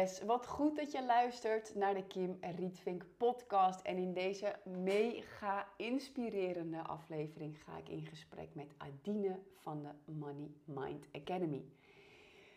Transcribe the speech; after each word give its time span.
Wat 0.00 0.46
goed 0.46 0.76
dat 0.76 0.92
je 0.92 1.04
luistert 1.04 1.74
naar 1.74 1.94
de 1.94 2.06
Kim 2.06 2.38
Rietvink 2.40 3.04
podcast. 3.16 3.80
En 3.80 3.96
in 3.96 4.12
deze 4.12 4.56
mega 4.64 5.68
inspirerende 5.76 6.82
aflevering 6.82 7.62
ga 7.64 7.76
ik 7.76 7.88
in 7.88 8.06
gesprek 8.06 8.54
met 8.54 8.74
Adine 8.76 9.38
van 9.54 9.82
de 9.82 10.12
Money 10.12 10.50
Mind 10.64 11.06
Academy. 11.12 11.64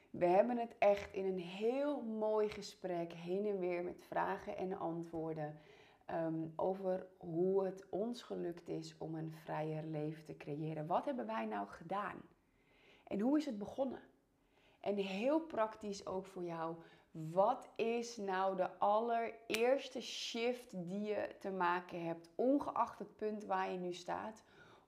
We 0.10 0.26
hebben 0.26 0.58
het 0.58 0.76
echt 0.78 1.14
in 1.14 1.26
een 1.26 1.40
heel 1.40 2.02
mooi 2.02 2.50
gesprek 2.50 3.14
heen 3.14 3.46
en 3.46 3.60
weer 3.60 3.84
met 3.84 4.04
vragen 4.08 4.58
en 4.58 4.78
antwoorden 4.78 5.60
ehm, 6.06 6.48
over 6.56 7.08
hoe 7.18 7.66
het 7.66 7.86
ons 7.90 8.22
gelukt 8.22 8.68
is 8.68 8.96
om 8.98 9.16
een 9.16 9.34
vrijer 9.44 9.84
leven 9.86 10.24
te 10.24 10.38
creëren. 10.38 10.88
Wat 10.88 11.06
hebben 11.06 11.26
wij 11.26 11.46
nou 11.46 11.68
gedaan? 11.68 12.22
En 13.04 13.20
hoe 13.20 13.38
is 13.38 13.46
het 13.46 13.58
begonnen? 13.58 14.02
En 14.80 14.96
heel 14.96 15.40
praktisch 15.40 16.06
ook 16.06 16.26
voor 16.26 16.44
jou. 16.44 16.76
Wat 17.14 17.70
is 17.76 18.18
nou 18.18 18.56
de 18.56 18.78
allereerste 18.78 20.02
shift 20.02 20.72
die 20.72 21.02
je 21.02 21.36
te 21.40 21.52
maken 21.52 22.06
hebt, 22.06 22.30
ongeacht 22.36 23.00
het 23.00 23.16
punt 23.16 23.46
waar 23.46 23.72
je 23.72 23.78
nu 23.78 23.94
staat, 23.94 24.44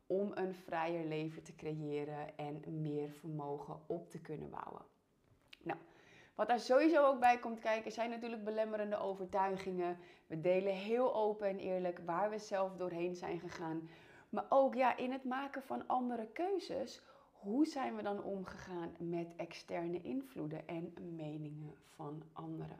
om 0.07 0.31
een 0.33 0.53
vrijer 0.53 1.05
leven 1.05 1.43
te 1.43 1.55
creëren 1.55 2.37
en 2.37 2.81
meer 2.81 3.09
vermogen 3.09 3.79
op 3.87 4.09
te 4.09 4.19
kunnen 4.19 4.49
bouwen? 4.49 4.81
Nou, 5.63 5.79
wat 6.35 6.47
daar 6.47 6.59
sowieso 6.59 7.05
ook 7.05 7.19
bij 7.19 7.39
komt 7.39 7.59
kijken 7.59 7.91
zijn 7.91 8.09
natuurlijk 8.09 8.43
belemmerende 8.43 8.97
overtuigingen. 8.97 9.97
We 10.27 10.41
delen 10.41 10.73
heel 10.73 11.15
open 11.15 11.47
en 11.47 11.59
eerlijk 11.59 11.99
waar 12.05 12.29
we 12.29 12.39
zelf 12.39 12.75
doorheen 12.75 13.15
zijn 13.15 13.39
gegaan. 13.39 13.89
Maar 14.29 14.45
ook 14.49 14.75
ja, 14.75 14.97
in 14.97 15.11
het 15.11 15.23
maken 15.23 15.63
van 15.63 15.87
andere 15.87 16.27
keuzes 16.27 17.01
hoe 17.45 17.65
zijn 17.65 17.95
we 17.95 18.01
dan 18.01 18.23
omgegaan 18.23 18.95
met 18.99 19.27
externe 19.35 20.01
invloeden 20.01 20.67
en 20.67 20.93
meningen 21.15 21.73
van 21.95 22.23
anderen? 22.33 22.77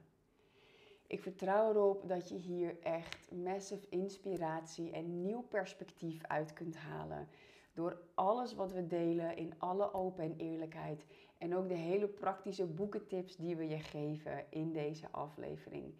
Ik 1.08 1.22
vertrouw 1.22 1.70
erop 1.70 2.08
dat 2.08 2.30
je 2.30 2.36
hier 2.36 2.80
echt 2.82 3.32
massive 3.32 3.86
inspiratie 3.90 4.92
en 4.92 5.22
nieuw 5.22 5.42
perspectief 5.42 6.24
uit 6.24 6.54
kunt 6.54 6.76
halen. 6.76 7.28
Door 7.74 8.02
alles 8.14 8.56
wat 8.56 8.72
we 8.72 8.88
delen 8.88 9.38
in 9.38 9.54
alle 9.58 9.94
open 9.94 10.24
en 10.24 10.36
eerlijkheid. 10.38 11.06
En 11.38 11.56
ook 11.56 11.68
de 11.68 11.74
hele 11.74 12.08
praktische 12.08 12.66
boekentips 12.66 13.36
die 13.36 13.56
we 13.56 13.68
je 13.68 13.80
geven 13.80 14.46
in 14.50 14.72
deze 14.72 15.08
aflevering. 15.12 15.94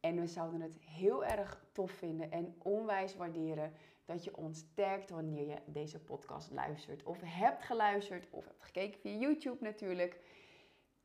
En 0.00 0.20
we 0.20 0.26
zouden 0.26 0.60
het 0.60 0.78
heel 0.80 1.24
erg 1.24 1.64
tof 1.72 1.90
vinden 1.90 2.30
en 2.30 2.54
onwijs 2.58 3.16
waarderen 3.16 3.72
dat 4.08 4.24
je 4.24 4.36
ons 4.36 4.64
tagt 4.74 5.10
wanneer 5.10 5.46
je 5.46 5.58
deze 5.66 6.00
podcast 6.00 6.50
luistert. 6.50 7.02
Of 7.02 7.20
hebt 7.24 7.62
geluisterd 7.62 8.26
of 8.30 8.44
hebt 8.44 8.64
gekeken 8.64 9.00
via 9.00 9.18
YouTube 9.18 9.64
natuurlijk. 9.64 10.20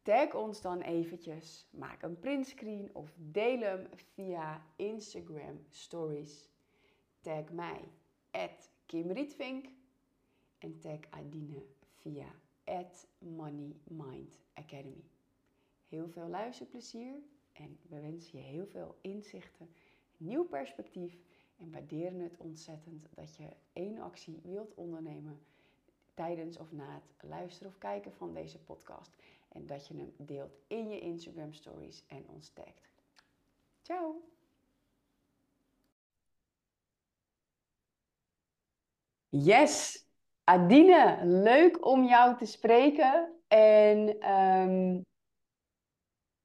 Tag 0.02 0.34
ons 0.36 0.62
dan 0.62 0.82
eventjes. 0.82 1.68
Maak 1.72 2.02
een 2.02 2.20
printscreen 2.20 2.90
of 2.94 3.14
deel 3.18 3.60
hem 3.60 3.88
via 4.14 4.66
Instagram 4.76 5.66
Stories. 5.70 6.50
Tag 7.22 7.52
mij, 7.52 7.82
Kim 8.86 9.12
Rietvink. 9.12 9.66
En 10.58 10.80
tag 10.80 11.00
Adine 11.10 11.64
via 11.94 12.28
Money 13.20 13.76
Mind 13.84 14.40
Academy. 14.54 15.04
Heel 15.88 16.10
veel 16.10 16.28
luisterplezier 16.28 17.16
en 17.52 17.80
we 17.90 18.00
wensen 18.00 18.38
je 18.38 18.44
heel 18.44 18.68
veel 18.68 18.98
inzichten, 19.02 19.70
nieuw 20.18 20.44
perspectief 20.44 21.18
en 21.64 21.72
waarderen 21.72 22.20
het 22.20 22.38
ontzettend 22.38 23.08
dat 23.16 23.36
je 23.36 23.48
één 23.74 24.00
actie 24.00 24.40
wilt 24.44 24.74
ondernemen 24.74 25.40
tijdens 26.14 26.58
of 26.58 26.72
na 26.72 26.94
het 26.94 27.30
luisteren 27.30 27.72
of 27.72 27.78
kijken 27.78 28.14
van 28.14 28.34
deze 28.34 28.60
podcast. 28.60 29.12
En 29.50 29.66
dat 29.68 29.88
je 29.88 29.94
hem 29.94 30.14
deelt 30.18 30.58
in 30.68 30.90
je 30.90 31.00
Instagram 31.00 31.54
stories 31.54 32.04
en 32.08 32.26
ons 32.28 32.50
tagt. 32.50 32.92
Ciao! 33.82 34.22
Yes, 39.30 40.06
Adine, 40.44 41.20
leuk 41.24 41.86
om 41.86 42.04
jou 42.04 42.38
te 42.38 42.46
spreken. 42.46 43.32
En 43.48 44.30
um, 44.32 45.06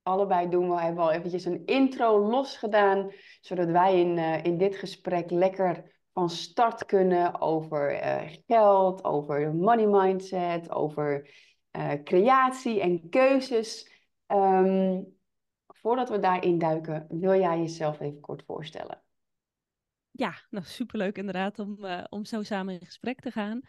allebei 0.09 0.49
doen 0.49 0.71
we, 0.71 0.81
hebben 0.81 1.03
al 1.03 1.13
eventjes 1.13 1.45
een 1.45 1.67
intro 1.67 2.29
losgedaan, 2.29 3.13
zodat 3.41 3.71
wij 3.71 4.01
in, 4.01 4.17
uh, 4.17 4.45
in 4.45 4.59
dit 4.59 4.77
gesprek 4.77 5.31
lekker 5.31 5.97
van 6.13 6.31
start 6.31 6.85
kunnen 6.85 7.41
over 7.41 7.93
uh, 7.93 8.33
geld, 8.47 9.05
over 9.05 9.55
money 9.55 9.87
mindset, 9.87 10.71
over 10.71 11.31
uh, 11.73 11.93
creatie 12.05 12.81
en 12.81 13.09
keuzes. 13.09 13.97
Um, 14.27 15.17
voordat 15.67 16.09
we 16.09 16.19
daarin 16.19 16.59
duiken, 16.59 17.07
wil 17.09 17.35
jij 17.35 17.59
jezelf 17.59 18.01
even 18.01 18.21
kort 18.21 18.45
voorstellen? 18.45 19.03
Ja, 20.11 20.35
nou 20.51 20.65
superleuk 20.65 21.19
inderdaad 21.19 21.59
om, 21.59 21.79
om 22.09 22.25
zo 22.25 22.43
samen 22.43 22.75
in 22.75 22.87
gesprek 22.87 23.21
te 23.21 23.31
gaan. 23.31 23.61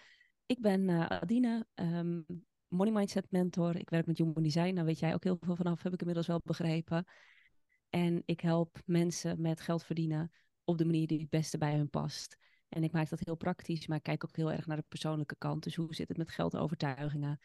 Ik 0.46 0.62
ben 0.62 0.90
Adine, 1.10 1.66
um, 1.76 2.26
Money 2.70 2.94
Mindset 2.94 3.32
Mentor. 3.32 3.76
Ik 3.76 3.90
werk 3.90 4.06
met 4.06 4.18
Human 4.18 4.44
Design. 4.44 4.76
Daar 4.76 4.86
weet 4.86 5.00
jij 5.00 5.14
ook 5.14 5.24
heel 5.24 5.38
veel 5.42 5.56
vanaf, 5.56 5.84
heb 5.84 5.94
ik 5.94 6.00
inmiddels 6.00 6.28
wel 6.28 6.42
begrepen. 6.44 7.06
En 7.90 8.22
ik 8.26 8.40
help 8.40 8.80
mensen 8.86 9.42
met 9.42 9.62
geld 9.62 9.84
verdienen 9.84 10.32
op 10.64 10.78
de 10.78 10.86
manier 10.86 11.08
die 11.08 11.20
het 11.20 11.30
beste 11.30 11.58
bij 11.58 11.76
hun 11.76 11.90
past. 11.90 12.38
En 12.70 12.84
ik 12.84 12.92
maak 12.92 13.10
dat 13.10 13.22
heel 13.24 13.36
praktisch, 13.36 13.88
maar 13.88 13.98
ik 13.98 14.04
kijk 14.04 14.24
ook 14.24 14.36
heel 14.36 14.52
erg 14.52 14.66
naar 14.66 14.78
de 14.78 14.86
persoonlijke 14.88 15.36
kant. 15.38 15.64
Dus 15.64 15.76
hoe 15.76 15.96
zit 15.96 16.08
het 16.08 16.18
met 16.18 16.32
geldovertuigingen? 16.32 17.40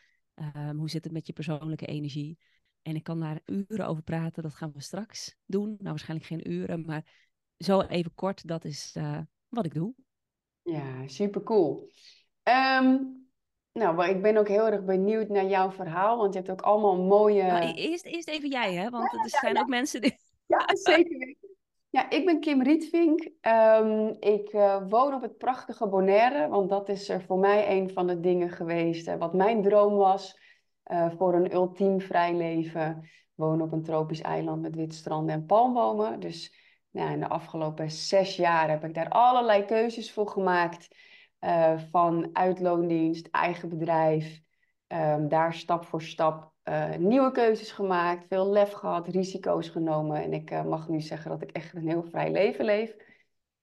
Um, 0.57 0.79
hoe 0.79 0.91
zit 0.91 1.05
het 1.05 1.13
met 1.13 1.27
je 1.27 1.33
persoonlijke 1.33 1.87
energie? 1.87 2.39
En 2.83 2.95
ik 2.95 3.03
kan 3.03 3.21
daar 3.21 3.41
uren 3.45 3.87
over 3.87 4.03
praten. 4.03 4.43
Dat 4.43 4.55
gaan 4.55 4.73
we 4.73 4.81
straks 4.81 5.37
doen. 5.47 5.69
Nou, 5.69 5.79
waarschijnlijk 5.83 6.29
geen 6.29 6.51
uren, 6.51 6.84
maar 6.84 7.31
zo 7.59 7.81
even 7.81 8.15
kort. 8.15 8.47
Dat 8.47 8.65
is 8.65 8.95
uh, 8.97 9.21
wat 9.49 9.67
ik 9.67 9.75
doe. 9.75 9.95
Ja, 10.63 11.09
super 11.09 11.43
cool. 11.43 11.91
Um, 12.43 13.24
nou, 13.75 14.09
ik 14.09 14.23
ben 14.23 14.37
ook 14.37 14.49
heel 14.49 14.67
erg 14.67 14.85
benieuwd 14.85 15.29
naar 15.29 15.45
jouw 15.45 15.71
verhaal, 15.71 16.17
want 16.17 16.33
je 16.33 16.39
hebt 16.39 16.51
ook 16.51 16.62
allemaal 16.62 16.97
mooie... 16.97 17.43
Nou, 17.43 17.65
e-, 17.65 17.73
eerst, 17.73 18.05
eerst 18.05 18.29
even 18.29 18.51
jij, 18.51 18.75
hè? 18.75 18.91
Want 18.91 19.12
er 19.12 19.39
zijn 19.41 19.59
ook 19.59 19.69
mensen 19.69 20.01
die... 20.01 20.17
Ja, 20.47 20.67
zeker 20.73 21.37
Ja, 21.91 22.11
ik 22.11 22.25
ben 22.25 22.41
Kim 22.41 22.63
Rietvink. 22.63 23.29
Um, 23.41 24.17
ik 24.21 24.53
uh, 24.53 24.89
woon 24.89 25.15
op 25.15 25.23
het 25.23 25.39
prachtige 25.39 25.89
Bonaire, 25.89 26.49
want 26.49 26.69
dat 26.69 26.89
is 26.89 27.09
er 27.09 27.23
voor 27.23 27.39
mij 27.39 27.71
een 27.71 27.91
van 27.91 28.07
de 28.07 28.21
dingen 28.21 28.51
geweest 28.51 29.09
uh, 29.09 29.15
wat 29.15 29.34
mijn 29.34 29.63
droom 29.63 29.95
was 29.95 30.39
uh, 30.87 31.11
voor 31.17 31.34
een 31.34 31.55
ultiem 31.55 32.01
vrij 32.01 32.34
leven. 32.34 33.09
Woon 33.34 33.63
op 33.63 33.73
een 33.73 33.83
tropisch 33.83 34.21
eiland 34.21 34.63
met 34.63 34.75
wit 34.75 34.95
stranden 34.95 35.34
en 35.34 35.47
palmbomen. 35.47 36.21
Dus 36.21 36.55
nou, 36.91 37.13
in 37.13 37.21
de 37.21 37.29
afgelopen 37.29 37.91
zes 37.91 38.37
jaar 38.37 38.71
heb 38.71 38.84
ik 38.84 38.95
daar 38.95 39.09
allerlei 39.09 39.65
keuzes 39.65 40.13
voor 40.13 40.29
gemaakt. 40.29 40.89
Uh, 41.44 41.72
van 41.91 42.28
uitloondienst, 42.32 43.28
eigen 43.31 43.69
bedrijf. 43.69 44.41
Um, 44.88 45.28
daar 45.28 45.55
stap 45.55 45.84
voor 45.84 46.03
stap 46.03 46.53
uh, 46.69 46.94
nieuwe 46.99 47.31
keuzes 47.31 47.72
gemaakt, 47.72 48.27
veel 48.28 48.50
lef 48.50 48.72
gehad, 48.72 49.09
risico's 49.09 49.69
genomen. 49.69 50.22
En 50.22 50.33
ik 50.33 50.50
uh, 50.50 50.65
mag 50.65 50.88
nu 50.88 51.00
zeggen 51.00 51.31
dat 51.31 51.43
ik 51.43 51.50
echt 51.50 51.75
een 51.75 51.88
heel 51.88 52.03
vrij 52.03 52.31
leven 52.31 52.65
leef. 52.65 52.97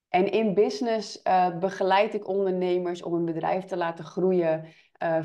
En 0.10 0.32
in 0.32 0.54
business 0.54 1.22
begeleid 1.60 2.14
ik 2.14 2.28
ondernemers 2.28 3.04
om 3.04 3.14
een 3.14 3.26
bedrijf 3.26 3.66
te 3.66 3.78
laten 3.78 4.06
groeien 4.06 4.66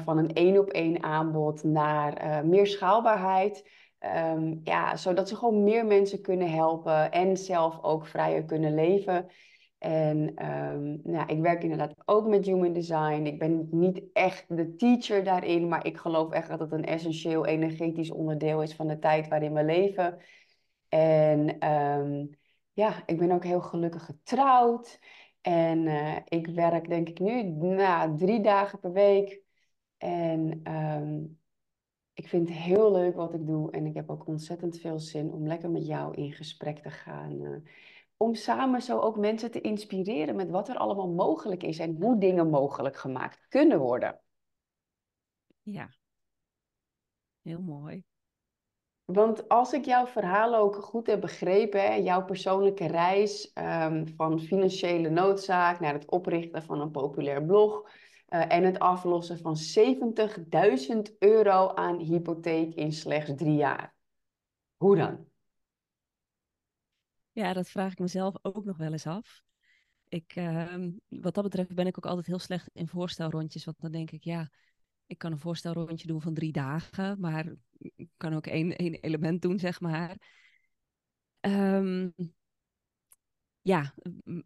van 0.05 0.19
een 0.19 0.33
één 0.33 0.59
op 0.59 0.69
één 0.69 1.03
aanbod 1.03 1.63
naar 1.63 2.47
meer 2.47 2.67
schaalbaarheid. 2.67 3.71
Um, 4.35 4.61
ja, 4.65 4.97
zodat 4.97 5.29
ze 5.29 5.37
gewoon 5.37 5.65
meer 5.65 5.87
mensen 5.87 6.23
kunnen 6.23 6.51
helpen 6.51 7.11
en 7.13 7.37
zelf 7.37 7.83
ook 7.83 8.07
vrijer 8.07 8.45
kunnen 8.45 8.75
leven. 8.75 9.27
En 9.87 10.47
um, 10.47 11.01
nou, 11.05 11.27
ik 11.27 11.41
werk 11.41 11.63
inderdaad 11.63 11.95
ook 12.05 12.27
met 12.27 12.45
human 12.45 12.73
design. 12.73 13.27
Ik 13.27 13.39
ben 13.39 13.69
niet 13.71 14.03
echt 14.13 14.57
de 14.57 14.77
teacher 14.77 15.25
daarin, 15.25 15.69
maar 15.69 15.87
ik 15.87 15.97
geloof 15.97 16.33
echt 16.33 16.49
dat 16.49 16.61
het 16.61 16.73
een 16.73 16.85
essentieel 16.85 17.47
energetisch 17.47 18.11
onderdeel 18.11 18.63
is 18.63 18.75
van 18.75 18.87
de 18.87 18.99
tijd 18.99 19.29
waarin 19.29 19.53
we 19.53 19.65
leven. 19.65 20.19
En 20.89 21.69
um, 21.73 22.31
ja, 22.73 23.03
ik 23.07 23.19
ben 23.19 23.31
ook 23.31 23.45
heel 23.45 23.61
gelukkig 23.61 24.05
getrouwd. 24.05 24.99
En 25.41 25.79
uh, 25.87 26.17
ik 26.25 26.47
werk 26.47 26.89
denk 26.89 27.09
ik 27.09 27.19
nu 27.19 27.43
nou, 27.43 28.17
drie 28.17 28.41
dagen 28.41 28.79
per 28.79 28.93
week. 28.93 29.43
En 29.99 30.61
um, 30.73 31.39
ik 32.13 32.29
vind 32.29 32.49
het 32.49 32.59
heel 32.59 32.93
leuk 32.93 33.15
wat 33.15 33.35
ik 33.35 33.47
doe. 33.47 33.71
En 33.71 33.87
ik 33.87 33.95
heb 33.95 34.11
ook 34.11 34.27
ontzettend 34.27 34.79
veel 34.79 34.99
zin 34.99 35.33
om 35.33 35.47
lekker 35.47 35.71
met 35.71 35.87
jou 35.87 36.15
in 36.15 36.33
gesprek 36.33 36.79
te 36.79 36.91
gaan. 36.91 37.41
Uh, 37.41 37.57
om 38.17 38.35
samen 38.35 38.83
zo 38.83 38.99
ook 38.99 39.17
mensen 39.17 39.51
te 39.51 39.61
inspireren 39.61 40.37
met 40.37 40.51
wat 40.51 40.69
er 40.69 40.77
allemaal 40.77 41.09
mogelijk 41.09 41.63
is 41.63 41.79
en 41.79 41.97
hoe 42.01 42.19
dingen 42.19 42.51
mogelijk 42.51 42.97
gemaakt 42.97 43.47
kunnen 43.49 43.79
worden. 43.79 44.21
Ja, 45.63 45.91
heel 47.43 47.61
mooi. 47.61 48.05
Want 49.05 49.49
als 49.49 49.73
ik 49.73 49.85
jouw 49.85 50.07
verhaal 50.07 50.55
ook 50.55 50.77
goed 50.77 51.07
heb 51.07 51.21
begrepen, 51.21 52.03
jouw 52.03 52.25
persoonlijke 52.25 52.87
reis 52.87 53.53
um, 53.55 54.09
van 54.17 54.41
financiële 54.41 55.11
noodzaak 55.11 55.81
naar 55.81 55.93
het 55.93 56.11
oprichten 56.11 56.63
van 56.63 56.81
een 56.81 56.91
populair 56.91 57.45
blog 57.45 57.91
uh, 58.29 58.53
en 58.53 58.65
het 58.65 58.79
aflossen 58.79 59.39
van 59.39 59.57
70.000 61.07 61.19
euro 61.19 61.75
aan 61.75 61.99
hypotheek 61.99 62.75
in 62.75 62.93
slechts 62.93 63.33
drie 63.37 63.57
jaar. 63.57 63.95
Hoe 64.77 64.97
dan? 64.97 65.27
Ja, 67.37 67.53
dat 67.53 67.69
vraag 67.69 67.93
ik 67.93 67.99
mezelf 67.99 68.35
ook 68.43 68.65
nog 68.65 68.77
wel 68.77 68.93
eens 68.93 69.07
af. 69.07 69.43
Ik, 70.09 70.33
ehm, 70.35 70.93
wat 71.09 71.35
dat 71.35 71.45
betreft 71.45 71.75
ben 71.75 71.87
ik 71.87 71.99
ook 71.99 72.07
altijd 72.07 72.27
heel 72.27 72.39
slecht 72.39 72.69
in 72.73 72.89
voorstelrondjes. 72.89 73.65
Want 73.65 73.81
dan 73.81 73.93
denk 73.93 74.11
ik, 74.11 74.25
ja, 74.25 74.51
ik 75.07 75.19
kan 75.19 75.33
een 75.33 75.39
voorstelrondje 75.39 76.07
doen 76.07 76.23
van 76.23 76.35
drie 76.35 76.53
dagen, 76.53 77.21
maar 77.21 77.55
ik 77.79 78.09
kan 78.17 78.35
ook 78.35 78.47
één, 78.47 78.77
één 78.77 78.95
element 78.95 79.43
doen, 79.43 79.59
zeg 79.59 79.81
maar. 79.81 80.17
Ehm, 81.41 82.09
ja, 83.63 83.95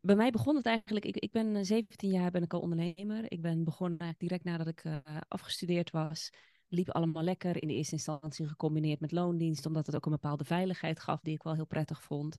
bij 0.01 0.17
mij 0.17 0.31
begon 0.31 0.57
het 0.57 0.67
eigenlijk. 0.67 1.05
Ik, 1.05 1.17
ik 1.17 1.33
ben 1.33 1.67
17 1.67 2.11
jaar 2.11 2.31
ben 2.31 2.43
ik 2.43 2.53
al 2.53 2.61
ondernemer. 2.61 3.33
Ik 3.33 3.41
ben 3.41 3.65
begonnen 3.65 3.99
eigenlijk 3.99 4.31
direct 4.31 4.45
nadat 4.45 4.67
ik 4.67 4.85
uh, 4.85 5.17
afgestudeerd 5.29 5.91
was. 5.91 6.31
Liep 6.69 6.91
allemaal 6.91 7.23
lekker. 7.23 7.63
In 7.63 7.69
de 7.69 7.75
eerste 7.75 7.95
instantie 7.95 8.49
gecombineerd 8.49 9.01
met 9.01 9.13
loondienst, 9.13 9.67
omdat 9.67 9.87
het 9.87 9.97
ook 9.97 10.05
een 10.05 10.13
bepaalde 10.13 10.45
veiligheid 10.45 11.01
gaf 11.01 11.21
die 11.21 11.35
ik 11.35 11.43
wel 11.43 11.55
heel 11.55 11.67
prettig 11.67 12.03
vond. 12.03 12.39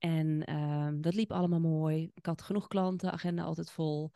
En 0.00 0.44
ehm, 0.44 1.00
dat 1.00 1.14
liep 1.14 1.32
allemaal 1.32 1.60
mooi. 1.60 2.10
Ik 2.14 2.26
had 2.26 2.42
genoeg 2.42 2.68
klanten, 2.68 3.12
agenda 3.12 3.42
altijd 3.42 3.70
vol. 3.70 4.12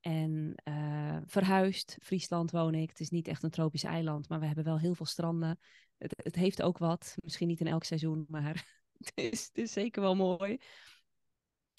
En 0.00 0.54
uh, 0.68 1.18
verhuisd. 1.26 1.96
Friesland 2.02 2.50
woon 2.50 2.74
ik. 2.74 2.88
Het 2.88 3.00
is 3.00 3.10
niet 3.10 3.28
echt 3.28 3.42
een 3.42 3.50
tropisch 3.50 3.84
eiland, 3.84 4.28
maar 4.28 4.40
we 4.40 4.46
hebben 4.46 4.64
wel 4.64 4.78
heel 4.78 4.94
veel 4.94 5.06
stranden. 5.06 5.58
Het, 5.98 6.14
het 6.16 6.34
heeft 6.34 6.62
ook 6.62 6.78
wat. 6.78 7.14
Misschien 7.22 7.48
niet 7.48 7.60
in 7.60 7.66
elk 7.66 7.84
seizoen, 7.84 8.24
maar 8.28 8.66
het 8.98 9.12
is, 9.14 9.46
het 9.46 9.58
is 9.58 9.72
zeker 9.72 10.02
wel 10.02 10.14
mooi. 10.14 10.58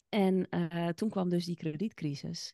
En 0.09 0.48
uh, 0.50 0.88
toen 0.88 1.09
kwam 1.09 1.30
dus 1.30 1.45
die 1.45 1.56
kredietcrisis. 1.56 2.54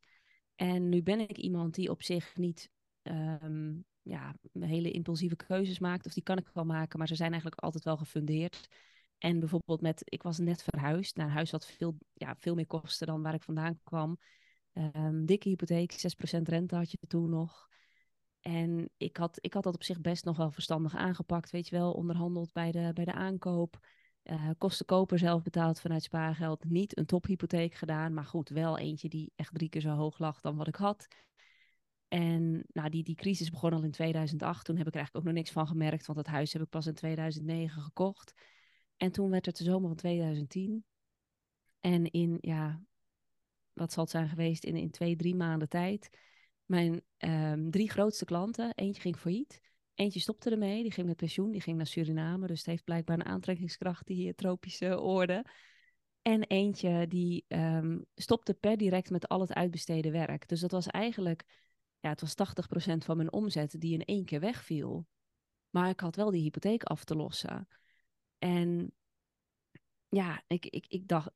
En 0.55 0.89
nu 0.89 1.03
ben 1.03 1.19
ik 1.19 1.37
iemand 1.37 1.75
die 1.75 1.89
op 1.89 2.03
zich 2.03 2.35
niet 2.35 2.69
um, 3.03 3.85
ja, 4.01 4.35
hele 4.59 4.91
impulsieve 4.91 5.35
keuzes 5.35 5.79
maakt. 5.79 6.05
Of 6.05 6.13
die 6.13 6.23
kan 6.23 6.37
ik 6.37 6.49
wel 6.53 6.65
maken, 6.65 6.97
maar 6.97 7.07
ze 7.07 7.15
zijn 7.15 7.31
eigenlijk 7.31 7.61
altijd 7.61 7.83
wel 7.83 7.97
gefundeerd. 7.97 8.67
En 9.23 9.39
bijvoorbeeld 9.39 9.81
met, 9.81 10.01
ik 10.05 10.23
was 10.23 10.37
net 10.37 10.63
verhuisd 10.63 11.15
naar 11.15 11.25
een 11.25 11.31
huis 11.31 11.51
wat 11.51 11.65
veel, 11.65 11.97
ja, 12.13 12.35
veel 12.35 12.55
meer 12.55 12.67
kostte 12.67 13.05
dan 13.05 13.21
waar 13.21 13.33
ik 13.33 13.43
vandaan 13.43 13.79
kwam. 13.83 14.17
Um, 14.73 15.25
dikke 15.25 15.49
hypotheek, 15.49 15.91
6% 15.91 16.41
rente 16.41 16.75
had 16.75 16.91
je 16.91 16.97
toen 17.07 17.29
nog. 17.29 17.67
En 18.41 18.89
ik 18.97 19.17
had, 19.17 19.37
ik 19.41 19.53
had 19.53 19.63
dat 19.63 19.73
op 19.73 19.83
zich 19.83 20.01
best 20.01 20.25
nog 20.25 20.37
wel 20.37 20.51
verstandig 20.51 20.95
aangepakt, 20.95 21.51
weet 21.51 21.67
je 21.67 21.75
wel, 21.75 21.91
onderhandeld 21.91 22.53
bij 22.53 22.71
de, 22.71 22.91
bij 22.93 23.05
de 23.05 23.13
aankoop. 23.13 23.79
Uh, 24.23 24.49
kosten 24.57 24.85
koper 24.85 25.19
zelf 25.19 25.43
betaald 25.43 25.79
vanuit 25.79 26.03
spaargeld. 26.03 26.65
Niet 26.65 26.97
een 26.97 27.05
tophypotheek 27.05 27.73
gedaan, 27.73 28.13
maar 28.13 28.25
goed, 28.25 28.49
wel 28.49 28.77
eentje 28.77 29.09
die 29.09 29.31
echt 29.35 29.53
drie 29.53 29.69
keer 29.69 29.81
zo 29.81 29.95
hoog 29.95 30.19
lag 30.19 30.41
dan 30.41 30.55
wat 30.57 30.67
ik 30.67 30.75
had. 30.75 31.07
En 32.07 32.63
nou, 32.67 32.89
die, 32.89 33.03
die 33.03 33.15
crisis 33.15 33.49
begon 33.49 33.73
al 33.73 33.83
in 33.83 33.91
2008. 33.91 34.65
Toen 34.65 34.77
heb 34.77 34.87
ik 34.87 34.93
er 34.93 34.99
eigenlijk 34.99 35.25
ook 35.25 35.33
nog 35.33 35.41
niks 35.41 35.53
van 35.53 35.67
gemerkt, 35.67 36.05
want 36.05 36.17
het 36.17 36.27
huis 36.27 36.53
heb 36.53 36.61
ik 36.61 36.69
pas 36.69 36.87
in 36.87 36.93
2009 36.93 37.81
gekocht. 37.81 38.33
En 39.03 39.11
toen 39.11 39.29
werd 39.29 39.45
het 39.45 39.57
de 39.57 39.63
zomer 39.63 39.87
van 39.87 39.97
2010. 39.97 40.85
En 41.79 42.11
in, 42.11 42.37
ja, 42.41 42.81
wat 43.73 43.91
zal 43.93 44.03
het 44.03 44.11
zijn 44.11 44.29
geweest, 44.29 44.63
in, 44.63 44.75
in 44.75 44.91
twee, 44.91 45.15
drie 45.15 45.35
maanden 45.35 45.69
tijd. 45.69 46.09
Mijn 46.65 47.01
um, 47.17 47.71
drie 47.71 47.89
grootste 47.89 48.25
klanten, 48.25 48.73
eentje 48.75 49.01
ging 49.01 49.17
failliet. 49.17 49.61
Eentje 49.93 50.19
stopte 50.19 50.49
ermee, 50.49 50.81
die 50.81 50.91
ging 50.91 51.07
met 51.07 51.15
pensioen, 51.15 51.51
die 51.51 51.61
ging 51.61 51.77
naar 51.77 51.87
Suriname. 51.87 52.47
Dus 52.47 52.57
het 52.57 52.65
heeft 52.65 52.83
blijkbaar 52.83 53.19
een 53.19 53.25
aantrekkingskracht, 53.25 54.07
die 54.07 54.35
tropische 54.35 54.99
oorden. 54.99 55.49
En 56.21 56.43
eentje 56.43 57.07
die 57.07 57.45
um, 57.47 58.05
stopte 58.15 58.53
per 58.53 58.77
direct 58.77 59.09
met 59.09 59.27
al 59.27 59.39
het 59.39 59.53
uitbesteden 59.53 60.11
werk. 60.11 60.47
Dus 60.47 60.59
dat 60.59 60.71
was 60.71 60.87
eigenlijk, 60.87 61.43
ja, 61.99 62.09
het 62.09 62.21
was 62.21 62.35
80% 62.93 62.97
van 62.97 63.17
mijn 63.17 63.33
omzet 63.33 63.79
die 63.79 63.93
in 63.93 64.05
één 64.05 64.25
keer 64.25 64.39
wegviel. 64.39 65.05
Maar 65.69 65.89
ik 65.89 65.99
had 65.99 66.15
wel 66.15 66.31
die 66.31 66.41
hypotheek 66.41 66.83
af 66.83 67.03
te 67.03 67.15
lossen. 67.15 67.67
En 68.43 68.93
ja, 70.09 70.43
ik, 70.47 70.65
ik, 70.65 70.85
ik, 70.87 71.07
dacht, 71.07 71.31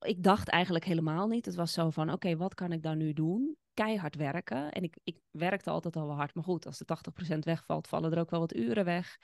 ik 0.00 0.22
dacht 0.22 0.48
eigenlijk 0.48 0.84
helemaal 0.84 1.28
niet. 1.28 1.46
Het 1.46 1.54
was 1.54 1.72
zo 1.72 1.90
van, 1.90 2.12
oké, 2.12 2.36
wat 2.36 2.54
kan 2.54 2.72
ik 2.72 2.82
dan 2.82 2.98
nu 2.98 3.12
doen? 3.12 3.56
Keihard 3.74 4.16
werken. 4.16 4.72
En 4.72 4.82
ik, 4.82 4.96
ik 5.04 5.18
werkte 5.30 5.70
altijd 5.70 5.96
al 5.96 6.06
wel 6.06 6.16
hard. 6.16 6.34
Maar 6.34 6.44
goed, 6.44 6.66
als 6.66 6.78
de 6.78 6.84
80% 7.34 7.38
wegvalt, 7.38 7.88
vallen 7.88 8.12
er 8.12 8.18
ook 8.18 8.30
wel 8.30 8.40
wat 8.40 8.54
uren 8.54 8.84
weg. 8.84 9.18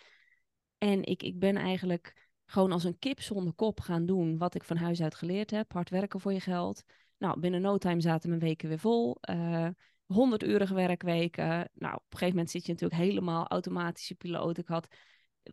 En 0.78 1.04
ik, 1.04 1.22
ik 1.22 1.38
ben 1.38 1.56
eigenlijk 1.56 2.30
gewoon 2.44 2.72
als 2.72 2.84
een 2.84 2.98
kip 2.98 3.20
zonder 3.20 3.52
kop 3.52 3.80
gaan 3.80 4.06
doen 4.06 4.38
wat 4.38 4.54
ik 4.54 4.64
van 4.64 4.76
huis 4.76 5.02
uit 5.02 5.14
geleerd 5.14 5.50
heb. 5.50 5.72
Hard 5.72 5.90
werken 5.90 6.20
voor 6.20 6.32
je 6.32 6.40
geld. 6.40 6.82
Nou, 7.16 7.40
binnen 7.40 7.60
no 7.60 7.78
time 7.78 8.00
zaten 8.00 8.28
mijn 8.28 8.40
weken 8.40 8.68
weer 8.68 8.78
vol. 8.78 9.16
Uh, 9.30 9.64
eh, 9.64 9.72
100 10.06 10.42
uurige 10.42 10.74
werkweken. 10.74 11.70
Nou, 11.74 11.94
op 11.94 12.02
een 12.02 12.18
gegeven 12.18 12.34
moment 12.34 12.50
zit 12.50 12.66
je 12.66 12.72
natuurlijk 12.72 13.00
helemaal 13.00 13.46
automatische 13.46 14.14
piloot. 14.14 14.58
Ik 14.58 14.68
had 14.68 14.88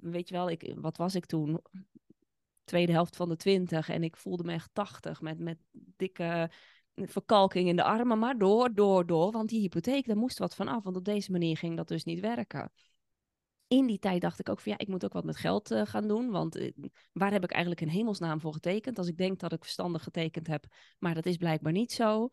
weet 0.01 0.29
je 0.29 0.35
wel, 0.35 0.49
ik, 0.49 0.73
wat 0.75 0.97
was 0.97 1.15
ik 1.15 1.25
toen? 1.25 1.61
Tweede 2.63 2.91
helft 2.91 3.15
van 3.15 3.29
de 3.29 3.35
twintig 3.35 3.89
en 3.89 4.03
ik 4.03 4.17
voelde 4.17 4.43
me 4.43 4.53
echt 4.53 4.69
tachtig 4.73 5.21
met, 5.21 5.39
met 5.39 5.57
dikke 5.71 6.49
verkalking 6.95 7.67
in 7.67 7.75
de 7.75 7.83
armen. 7.83 8.19
Maar 8.19 8.37
door, 8.37 8.73
door, 8.73 9.05
door, 9.05 9.31
want 9.31 9.49
die 9.49 9.59
hypotheek, 9.59 10.07
daar 10.07 10.17
moest 10.17 10.37
wat 10.37 10.55
van 10.55 10.67
af. 10.67 10.83
Want 10.83 10.95
op 10.95 11.05
deze 11.05 11.31
manier 11.31 11.57
ging 11.57 11.77
dat 11.77 11.87
dus 11.87 12.03
niet 12.03 12.19
werken. 12.19 12.71
In 13.67 13.85
die 13.85 13.99
tijd 13.99 14.21
dacht 14.21 14.39
ik 14.39 14.49
ook 14.49 14.59
van 14.59 14.71
ja, 14.71 14.77
ik 14.77 14.87
moet 14.87 15.05
ook 15.05 15.13
wat 15.13 15.23
met 15.23 15.37
geld 15.37 15.71
uh, 15.71 15.81
gaan 15.85 16.07
doen. 16.07 16.29
Want 16.29 16.57
uh, 16.57 16.71
waar 17.11 17.31
heb 17.31 17.43
ik 17.43 17.51
eigenlijk 17.51 17.81
in 17.81 17.87
hemelsnaam 17.87 18.39
voor 18.39 18.53
getekend? 18.53 18.97
Als 18.97 19.07
ik 19.07 19.17
denk 19.17 19.39
dat 19.39 19.53
ik 19.53 19.63
verstandig 19.63 20.03
getekend 20.03 20.47
heb, 20.47 20.65
maar 20.99 21.13
dat 21.13 21.25
is 21.25 21.37
blijkbaar 21.37 21.71
niet 21.71 21.91
zo. 21.91 22.29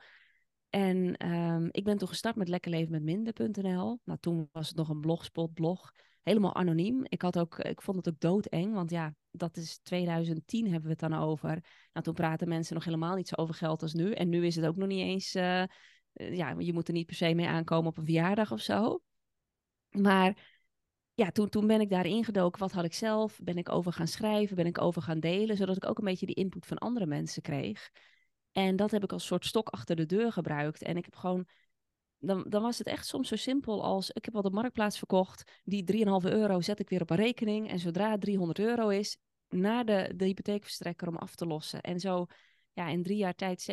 En 0.70 1.26
um, 1.32 1.68
ik 1.70 1.84
ben 1.84 1.98
toen 1.98 2.08
gestart 2.08 2.36
met 2.36 2.48
Lekker 2.48 2.70
Leven 2.70 2.90
met 2.90 3.02
Minder.nl. 3.02 4.00
Nou, 4.04 4.18
toen 4.20 4.48
was 4.52 4.68
het 4.68 4.76
nog 4.76 4.88
een 4.88 5.00
blogspot 5.00 5.54
blog 5.54 5.92
helemaal 6.22 6.54
anoniem. 6.54 7.00
Ik, 7.04 7.22
had 7.22 7.38
ook, 7.38 7.58
ik 7.58 7.82
vond 7.82 7.96
het 7.96 8.08
ook 8.08 8.20
doodeng, 8.20 8.74
want 8.74 8.90
ja, 8.90 9.14
dat 9.30 9.56
is 9.56 9.78
2010 9.82 10.64
hebben 10.64 10.82
we 10.82 10.90
het 10.90 11.10
dan 11.10 11.20
over. 11.20 11.48
Nou, 11.92 12.04
toen 12.04 12.14
praten 12.14 12.48
mensen 12.48 12.74
nog 12.74 12.84
helemaal 12.84 13.16
niet 13.16 13.28
zo 13.28 13.34
over 13.34 13.54
geld 13.54 13.82
als 13.82 13.92
nu. 13.92 14.12
En 14.12 14.28
nu 14.28 14.46
is 14.46 14.56
het 14.56 14.66
ook 14.66 14.76
nog 14.76 14.88
niet 14.88 15.02
eens, 15.02 15.34
uh, 15.34 15.64
ja, 16.12 16.54
je 16.58 16.72
moet 16.72 16.88
er 16.88 16.94
niet 16.94 17.06
per 17.06 17.16
se 17.16 17.34
mee 17.34 17.48
aankomen 17.48 17.90
op 17.90 17.96
een 17.96 18.04
verjaardag 18.04 18.52
of 18.52 18.60
zo. 18.60 19.02
Maar 19.90 20.60
ja, 21.14 21.30
toen, 21.30 21.48
toen 21.48 21.66
ben 21.66 21.80
ik 21.80 21.90
daar 21.90 22.06
ingedoken. 22.06 22.60
Wat 22.60 22.72
had 22.72 22.84
ik 22.84 22.94
zelf? 22.94 23.38
Ben 23.42 23.56
ik 23.56 23.68
over 23.68 23.92
gaan 23.92 24.06
schrijven? 24.06 24.56
Ben 24.56 24.66
ik 24.66 24.80
over 24.80 25.02
gaan 25.02 25.20
delen? 25.20 25.56
Zodat 25.56 25.76
ik 25.76 25.86
ook 25.86 25.98
een 25.98 26.04
beetje 26.04 26.26
die 26.26 26.34
input 26.34 26.66
van 26.66 26.78
andere 26.78 27.06
mensen 27.06 27.42
kreeg. 27.42 27.90
En 28.52 28.76
dat 28.76 28.90
heb 28.90 29.02
ik 29.02 29.12
als 29.12 29.26
soort 29.26 29.46
stok 29.46 29.68
achter 29.68 29.96
de 29.96 30.06
deur 30.06 30.32
gebruikt. 30.32 30.82
En 30.82 30.96
ik 30.96 31.04
heb 31.04 31.16
gewoon 31.16 31.46
dan, 32.24 32.44
dan 32.48 32.62
was 32.62 32.78
het 32.78 32.86
echt 32.86 33.06
soms 33.06 33.28
zo 33.28 33.36
simpel 33.36 33.82
als: 33.82 34.10
ik 34.10 34.24
heb 34.24 34.34
wat 34.34 34.44
op 34.44 34.52
marktplaats 34.52 34.98
verkocht, 34.98 35.60
die 35.64 36.04
3,5 36.24 36.30
euro 36.30 36.60
zet 36.60 36.78
ik 36.78 36.88
weer 36.88 37.00
op 37.00 37.10
een 37.10 37.16
rekening. 37.16 37.68
En 37.68 37.78
zodra 37.78 38.10
het 38.10 38.20
300 38.20 38.58
euro 38.58 38.88
is, 38.88 39.18
naar 39.48 39.84
de, 39.84 40.12
de 40.16 40.24
hypotheekverstrekker 40.24 41.08
om 41.08 41.16
af 41.16 41.34
te 41.34 41.46
lossen. 41.46 41.80
En 41.80 42.00
zo, 42.00 42.26
ja, 42.72 42.88
in 42.88 43.02
drie 43.02 43.16
jaar 43.16 43.34
tijd 43.34 43.70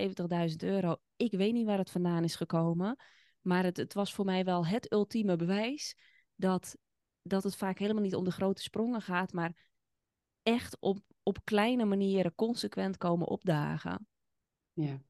70.000 0.51 0.55
euro. 0.57 0.95
Ik 1.15 1.31
weet 1.31 1.53
niet 1.53 1.65
waar 1.65 1.77
het 1.77 1.91
vandaan 1.91 2.23
is 2.23 2.35
gekomen. 2.35 2.95
Maar 3.41 3.63
het, 3.63 3.77
het 3.77 3.93
was 3.93 4.13
voor 4.13 4.25
mij 4.25 4.45
wel 4.45 4.65
het 4.65 4.91
ultieme 4.91 5.35
bewijs 5.35 5.95
dat, 6.35 6.77
dat 7.21 7.43
het 7.43 7.55
vaak 7.55 7.79
helemaal 7.79 8.03
niet 8.03 8.15
om 8.15 8.23
de 8.23 8.31
grote 8.31 8.61
sprongen 8.61 9.01
gaat, 9.01 9.33
maar 9.33 9.55
echt 10.43 10.77
op, 10.79 10.99
op 11.23 11.37
kleine 11.43 11.85
manieren 11.85 12.35
consequent 12.35 12.97
komen 12.97 13.27
opdagen. 13.27 14.07
Ja. 14.73 15.01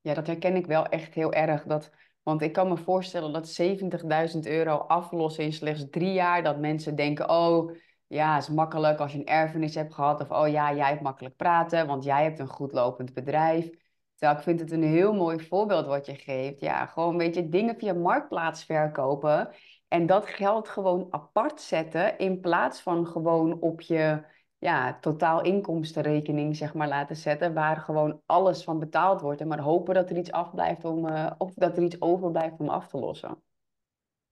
Ja, 0.00 0.14
dat 0.14 0.26
herken 0.26 0.56
ik 0.56 0.66
wel 0.66 0.86
echt 0.86 1.14
heel 1.14 1.32
erg. 1.32 1.64
Dat, 1.64 1.90
want 2.22 2.42
ik 2.42 2.52
kan 2.52 2.68
me 2.68 2.76
voorstellen 2.76 3.32
dat 3.32 3.60
70.000 4.34 4.38
euro 4.40 4.76
aflossen 4.76 5.44
in 5.44 5.52
slechts 5.52 5.86
drie 5.90 6.12
jaar, 6.12 6.42
dat 6.42 6.58
mensen 6.58 6.96
denken, 6.96 7.30
oh 7.30 7.72
ja, 8.06 8.36
is 8.36 8.48
makkelijk 8.48 9.00
als 9.00 9.12
je 9.12 9.18
een 9.18 9.26
erfenis 9.26 9.74
hebt 9.74 9.94
gehad. 9.94 10.20
Of 10.20 10.30
oh 10.30 10.48
ja, 10.48 10.74
jij 10.74 10.88
hebt 10.88 11.02
makkelijk 11.02 11.36
praten, 11.36 11.86
want 11.86 12.04
jij 12.04 12.22
hebt 12.22 12.38
een 12.38 12.48
goed 12.48 12.72
lopend 12.72 13.14
bedrijf. 13.14 13.70
Terwijl 14.16 14.38
ik 14.38 14.44
vind 14.44 14.60
het 14.60 14.70
een 14.70 14.82
heel 14.82 15.14
mooi 15.14 15.40
voorbeeld 15.40 15.86
wat 15.86 16.06
je 16.06 16.14
geeft. 16.14 16.60
Ja, 16.60 16.86
gewoon 16.86 17.10
een 17.10 17.18
beetje 17.18 17.48
dingen 17.48 17.76
via 17.76 17.92
marktplaats 17.92 18.64
verkopen. 18.64 19.48
En 19.88 20.06
dat 20.06 20.26
geld 20.26 20.68
gewoon 20.68 21.06
apart 21.10 21.60
zetten 21.60 22.18
in 22.18 22.40
plaats 22.40 22.80
van 22.80 23.06
gewoon 23.06 23.60
op 23.60 23.80
je 23.80 24.24
ja, 24.60 24.98
totaal 25.00 25.42
inkomstenrekening 25.42 26.56
zeg 26.56 26.74
maar, 26.74 26.88
laten 26.88 27.16
zetten, 27.16 27.54
waar 27.54 27.76
gewoon 27.76 28.20
alles 28.26 28.64
van 28.64 28.78
betaald 28.78 29.20
wordt. 29.20 29.40
En 29.40 29.48
maar 29.48 29.60
hopen 29.60 29.94
dat 29.94 30.10
er 30.10 30.16
iets 30.16 30.32
afblijft 30.32 30.84
om, 30.84 31.06
uh, 31.06 31.30
of 31.38 31.54
dat 31.54 31.76
er 31.76 31.82
iets 31.82 32.00
overblijft 32.00 32.58
om 32.58 32.68
af 32.68 32.88
te 32.88 32.98
lossen. 32.98 33.42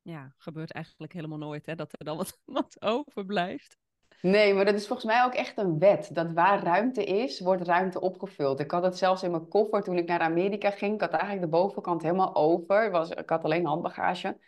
Ja, 0.03 0.35
gebeurt 0.37 0.73
eigenlijk 0.73 1.13
helemaal 1.13 1.39
nooit, 1.39 1.67
hè, 1.67 1.75
dat 1.75 1.93
er 1.93 2.05
dan 2.05 2.17
wat, 2.17 2.39
wat 2.61 2.83
overblijft. 2.83 3.77
Nee, 4.21 4.55
maar 4.55 4.65
dat 4.65 4.75
is 4.75 4.87
volgens 4.87 5.13
mij 5.13 5.25
ook 5.25 5.35
echt 5.35 5.59
een 5.59 5.79
wet. 5.79 6.11
Dat 6.15 6.33
waar 6.33 6.63
ruimte 6.63 7.05
is, 7.05 7.41
wordt 7.41 7.63
ruimte 7.63 8.01
opgevuld. 8.01 8.61
Ik 8.61 8.71
had 8.71 8.83
het 8.83 8.99
zelfs 8.99 9.23
in 9.23 9.31
mijn 9.31 9.49
koffer 9.49 9.83
toen 9.83 9.97
ik 9.97 10.09
naar 10.09 10.21
Amerika 10.21 10.71
ging. 10.71 10.95
Ik 10.95 11.01
had 11.01 11.11
eigenlijk 11.11 11.43
de 11.43 11.59
bovenkant 11.59 12.03
helemaal 12.03 12.35
over. 12.35 12.91
Was, 12.91 13.11
ik 13.11 13.31
had 13.31 13.45
alleen 13.45 13.67
handbagage. 13.67 14.39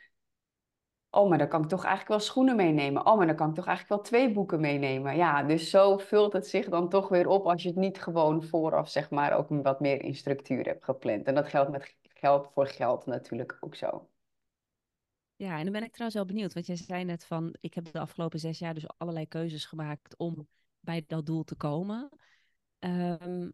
Oh, 1.11 1.29
maar 1.29 1.38
dan 1.38 1.49
kan 1.49 1.62
ik 1.62 1.69
toch 1.69 1.85
eigenlijk 1.85 2.09
wel 2.09 2.21
schoenen 2.21 2.57
meenemen. 2.57 3.07
Oh, 3.07 3.17
maar 3.17 3.26
dan 3.26 3.37
kan 3.37 3.49
ik 3.49 3.55
toch 3.55 3.67
eigenlijk 3.67 4.02
wel 4.02 4.11
twee 4.11 4.33
boeken 4.33 4.61
meenemen. 4.61 5.17
Ja, 5.17 5.43
dus 5.43 5.71
zo 5.71 5.99
vult 5.99 6.33
het 6.33 6.47
zich 6.47 6.69
dan 6.69 6.88
toch 6.88 7.09
weer 7.09 7.29
op 7.29 7.47
als 7.47 7.62
je 7.62 7.69
het 7.69 7.79
niet 7.79 8.00
gewoon 8.00 8.43
vooraf, 8.43 8.88
zeg 8.88 9.11
maar, 9.11 9.33
ook 9.33 9.49
wat 9.49 9.81
meer 9.81 10.02
in 10.02 10.14
structuur 10.14 10.64
hebt 10.64 10.85
gepland. 10.85 11.26
En 11.26 11.35
dat 11.35 11.49
geldt 11.49 11.71
met 11.71 11.97
geld 12.02 12.50
voor 12.55 12.67
geld 12.67 13.07
natuurlijk 13.07 13.57
ook 13.61 13.75
zo. 13.75 14.09
Ja, 15.37 15.57
en 15.59 15.62
dan 15.62 15.73
ben 15.73 15.83
ik 15.83 15.93
trouwens 15.93 16.14
wel 16.14 16.26
benieuwd, 16.26 16.52
want 16.52 16.67
jij 16.67 16.76
zei 16.76 17.05
net 17.05 17.25
van, 17.25 17.55
ik 17.61 17.75
heb 17.75 17.93
de 17.93 18.00
afgelopen 18.00 18.38
zes 18.38 18.59
jaar 18.59 18.75
dus 18.75 18.88
allerlei 18.99 19.26
keuzes 19.26 19.64
gemaakt 19.64 20.17
om 20.17 20.49
bij 20.81 21.05
dat 21.07 21.26
doel 21.26 21.45
te 21.45 21.55
komen. 21.55 22.09
Ehm, 22.79 23.50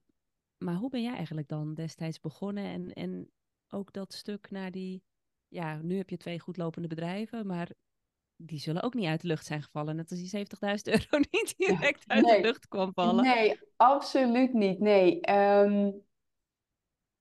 maar 0.59 0.75
hoe 0.75 0.91
ben 0.91 1.03
jij 1.03 1.15
eigenlijk 1.15 1.49
dan 1.49 1.75
destijds 1.75 2.21
begonnen 2.21 2.65
en, 2.65 2.93
en 2.93 3.31
ook 3.69 3.93
dat 3.93 4.13
stuk 4.13 4.51
naar 4.51 4.71
die, 4.71 5.03
ja, 5.49 5.79
nu 5.83 5.97
heb 5.97 6.11
je 6.11 6.17
twee 6.17 6.41
goed 6.41 6.57
lopende 6.57 6.89
bedrijven, 6.89 7.47
maar 7.47 7.71
die 8.37 8.59
zullen 8.59 8.83
ook 8.83 8.95
niet 8.95 9.07
uit 9.07 9.21
de 9.21 9.27
lucht 9.27 9.47
zijn 9.47 9.63
gevallen. 9.63 9.97
Net 9.97 10.11
als 10.11 10.31
die 10.31 10.47
70.000 10.47 10.49
euro 10.83 11.25
niet 11.31 11.55
direct 11.57 12.05
uit 12.07 12.25
de 12.25 12.41
lucht 12.41 12.69
kwam 12.69 12.93
vallen. 12.95 13.25
Nee, 13.25 13.61
absoluut 13.77 14.53
niet. 14.53 14.81
Nee. 14.81 15.21
Ehm, 15.21 15.91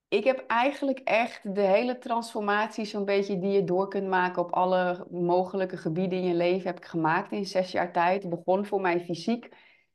ik 0.07 0.23
heb 0.23 0.43
eigenlijk 0.47 0.99
echt 0.99 1.55
de 1.55 1.61
hele 1.61 1.97
transformatie 1.97 2.85
zo'n 2.85 3.05
beetje 3.05 3.39
die 3.39 3.51
je 3.51 3.63
door 3.63 3.87
kunt 3.87 4.07
maken 4.07 4.41
op 4.41 4.51
alle 4.51 5.07
mogelijke 5.09 5.77
gebieden 5.77 6.19
in 6.19 6.25
je 6.25 6.33
leven 6.33 6.67
heb 6.67 6.77
ik 6.77 6.85
gemaakt 6.85 7.31
in 7.31 7.45
zes 7.45 7.71
jaar 7.71 7.91
tijd. 7.91 8.23
Het 8.23 8.31
begon 8.31 8.65
voor 8.65 8.81
mij 8.81 8.99
fysiek. 8.99 9.45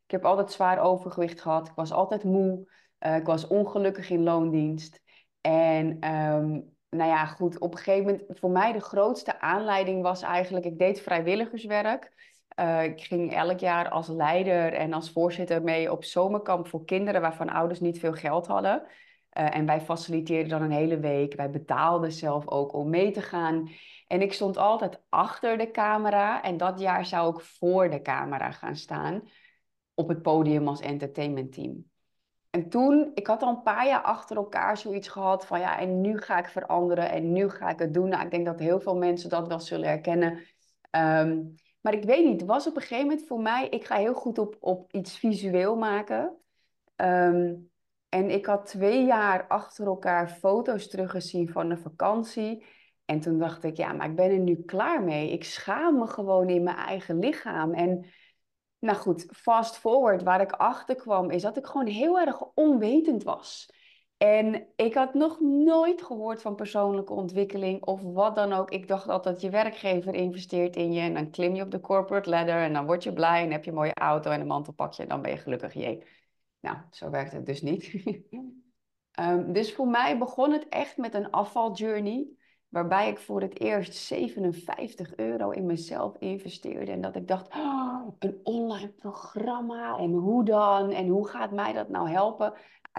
Ik 0.04 0.10
heb 0.16 0.24
altijd 0.24 0.52
zwaar 0.52 0.80
overgewicht 0.80 1.40
gehad. 1.40 1.68
Ik 1.68 1.74
was 1.74 1.92
altijd 1.92 2.24
moe. 2.24 2.70
Uh, 3.00 3.16
ik 3.16 3.26
was 3.26 3.46
ongelukkig 3.46 4.10
in 4.10 4.22
loondienst. 4.22 5.02
En 5.40 6.14
um, 6.14 6.76
nou 6.90 7.10
ja, 7.10 7.26
goed, 7.26 7.58
op 7.58 7.72
een 7.72 7.78
gegeven 7.78 8.04
moment, 8.04 8.38
voor 8.38 8.50
mij 8.50 8.72
de 8.72 8.80
grootste 8.80 9.40
aanleiding 9.40 10.02
was 10.02 10.22
eigenlijk, 10.22 10.64
ik 10.64 10.78
deed 10.78 11.00
vrijwilligerswerk. 11.00 12.12
Uh, 12.60 12.84
ik 12.84 13.00
ging 13.00 13.34
elk 13.34 13.58
jaar 13.58 13.88
als 13.88 14.08
leider 14.08 14.72
en 14.72 14.92
als 14.92 15.12
voorzitter 15.12 15.62
mee 15.62 15.92
op 15.92 16.04
zomerkamp 16.04 16.68
voor 16.68 16.84
kinderen 16.84 17.20
waarvan 17.20 17.48
ouders 17.48 17.80
niet 17.80 17.98
veel 17.98 18.12
geld 18.12 18.46
hadden. 18.46 18.82
Uh, 18.82 19.56
en 19.56 19.66
wij 19.66 19.80
faciliteerden 19.80 20.48
dan 20.48 20.62
een 20.62 20.70
hele 20.70 20.98
week. 20.98 21.34
Wij 21.34 21.50
betaalden 21.50 22.12
zelf 22.12 22.48
ook 22.48 22.72
om 22.72 22.90
mee 22.90 23.10
te 23.10 23.22
gaan. 23.22 23.70
En 24.06 24.22
ik 24.22 24.32
stond 24.32 24.56
altijd 24.56 25.02
achter 25.08 25.58
de 25.58 25.70
camera. 25.70 26.42
En 26.42 26.56
dat 26.56 26.80
jaar 26.80 27.06
zou 27.06 27.34
ik 27.36 27.40
voor 27.40 27.90
de 27.90 28.02
camera 28.02 28.50
gaan 28.50 28.76
staan. 28.76 29.22
Op 29.94 30.08
het 30.08 30.22
podium 30.22 30.68
als 30.68 30.80
entertainmentteam. 30.80 31.89
En 32.50 32.68
toen, 32.68 33.10
ik 33.14 33.26
had 33.26 33.42
al 33.42 33.48
een 33.48 33.62
paar 33.62 33.86
jaar 33.86 34.02
achter 34.02 34.36
elkaar 34.36 34.76
zoiets 34.76 35.08
gehad 35.08 35.46
van 35.46 35.60
ja, 35.60 35.78
en 35.78 36.00
nu 36.00 36.18
ga 36.18 36.38
ik 36.38 36.48
veranderen 36.48 37.10
en 37.10 37.32
nu 37.32 37.48
ga 37.50 37.68
ik 37.68 37.78
het 37.78 37.94
doen. 37.94 38.08
Nou, 38.08 38.24
ik 38.24 38.30
denk 38.30 38.46
dat 38.46 38.58
heel 38.58 38.80
veel 38.80 38.96
mensen 38.96 39.30
dat 39.30 39.48
wel 39.48 39.60
zullen 39.60 39.88
herkennen. 39.88 40.32
Um, 40.96 41.54
maar 41.80 41.94
ik 41.94 42.04
weet 42.04 42.24
niet, 42.24 42.40
het 42.40 42.50
was 42.50 42.66
op 42.66 42.76
een 42.76 42.82
gegeven 42.82 43.06
moment 43.06 43.26
voor 43.26 43.40
mij, 43.40 43.68
ik 43.68 43.84
ga 43.84 43.96
heel 43.96 44.14
goed 44.14 44.38
op, 44.38 44.56
op 44.60 44.92
iets 44.92 45.18
visueel 45.18 45.76
maken. 45.76 46.36
Um, 46.96 47.70
en 48.08 48.30
ik 48.30 48.46
had 48.46 48.66
twee 48.66 49.04
jaar 49.04 49.46
achter 49.46 49.86
elkaar 49.86 50.28
foto's 50.28 50.88
teruggezien 50.88 51.48
van 51.48 51.70
een 51.70 51.78
vakantie. 51.78 52.64
En 53.04 53.20
toen 53.20 53.38
dacht 53.38 53.64
ik, 53.64 53.76
ja, 53.76 53.92
maar 53.92 54.08
ik 54.08 54.16
ben 54.16 54.30
er 54.30 54.38
nu 54.38 54.62
klaar 54.64 55.02
mee. 55.02 55.32
Ik 55.32 55.44
schaam 55.44 55.98
me 55.98 56.06
gewoon 56.06 56.48
in 56.48 56.62
mijn 56.62 56.76
eigen 56.76 57.18
lichaam. 57.18 57.74
En 57.74 58.06
nou 58.80 58.98
goed, 58.98 59.26
fast 59.32 59.76
forward, 59.76 60.22
waar 60.22 60.40
ik 60.40 60.52
achter 60.52 60.94
kwam, 60.94 61.30
is 61.30 61.42
dat 61.42 61.56
ik 61.56 61.66
gewoon 61.66 61.86
heel 61.86 62.20
erg 62.20 62.42
onwetend 62.54 63.22
was. 63.22 63.68
En 64.16 64.66
ik 64.76 64.94
had 64.94 65.14
nog 65.14 65.40
nooit 65.40 66.02
gehoord 66.02 66.42
van 66.42 66.54
persoonlijke 66.54 67.12
ontwikkeling 67.12 67.84
of 67.84 68.02
wat 68.02 68.34
dan 68.34 68.52
ook. 68.52 68.70
Ik 68.70 68.88
dacht 68.88 69.08
altijd 69.08 69.34
dat 69.34 69.42
je 69.42 69.50
werkgever 69.50 70.14
investeert 70.14 70.76
in 70.76 70.92
je 70.92 71.00
en 71.00 71.14
dan 71.14 71.30
klim 71.30 71.54
je 71.54 71.62
op 71.62 71.70
de 71.70 71.80
corporate 71.80 72.30
ladder 72.30 72.62
en 72.62 72.72
dan 72.72 72.86
word 72.86 73.02
je 73.02 73.12
blij 73.12 73.42
en 73.42 73.50
heb 73.50 73.64
je 73.64 73.70
een 73.70 73.76
mooie 73.76 73.94
auto 73.94 74.30
en 74.30 74.40
een 74.40 74.46
mantelpakje 74.46 75.02
en 75.02 75.08
dan 75.08 75.22
ben 75.22 75.30
je 75.30 75.36
gelukkig. 75.36 75.74
Jee. 75.74 76.04
Nou, 76.60 76.76
zo 76.90 77.10
werkt 77.10 77.32
het 77.32 77.46
dus 77.46 77.62
niet. 77.62 77.92
um, 79.20 79.52
dus 79.56 79.74
voor 79.74 79.88
mij 79.88 80.18
begon 80.18 80.52
het 80.52 80.68
echt 80.68 80.96
met 80.96 81.14
een 81.14 81.30
afvaljourney. 81.30 82.28
Waarbij 82.70 83.08
ik 83.08 83.18
voor 83.18 83.40
het 83.40 83.60
eerst 83.60 83.94
57 83.94 85.16
euro 85.16 85.50
in 85.50 85.66
mezelf 85.66 86.16
investeerde. 86.18 86.92
En 86.92 87.00
dat 87.00 87.16
ik 87.16 87.28
dacht, 87.28 87.54
oh, 87.54 88.08
een 88.18 88.40
online 88.42 88.92
programma 88.92 89.96
en 89.98 90.12
hoe 90.12 90.44
dan? 90.44 90.90
En 90.90 91.08
hoe 91.08 91.28
gaat 91.28 91.50
mij 91.50 91.72
dat 91.72 91.88
nou 91.88 92.10
helpen? 92.10 92.52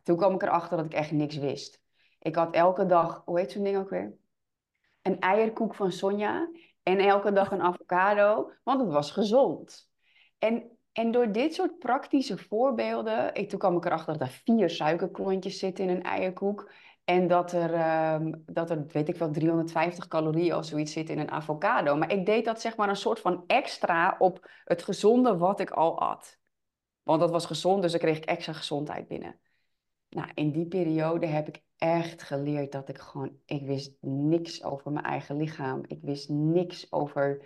Toen 0.03 0.17
kwam 0.17 0.33
ik 0.33 0.41
erachter 0.41 0.77
dat 0.77 0.85
ik 0.85 0.93
echt 0.93 1.11
niks 1.11 1.37
wist. 1.37 1.81
Ik 2.19 2.35
had 2.35 2.55
elke 2.55 2.85
dag, 2.85 3.21
hoe 3.25 3.39
heet 3.39 3.51
zo'n 3.51 3.63
ding 3.63 3.77
ook 3.77 3.89
weer? 3.89 4.17
Een 5.01 5.19
eierkoek 5.19 5.75
van 5.75 5.91
Sonja. 5.91 6.49
En 6.83 6.97
elke 6.99 7.31
dag 7.31 7.51
een 7.51 7.61
avocado, 7.61 8.51
want 8.63 8.81
het 8.81 8.91
was 8.91 9.11
gezond. 9.11 9.89
En, 10.37 10.77
en 10.91 11.11
door 11.11 11.31
dit 11.31 11.53
soort 11.53 11.79
praktische 11.79 12.37
voorbeelden, 12.37 13.33
ik, 13.33 13.49
toen 13.49 13.59
kwam 13.59 13.77
ik 13.77 13.85
erachter 13.85 14.17
dat 14.17 14.27
er 14.27 14.41
vier 14.43 14.69
suikerklontjes 14.69 15.59
zitten 15.59 15.83
in 15.83 15.95
een 15.95 16.03
eierkoek. 16.03 16.71
En 17.03 17.27
dat 17.27 17.51
er, 17.51 18.13
um, 18.13 18.43
dat 18.45 18.69
er, 18.69 18.85
weet 18.87 19.09
ik 19.09 19.15
wel, 19.15 19.31
350 19.31 20.07
calorieën 20.07 20.55
of 20.55 20.65
zoiets 20.65 20.93
zit 20.93 21.09
in 21.09 21.19
een 21.19 21.31
avocado. 21.31 21.95
Maar 21.95 22.11
ik 22.11 22.25
deed 22.25 22.45
dat 22.45 22.61
zeg 22.61 22.77
maar 22.77 22.89
een 22.89 22.95
soort 22.95 23.19
van 23.19 23.43
extra 23.47 24.15
op 24.19 24.49
het 24.63 24.83
gezonde 24.83 25.37
wat 25.37 25.59
ik 25.59 25.69
al 25.69 25.99
at. 25.99 26.39
Want 27.03 27.19
dat 27.19 27.31
was 27.31 27.45
gezond, 27.45 27.81
dus 27.81 27.91
dan 27.91 27.99
kreeg 27.99 28.17
ik 28.17 28.25
extra 28.25 28.53
gezondheid 28.53 29.07
binnen. 29.07 29.39
Nou, 30.09 30.29
in 30.33 30.51
die 30.51 30.67
periode 30.67 31.25
heb 31.25 31.47
ik 31.47 31.63
echt 31.77 32.23
geleerd 32.23 32.71
dat 32.71 32.89
ik 32.89 32.97
gewoon, 32.97 33.37
ik 33.45 33.65
wist 33.65 33.97
niks 34.01 34.63
over 34.63 34.91
mijn 34.91 35.05
eigen 35.05 35.37
lichaam. 35.37 35.83
Ik 35.87 35.99
wist 36.01 36.29
niks 36.29 36.91
over 36.91 37.45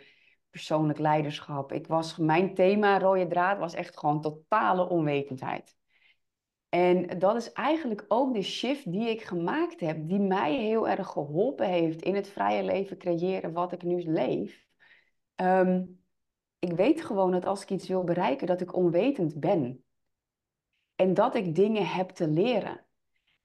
persoonlijk 0.50 1.00
leiderschap. 1.00 1.72
Ik 1.72 1.88
was, 1.88 2.18
mijn 2.18 2.54
thema, 2.54 3.00
rode 3.00 3.28
draad, 3.28 3.58
was 3.58 3.74
echt 3.74 4.00
gewoon 4.00 4.22
totale 4.22 4.90
onwetendheid. 4.90 5.76
En 6.70 7.20
dat 7.20 7.36
is 7.36 7.52
eigenlijk 7.52 8.06
ook 8.08 8.34
de 8.34 8.42
shift 8.42 8.92
die 8.92 9.10
ik 9.10 9.22
gemaakt 9.22 9.80
heb, 9.80 10.08
die 10.08 10.20
mij 10.20 10.56
heel 10.56 10.88
erg 10.88 11.08
geholpen 11.08 11.68
heeft 11.68 12.02
in 12.02 12.16
het 12.16 12.28
vrije 12.28 12.64
leven 12.64 12.98
creëren 12.98 13.54
wat 13.54 13.72
ik 13.72 13.84
nu 13.84 14.04
leef. 14.04 14.66
Um, 15.36 16.04
ik 16.60 16.72
weet 16.72 17.02
gewoon 17.02 17.32
dat 17.32 17.46
als 17.46 17.62
ik 17.62 17.70
iets 17.70 17.88
wil 17.88 18.04
bereiken, 18.04 18.48
dat 18.48 18.62
ik 18.62 18.76
onwetend 18.76 19.40
ben. 19.40 19.84
En 20.96 21.14
dat 21.14 21.36
ik 21.36 21.56
dingen 21.56 21.88
heb 21.88 22.10
te 22.10 22.28
leren. 22.28 22.86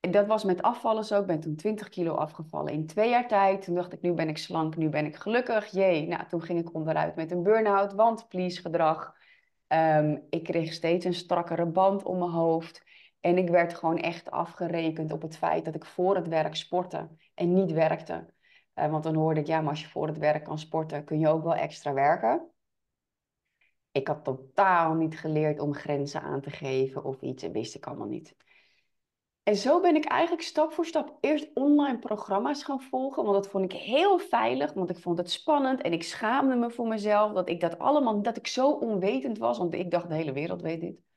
En 0.01 0.11
dat 0.11 0.27
was 0.27 0.45
met 0.45 0.63
afvallen 0.63 1.05
zo. 1.05 1.21
Ik 1.21 1.27
ben 1.27 1.41
toen 1.41 1.57
20 1.57 1.89
kilo 1.89 2.15
afgevallen 2.15 2.73
in 2.73 2.87
twee 2.87 3.11
jaar 3.11 3.29
tijd. 3.29 3.63
Toen 3.63 3.75
dacht 3.75 3.93
ik, 3.93 4.01
nu 4.01 4.13
ben 4.13 4.29
ik 4.29 4.39
slank, 4.39 4.77
nu 4.77 4.89
ben 4.89 5.07
ik 5.07 5.17
gelukkig. 5.17 5.67
Jee, 5.67 6.07
nou, 6.07 6.27
toen 6.29 6.43
ging 6.43 6.59
ik 6.59 6.75
onderuit 6.75 7.17
met 7.17 7.31
een 7.31 7.43
burn-out, 7.43 7.93
want 7.93 8.29
please 8.29 8.61
gedrag. 8.61 9.15
Um, 9.69 10.27
ik 10.31 10.45
kreeg 10.45 10.73
steeds 10.73 11.05
een 11.05 11.15
strakkere 11.15 11.67
band 11.67 12.03
om 12.03 12.19
mijn 12.19 12.31
hoofd. 12.31 12.85
En 13.21 13.39
ik 13.39 13.49
werd 13.49 13.75
gewoon 13.75 13.99
echt 13.99 14.31
afgerekend 14.31 15.13
op 15.13 15.23
het 15.23 15.37
feit 15.37 15.65
dat 15.65 15.75
ik 15.75 15.85
voor 15.85 16.15
het 16.17 16.29
werk 16.29 16.55
sportte 16.55 17.09
en 17.35 17.53
niet 17.53 17.73
werkte. 17.73 18.33
Uh, 18.75 18.91
want 18.91 19.05
dan 19.05 19.15
hoorde 19.15 19.41
ik, 19.41 19.47
ja, 19.47 19.61
maar 19.61 19.71
als 19.71 19.81
je 19.81 19.89
voor 19.89 20.07
het 20.07 20.19
werk 20.19 20.45
kan 20.45 20.59
sporten, 20.59 21.05
kun 21.05 21.19
je 21.19 21.29
ook 21.29 21.43
wel 21.43 21.55
extra 21.55 21.93
werken. 21.93 22.51
Ik 23.93 24.09
had 24.09 24.25
totaal 24.25 24.95
niet 24.95 25.19
geleerd 25.19 25.61
om 25.61 25.75
grenzen 25.75 26.23
aan 26.23 26.41
te 26.41 26.51
geven 26.51 27.05
of 27.05 27.21
iets 27.21 27.43
en 27.43 27.53
wist 27.53 27.75
ik 27.75 27.87
allemaal 27.87 28.07
niet. 28.07 28.37
En 29.43 29.57
zo 29.57 29.81
ben 29.81 29.97
ik 29.97 30.05
eigenlijk 30.05 30.43
stap 30.43 30.73
voor 30.73 30.87
stap 30.87 31.19
eerst 31.21 31.51
online 31.55 31.99
programma's 31.99 32.63
gaan 32.63 32.83
volgen, 32.83 33.23
want 33.23 33.35
dat 33.35 33.49
vond 33.49 33.65
ik 33.73 33.81
heel 33.81 34.19
veilig, 34.19 34.73
want 34.73 34.91
ik 34.91 34.99
vond 34.99 35.19
het 35.19 35.31
spannend 35.31 35.81
en 35.81 35.93
ik 35.93 36.03
schaamde 36.03 36.55
me 36.57 36.71
voor 36.71 36.89
mezelf 36.89 37.33
dat 37.33 37.49
ik 37.49 37.61
dat 37.61 37.79
allemaal, 37.79 38.23
dat 38.23 38.37
ik 38.37 38.47
zo 38.47 38.71
onwetend 38.71 39.39
was, 39.39 39.59
want 39.59 39.75
ik 39.75 39.91
dacht 39.91 40.09
de 40.09 40.15
hele 40.15 40.33
wereld 40.33 40.63
weet 40.63 40.81
dit. 40.81 41.10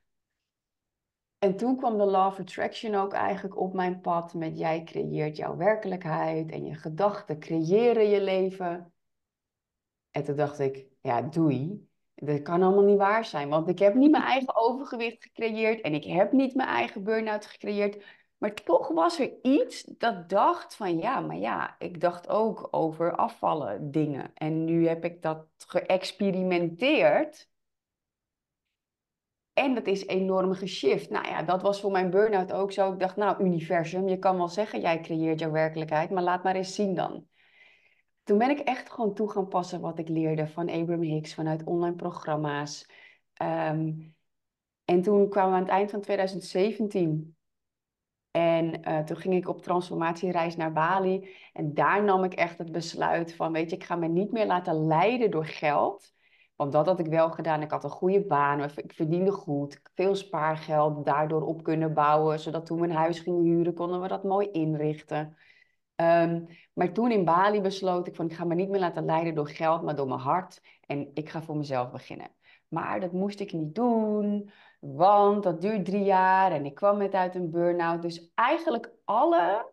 En 1.43 1.55
toen 1.55 1.77
kwam 1.77 1.97
de 1.97 2.05
Law 2.05 2.27
of 2.27 2.39
Attraction 2.39 2.95
ook 2.95 3.13
eigenlijk 3.13 3.57
op 3.59 3.73
mijn 3.73 4.01
pad 4.01 4.33
met 4.33 4.57
jij 4.57 4.83
creëert 4.83 5.37
jouw 5.37 5.55
werkelijkheid 5.55 6.51
en 6.51 6.65
je 6.65 6.75
gedachten 6.75 7.39
creëren 7.39 8.09
je 8.09 8.21
leven. 8.21 8.93
En 10.11 10.23
toen 10.23 10.35
dacht 10.35 10.59
ik, 10.59 10.87
ja, 11.01 11.21
doei. 11.21 11.87
Dat 12.15 12.41
kan 12.41 12.63
allemaal 12.63 12.83
niet 12.83 12.97
waar 12.97 13.25
zijn, 13.25 13.49
want 13.49 13.67
ik 13.67 13.79
heb 13.79 13.93
niet 13.93 14.11
mijn 14.11 14.23
eigen 14.23 14.55
overgewicht 14.55 15.23
gecreëerd 15.23 15.81
en 15.81 15.93
ik 15.93 16.03
heb 16.03 16.31
niet 16.31 16.55
mijn 16.55 16.69
eigen 16.69 17.03
burn-out 17.03 17.45
gecreëerd. 17.45 18.03
Maar 18.37 18.53
toch 18.53 18.87
was 18.87 19.19
er 19.19 19.33
iets 19.41 19.83
dat 19.83 20.29
dacht 20.29 20.75
van 20.75 20.97
ja, 20.97 21.19
maar 21.19 21.37
ja, 21.37 21.75
ik 21.79 22.01
dacht 22.01 22.27
ook 22.27 22.67
over 22.71 23.15
afvallen 23.15 23.91
dingen. 23.91 24.31
En 24.33 24.63
nu 24.63 24.87
heb 24.87 25.05
ik 25.05 25.21
dat 25.21 25.47
geëxperimenteerd. 25.57 27.51
En 29.53 29.73
dat 29.73 29.87
is 29.87 30.07
enorm 30.07 30.53
geshift. 30.53 31.09
Nou 31.09 31.27
ja, 31.27 31.43
dat 31.43 31.61
was 31.61 31.81
voor 31.81 31.91
mijn 31.91 32.09
burn-out 32.09 32.53
ook 32.53 32.71
zo. 32.71 32.93
Ik 32.93 32.99
dacht, 32.99 33.15
nou, 33.15 33.43
universum, 33.43 34.07
je 34.07 34.17
kan 34.17 34.37
wel 34.37 34.47
zeggen, 34.47 34.81
jij 34.81 34.99
creëert 34.99 35.39
jouw 35.39 35.51
werkelijkheid, 35.51 36.09
maar 36.09 36.23
laat 36.23 36.43
maar 36.43 36.55
eens 36.55 36.75
zien 36.75 36.95
dan. 36.95 37.27
Toen 38.23 38.37
ben 38.37 38.49
ik 38.49 38.59
echt 38.59 38.91
gewoon 38.91 39.13
toe 39.13 39.31
gaan 39.31 39.47
passen 39.47 39.81
wat 39.81 39.99
ik 39.99 40.07
leerde 40.07 40.47
van 40.47 40.69
Abraham 40.69 41.01
Hicks, 41.01 41.33
vanuit 41.33 41.63
online 41.63 41.95
programma's. 41.95 42.89
Um, 43.41 44.15
en 44.85 45.01
toen 45.01 45.29
kwamen 45.29 45.51
we 45.51 45.57
aan 45.57 45.63
het 45.63 45.71
eind 45.71 45.91
van 45.91 46.01
2017. 46.01 47.35
En 48.31 48.89
uh, 48.89 48.99
toen 48.99 49.17
ging 49.17 49.33
ik 49.33 49.47
op 49.47 49.61
transformatiereis 49.61 50.55
naar 50.55 50.73
Bali. 50.73 51.29
En 51.53 51.73
daar 51.73 52.03
nam 52.03 52.23
ik 52.23 52.33
echt 52.33 52.57
het 52.57 52.71
besluit 52.71 53.35
van, 53.35 53.51
weet 53.51 53.69
je, 53.69 53.75
ik 53.75 53.83
ga 53.83 53.95
me 53.95 54.07
niet 54.07 54.31
meer 54.31 54.45
laten 54.45 54.87
leiden 54.87 55.31
door 55.31 55.45
geld. 55.45 56.13
Want 56.55 56.71
dat 56.71 56.85
had 56.85 56.99
ik 56.99 57.07
wel 57.07 57.31
gedaan. 57.31 57.61
Ik 57.61 57.71
had 57.71 57.83
een 57.83 57.89
goede 57.89 58.25
baan, 58.25 58.63
ik 58.63 58.93
verdiende 58.93 59.31
goed, 59.31 59.81
veel 59.93 60.15
spaargeld, 60.15 61.05
daardoor 61.05 61.41
op 61.41 61.63
kunnen 61.63 61.93
bouwen, 61.93 62.39
zodat 62.39 62.65
toen 62.65 62.79
we 62.79 62.87
een 62.87 62.93
huis 62.93 63.19
gingen 63.19 63.43
huren, 63.43 63.73
konden 63.73 64.01
we 64.01 64.07
dat 64.07 64.23
mooi 64.23 64.51
inrichten. 64.51 65.37
Um, 65.95 66.47
maar 66.73 66.91
toen 66.91 67.11
in 67.11 67.25
Bali 67.25 67.61
besloot 67.61 68.07
ik 68.07 68.15
van, 68.15 68.25
ik 68.25 68.33
ga 68.33 68.45
me 68.45 68.55
niet 68.55 68.69
meer 68.69 68.79
laten 68.79 69.05
leiden 69.05 69.35
door 69.35 69.47
geld, 69.47 69.81
maar 69.81 69.95
door 69.95 70.07
mijn 70.07 70.19
hart. 70.19 70.61
En 70.85 71.11
ik 71.13 71.29
ga 71.29 71.41
voor 71.41 71.57
mezelf 71.57 71.91
beginnen. 71.91 72.31
Maar 72.67 72.99
dat 72.99 73.11
moest 73.11 73.39
ik 73.39 73.53
niet 73.53 73.75
doen, 73.75 74.51
want 74.79 75.43
dat 75.43 75.61
duurt 75.61 75.85
drie 75.85 76.03
jaar 76.03 76.51
en 76.51 76.65
ik 76.65 76.75
kwam 76.75 76.97
net 76.97 77.13
uit 77.13 77.35
een 77.35 77.51
burn-out. 77.51 78.01
Dus 78.01 78.31
eigenlijk 78.35 78.91
alle 79.03 79.71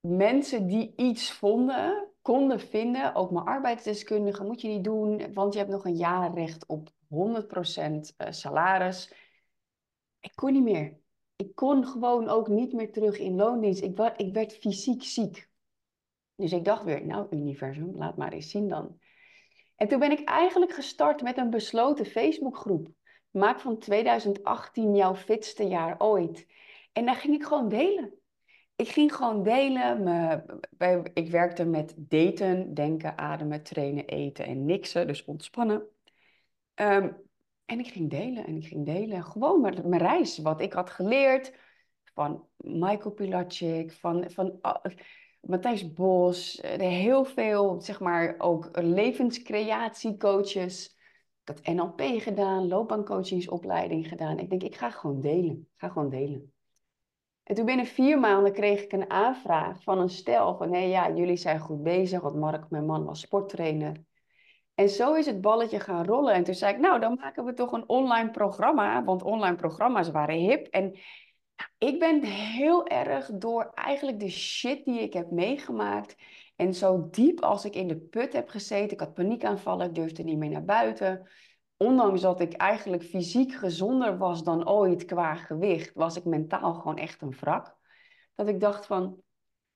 mensen 0.00 0.66
die 0.66 0.92
iets 0.96 1.32
vonden, 1.32 2.09
konden 2.22 2.60
vinden, 2.60 3.14
ook 3.14 3.30
mijn 3.30 3.44
arbeidsdeskundige, 3.44 4.44
moet 4.44 4.60
je 4.60 4.68
niet 4.68 4.84
doen, 4.84 5.32
want 5.32 5.52
je 5.52 5.58
hebt 5.58 5.70
nog 5.70 5.84
een 5.84 5.96
jaar 5.96 6.34
recht 6.34 6.66
op 6.66 6.88
100% 6.88 6.96
eh, 8.16 8.30
salaris. 8.30 9.12
Ik 10.20 10.32
kon 10.34 10.52
niet 10.52 10.62
meer. 10.62 10.98
Ik 11.36 11.54
kon 11.54 11.86
gewoon 11.86 12.28
ook 12.28 12.48
niet 12.48 12.72
meer 12.72 12.92
terug 12.92 13.18
in 13.18 13.36
loondienst. 13.36 13.82
Ik, 13.82 13.98
ik 14.16 14.34
werd 14.34 14.52
fysiek 14.52 15.02
ziek. 15.02 15.48
Dus 16.34 16.52
ik 16.52 16.64
dacht 16.64 16.84
weer, 16.84 17.06
nou 17.06 17.26
universum, 17.30 17.96
laat 17.96 18.16
maar 18.16 18.32
eens 18.32 18.50
zien 18.50 18.68
dan. 18.68 18.98
En 19.76 19.88
toen 19.88 19.98
ben 19.98 20.10
ik 20.10 20.28
eigenlijk 20.28 20.72
gestart 20.72 21.22
met 21.22 21.36
een 21.36 21.50
besloten 21.50 22.06
Facebookgroep. 22.06 22.88
Maak 23.30 23.60
van 23.60 23.78
2018 23.78 24.94
jouw 24.94 25.14
fitste 25.14 25.64
jaar 25.64 25.94
ooit. 25.98 26.46
En 26.92 27.04
daar 27.04 27.14
ging 27.14 27.34
ik 27.34 27.44
gewoon 27.44 27.68
delen. 27.68 28.19
Ik 28.80 28.88
ging 28.88 29.14
gewoon 29.14 29.42
delen. 29.42 30.08
Ik 31.14 31.30
werkte 31.30 31.64
met 31.64 31.94
daten, 31.96 32.74
denken, 32.74 33.18
ademen, 33.18 33.62
trainen, 33.62 34.06
eten 34.06 34.46
en 34.46 34.64
niksen. 34.64 35.06
Dus 35.06 35.24
ontspannen. 35.24 35.82
Ehm, 36.74 37.12
en 37.64 37.78
ik 37.78 37.86
ging 37.86 38.10
delen 38.10 38.46
en 38.46 38.56
ik 38.56 38.66
ging 38.66 38.86
delen. 38.86 39.24
Gewoon 39.24 39.60
mijn 39.60 40.02
reis, 40.02 40.38
wat 40.38 40.60
ik 40.60 40.72
had 40.72 40.90
geleerd 40.90 41.54
van 42.14 42.46
Michael 42.56 43.10
Pilacic, 43.10 43.92
van, 43.92 44.30
van 44.30 44.60
Matthijs 45.40 45.92
Bos, 45.92 46.60
eh, 46.60 46.78
heel 46.78 47.24
veel, 47.24 47.80
zeg 47.80 48.00
maar, 48.00 48.34
ook 48.38 48.68
levenscreatiecoaches. 48.72 50.96
Ik 51.44 51.48
had 51.48 51.66
NLP 51.74 52.00
gedaan, 52.00 52.68
loopbaancoachingsopleiding 52.68 54.08
gedaan. 54.08 54.38
Ik 54.38 54.50
denk, 54.50 54.62
ik 54.62 54.76
ga 54.76 54.90
gewoon 54.90 55.20
delen. 55.20 55.68
Ga 55.76 55.88
gewoon 55.88 56.10
delen. 56.10 56.52
En 57.50 57.56
toen 57.56 57.64
binnen 57.64 57.86
vier 57.86 58.18
maanden 58.18 58.52
kreeg 58.52 58.82
ik 58.82 58.92
een 58.92 59.10
aanvraag 59.10 59.82
van 59.82 59.98
een 59.98 60.08
stel 60.08 60.56
van, 60.56 60.72
hé 60.72 60.78
ja, 60.78 61.12
jullie 61.12 61.36
zijn 61.36 61.58
goed 61.58 61.82
bezig, 61.82 62.20
want 62.20 62.36
Mark, 62.36 62.70
mijn 62.70 62.86
man, 62.86 63.04
was 63.04 63.20
sporttrainer. 63.20 64.04
En 64.74 64.88
zo 64.88 65.14
is 65.14 65.26
het 65.26 65.40
balletje 65.40 65.80
gaan 65.80 66.04
rollen. 66.04 66.34
En 66.34 66.44
toen 66.44 66.54
zei 66.54 66.74
ik, 66.74 66.80
nou, 66.80 67.00
dan 67.00 67.14
maken 67.20 67.44
we 67.44 67.54
toch 67.54 67.72
een 67.72 67.88
online 67.88 68.30
programma, 68.30 69.04
want 69.04 69.22
online 69.22 69.56
programma's 69.56 70.10
waren 70.10 70.34
hip. 70.34 70.66
En 70.66 70.98
ik 71.78 71.98
ben 71.98 72.22
heel 72.24 72.86
erg 72.86 73.30
door 73.32 73.70
eigenlijk 73.74 74.20
de 74.20 74.30
shit 74.30 74.84
die 74.84 75.00
ik 75.00 75.12
heb 75.12 75.30
meegemaakt. 75.30 76.16
En 76.56 76.74
zo 76.74 77.08
diep 77.10 77.40
als 77.40 77.64
ik 77.64 77.74
in 77.74 77.88
de 77.88 77.96
put 77.96 78.32
heb 78.32 78.48
gezeten. 78.48 78.90
Ik 78.90 79.00
had 79.00 79.14
paniekaanvallen, 79.14 79.86
ik 79.86 79.94
durfde 79.94 80.22
niet 80.22 80.38
meer 80.38 80.50
naar 80.50 80.64
buiten. 80.64 81.28
Ondanks 81.82 82.20
dat 82.20 82.40
ik 82.40 82.52
eigenlijk 82.52 83.04
fysiek 83.04 83.52
gezonder 83.54 84.18
was 84.18 84.44
dan 84.44 84.68
ooit 84.68 85.04
qua 85.04 85.34
gewicht, 85.34 85.94
was 85.94 86.16
ik 86.16 86.24
mentaal 86.24 86.74
gewoon 86.74 86.96
echt 86.96 87.22
een 87.22 87.30
wrak. 87.40 87.76
Dat 88.34 88.48
ik 88.48 88.60
dacht 88.60 88.86
van, 88.86 89.22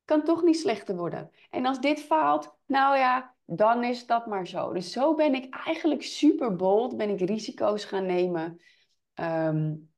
kan 0.05 0.25
toch 0.25 0.43
niet 0.43 0.59
slechter 0.59 0.97
worden. 0.97 1.31
En 1.51 1.67
als 1.67 1.81
dit 1.81 2.01
faalt, 2.01 2.57
nou 2.67 2.97
ja, 2.97 3.35
dan 3.45 3.85
is 3.85 4.07
dat 4.07 4.27
maar 4.27 4.47
zo. 4.47 4.73
Dus 4.73 4.93
zo 4.93 5.15
ben 5.15 5.35
ik 5.35 5.55
eigenlijk 5.55 6.03
super 6.03 6.57
bold, 6.57 6.97
ben 6.97 7.09
ik 7.09 7.21
risico's 7.21 7.85
gaan 7.85 8.07
nemen. 8.07 8.61
Um, 9.15 9.93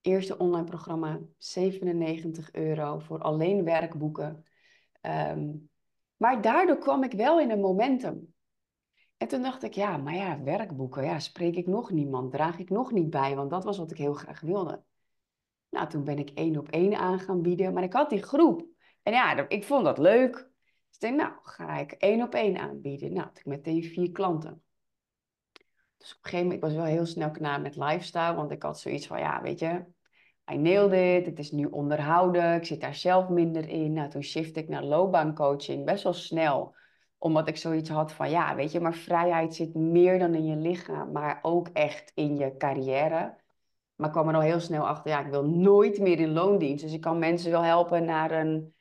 eerste 0.00 0.38
online 0.38 0.64
programma, 0.64 1.20
97 1.38 2.52
euro 2.52 2.98
voor 2.98 3.20
alleen 3.20 3.64
werkboeken. 3.64 4.44
Ehm, 5.00 5.52
maar 6.16 6.42
daardoor 6.42 6.78
kwam 6.78 7.02
ik 7.02 7.12
wel 7.12 7.40
in 7.40 7.50
een 7.50 7.60
momentum. 7.60 8.34
En 9.16 9.28
toen 9.28 9.42
dacht 9.42 9.62
ik, 9.62 9.72
ja, 9.72 9.96
maar 9.96 10.14
ja, 10.14 10.42
werkboeken, 10.42 11.04
ja, 11.04 11.18
spreek 11.18 11.56
ik 11.56 11.66
nog 11.66 11.90
niemand, 11.90 12.32
draag 12.32 12.58
ik 12.58 12.70
nog 12.70 12.92
niet 12.92 13.10
bij, 13.10 13.36
want 13.36 13.50
dat 13.50 13.64
was 13.64 13.78
wat 13.78 13.90
ik 13.90 13.96
heel 13.96 14.14
graag 14.14 14.40
wilde. 14.40 14.82
Nou, 15.70 15.88
toen 15.88 16.04
ben 16.04 16.18
ik 16.18 16.30
één 16.30 16.58
op 16.58 16.68
één 16.68 16.98
aan 16.98 17.18
gaan 17.18 17.42
bieden, 17.42 17.72
maar 17.72 17.82
ik 17.82 17.92
had 17.92 18.10
die 18.10 18.22
groep. 18.22 18.66
En 19.02 19.12
ja, 19.12 19.48
ik 19.48 19.64
vond 19.64 19.84
dat 19.84 19.98
leuk. 19.98 20.34
Dus 20.34 20.94
ik 20.94 21.00
denk, 21.00 21.16
nou, 21.16 21.32
ga 21.42 21.78
ik 21.78 21.92
één 21.92 22.22
op 22.22 22.34
één 22.34 22.58
aanbieden. 22.58 23.12
Nou, 23.12 23.26
had 23.26 23.38
ik 23.38 23.46
meteen 23.46 23.84
vier 23.84 24.10
klanten. 24.12 24.62
Dus 25.96 26.10
op 26.16 26.24
een 26.24 26.30
gegeven 26.30 26.46
moment, 26.46 26.64
ik 26.64 26.68
was 26.68 26.74
wel 26.74 26.94
heel 26.94 27.06
snel 27.06 27.30
klaar 27.30 27.60
met 27.60 27.76
lifestyle, 27.76 28.34
want 28.34 28.50
ik 28.50 28.62
had 28.62 28.80
zoiets 28.80 29.06
van, 29.06 29.18
ja, 29.18 29.42
weet 29.42 29.58
je, 29.58 29.84
I 30.52 30.56
nailed 30.56 31.20
it, 31.20 31.26
het 31.26 31.38
is 31.38 31.50
nu 31.50 31.64
onderhouden, 31.64 32.54
ik 32.54 32.64
zit 32.64 32.80
daar 32.80 32.94
zelf 32.94 33.28
minder 33.28 33.68
in. 33.68 33.92
Nou, 33.92 34.10
toen 34.10 34.22
shift 34.22 34.56
ik 34.56 34.68
naar 34.68 34.84
loopbaancoaching 34.84 35.84
best 35.84 36.02
wel 36.02 36.12
snel. 36.12 36.74
Omdat 37.18 37.48
ik 37.48 37.56
zoiets 37.56 37.88
had 37.88 38.12
van, 38.12 38.30
ja, 38.30 38.54
weet 38.54 38.72
je, 38.72 38.80
maar 38.80 38.94
vrijheid 38.94 39.54
zit 39.54 39.74
meer 39.74 40.18
dan 40.18 40.34
in 40.34 40.44
je 40.46 40.56
lichaam, 40.56 41.12
maar 41.12 41.38
ook 41.42 41.68
echt 41.68 42.12
in 42.14 42.36
je 42.36 42.56
carrière. 42.56 43.36
Maar 43.94 44.06
ik 44.06 44.12
kwam 44.12 44.28
er 44.28 44.34
al 44.34 44.40
heel 44.40 44.60
snel 44.60 44.86
achter, 44.86 45.10
ja, 45.10 45.20
ik 45.20 45.30
wil 45.30 45.44
nooit 45.44 45.98
meer 45.98 46.20
in 46.20 46.32
loondienst. 46.32 46.84
Dus 46.84 46.92
ik 46.92 47.00
kan 47.00 47.18
mensen 47.18 47.50
wel 47.50 47.62
helpen 47.62 48.04
naar 48.04 48.30
een, 48.30 48.74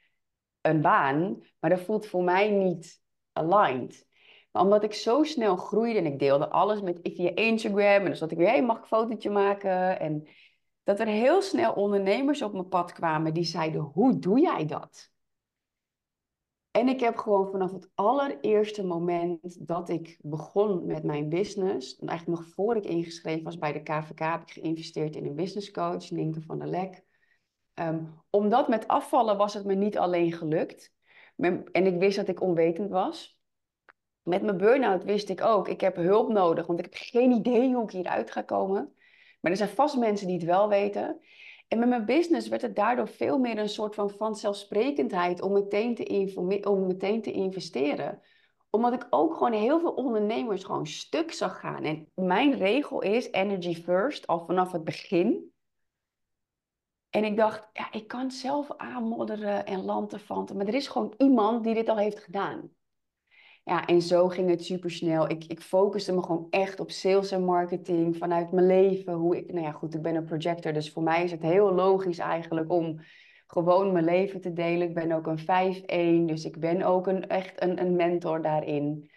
een 0.61 0.81
baan, 0.81 1.43
maar 1.59 1.69
dat 1.69 1.81
voelt 1.81 2.05
voor 2.05 2.23
mij 2.23 2.49
niet 2.49 3.01
aligned. 3.31 4.07
Maar 4.51 4.63
omdat 4.63 4.83
ik 4.83 4.93
zo 4.93 5.23
snel 5.23 5.55
groeide 5.55 5.99
en 5.99 6.05
ik 6.05 6.19
deelde 6.19 6.49
alles 6.49 6.81
met 6.81 6.99
via 7.03 7.35
Instagram 7.35 8.01
en 8.01 8.05
dan 8.05 8.15
zat 8.15 8.31
ik 8.31 8.37
weer, 8.37 8.47
hey, 8.47 8.63
mag 8.63 8.75
ik 8.75 8.81
een 8.81 8.87
fotootje 8.87 9.29
maken? 9.29 9.99
En 9.99 10.27
dat 10.85 10.99
er 10.99 11.07
heel 11.07 11.41
snel 11.41 11.73
ondernemers 11.73 12.41
op 12.41 12.53
mijn 12.53 12.67
pad 12.67 12.91
kwamen 12.91 13.33
die 13.33 13.43
zeiden: 13.43 13.81
Hoe 13.81 14.19
doe 14.19 14.39
jij 14.39 14.65
dat? 14.65 15.11
En 16.75 16.87
ik 16.87 16.99
heb 16.99 17.17
gewoon 17.17 17.51
vanaf 17.51 17.71
het 17.71 17.89
allereerste 17.93 18.85
moment 18.85 19.67
dat 19.67 19.89
ik 19.89 20.17
begon 20.21 20.85
met 20.85 21.03
mijn 21.03 21.29
business, 21.29 21.97
eigenlijk 21.99 22.39
nog 22.39 22.49
voor 22.49 22.75
ik 22.75 22.85
ingeschreven 22.85 23.43
was 23.43 23.57
bij 23.57 23.73
de 23.73 23.83
KVK, 23.83 24.19
heb 24.19 24.41
ik 24.41 24.51
geïnvesteerd 24.51 25.15
in 25.15 25.25
een 25.25 25.35
business 25.35 25.71
coach, 25.71 26.09
Ninke 26.09 26.41
van 26.41 26.59
der 26.59 26.67
Lek. 26.67 27.03
Um, 27.73 28.21
omdat 28.29 28.67
met 28.67 28.87
afvallen 28.87 29.37
was 29.37 29.53
het 29.53 29.65
me 29.65 29.73
niet 29.73 29.97
alleen 29.97 30.31
gelukt. 30.31 30.93
En 31.37 31.85
ik 31.85 31.99
wist 31.99 32.15
dat 32.15 32.27
ik 32.27 32.41
onwetend 32.41 32.89
was. 32.89 33.39
Met 34.23 34.41
mijn 34.41 34.57
burn-out 34.57 35.03
wist 35.03 35.29
ik 35.29 35.41
ook, 35.41 35.67
ik 35.67 35.81
heb 35.81 35.95
hulp 35.95 36.29
nodig, 36.29 36.67
want 36.67 36.79
ik 36.79 36.85
heb 36.85 36.95
geen 36.97 37.31
idee 37.31 37.73
hoe 37.73 37.83
ik 37.83 37.91
hieruit 37.91 38.31
ga 38.31 38.41
komen. 38.41 38.93
Maar 39.41 39.51
er 39.51 39.57
zijn 39.57 39.69
vast 39.69 39.97
mensen 39.97 40.27
die 40.27 40.35
het 40.35 40.45
wel 40.45 40.69
weten. 40.69 41.19
En 41.67 41.79
met 41.79 41.89
mijn 41.89 42.05
business 42.05 42.47
werd 42.47 42.61
het 42.61 42.75
daardoor 42.75 43.07
veel 43.07 43.37
meer 43.37 43.57
een 43.57 43.69
soort 43.69 43.95
van 43.95 44.09
vanzelfsprekendheid 44.09 45.41
om 45.41 45.51
meteen 45.53 45.95
te, 45.95 46.61
om 46.63 46.87
meteen 46.87 47.21
te 47.21 47.31
investeren. 47.31 48.21
Omdat 48.69 48.93
ik 48.93 49.07
ook 49.09 49.33
gewoon 49.33 49.53
heel 49.53 49.79
veel 49.79 49.93
ondernemers 49.93 50.63
gewoon 50.63 50.87
stuk 50.87 51.31
zag 51.31 51.59
gaan. 51.59 51.83
En 51.83 52.11
mijn 52.15 52.57
regel 52.57 53.01
is 53.01 53.31
energy 53.31 53.83
first, 53.83 54.27
al 54.27 54.45
vanaf 54.45 54.71
het 54.71 54.83
begin. 54.83 55.53
En 57.09 57.23
ik 57.23 57.37
dacht, 57.37 57.69
ja, 57.73 57.91
ik 57.91 58.07
kan 58.07 58.31
zelf 58.31 58.71
aanmodderen 58.77 59.65
en 59.65 59.85
lanterfanten, 59.85 60.57
maar 60.57 60.67
er 60.67 60.73
is 60.73 60.87
gewoon 60.87 61.13
iemand 61.17 61.63
die 61.63 61.73
dit 61.73 61.89
al 61.89 61.97
heeft 61.97 62.19
gedaan. 62.19 62.71
Ja, 63.65 63.85
en 63.85 64.01
zo 64.01 64.27
ging 64.27 64.49
het 64.49 64.65
super 64.65 64.91
snel. 64.91 65.29
Ik, 65.29 65.43
ik 65.45 65.61
focuste 65.61 66.13
me 66.13 66.23
gewoon 66.23 66.47
echt 66.49 66.79
op 66.79 66.91
sales 66.91 67.31
en 67.31 67.43
marketing 67.43 68.17
vanuit 68.17 68.51
mijn 68.51 68.67
leven. 68.67 69.13
Hoe 69.13 69.37
ik, 69.37 69.51
nou 69.51 69.65
ja, 69.65 69.71
goed, 69.71 69.93
ik 69.93 70.01
ben 70.01 70.15
een 70.15 70.25
projector, 70.25 70.73
dus 70.73 70.91
voor 70.91 71.03
mij 71.03 71.23
is 71.23 71.31
het 71.31 71.41
heel 71.41 71.73
logisch 71.73 72.17
eigenlijk 72.17 72.71
om 72.71 72.99
gewoon 73.47 73.91
mijn 73.91 74.05
leven 74.05 74.41
te 74.41 74.53
delen. 74.53 74.87
Ik 74.87 74.93
ben 74.93 75.11
ook 75.11 75.27
een 75.27 75.39
5-1, 75.39 76.25
dus 76.27 76.45
ik 76.45 76.59
ben 76.59 76.81
ook 76.81 77.07
een, 77.07 77.27
echt 77.27 77.61
een, 77.61 77.79
een 77.79 77.95
mentor 77.95 78.41
daarin. 78.41 79.11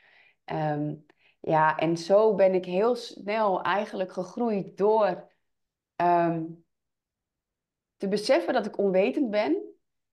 Ehm, 0.45 0.95
ja, 1.41 1.77
en 1.77 1.97
zo 1.97 2.35
ben 2.35 2.55
ik 2.55 2.65
heel 2.65 2.95
snel 2.95 3.63
eigenlijk 3.63 4.13
gegroeid 4.13 4.77
door 4.77 5.31
ehm, 5.97 6.45
te 7.97 8.09
beseffen 8.09 8.53
dat 8.53 8.67
ik 8.67 8.79
onwetend 8.79 9.31
ben 9.31 9.68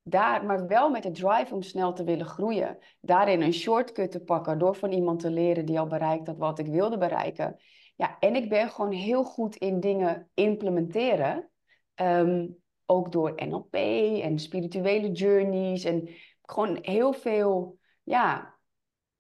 daar, 0.08 0.46
maar 0.46 0.68
wel 0.68 0.90
met 0.90 1.04
de 1.04 1.12
drive 1.12 1.54
om 1.54 1.62
snel 1.62 1.94
te 1.94 2.04
willen 2.04 2.26
groeien. 2.26 2.78
Daarin 3.02 3.42
een 3.42 3.54
shortcut 3.54 4.12
te 4.12 4.24
pakken 4.24 4.58
door 4.58 4.76
van 4.76 4.92
iemand 4.92 5.20
te 5.20 5.32
leren 5.32 5.66
die 5.66 5.80
al 5.80 5.88
bereikt 5.88 6.28
had 6.28 6.38
wat 6.38 6.60
ik 6.60 6.68
wilde 6.68 6.98
bereiken. 6.98 7.56
Ja, 7.96 8.20
en 8.20 8.36
ik 8.36 8.50
ben 8.50 8.70
gewoon 8.70 8.92
heel 8.92 9.24
goed 9.24 9.56
in 9.56 9.80
dingen 9.80 10.30
implementeren. 10.34 11.50
Ehm, 11.94 12.48
ook 12.86 13.12
door 13.12 13.34
NLP 13.36 13.74
en 14.22 14.40
spirituele 14.40 15.12
journeys. 15.12 15.84
En 15.84 16.10
gewoon 16.42 16.78
heel 16.82 17.14
veel 17.14 17.80
ja, 18.04 18.58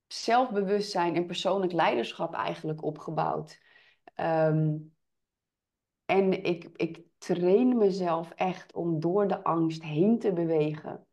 zelfbewustzijn 0.07 1.15
en 1.15 1.25
persoonlijk 1.25 1.71
leiderschap 1.71 2.33
eigenlijk 2.33 2.83
opgebouwd. 2.83 3.59
Ehm, 4.13 4.77
en 6.05 6.43
ik, 6.43 6.69
ik 6.75 7.04
train 7.25 7.77
mezelf 7.77 8.31
echt 8.31 8.73
om 8.73 8.99
door 8.99 9.27
de 9.27 9.43
angst 9.43 9.83
heen 9.83 10.19
te 10.19 10.33
bewegen. 10.33 11.07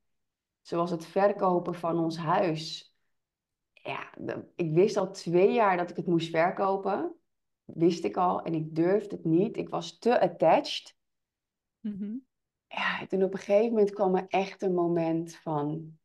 Zoals 0.61 0.90
het 0.90 1.07
verkopen 1.07 1.75
van 1.75 1.98
ons 1.98 2.16
huis. 2.16 2.94
Ja, 3.72 4.14
ik 4.55 4.72
wist 4.75 4.96
al 4.96 5.11
twee 5.11 5.53
jaar 5.53 5.77
dat 5.77 5.90
ik 5.90 5.96
het 5.96 6.07
moest 6.07 6.31
verkopen. 6.31 7.14
Wist 7.64 8.05
ik 8.05 8.16
al 8.16 8.42
en 8.42 8.55
ik 8.55 8.75
durfde 8.75 9.16
het 9.16 9.25
niet. 9.25 9.57
Ik 9.57 9.68
was 9.68 9.98
te 9.98 10.20
attached. 10.20 10.96
Mhm. 11.81 12.16
Ja, 12.66 13.07
en 13.09 13.25
op 13.25 13.33
een 13.33 13.38
gegeven 13.38 13.68
moment 13.68 13.90
kwam 13.90 14.16
er 14.16 14.27
echt 14.29 14.62
een 14.62 14.75
moment 14.75 15.37
van... 15.37 15.98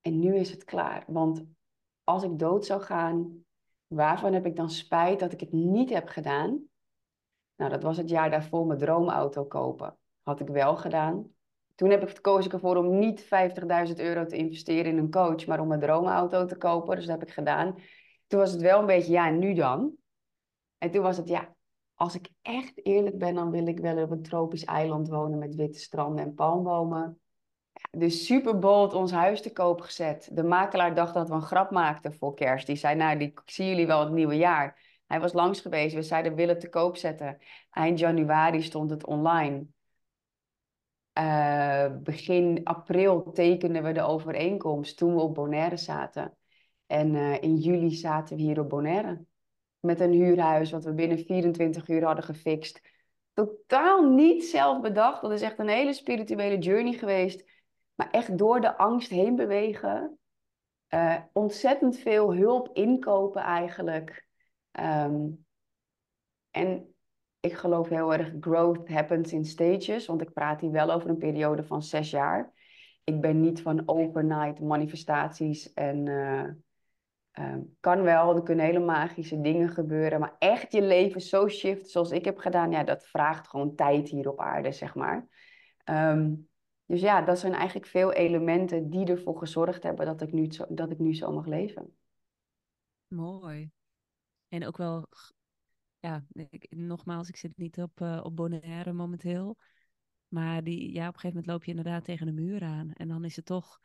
En 0.00 0.18
nu 0.18 0.36
is 0.36 0.50
het 0.50 0.64
klaar. 0.64 1.04
Want 1.06 1.44
als 2.04 2.22
ik 2.22 2.38
dood 2.38 2.66
zou 2.66 2.80
gaan, 2.80 3.44
waarvan 3.86 4.32
heb 4.32 4.46
ik 4.46 4.56
dan 4.56 4.70
spijt 4.70 5.20
dat 5.20 5.32
ik 5.32 5.40
het 5.40 5.52
niet 5.52 5.90
heb 5.90 6.08
gedaan? 6.08 6.70
Nou, 7.62 7.74
dat 7.74 7.82
was 7.82 7.96
het 7.96 8.08
jaar 8.08 8.30
daarvoor 8.30 8.66
mijn 8.66 8.78
droomauto 8.78 9.44
kopen. 9.44 9.96
Had 10.22 10.40
ik 10.40 10.48
wel 10.48 10.76
gedaan. 10.76 11.30
Toen 11.74 11.90
heb 11.90 12.02
ik 12.02 12.08
gekozen 12.08 12.52
ervoor 12.52 12.76
om 12.76 12.98
niet 12.98 13.24
50.000 13.24 13.30
euro 13.96 14.26
te 14.26 14.36
investeren 14.36 14.92
in 14.92 14.98
een 14.98 15.10
coach, 15.10 15.46
maar 15.46 15.60
om 15.60 15.68
mijn 15.68 15.80
droomauto 15.80 16.44
te 16.44 16.56
kopen. 16.56 16.96
Dus 16.96 17.06
dat 17.06 17.18
heb 17.18 17.28
ik 17.28 17.34
gedaan. 17.34 17.74
Toen 18.26 18.38
was 18.40 18.52
het 18.52 18.60
wel 18.60 18.80
een 18.80 18.86
beetje, 18.86 19.12
ja, 19.12 19.30
nu 19.30 19.54
dan? 19.54 19.92
En 20.78 20.90
toen 20.90 21.02
was 21.02 21.16
het, 21.16 21.28
ja, 21.28 21.54
als 21.94 22.14
ik 22.14 22.28
echt 22.40 22.86
eerlijk 22.86 23.18
ben, 23.18 23.34
dan 23.34 23.50
wil 23.50 23.66
ik 23.66 23.80
wel 23.80 24.02
op 24.02 24.10
een 24.10 24.22
tropisch 24.22 24.64
eiland 24.64 25.08
wonen 25.08 25.38
met 25.38 25.54
witte 25.54 25.78
stranden 25.78 26.24
en 26.24 26.34
palmbomen. 26.34 27.20
Dus 27.90 28.26
super 28.26 28.58
bold 28.58 28.94
ons 28.94 29.12
huis 29.12 29.42
te 29.42 29.52
koop 29.52 29.80
gezet. 29.80 30.28
De 30.32 30.44
makelaar 30.44 30.94
dacht 30.94 31.14
dat 31.14 31.28
we 31.28 31.34
een 31.34 31.42
grap 31.42 31.70
maakten 31.70 32.14
voor 32.14 32.34
kerst. 32.34 32.66
Die 32.66 32.76
zei, 32.76 32.94
nou, 32.94 33.18
die, 33.18 33.28
ik 33.28 33.42
zie 33.44 33.66
jullie 33.66 33.86
wel 33.86 34.00
het 34.00 34.12
nieuwe 34.12 34.36
jaar. 34.36 34.91
Hij 35.12 35.20
was 35.20 35.32
langs 35.32 35.60
geweest. 35.60 35.94
We 35.94 36.02
zeiden, 36.02 36.34
willen 36.34 36.58
te 36.58 36.68
koop 36.68 36.96
zetten. 36.96 37.38
Eind 37.70 37.98
januari 37.98 38.62
stond 38.62 38.90
het 38.90 39.06
online. 39.06 39.66
Uh, 41.18 41.86
begin 42.02 42.60
april 42.64 43.32
tekenden 43.32 43.82
we 43.82 43.92
de 43.92 44.02
overeenkomst 44.02 44.96
toen 44.96 45.14
we 45.14 45.20
op 45.20 45.34
Bonaire 45.34 45.76
zaten. 45.76 46.36
En 46.86 47.14
uh, 47.14 47.42
in 47.42 47.56
juli 47.56 47.90
zaten 47.90 48.36
we 48.36 48.42
hier 48.42 48.60
op 48.60 48.68
Bonaire. 48.68 49.24
Met 49.80 50.00
een 50.00 50.12
huurhuis 50.12 50.70
wat 50.70 50.84
we 50.84 50.92
binnen 50.92 51.18
24 51.18 51.88
uur 51.88 52.04
hadden 52.04 52.24
gefixt. 52.24 52.80
Totaal 53.32 54.08
niet 54.10 54.44
zelf 54.44 54.80
bedacht. 54.80 55.22
Dat 55.22 55.32
is 55.32 55.42
echt 55.42 55.58
een 55.58 55.68
hele 55.68 55.92
spirituele 55.92 56.58
journey 56.58 56.92
geweest. 56.92 57.44
Maar 57.94 58.10
echt 58.10 58.38
door 58.38 58.60
de 58.60 58.76
angst 58.76 59.10
heen 59.10 59.36
bewegen. 59.36 60.18
Uh, 60.88 61.16
ontzettend 61.32 61.98
veel 61.98 62.34
hulp 62.34 62.70
inkopen 62.72 63.42
eigenlijk. 63.42 64.30
Um, 64.80 65.46
en 66.50 66.94
ik 67.40 67.52
geloof 67.52 67.88
heel 67.88 68.12
erg 68.12 68.32
growth 68.40 68.88
happens 68.88 69.32
in 69.32 69.44
stages, 69.44 70.06
want 70.06 70.22
ik 70.22 70.32
praat 70.32 70.60
hier 70.60 70.70
wel 70.70 70.92
over 70.92 71.10
een 71.10 71.18
periode 71.18 71.64
van 71.64 71.82
zes 71.82 72.10
jaar. 72.10 72.52
Ik 73.04 73.20
ben 73.20 73.40
niet 73.40 73.62
van 73.62 73.82
overnight 73.86 74.60
manifestaties 74.60 75.72
en 75.72 76.06
uh, 76.06 76.48
uh, 77.38 77.56
kan 77.80 78.02
wel, 78.02 78.36
er 78.36 78.42
kunnen 78.42 78.64
hele 78.64 78.78
magische 78.78 79.40
dingen 79.40 79.68
gebeuren, 79.68 80.20
maar 80.20 80.36
echt 80.38 80.72
je 80.72 80.82
leven 80.82 81.20
zo 81.20 81.48
shift 81.48 81.90
zoals 81.90 82.10
ik 82.10 82.24
heb 82.24 82.38
gedaan, 82.38 82.70
ja, 82.70 82.84
dat 82.84 83.06
vraagt 83.06 83.48
gewoon 83.48 83.74
tijd 83.74 84.08
hier 84.08 84.28
op 84.28 84.40
aarde, 84.40 84.72
zeg 84.72 84.94
maar. 84.94 85.26
Um, 85.84 86.48
dus 86.86 87.00
ja, 87.00 87.22
dat 87.22 87.38
zijn 87.38 87.52
eigenlijk 87.52 87.86
veel 87.86 88.12
elementen 88.12 88.90
die 88.90 89.06
ervoor 89.06 89.38
gezorgd 89.38 89.82
hebben 89.82 90.06
dat 90.06 90.20
ik 90.20 90.32
nu 90.32 90.48
dat 90.68 90.90
ik 90.90 90.98
nu 90.98 91.14
zo 91.14 91.32
mag 91.32 91.46
leven. 91.46 91.96
Mooi. 93.06 93.70
En 94.52 94.66
ook 94.66 94.76
wel 94.76 95.08
ja, 95.98 96.24
ik, 96.32 96.66
nogmaals, 96.70 97.28
ik 97.28 97.36
zit 97.36 97.56
niet 97.56 97.80
op, 97.80 98.00
uh, 98.00 98.20
op 98.22 98.36
Bonaire 98.36 98.92
momenteel. 98.92 99.56
Maar 100.28 100.64
die, 100.64 100.92
ja, 100.92 101.08
op 101.08 101.14
een 101.14 101.20
gegeven 101.20 101.28
moment 101.28 101.46
loop 101.46 101.64
je 101.64 101.70
inderdaad 101.70 102.04
tegen 102.04 102.26
de 102.26 102.32
muur 102.32 102.62
aan. 102.62 102.92
En 102.92 103.08
dan 103.08 103.24
is 103.24 103.36
het 103.36 103.44
toch, 103.44 103.80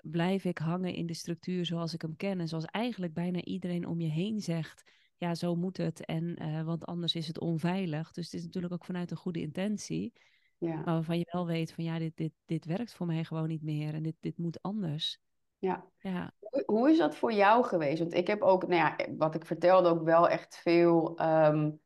blijf 0.00 0.44
ik 0.44 0.58
hangen 0.58 0.94
in 0.94 1.06
de 1.06 1.14
structuur 1.14 1.66
zoals 1.66 1.94
ik 1.94 2.02
hem 2.02 2.16
ken. 2.16 2.40
En 2.40 2.48
zoals 2.48 2.64
eigenlijk 2.64 3.12
bijna 3.12 3.42
iedereen 3.42 3.86
om 3.86 4.00
je 4.00 4.08
heen 4.08 4.40
zegt, 4.40 4.90
ja, 5.16 5.34
zo 5.34 5.54
moet 5.54 5.76
het. 5.76 6.04
En, 6.04 6.42
uh, 6.42 6.62
want 6.62 6.84
anders 6.84 7.14
is 7.14 7.26
het 7.26 7.40
onveilig. 7.40 8.12
Dus 8.12 8.24
het 8.24 8.34
is 8.34 8.44
natuurlijk 8.44 8.72
ook 8.72 8.84
vanuit 8.84 9.10
een 9.10 9.16
goede 9.16 9.40
intentie. 9.40 10.12
Ja. 10.58 10.74
Maar 10.74 10.84
waarvan 10.84 11.18
je 11.18 11.28
wel 11.30 11.46
weet 11.46 11.72
van, 11.72 11.84
ja, 11.84 11.98
dit, 11.98 12.16
dit, 12.16 12.32
dit 12.44 12.64
werkt 12.64 12.94
voor 12.94 13.06
mij 13.06 13.24
gewoon 13.24 13.48
niet 13.48 13.62
meer. 13.62 13.94
En 13.94 14.02
dit, 14.02 14.16
dit 14.20 14.38
moet 14.38 14.62
anders. 14.62 15.20
Ja. 15.58 15.84
ja. 15.98 16.32
Hoe 16.66 16.90
is 16.90 16.98
dat 16.98 17.16
voor 17.16 17.32
jou 17.32 17.64
geweest? 17.64 17.98
Want 17.98 18.14
ik 18.14 18.26
heb 18.26 18.42
ook, 18.42 18.66
nou 18.66 18.74
ja, 18.74 18.96
wat 19.16 19.34
ik 19.34 19.46
vertelde, 19.46 19.88
ook 19.88 20.02
wel 20.02 20.28
echt 20.28 20.56
veel 20.56 21.20
um, 21.20 21.80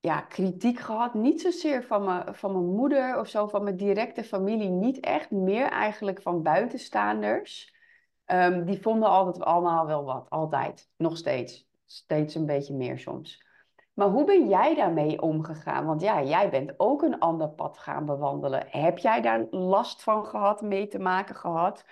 ja, 0.00 0.20
kritiek 0.20 0.78
gehad. 0.78 1.14
Niet 1.14 1.40
zozeer 1.40 1.84
van, 1.84 2.04
me, 2.04 2.34
van 2.34 2.52
mijn 2.52 2.74
moeder 2.74 3.18
of 3.18 3.28
zo, 3.28 3.46
van 3.46 3.62
mijn 3.62 3.76
directe 3.76 4.24
familie. 4.24 4.68
Niet 4.68 5.00
echt, 5.00 5.30
meer 5.30 5.70
eigenlijk 5.70 6.22
van 6.22 6.42
buitenstaanders. 6.42 7.76
Um, 8.26 8.64
die 8.64 8.80
vonden 8.80 9.08
altijd 9.08 9.44
allemaal 9.44 9.86
wel 9.86 10.04
wat, 10.04 10.30
altijd. 10.30 10.90
Nog 10.96 11.16
steeds. 11.16 11.68
Steeds 11.86 12.34
een 12.34 12.46
beetje 12.46 12.74
meer 12.74 12.98
soms. 12.98 13.46
Maar 13.94 14.08
hoe 14.08 14.24
ben 14.24 14.48
jij 14.48 14.74
daarmee 14.74 15.22
omgegaan? 15.22 15.86
Want 15.86 16.00
ja, 16.00 16.22
jij 16.22 16.50
bent 16.50 16.74
ook 16.76 17.02
een 17.02 17.18
ander 17.18 17.48
pad 17.48 17.78
gaan 17.78 18.06
bewandelen. 18.06 18.66
Heb 18.68 18.98
jij 18.98 19.20
daar 19.20 19.46
last 19.50 20.02
van 20.02 20.26
gehad, 20.26 20.60
mee 20.60 20.88
te 20.88 20.98
maken 20.98 21.34
gehad? 21.34 21.84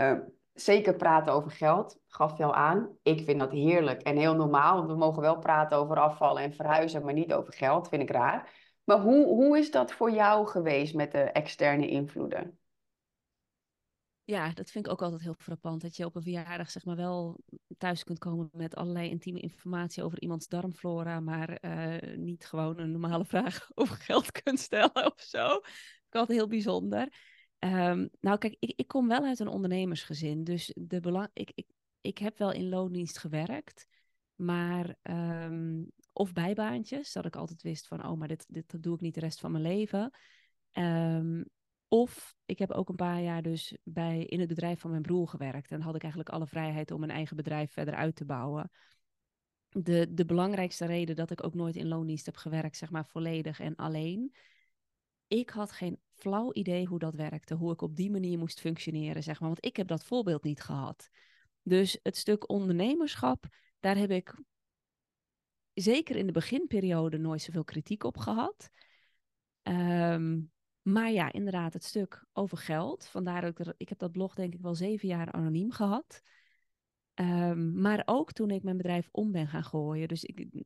Uh, 0.00 0.18
zeker 0.52 0.96
praten 0.96 1.32
over 1.32 1.50
geld, 1.50 1.98
gaf 2.06 2.38
je 2.38 2.44
al 2.44 2.54
aan. 2.54 2.96
Ik 3.02 3.24
vind 3.24 3.40
dat 3.40 3.50
heerlijk 3.50 4.02
en 4.02 4.16
heel 4.16 4.34
normaal, 4.34 4.76
want 4.76 4.90
we 4.90 4.96
mogen 4.96 5.22
wel 5.22 5.38
praten 5.38 5.76
over 5.78 5.96
afvallen 5.96 6.42
en 6.42 6.54
verhuizen, 6.54 7.04
maar 7.04 7.14
niet 7.14 7.32
over 7.32 7.52
geld, 7.52 7.88
vind 7.88 8.02
ik 8.02 8.10
raar. 8.10 8.68
Maar 8.84 9.00
hoe, 9.00 9.26
hoe 9.26 9.58
is 9.58 9.70
dat 9.70 9.92
voor 9.92 10.10
jou 10.10 10.46
geweest 10.46 10.94
met 10.94 11.12
de 11.12 11.18
externe 11.18 11.88
invloeden? 11.88 12.58
Ja, 14.24 14.52
dat 14.52 14.70
vind 14.70 14.86
ik 14.86 14.92
ook 14.92 15.02
altijd 15.02 15.22
heel 15.22 15.34
frappant. 15.38 15.82
Dat 15.82 15.96
je 15.96 16.04
op 16.04 16.16
een 16.16 16.22
verjaardag 16.22 16.70
zeg 16.70 16.84
maar 16.84 16.96
wel 16.96 17.40
thuis 17.78 18.04
kunt 18.04 18.18
komen 18.18 18.48
met 18.52 18.74
allerlei 18.74 19.08
intieme 19.08 19.40
informatie 19.40 20.02
over 20.02 20.20
iemands 20.20 20.48
darmflora, 20.48 21.20
maar 21.20 21.58
uh, 21.60 22.16
niet 22.16 22.46
gewoon 22.46 22.78
een 22.78 22.90
normale 22.90 23.24
vraag 23.34 23.70
over 23.74 23.96
geld 23.96 24.32
kunt 24.42 24.60
stellen 24.60 25.06
of 25.06 25.20
zo. 25.20 25.48
Dat 25.48 25.62
is 26.10 26.20
altijd 26.20 26.38
heel 26.38 26.48
bijzonder. 26.48 27.08
Um, 27.64 28.08
nou, 28.20 28.38
kijk, 28.38 28.56
ik, 28.58 28.72
ik 28.76 28.88
kom 28.88 29.08
wel 29.08 29.24
uit 29.24 29.38
een 29.38 29.48
ondernemersgezin. 29.48 30.44
Dus 30.44 30.72
de 30.76 31.00
belang, 31.00 31.28
ik, 31.32 31.52
ik, 31.54 31.66
ik 32.00 32.18
heb 32.18 32.38
wel 32.38 32.52
in 32.52 32.68
loondienst 32.68 33.18
gewerkt. 33.18 33.86
Maar, 34.34 34.96
um, 35.02 35.90
of 36.12 36.32
bijbaantjes, 36.32 37.12
dat 37.12 37.24
ik 37.24 37.36
altijd 37.36 37.62
wist 37.62 37.86
van, 37.86 38.06
oh, 38.06 38.18
maar 38.18 38.28
dit, 38.28 38.46
dit 38.48 38.82
doe 38.82 38.94
ik 38.94 39.00
niet 39.00 39.14
de 39.14 39.20
rest 39.20 39.40
van 39.40 39.52
mijn 39.52 39.64
leven. 39.64 40.10
Um, 40.72 41.44
of 41.88 42.34
ik 42.44 42.58
heb 42.58 42.70
ook 42.70 42.88
een 42.88 42.96
paar 42.96 43.22
jaar 43.22 43.42
dus 43.42 43.76
bij, 43.84 44.24
in 44.24 44.38
het 44.40 44.48
bedrijf 44.48 44.80
van 44.80 44.90
mijn 44.90 45.02
broer 45.02 45.28
gewerkt. 45.28 45.70
En 45.70 45.80
had 45.80 45.94
ik 45.94 46.02
eigenlijk 46.02 46.32
alle 46.32 46.46
vrijheid 46.46 46.90
om 46.90 47.00
mijn 47.00 47.12
eigen 47.12 47.36
bedrijf 47.36 47.72
verder 47.72 47.94
uit 47.94 48.16
te 48.16 48.24
bouwen. 48.24 48.70
De, 49.68 50.14
de 50.14 50.24
belangrijkste 50.24 50.86
reden 50.86 51.16
dat 51.16 51.30
ik 51.30 51.44
ook 51.44 51.54
nooit 51.54 51.76
in 51.76 51.88
loondienst 51.88 52.26
heb 52.26 52.36
gewerkt, 52.36 52.76
zeg 52.76 52.90
maar 52.90 53.06
volledig 53.06 53.60
en 53.60 53.76
alleen. 53.76 54.34
Ik 55.30 55.50
had 55.50 55.72
geen 55.72 56.00
flauw 56.12 56.52
idee 56.52 56.86
hoe 56.86 56.98
dat 56.98 57.14
werkte, 57.14 57.54
hoe 57.54 57.72
ik 57.72 57.82
op 57.82 57.96
die 57.96 58.10
manier 58.10 58.38
moest 58.38 58.60
functioneren, 58.60 59.22
zeg 59.22 59.40
maar. 59.40 59.48
Want 59.48 59.64
ik 59.64 59.76
heb 59.76 59.86
dat 59.86 60.04
voorbeeld 60.04 60.42
niet 60.42 60.62
gehad. 60.62 61.10
Dus 61.62 61.98
het 62.02 62.16
stuk 62.16 62.48
ondernemerschap, 62.48 63.46
daar 63.80 63.96
heb 63.96 64.10
ik 64.10 64.42
zeker 65.72 66.16
in 66.16 66.26
de 66.26 66.32
beginperiode 66.32 67.18
nooit 67.18 67.42
zoveel 67.42 67.64
kritiek 67.64 68.04
op 68.04 68.16
gehad. 68.16 68.70
Um, 69.62 70.52
maar 70.82 71.10
ja, 71.10 71.32
inderdaad, 71.32 71.72
het 71.72 71.84
stuk 71.84 72.24
over 72.32 72.58
geld. 72.58 73.06
Vandaar 73.06 73.40
dat 73.40 73.74
ik, 73.76 73.88
heb 73.88 73.98
dat 73.98 74.12
blog 74.12 74.34
denk 74.34 74.54
ik 74.54 74.60
wel 74.60 74.74
zeven 74.74 75.08
jaar 75.08 75.32
anoniem 75.32 75.70
gehad. 75.70 76.22
Um, 77.14 77.80
maar 77.80 78.02
ook 78.04 78.32
toen 78.32 78.50
ik 78.50 78.62
mijn 78.62 78.76
bedrijf 78.76 79.08
om 79.10 79.32
ben 79.32 79.48
gaan 79.48 79.64
gooien. 79.64 80.08
Dus 80.08 80.24
ik, 80.24 80.64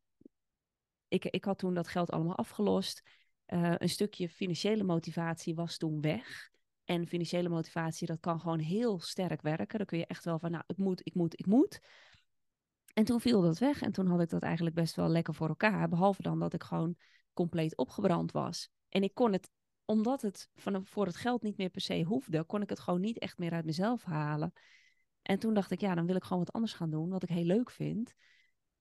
ik, 1.09 1.25
ik 1.25 1.45
had 1.45 1.59
toen 1.59 1.75
dat 1.75 1.89
geld 1.89 2.11
allemaal 2.11 2.37
afgelost. 2.37 3.03
Uh, 3.47 3.75
een 3.77 3.89
stukje 3.89 4.29
financiële 4.29 4.85
motivatie 4.85 5.55
was 5.55 5.77
toen 5.77 6.01
weg. 6.01 6.51
En 6.85 7.07
financiële 7.07 7.49
motivatie, 7.49 8.07
dat 8.07 8.21
kan 8.21 8.41
gewoon 8.41 8.59
heel 8.59 9.01
sterk 9.01 9.43
werken. 9.43 9.79
Dan 9.79 9.87
kun 9.87 9.99
je 9.99 10.07
echt 10.07 10.25
wel 10.25 10.39
van, 10.39 10.51
nou, 10.51 10.65
ik 10.67 10.77
moet, 10.77 11.01
ik 11.07 11.15
moet, 11.15 11.39
ik 11.39 11.47
moet. 11.47 11.81
En 12.93 13.05
toen 13.05 13.21
viel 13.21 13.41
dat 13.41 13.59
weg. 13.59 13.83
En 13.83 13.93
toen 13.93 14.07
had 14.07 14.21
ik 14.21 14.29
dat 14.29 14.43
eigenlijk 14.43 14.75
best 14.75 14.95
wel 14.95 15.09
lekker 15.09 15.35
voor 15.35 15.49
elkaar. 15.49 15.89
Behalve 15.89 16.23
dan 16.23 16.39
dat 16.39 16.55
ik 16.55 16.63
gewoon 16.63 16.97
compleet 17.33 17.77
opgebrand 17.77 18.33
was. 18.33 18.69
En 18.89 19.03
ik 19.03 19.15
kon 19.15 19.33
het, 19.33 19.51
omdat 19.85 20.23
het 20.23 20.49
van, 20.55 20.87
voor 20.87 21.07
het 21.07 21.17
geld 21.17 21.43
niet 21.43 21.57
meer 21.57 21.71
per 21.71 21.81
se 21.81 22.03
hoefde, 22.03 22.45
kon 22.45 22.63
ik 22.63 22.69
het 22.69 22.81
gewoon 22.81 23.01
niet 23.01 23.19
echt 23.19 23.39
meer 23.39 23.53
uit 23.53 23.65
mezelf 23.65 24.03
halen. 24.03 24.53
En 25.23 25.39
toen 25.39 25.55
dacht 25.55 25.71
ik, 25.71 25.81
ja, 25.81 25.95
dan 25.95 26.07
wil 26.07 26.17
ik 26.17 26.23
gewoon 26.23 26.45
wat 26.45 26.53
anders 26.53 26.73
gaan 26.73 26.91
doen, 26.91 27.09
wat 27.09 27.23
ik 27.23 27.29
heel 27.29 27.45
leuk 27.45 27.71
vind. 27.71 28.15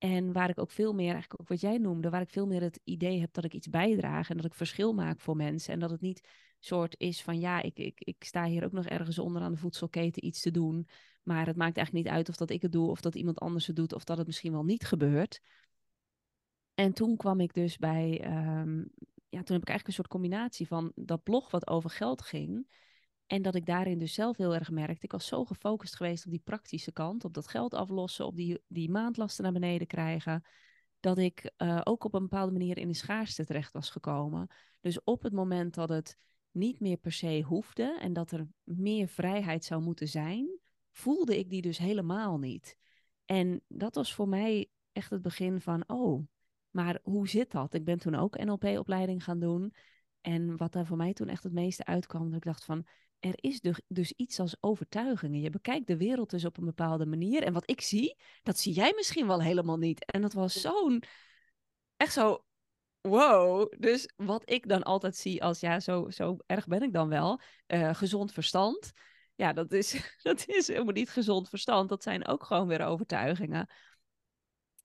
En 0.03 0.31
waar 0.31 0.49
ik 0.49 0.59
ook 0.59 0.71
veel 0.71 0.93
meer, 0.93 1.11
eigenlijk 1.11 1.41
ook 1.41 1.47
wat 1.47 1.61
jij 1.61 1.77
noemde, 1.77 2.09
waar 2.09 2.21
ik 2.21 2.29
veel 2.29 2.47
meer 2.47 2.61
het 2.61 2.79
idee 2.83 3.19
heb 3.19 3.33
dat 3.33 3.43
ik 3.43 3.53
iets 3.53 3.69
bijdraag 3.69 4.29
en 4.29 4.35
dat 4.35 4.45
ik 4.45 4.53
verschil 4.53 4.93
maak 4.93 5.19
voor 5.19 5.35
mensen. 5.35 5.73
En 5.73 5.79
dat 5.79 5.89
het 5.89 6.01
niet 6.01 6.27
soort 6.59 6.95
is 6.97 7.21
van 7.21 7.39
ja, 7.39 7.61
ik, 7.61 7.77
ik, 7.79 7.99
ik 7.99 8.23
sta 8.23 8.45
hier 8.45 8.63
ook 8.63 8.71
nog 8.71 8.85
ergens 8.85 9.19
onder 9.19 9.41
aan 9.41 9.51
de 9.51 9.57
voedselketen 9.57 10.25
iets 10.25 10.41
te 10.41 10.51
doen. 10.51 10.87
Maar 11.23 11.45
het 11.45 11.55
maakt 11.55 11.77
eigenlijk 11.77 12.05
niet 12.05 12.15
uit 12.15 12.29
of 12.29 12.35
dat 12.35 12.49
ik 12.49 12.61
het 12.61 12.71
doe 12.71 12.89
of 12.89 13.01
dat 13.01 13.15
iemand 13.15 13.39
anders 13.39 13.67
het 13.67 13.75
doet 13.75 13.93
of 13.93 14.03
dat 14.03 14.17
het 14.17 14.27
misschien 14.27 14.51
wel 14.51 14.63
niet 14.63 14.85
gebeurt. 14.85 15.41
En 16.73 16.93
toen 16.93 17.17
kwam 17.17 17.39
ik 17.39 17.53
dus 17.53 17.77
bij, 17.77 18.25
um, 18.59 18.89
ja, 19.29 19.43
toen 19.43 19.55
heb 19.55 19.61
ik 19.61 19.69
eigenlijk 19.69 19.87
een 19.87 19.93
soort 19.93 20.07
combinatie 20.07 20.67
van 20.67 20.91
dat 20.95 21.23
blog 21.23 21.51
wat 21.51 21.67
over 21.67 21.89
geld 21.89 22.21
ging. 22.21 22.67
En 23.33 23.41
dat 23.41 23.55
ik 23.55 23.65
daarin 23.65 23.97
dus 23.97 24.13
zelf 24.13 24.37
heel 24.37 24.53
erg 24.53 24.71
merkte. 24.71 25.05
Ik 25.05 25.11
was 25.11 25.27
zo 25.27 25.45
gefocust 25.45 25.95
geweest 25.95 26.25
op 26.25 26.31
die 26.31 26.41
praktische 26.43 26.91
kant, 26.91 27.25
op 27.25 27.33
dat 27.33 27.47
geld 27.47 27.73
aflossen, 27.73 28.25
op 28.25 28.35
die, 28.35 28.61
die 28.67 28.89
maandlasten 28.89 29.43
naar 29.43 29.53
beneden 29.53 29.87
krijgen. 29.87 30.43
Dat 30.99 31.17
ik 31.17 31.51
uh, 31.57 31.81
ook 31.83 32.03
op 32.03 32.13
een 32.13 32.21
bepaalde 32.21 32.51
manier 32.51 32.77
in 32.77 32.87
de 32.87 32.93
schaarste 32.93 33.45
terecht 33.45 33.73
was 33.73 33.89
gekomen. 33.89 34.47
Dus 34.81 35.03
op 35.03 35.23
het 35.23 35.33
moment 35.33 35.73
dat 35.73 35.89
het 35.89 36.17
niet 36.51 36.79
meer 36.79 36.97
per 36.97 37.11
se 37.11 37.41
hoefde 37.41 37.97
en 37.99 38.13
dat 38.13 38.31
er 38.31 38.47
meer 38.63 39.07
vrijheid 39.07 39.65
zou 39.65 39.81
moeten 39.81 40.07
zijn, 40.07 40.59
voelde 40.91 41.37
ik 41.37 41.49
die 41.49 41.61
dus 41.61 41.77
helemaal 41.77 42.37
niet. 42.37 42.77
En 43.25 43.61
dat 43.67 43.95
was 43.95 44.13
voor 44.13 44.27
mij 44.27 44.69
echt 44.91 45.09
het 45.09 45.21
begin 45.21 45.61
van, 45.61 45.83
oh, 45.87 46.25
maar 46.69 46.99
hoe 47.03 47.27
zit 47.27 47.51
dat? 47.51 47.73
Ik 47.73 47.83
ben 47.83 47.99
toen 47.99 48.15
ook 48.15 48.43
NLP-opleiding 48.43 49.23
gaan 49.23 49.39
doen. 49.39 49.73
En 50.21 50.57
wat 50.57 50.71
daar 50.71 50.85
voor 50.85 50.97
mij 50.97 51.13
toen 51.13 51.27
echt 51.27 51.43
het 51.43 51.53
meeste 51.53 51.85
uitkwam, 51.85 52.25
dat 52.25 52.35
ik 52.35 52.43
dacht 52.43 52.65
van, 52.65 52.85
er 53.23 53.33
is 53.35 53.59
dus, 53.61 53.81
dus 53.87 54.11
iets 54.11 54.39
als 54.39 54.55
overtuigingen. 54.59 55.41
Je 55.41 55.49
bekijkt 55.49 55.87
de 55.87 55.97
wereld 55.97 56.29
dus 56.29 56.45
op 56.45 56.57
een 56.57 56.65
bepaalde 56.65 57.05
manier. 57.05 57.43
En 57.43 57.53
wat 57.53 57.69
ik 57.69 57.81
zie, 57.81 58.17
dat 58.41 58.57
zie 58.57 58.73
jij 58.73 58.93
misschien 58.95 59.27
wel 59.27 59.41
helemaal 59.41 59.77
niet. 59.77 60.05
En 60.05 60.21
dat 60.21 60.33
was 60.33 60.61
zo'n, 60.61 61.03
echt 61.97 62.13
zo, 62.13 62.45
wow. 63.01 63.73
Dus 63.79 64.13
wat 64.15 64.49
ik 64.49 64.67
dan 64.67 64.83
altijd 64.83 65.15
zie 65.15 65.43
als, 65.43 65.59
ja, 65.59 65.79
zo, 65.79 66.09
zo 66.09 66.37
erg 66.45 66.67
ben 66.67 66.81
ik 66.81 66.93
dan 66.93 67.09
wel, 67.09 67.41
uh, 67.67 67.93
gezond 67.93 68.31
verstand. 68.31 68.91
Ja, 69.35 69.53
dat 69.53 69.71
is, 69.71 69.91
dat 70.21 70.47
is 70.47 70.67
helemaal 70.67 70.93
niet 70.93 71.09
gezond 71.09 71.49
verstand. 71.49 71.89
Dat 71.89 72.03
zijn 72.03 72.27
ook 72.27 72.43
gewoon 72.43 72.67
weer 72.67 72.85
overtuigingen. 72.85 73.69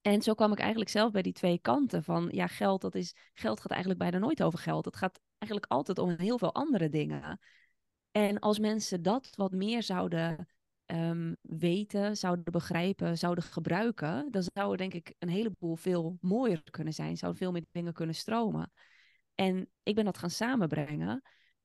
En 0.00 0.22
zo 0.22 0.34
kwam 0.34 0.52
ik 0.52 0.58
eigenlijk 0.58 0.90
zelf 0.90 1.10
bij 1.10 1.22
die 1.22 1.32
twee 1.32 1.58
kanten 1.58 2.04
van, 2.04 2.28
ja, 2.30 2.46
geld, 2.46 2.80
dat 2.80 2.94
is, 2.94 3.14
geld 3.34 3.60
gaat 3.60 3.70
eigenlijk 3.70 4.00
bijna 4.00 4.18
nooit 4.18 4.42
over 4.42 4.58
geld. 4.58 4.84
Het 4.84 4.96
gaat 4.96 5.20
eigenlijk 5.38 5.72
altijd 5.72 5.98
om 5.98 6.14
heel 6.16 6.38
veel 6.38 6.54
andere 6.54 6.88
dingen. 6.88 7.40
En 8.18 8.38
als 8.38 8.58
mensen 8.58 9.02
dat 9.02 9.30
wat 9.34 9.52
meer 9.52 9.82
zouden 9.82 10.48
um, 10.86 11.36
weten, 11.40 12.16
zouden 12.16 12.52
begrijpen, 12.52 13.18
zouden 13.18 13.44
gebruiken, 13.44 14.30
dan 14.30 14.42
zou 14.54 14.72
er 14.72 14.76
denk 14.76 14.94
ik 14.94 15.14
een 15.18 15.28
heleboel 15.28 15.76
veel 15.76 16.16
mooier 16.20 16.62
kunnen 16.70 16.92
zijn. 16.92 17.16
Zouden 17.16 17.40
veel 17.40 17.52
meer 17.52 17.64
dingen 17.70 17.92
kunnen 17.92 18.14
stromen. 18.14 18.72
En 19.34 19.68
ik 19.82 19.94
ben 19.94 20.04
dat 20.04 20.18
gaan 20.18 20.30
samenbrengen. 20.30 21.22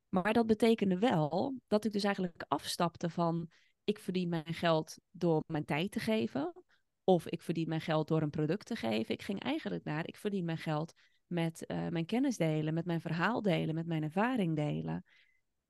Maar 0.09 0.33
dat 0.33 0.45
betekende 0.45 0.97
wel 0.97 1.59
dat 1.67 1.85
ik 1.85 1.91
dus 1.91 2.03
eigenlijk 2.03 2.45
afstapte 2.47 3.09
van 3.09 3.49
ik 3.83 3.99
verdien 3.99 4.29
mijn 4.29 4.53
geld 4.53 4.97
door 5.11 5.43
mijn 5.47 5.65
tijd 5.65 5.91
te 5.91 5.99
geven. 5.99 6.53
Of 7.03 7.27
ik 7.27 7.41
verdien 7.41 7.69
mijn 7.69 7.81
geld 7.81 8.07
door 8.07 8.21
een 8.21 8.29
product 8.29 8.65
te 8.65 8.75
geven. 8.75 9.13
Ik 9.13 9.21
ging 9.21 9.43
eigenlijk 9.43 9.83
naar 9.83 10.07
ik 10.07 10.17
verdien 10.17 10.45
mijn 10.45 10.57
geld 10.57 10.93
met 11.27 11.63
uh, 11.67 11.87
mijn 11.87 12.05
kennis 12.05 12.37
delen, 12.37 12.73
met 12.73 12.85
mijn 12.85 13.01
verhaal 13.01 13.41
delen, 13.41 13.75
met 13.75 13.87
mijn 13.87 14.03
ervaring 14.03 14.55
delen. 14.55 15.03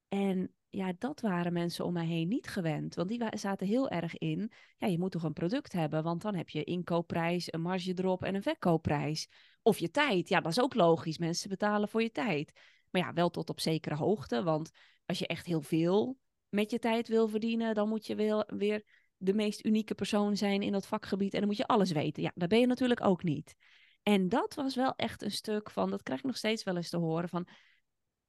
En 0.07 0.53
ja, 0.75 0.93
dat 0.97 1.21
waren 1.21 1.53
mensen 1.53 1.85
om 1.85 1.93
mij 1.93 2.05
heen 2.05 2.27
niet 2.27 2.47
gewend. 2.47 2.95
Want 2.95 3.09
die 3.09 3.23
zaten 3.29 3.67
heel 3.67 3.89
erg 3.89 4.17
in, 4.17 4.51
ja, 4.77 4.87
je 4.87 4.99
moet 4.99 5.11
toch 5.11 5.23
een 5.23 5.33
product 5.33 5.71
hebben, 5.71 6.03
want 6.03 6.21
dan 6.21 6.35
heb 6.35 6.49
je 6.49 6.63
inkoopprijs, 6.63 7.53
een 7.53 7.61
marge 7.61 7.93
erop 7.95 8.23
en 8.23 8.35
een 8.35 8.41
verkoopprijs. 8.41 9.27
Of 9.61 9.77
je 9.77 9.91
tijd, 9.91 10.29
ja, 10.29 10.39
dat 10.39 10.51
is 10.51 10.61
ook 10.61 10.73
logisch. 10.73 11.17
Mensen 11.17 11.49
betalen 11.49 11.89
voor 11.89 12.01
je 12.01 12.11
tijd. 12.11 12.51
Maar 12.89 13.01
ja, 13.01 13.13
wel 13.13 13.29
tot 13.29 13.49
op 13.49 13.59
zekere 13.59 13.95
hoogte, 13.95 14.43
want 14.43 14.71
als 15.05 15.19
je 15.19 15.27
echt 15.27 15.45
heel 15.45 15.61
veel 15.61 16.17
met 16.49 16.71
je 16.71 16.79
tijd 16.79 17.07
wil 17.07 17.27
verdienen, 17.27 17.75
dan 17.75 17.89
moet 17.89 18.05
je 18.05 18.15
wel 18.15 18.43
weer 18.47 18.83
de 19.17 19.33
meest 19.33 19.65
unieke 19.65 19.95
persoon 19.95 20.37
zijn 20.37 20.61
in 20.61 20.71
dat 20.71 20.87
vakgebied 20.87 21.33
en 21.33 21.39
dan 21.39 21.47
moet 21.47 21.57
je 21.57 21.67
alles 21.67 21.91
weten. 21.91 22.23
Ja, 22.23 22.31
dat 22.35 22.49
ben 22.49 22.59
je 22.59 22.67
natuurlijk 22.67 23.05
ook 23.05 23.23
niet. 23.23 23.55
En 24.03 24.29
dat 24.29 24.53
was 24.53 24.75
wel 24.75 24.93
echt 24.95 25.21
een 25.21 25.31
stuk 25.31 25.69
van, 25.69 25.89
dat 25.89 26.03
krijg 26.03 26.19
ik 26.19 26.25
nog 26.25 26.37
steeds 26.37 26.63
wel 26.63 26.75
eens 26.75 26.89
te 26.89 26.97
horen 26.97 27.29
van, 27.29 27.47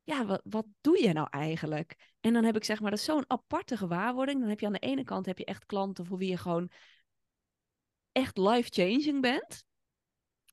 ja, 0.05 0.27
wat, 0.27 0.41
wat 0.45 0.67
doe 0.81 1.03
je 1.03 1.13
nou 1.13 1.27
eigenlijk? 1.31 2.15
En 2.21 2.33
dan 2.33 2.45
heb 2.45 2.57
ik 2.57 2.65
zeg 2.65 2.81
maar, 2.81 2.91
dat 2.91 2.99
is 2.99 3.05
zo'n 3.05 3.31
aparte 3.31 3.77
gewaarwording. 3.77 4.41
Dan 4.41 4.49
heb 4.49 4.61
je 4.61 4.67
aan 4.67 4.73
de 4.73 4.79
ene 4.79 5.05
kant 5.05 5.27
heb 5.27 5.39
je 5.39 5.45
echt 5.45 5.67
klanten 5.67 6.07
voor 6.07 6.19
wie 6.19 6.31
je 6.31 6.37
gewoon 6.37 6.71
echt 8.13 8.39
life-changing 8.39 9.21
bent. 9.21 9.65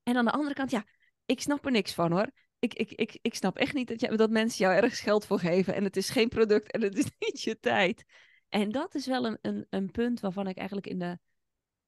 En 0.02 0.16
aan 0.16 0.24
de 0.24 0.30
andere 0.32 0.54
kant, 0.54 0.70
ja, 0.70 0.84
ik 1.24 1.40
snap 1.40 1.64
er 1.64 1.70
niks 1.70 1.94
van 1.94 2.12
hoor. 2.12 2.30
Ik, 2.58 2.74
ik, 2.74 2.92
ik, 2.92 3.18
ik 3.22 3.34
snap 3.34 3.56
echt 3.56 3.74
niet 3.74 3.88
dat, 3.88 4.00
je, 4.00 4.16
dat 4.16 4.30
mensen 4.30 4.64
jou 4.64 4.76
ergens 4.76 5.00
geld 5.00 5.26
voor 5.26 5.38
geven. 5.38 5.74
En 5.74 5.84
het 5.84 5.96
is 5.96 6.10
geen 6.10 6.28
product 6.28 6.70
en 6.70 6.82
het 6.82 6.98
is 6.98 7.10
niet 7.18 7.42
je 7.42 7.58
tijd. 7.58 8.04
En 8.48 8.70
dat 8.70 8.94
is 8.94 9.06
wel 9.06 9.26
een, 9.26 9.38
een, 9.40 9.66
een 9.70 9.90
punt 9.90 10.20
waarvan 10.20 10.46
ik 10.46 10.56
eigenlijk 10.56 10.86
in 10.86 10.98
de, 10.98 11.18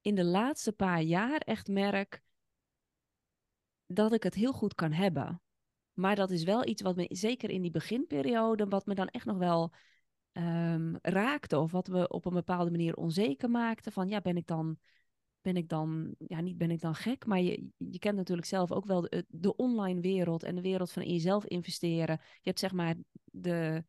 in 0.00 0.14
de 0.14 0.24
laatste 0.24 0.72
paar 0.72 1.00
jaar 1.00 1.38
echt 1.38 1.68
merk 1.68 2.22
dat 3.87 4.12
ik 4.12 4.22
het 4.22 4.35
heel 4.35 4.53
goed 4.53 4.74
kan 4.74 4.92
hebben. 4.92 5.42
Maar 5.94 6.16
dat 6.16 6.30
is 6.30 6.42
wel 6.42 6.66
iets 6.66 6.83
wat 6.83 6.96
me, 6.96 7.07
zeker 7.09 7.50
in 7.50 7.62
die 7.62 7.70
beginperiode, 7.70 8.68
wat 8.68 8.87
me 8.87 8.94
dan 8.94 9.09
echt 9.09 9.24
nog 9.24 9.38
wel 9.38 9.72
um, 10.33 10.98
raakte. 11.02 11.59
Of 11.59 11.72
wat 11.72 11.87
we 11.87 12.09
op 12.09 12.24
een 12.24 12.33
bepaalde 12.33 12.70
manier 12.70 12.94
onzeker 12.94 13.50
maakte. 13.50 13.90
Van 13.90 14.09
ja, 14.09 14.20
ben 14.20 14.37
ik 14.37 14.46
dan, 14.46 14.78
ben 15.40 15.57
ik 15.57 15.68
dan, 15.68 16.14
ja, 16.18 16.40
niet 16.40 16.57
ben 16.57 16.70
ik 16.70 16.80
dan 16.80 16.94
gek, 16.94 17.26
maar 17.26 17.40
je, 17.40 17.68
je 17.76 17.98
kent 17.98 18.16
natuurlijk 18.16 18.46
zelf 18.46 18.72
ook 18.72 18.87
wel 18.87 19.00
de, 19.00 19.24
de 19.28 19.57
online 19.57 20.00
wereld 20.00 20.42
en 20.42 20.54
de 20.54 20.62
wereld 20.62 20.92
van 20.92 21.02
in 21.02 21.12
jezelf 21.12 21.44
investeren. 21.44 22.18
Je 22.20 22.48
hebt 22.48 22.59
zeg 22.59 22.72
maar 22.72 22.94
de. 23.24 23.85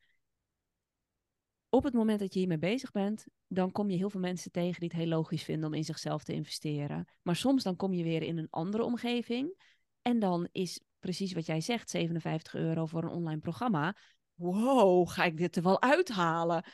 Op 1.69 1.83
het 1.83 1.93
moment 1.93 2.19
dat 2.19 2.33
je 2.33 2.39
hiermee 2.39 2.57
bezig 2.57 2.91
bent, 2.91 3.25
dan 3.47 3.71
kom 3.71 3.89
je 3.89 3.97
heel 3.97 4.09
veel 4.09 4.19
mensen 4.19 4.51
tegen 4.51 4.79
die 4.79 4.89
het 4.89 4.97
heel 4.97 5.07
logisch 5.07 5.43
vinden 5.43 5.67
om 5.67 5.73
in 5.73 5.83
zichzelf 5.83 6.23
te 6.23 6.33
investeren. 6.33 7.05
Maar 7.21 7.35
soms 7.35 7.63
dan 7.63 7.75
kom 7.75 7.93
je 7.93 8.03
weer 8.03 8.21
in 8.21 8.37
een 8.37 8.47
andere 8.49 8.83
omgeving. 8.83 9.63
En 10.01 10.19
dan 10.19 10.47
is 10.51 10.81
precies 11.05 11.33
wat 11.33 11.45
jij 11.45 11.61
zegt, 11.61 11.89
57 11.89 12.55
euro 12.55 12.85
voor 12.85 13.03
een 13.03 13.09
online 13.09 13.39
programma. 13.39 13.95
Wow, 14.33 15.09
ga 15.09 15.23
ik 15.23 15.37
dit 15.37 15.55
er 15.55 15.63
wel 15.63 15.81
uithalen? 15.81 16.65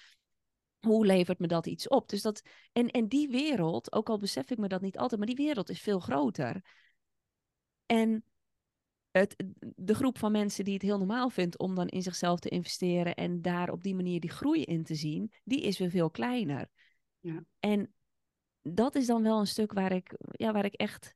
Hoe 0.79 1.05
levert 1.05 1.39
me 1.39 1.47
dat 1.47 1.67
iets 1.67 1.87
op? 1.87 2.09
Dus 2.09 2.21
dat, 2.21 2.41
en, 2.71 2.87
en 2.87 3.07
die 3.07 3.29
wereld, 3.29 3.91
ook 3.91 4.09
al 4.09 4.17
besef 4.17 4.49
ik 4.49 4.57
me 4.57 4.67
dat 4.67 4.81
niet 4.81 4.97
altijd, 4.97 5.19
maar 5.19 5.35
die 5.35 5.45
wereld 5.45 5.69
is 5.69 5.81
veel 5.81 5.99
groter. 5.99 6.61
En 7.85 8.23
het, 9.11 9.43
de 9.75 9.95
groep 9.95 10.17
van 10.17 10.31
mensen 10.31 10.63
die 10.63 10.73
het 10.73 10.83
heel 10.83 10.97
normaal 10.97 11.29
vindt 11.29 11.59
om 11.59 11.75
dan 11.75 11.87
in 11.87 12.01
zichzelf 12.01 12.39
te 12.39 12.49
investeren 12.49 13.15
en 13.15 13.41
daar 13.41 13.69
op 13.71 13.83
die 13.83 13.95
manier 13.95 14.19
die 14.19 14.29
groei 14.29 14.63
in 14.63 14.83
te 14.83 14.95
zien, 14.95 15.31
die 15.43 15.61
is 15.61 15.77
weer 15.77 15.89
veel 15.89 16.09
kleiner. 16.09 16.69
Ja. 17.19 17.43
En 17.59 17.93
dat 18.61 18.95
is 18.95 19.05
dan 19.05 19.23
wel 19.23 19.39
een 19.39 19.47
stuk 19.47 19.73
waar 19.73 19.91
ik, 19.91 20.15
ja, 20.31 20.51
waar 20.51 20.65
ik 20.65 20.73
echt 20.73 21.15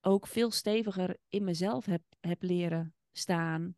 ook 0.00 0.26
veel 0.26 0.50
steviger 0.50 1.16
in 1.28 1.44
mezelf 1.44 1.84
heb, 1.84 2.02
heb 2.20 2.42
leren 2.42 2.94
staan. 3.12 3.74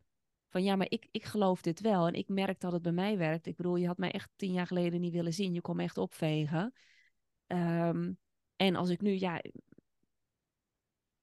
Van 0.49 0.63
ja, 0.63 0.75
maar 0.75 0.89
ik, 0.89 1.07
ik 1.11 1.23
geloof 1.23 1.61
dit 1.61 1.79
wel 1.79 2.07
en 2.07 2.13
ik 2.13 2.27
merk 2.27 2.59
dat 2.59 2.71
het 2.71 2.81
bij 2.81 2.91
mij 2.91 3.17
werkt. 3.17 3.45
Ik 3.45 3.55
bedoel, 3.55 3.75
je 3.75 3.87
had 3.87 3.97
mij 3.97 4.11
echt 4.11 4.29
tien 4.35 4.51
jaar 4.51 4.67
geleden 4.67 5.01
niet 5.01 5.13
willen 5.13 5.33
zien. 5.33 5.53
Je 5.53 5.61
kon 5.61 5.75
me 5.75 5.83
echt 5.83 5.97
opvegen. 5.97 6.73
Um, 7.47 8.17
en 8.55 8.75
als 8.75 8.89
ik 8.89 9.01
nu, 9.01 9.11
ja, 9.19 9.41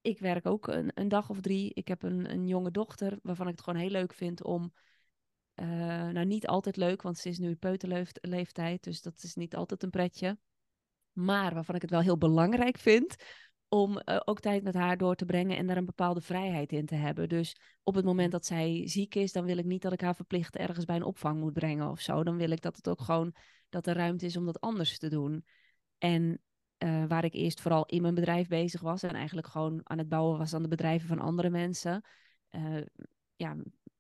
ik 0.01 0.19
werk 0.19 0.47
ook 0.47 0.69
een, 0.69 0.91
een 0.95 1.09
dag 1.09 1.31
of 1.31 1.41
drie. 1.41 1.75
Ik 1.75 1.89
heb 1.89 2.03
een, 2.03 2.31
een 2.31 2.47
jonge 2.47 2.71
dochter 2.71 3.19
waarvan 3.23 3.47
ik 3.47 3.53
het 3.53 3.63
gewoon 3.63 3.81
heel 3.81 3.91
leuk 3.91 4.15
vind 4.15 4.45
om. 4.45 4.73
Uh, 5.55 5.67
nou, 6.09 6.25
niet 6.25 6.47
altijd 6.47 6.77
leuk, 6.77 7.03
want 7.03 7.19
ze 7.19 7.29
is 7.29 7.39
nu 7.39 7.57
peuterleeftijd, 7.57 8.83
dus 8.83 9.03
dat 9.03 9.23
is 9.23 9.35
niet 9.35 9.57
altijd 9.57 9.83
een 9.83 9.91
pretje. 9.91 10.39
Maar 11.13 11.55
waarvan 11.55 11.75
ik 11.75 11.83
het 11.83 11.91
wel 11.91 12.01
heel 12.01 12.19
belangrijk 12.19 12.79
vind 12.79 13.17
om 13.69 14.01
uh, 14.05 14.21
ook 14.25 14.41
tijd 14.41 14.63
met 14.63 14.75
haar 14.75 14.97
door 14.97 15.15
te 15.15 15.25
brengen 15.25 15.57
en 15.57 15.67
daar 15.67 15.77
een 15.77 15.85
bepaalde 15.85 16.21
vrijheid 16.21 16.73
in 16.73 16.87
te 16.87 16.95
hebben. 16.95 17.29
Dus 17.29 17.57
op 17.83 17.95
het 17.95 18.05
moment 18.05 18.33
dat 18.33 18.47
zij 18.47 18.83
ziek 18.85 19.15
is, 19.15 19.33
dan 19.33 19.45
wil 19.45 19.59
ik 19.59 19.65
niet 19.65 19.83
dat 19.83 19.93
ik 19.93 20.01
haar 20.01 20.15
verplicht 20.15 20.57
ergens 20.57 20.85
bij 20.85 20.97
een 20.97 21.03
opvang 21.03 21.41
moet 21.41 21.53
brengen 21.53 21.91
of 21.91 22.01
zo. 22.01 22.23
Dan 22.25 22.37
wil 22.37 22.51
ik 22.51 22.61
dat 22.61 22.77
het 22.77 22.89
ook 22.89 23.01
gewoon 23.01 23.35
dat 23.69 23.87
er 23.87 23.95
ruimte 23.95 24.27
is 24.27 24.37
om 24.37 24.45
dat 24.45 24.61
anders 24.61 24.99
te 24.99 25.09
doen. 25.09 25.45
En 25.99 26.41
uh, 26.79 27.05
waar 27.07 27.25
ik 27.25 27.35
eerst 27.35 27.61
vooral 27.61 27.87
in 27.87 28.03
mijn 28.03 28.15
bedrijf 28.15 28.49
bezig 28.49 28.81
was 28.81 29.03
en 29.03 29.15
eigenlijk 29.15 29.47
gewoon 29.47 29.81
aan 29.83 29.99
het 29.99 30.09
bouwen 30.09 30.39
was 30.39 30.55
aan 30.55 30.63
de 30.63 30.69
bedrijven 30.69 31.09
van 31.09 31.19
andere 31.19 31.51
mensen, 31.51 32.05
uh, 32.51 32.83
ja, 33.37 33.57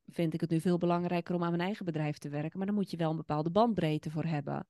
vind 0.06 0.34
ik 0.34 0.40
het 0.40 0.50
nu 0.50 0.60
veel 0.60 0.78
belangrijker 0.78 1.34
om 1.34 1.42
aan 1.42 1.50
mijn 1.50 1.62
eigen 1.62 1.84
bedrijf 1.84 2.18
te 2.18 2.28
werken. 2.28 2.58
Maar 2.58 2.66
dan 2.66 2.76
moet 2.76 2.90
je 2.90 2.96
wel 2.96 3.10
een 3.10 3.16
bepaalde 3.16 3.50
bandbreedte 3.50 4.10
voor 4.10 4.24
hebben. 4.24 4.66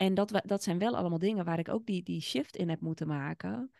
En 0.00 0.14
dat, 0.14 0.42
dat 0.44 0.62
zijn 0.62 0.78
wel 0.78 0.96
allemaal 0.96 1.18
dingen 1.18 1.44
waar 1.44 1.58
ik 1.58 1.68
ook 1.68 1.86
die, 1.86 2.02
die 2.02 2.20
shift 2.20 2.56
in 2.56 2.68
heb 2.68 2.80
moeten 2.80 3.06
maken. 3.06 3.72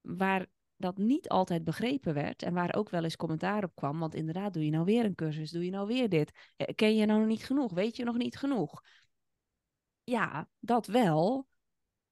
Waar 0.00 0.46
dat 0.76 0.96
niet 0.96 1.28
altijd 1.28 1.64
begrepen 1.64 2.14
werd 2.14 2.42
en 2.42 2.54
waar 2.54 2.74
ook 2.74 2.90
wel 2.90 3.04
eens 3.04 3.16
commentaar 3.16 3.64
op 3.64 3.74
kwam. 3.74 3.98
Want 3.98 4.14
inderdaad, 4.14 4.52
doe 4.52 4.64
je 4.64 4.70
nou 4.70 4.84
weer 4.84 5.04
een 5.04 5.14
cursus? 5.14 5.50
Doe 5.50 5.64
je 5.64 5.70
nou 5.70 5.86
weer 5.86 6.08
dit? 6.08 6.32
Eh, 6.56 6.74
ken 6.74 6.94
je 6.94 7.06
nou 7.06 7.26
niet 7.26 7.44
genoeg? 7.44 7.72
Weet 7.72 7.96
je 7.96 8.04
nog 8.04 8.16
niet 8.16 8.36
genoeg? 8.36 8.82
Ja, 10.02 10.48
dat 10.58 10.86
wel. 10.86 11.46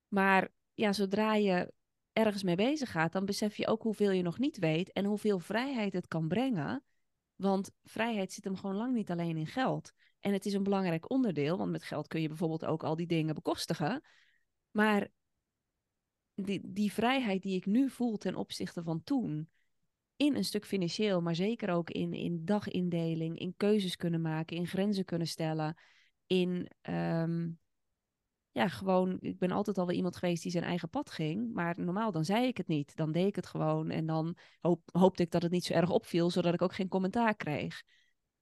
Maar 0.08 0.48
ja, 0.74 0.92
zodra 0.92 1.34
je 1.34 1.72
ergens 2.12 2.42
mee 2.42 2.56
bezig 2.56 2.90
gaat, 2.90 3.12
dan 3.12 3.24
besef 3.24 3.56
je 3.56 3.66
ook 3.66 3.82
hoeveel 3.82 4.10
je 4.10 4.22
nog 4.22 4.38
niet 4.38 4.58
weet 4.58 4.92
en 4.92 5.04
hoeveel 5.04 5.38
vrijheid 5.38 5.92
het 5.92 6.06
kan 6.06 6.28
brengen. 6.28 6.84
Want 7.36 7.70
vrijheid 7.82 8.32
zit 8.32 8.44
hem 8.44 8.56
gewoon 8.56 8.76
lang 8.76 8.94
niet 8.94 9.10
alleen 9.10 9.36
in 9.36 9.46
geld. 9.46 9.92
En 10.22 10.32
het 10.32 10.46
is 10.46 10.52
een 10.52 10.62
belangrijk 10.62 11.10
onderdeel, 11.10 11.58
want 11.58 11.70
met 11.70 11.82
geld 11.82 12.06
kun 12.06 12.20
je 12.20 12.28
bijvoorbeeld 12.28 12.64
ook 12.64 12.84
al 12.84 12.96
die 12.96 13.06
dingen 13.06 13.34
bekostigen. 13.34 14.02
Maar 14.70 15.08
die, 16.34 16.60
die 16.64 16.92
vrijheid 16.92 17.42
die 17.42 17.56
ik 17.56 17.66
nu 17.66 17.90
voel 17.90 18.16
ten 18.16 18.34
opzichte 18.34 18.82
van 18.82 19.02
toen, 19.02 19.48
in 20.16 20.36
een 20.36 20.44
stuk 20.44 20.66
financieel, 20.66 21.20
maar 21.22 21.34
zeker 21.34 21.70
ook 21.70 21.90
in, 21.90 22.12
in 22.12 22.44
dagindeling, 22.44 23.38
in 23.38 23.54
keuzes 23.56 23.96
kunnen 23.96 24.20
maken, 24.20 24.56
in 24.56 24.66
grenzen 24.66 25.04
kunnen 25.04 25.26
stellen, 25.26 25.76
in 26.26 26.70
ehm, 26.80 27.48
ja, 28.52 28.68
gewoon, 28.68 29.16
ik 29.20 29.38
ben 29.38 29.50
altijd 29.50 29.78
al 29.78 29.86
wel 29.86 29.96
iemand 29.96 30.16
geweest 30.16 30.42
die 30.42 30.52
zijn 30.52 30.64
eigen 30.64 30.88
pad 30.88 31.10
ging. 31.10 31.52
Maar 31.54 31.74
normaal 31.76 32.12
dan 32.12 32.24
zei 32.24 32.46
ik 32.46 32.56
het 32.56 32.66
niet. 32.66 32.96
Dan 32.96 33.12
deed 33.12 33.26
ik 33.26 33.36
het 33.36 33.46
gewoon. 33.46 33.90
En 33.90 34.06
dan 34.06 34.36
hoop, 34.60 34.88
hoopte 34.92 35.22
ik 35.22 35.30
dat 35.30 35.42
het 35.42 35.50
niet 35.50 35.64
zo 35.64 35.72
erg 35.72 35.90
opviel, 35.90 36.30
zodat 36.30 36.54
ik 36.54 36.62
ook 36.62 36.74
geen 36.74 36.88
commentaar 36.88 37.34
kreeg. 37.34 37.82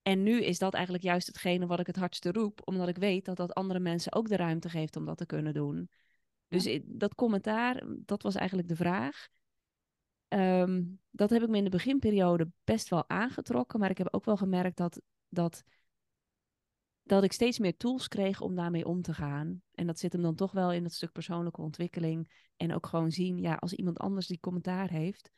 En 0.02 0.22
nu 0.22 0.42
is 0.42 0.58
dat 0.58 0.74
eigenlijk 0.74 1.04
juist 1.04 1.26
hetgene 1.26 1.66
wat 1.66 1.80
ik 1.80 1.86
het 1.86 1.96
hardste 1.96 2.32
roep, 2.32 2.60
omdat 2.64 2.88
ik 2.88 2.96
weet 2.96 3.24
dat 3.24 3.36
dat 3.36 3.54
andere 3.54 3.80
mensen 3.80 4.12
ook 4.12 4.28
de 4.28 4.36
ruimte 4.36 4.68
geeft 4.68 4.96
om 4.96 5.04
dat 5.04 5.18
te 5.18 5.26
kunnen 5.26 5.54
doen. 5.54 5.90
Dus 6.48 6.80
dat 6.84 7.14
commentaar, 7.14 7.84
dat 7.86 8.22
was 8.22 8.34
eigenlijk 8.34 8.68
de 8.68 8.76
vraag. 8.76 9.28
Ehm, 10.28 10.84
dat 11.10 11.30
heb 11.30 11.42
ik 11.42 11.48
me 11.48 11.56
in 11.56 11.64
de 11.64 11.70
beginperiode 11.70 12.50
best 12.64 12.88
wel 12.88 13.08
aangetrokken, 13.08 13.80
maar 13.80 13.90
ik 13.90 13.98
heb 13.98 14.08
ook 14.10 14.24
wel 14.24 14.36
gemerkt 14.36 14.76
dat, 14.76 15.00
dat, 15.28 15.62
dat 17.02 17.22
ik 17.22 17.32
steeds 17.32 17.58
meer 17.58 17.76
tools 17.76 18.08
kreeg 18.08 18.40
om 18.40 18.54
daarmee 18.54 18.86
om 18.86 19.02
te 19.02 19.14
gaan. 19.14 19.62
En 19.74 19.86
dat 19.86 19.98
zit 19.98 20.12
hem 20.12 20.22
dan 20.22 20.34
toch 20.34 20.52
wel 20.52 20.72
in 20.72 20.82
dat 20.82 20.92
stuk 20.92 21.12
persoonlijke 21.12 21.60
ontwikkeling. 21.60 22.48
En 22.56 22.74
ook 22.74 22.86
gewoon 22.86 23.10
zien, 23.10 23.38
ja, 23.38 23.54
als 23.54 23.72
iemand 23.72 23.98
anders 23.98 24.26
die 24.26 24.40
commentaar 24.40 24.90
heeft, 24.90 25.30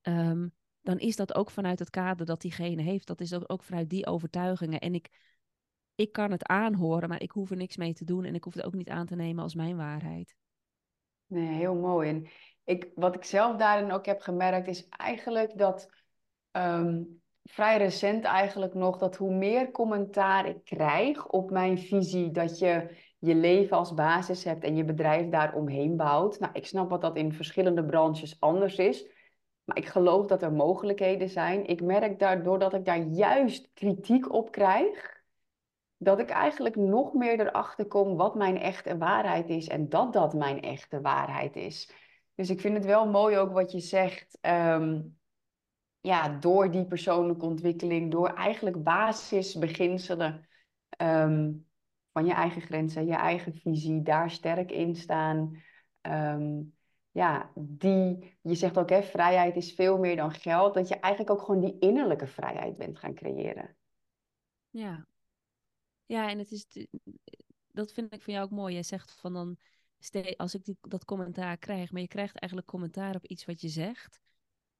ehm, 0.00 0.48
dan 0.84 0.98
is 0.98 1.16
dat 1.16 1.34
ook 1.34 1.50
vanuit 1.50 1.78
het 1.78 1.90
kader 1.90 2.26
dat 2.26 2.40
diegene 2.40 2.82
heeft. 2.82 3.06
Dat 3.06 3.20
is 3.20 3.34
ook, 3.34 3.44
ook 3.46 3.62
vanuit 3.62 3.90
die 3.90 4.06
overtuigingen. 4.06 4.80
En 4.80 4.94
ik, 4.94 5.08
ik 5.94 6.12
kan 6.12 6.30
het 6.30 6.46
aanhoren, 6.46 7.08
maar 7.08 7.22
ik 7.22 7.30
hoef 7.30 7.50
er 7.50 7.56
niks 7.56 7.76
mee 7.76 7.92
te 7.92 8.04
doen 8.04 8.24
en 8.24 8.34
ik 8.34 8.44
hoef 8.44 8.54
het 8.54 8.64
ook 8.64 8.74
niet 8.74 8.88
aan 8.88 9.06
te 9.06 9.16
nemen 9.16 9.42
als 9.42 9.54
mijn 9.54 9.76
waarheid. 9.76 10.34
Nee, 11.26 11.46
heel 11.46 11.74
mooi. 11.74 12.08
En 12.08 12.26
ik, 12.64 12.90
wat 12.94 13.14
ik 13.14 13.24
zelf 13.24 13.56
daarin 13.56 13.92
ook 13.92 14.06
heb 14.06 14.20
gemerkt, 14.20 14.68
is 14.68 14.88
eigenlijk 14.88 15.58
dat 15.58 15.88
ehm, 16.50 17.02
vrij 17.42 17.78
recent 17.78 18.24
eigenlijk 18.24 18.74
nog, 18.74 18.98
dat 18.98 19.16
hoe 19.16 19.34
meer 19.34 19.70
commentaar 19.70 20.48
ik 20.48 20.64
krijg 20.64 21.26
op 21.26 21.50
mijn 21.50 21.78
visie, 21.78 22.30
dat 22.30 22.58
je 22.58 22.96
je 23.18 23.34
leven 23.34 23.76
als 23.76 23.94
basis 23.94 24.44
hebt 24.44 24.64
en 24.64 24.76
je 24.76 24.84
bedrijf 24.84 25.28
daaromheen 25.28 25.96
bouwt. 25.96 26.38
Nou, 26.38 26.52
ik 26.52 26.66
snap 26.66 26.90
wat 26.90 27.00
dat 27.00 27.16
in 27.16 27.32
verschillende 27.32 27.84
branches 27.84 28.40
anders 28.40 28.76
is. 28.76 29.13
Maar 29.64 29.76
ik 29.76 29.86
geloof 29.86 30.26
dat 30.26 30.42
er 30.42 30.52
mogelijkheden 30.52 31.28
zijn. 31.28 31.66
Ik 31.66 31.82
merk 31.82 32.18
daardoor 32.18 32.58
dat 32.58 32.74
ik 32.74 32.84
daar 32.84 33.02
juist 33.02 33.70
kritiek 33.74 34.32
op 34.32 34.50
krijg. 34.50 35.22
Dat 35.96 36.18
ik 36.18 36.30
eigenlijk 36.30 36.76
nog 36.76 37.12
meer 37.12 37.40
erachter 37.40 37.86
kom 37.86 38.16
wat 38.16 38.34
mijn 38.34 38.58
echte 38.58 38.98
waarheid 38.98 39.48
is. 39.48 39.68
En 39.68 39.88
dat 39.88 40.12
dat 40.12 40.34
mijn 40.34 40.60
echte 40.60 41.00
waarheid 41.00 41.56
is. 41.56 41.92
Dus 42.34 42.50
ik 42.50 42.60
vind 42.60 42.74
het 42.74 42.84
wel 42.84 43.10
mooi 43.10 43.36
ook 43.36 43.52
wat 43.52 43.72
je 43.72 43.80
zegt. 43.80 44.38
Ehm, 44.40 45.00
ja, 46.00 46.28
door 46.28 46.70
die 46.70 46.86
persoonlijke 46.86 47.44
ontwikkeling, 47.44 48.10
door 48.10 48.28
eigenlijk 48.28 48.82
basisbeginselen 48.82 50.48
um, 51.02 51.66
van 52.12 52.26
je 52.26 52.32
eigen 52.32 52.62
grenzen, 52.62 53.06
je 53.06 53.14
eigen 53.14 53.54
visie, 53.54 54.02
daar 54.02 54.30
sterk 54.30 54.70
in 54.70 54.96
staan. 54.96 55.62
Ehm, 56.00 56.60
ja, 57.14 57.52
die, 57.54 58.36
je 58.40 58.54
zegt 58.54 58.78
ook, 58.78 58.88
hè, 58.88 59.02
vrijheid 59.02 59.56
is 59.56 59.72
veel 59.72 59.98
meer 59.98 60.16
dan 60.16 60.32
geld, 60.32 60.74
dat 60.74 60.88
je 60.88 60.94
eigenlijk 60.94 61.38
ook 61.38 61.46
gewoon 61.46 61.60
die 61.60 61.78
innerlijke 61.78 62.26
vrijheid 62.26 62.76
bent 62.76 62.98
gaan 62.98 63.14
creëren. 63.14 63.76
Ja, 64.70 65.06
ja 66.06 66.30
en 66.30 66.38
het 66.38 66.50
is, 66.50 66.66
dat 67.70 67.92
vind 67.92 68.14
ik 68.14 68.22
van 68.22 68.32
jou 68.32 68.44
ook 68.44 68.52
mooi. 68.52 68.72
Jij 68.72 68.82
zegt 68.82 69.12
van 69.12 69.32
dan, 69.32 69.56
als 70.36 70.54
ik 70.54 70.64
die, 70.64 70.76
dat 70.80 71.04
commentaar 71.04 71.56
krijg, 71.56 71.92
maar 71.92 72.00
je 72.00 72.08
krijgt 72.08 72.36
eigenlijk 72.36 72.70
commentaar 72.70 73.14
op 73.14 73.26
iets 73.26 73.44
wat 73.44 73.60
je 73.60 73.68
zegt, 73.68 74.20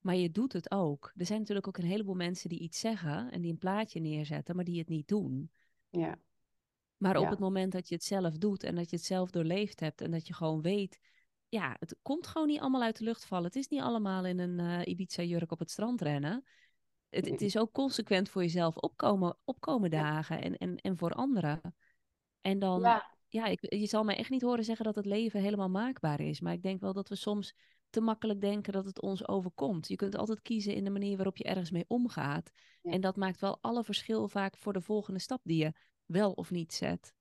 maar 0.01 0.17
je 0.17 0.31
doet 0.31 0.53
het 0.53 0.71
ook. 0.71 1.13
Er 1.17 1.27
zijn 1.27 1.39
natuurlijk 1.39 1.69
ook 1.69 1.79
een 1.79 1.85
heleboel 1.85 2.15
mensen 2.15 2.49
die 2.49 2.61
iets 2.61 2.81
zeggen 2.81 3.31
en 3.31 3.41
die 3.41 3.51
een 3.51 3.59
plaatje 3.59 4.01
neerzetten, 4.01 4.57
maar 4.57 4.65
die 4.65 4.79
het 4.79 4.89
niet 4.89 5.09
doen. 5.09 5.51
Ja. 5.91 6.19
Maar 6.97 7.17
op 7.17 7.31
het 7.31 7.39
moment 7.39 7.73
dat 7.73 7.89
je 7.89 7.95
het 7.95 8.05
zelf 8.05 8.37
doet 8.39 8.63
en 8.63 8.75
dat 8.75 8.91
je 8.91 8.97
het 8.97 9.05
zelf 9.05 9.31
doorleefd 9.31 9.81
hebt 9.81 10.01
en 10.01 10.11
dat 10.11 10.27
je 10.27 10.35
gewoon 10.35 10.63
weet 10.63 10.99
ja, 11.55 11.77
het 11.79 11.97
komt 12.03 12.27
gewoon 12.27 12.47
niet 12.47 12.61
allemaal 12.61 12.83
uit 12.83 12.99
de 12.99 13.05
lucht 13.05 13.25
vallen. 13.25 13.45
Het 13.45 13.57
is 13.57 13.69
niet 13.69 13.81
allemaal 13.81 14.27
in 14.27 14.39
een 14.39 14.59
uh, 14.59 14.87
Ibiza-jurk 14.87 15.53
op 15.53 15.59
het 15.59 15.71
strand 15.71 16.01
rennen. 16.01 16.45
Het, 17.09 17.31
het, 17.31 17.41
is 17.41 17.59
ook 17.59 17.73
consequent 17.73 18.29
voor 18.29 18.43
jezelf 18.43 18.77
opkomen, 18.77 19.37
opkomen 19.45 19.91
dagen 19.91 20.43
en, 20.43 20.57
en, 20.57 20.77
en 20.77 20.97
voor 20.97 21.11
anderen. 21.11 21.61
En 22.41 22.59
dan, 22.59 22.81
ja, 22.81 23.17
ja 23.29 23.47
ik, 23.47 23.75
je 23.75 23.87
zal 23.87 24.05
mij 24.05 24.17
echt 24.17 24.31
niet 24.31 24.43
horen 24.43 24.65
zeggen 24.65 24.85
dat 24.85 24.95
het 24.95 25.07
leven 25.07 25.41
helemaal 25.41 25.69
maakbaar 25.69 26.21
is. 26.21 26.41
Maar 26.41 26.53
ik 26.53 26.63
denk 26.63 26.81
wel 26.81 26.93
dat 26.93 27.09
we 27.09 27.17
soms 27.17 27.55
te 27.91 28.01
makkelijk 28.01 28.41
denken 28.41 28.73
dat 28.73 28.85
het 28.85 29.01
ons 29.01 29.29
overkomt. 29.29 29.89
Je 29.89 29.97
kunt 29.97 30.17
altijd 30.17 30.43
kiezen 30.43 30.75
in 30.75 30.85
de 30.85 30.91
manier 30.91 31.17
waarop 31.17 31.37
je 31.37 31.45
ergens 31.45 31.71
mee 31.71 31.85
omgaat. 31.89 32.51
En 32.83 33.01
dat 33.01 33.17
maakt 33.17 33.41
wel 33.41 33.59
alle 33.61 33.85
verschil 33.85 34.29
vaak 34.29 34.57
voor 34.57 34.73
de 34.73 34.81
volgende 34.81 35.21
stap 35.21 35.41
die 35.45 35.65
je 35.65 35.73
wel 36.07 36.33
of 36.33 36.51
niet 36.51 36.75
zet. 36.75 37.15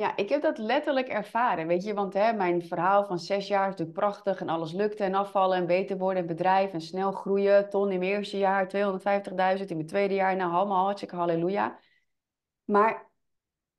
Ja, 0.00 0.16
ik 0.16 0.28
heb 0.28 0.42
dat 0.42 0.58
letterlijk 0.58 1.08
ervaren, 1.08 1.66
weet 1.66 1.84
je, 1.84 1.94
want 1.94 2.14
hè, 2.14 2.32
mijn 2.32 2.62
verhaal 2.62 3.06
van 3.06 3.18
zes 3.18 3.48
jaar 3.48 3.62
is 3.62 3.70
natuurlijk 3.70 3.98
prachtig 3.98 4.40
en 4.40 4.48
alles 4.48 4.72
lukte 4.72 5.04
en 5.04 5.14
afvallen 5.14 5.56
en 5.56 5.66
beter 5.66 5.98
worden 5.98 6.22
in 6.22 6.28
bedrijf 6.28 6.72
en 6.72 6.80
snel 6.80 7.12
groeien, 7.12 7.70
ton 7.70 7.90
in 7.90 7.98
mijn 7.98 8.10
eerste 8.10 8.38
jaar, 8.38 8.68
250.000 9.58 9.66
in 9.66 9.76
mijn 9.76 9.86
tweede 9.86 10.14
jaar, 10.14 10.36
nou 10.36 10.52
allemaal 10.52 10.84
hartstikke 10.84 11.16
halleluja. 11.16 11.78
Maar 12.64 13.10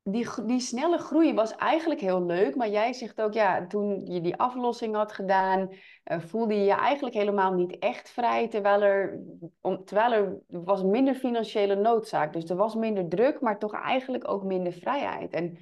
die, 0.02 0.28
die 0.46 0.60
snelle 0.60 0.98
groei 0.98 1.34
was 1.34 1.56
eigenlijk 1.56 2.00
heel 2.00 2.26
leuk, 2.26 2.54
maar 2.54 2.68
jij 2.68 2.92
zegt 2.92 3.20
ook, 3.20 3.32
ja, 3.32 3.66
toen 3.66 4.06
je 4.06 4.20
die 4.20 4.36
aflossing 4.36 4.94
had 4.94 5.12
gedaan, 5.12 5.68
uh, 5.70 6.20
voelde 6.20 6.54
je 6.54 6.64
je 6.64 6.74
eigenlijk 6.74 7.14
helemaal 7.14 7.52
niet 7.52 7.78
echt 7.78 8.10
vrij, 8.10 8.48
terwijl 8.48 8.82
er, 8.82 9.20
om, 9.60 9.84
terwijl 9.84 10.12
er 10.12 10.40
was 10.48 10.82
minder 10.82 11.14
financiële 11.14 11.74
noodzaak. 11.74 12.32
Dus 12.32 12.50
er 12.50 12.56
was 12.56 12.74
minder 12.74 13.08
druk, 13.08 13.40
maar 13.40 13.58
toch 13.58 13.74
eigenlijk 13.74 14.28
ook 14.28 14.42
minder 14.42 14.72
vrijheid. 14.72 15.32
En 15.32 15.58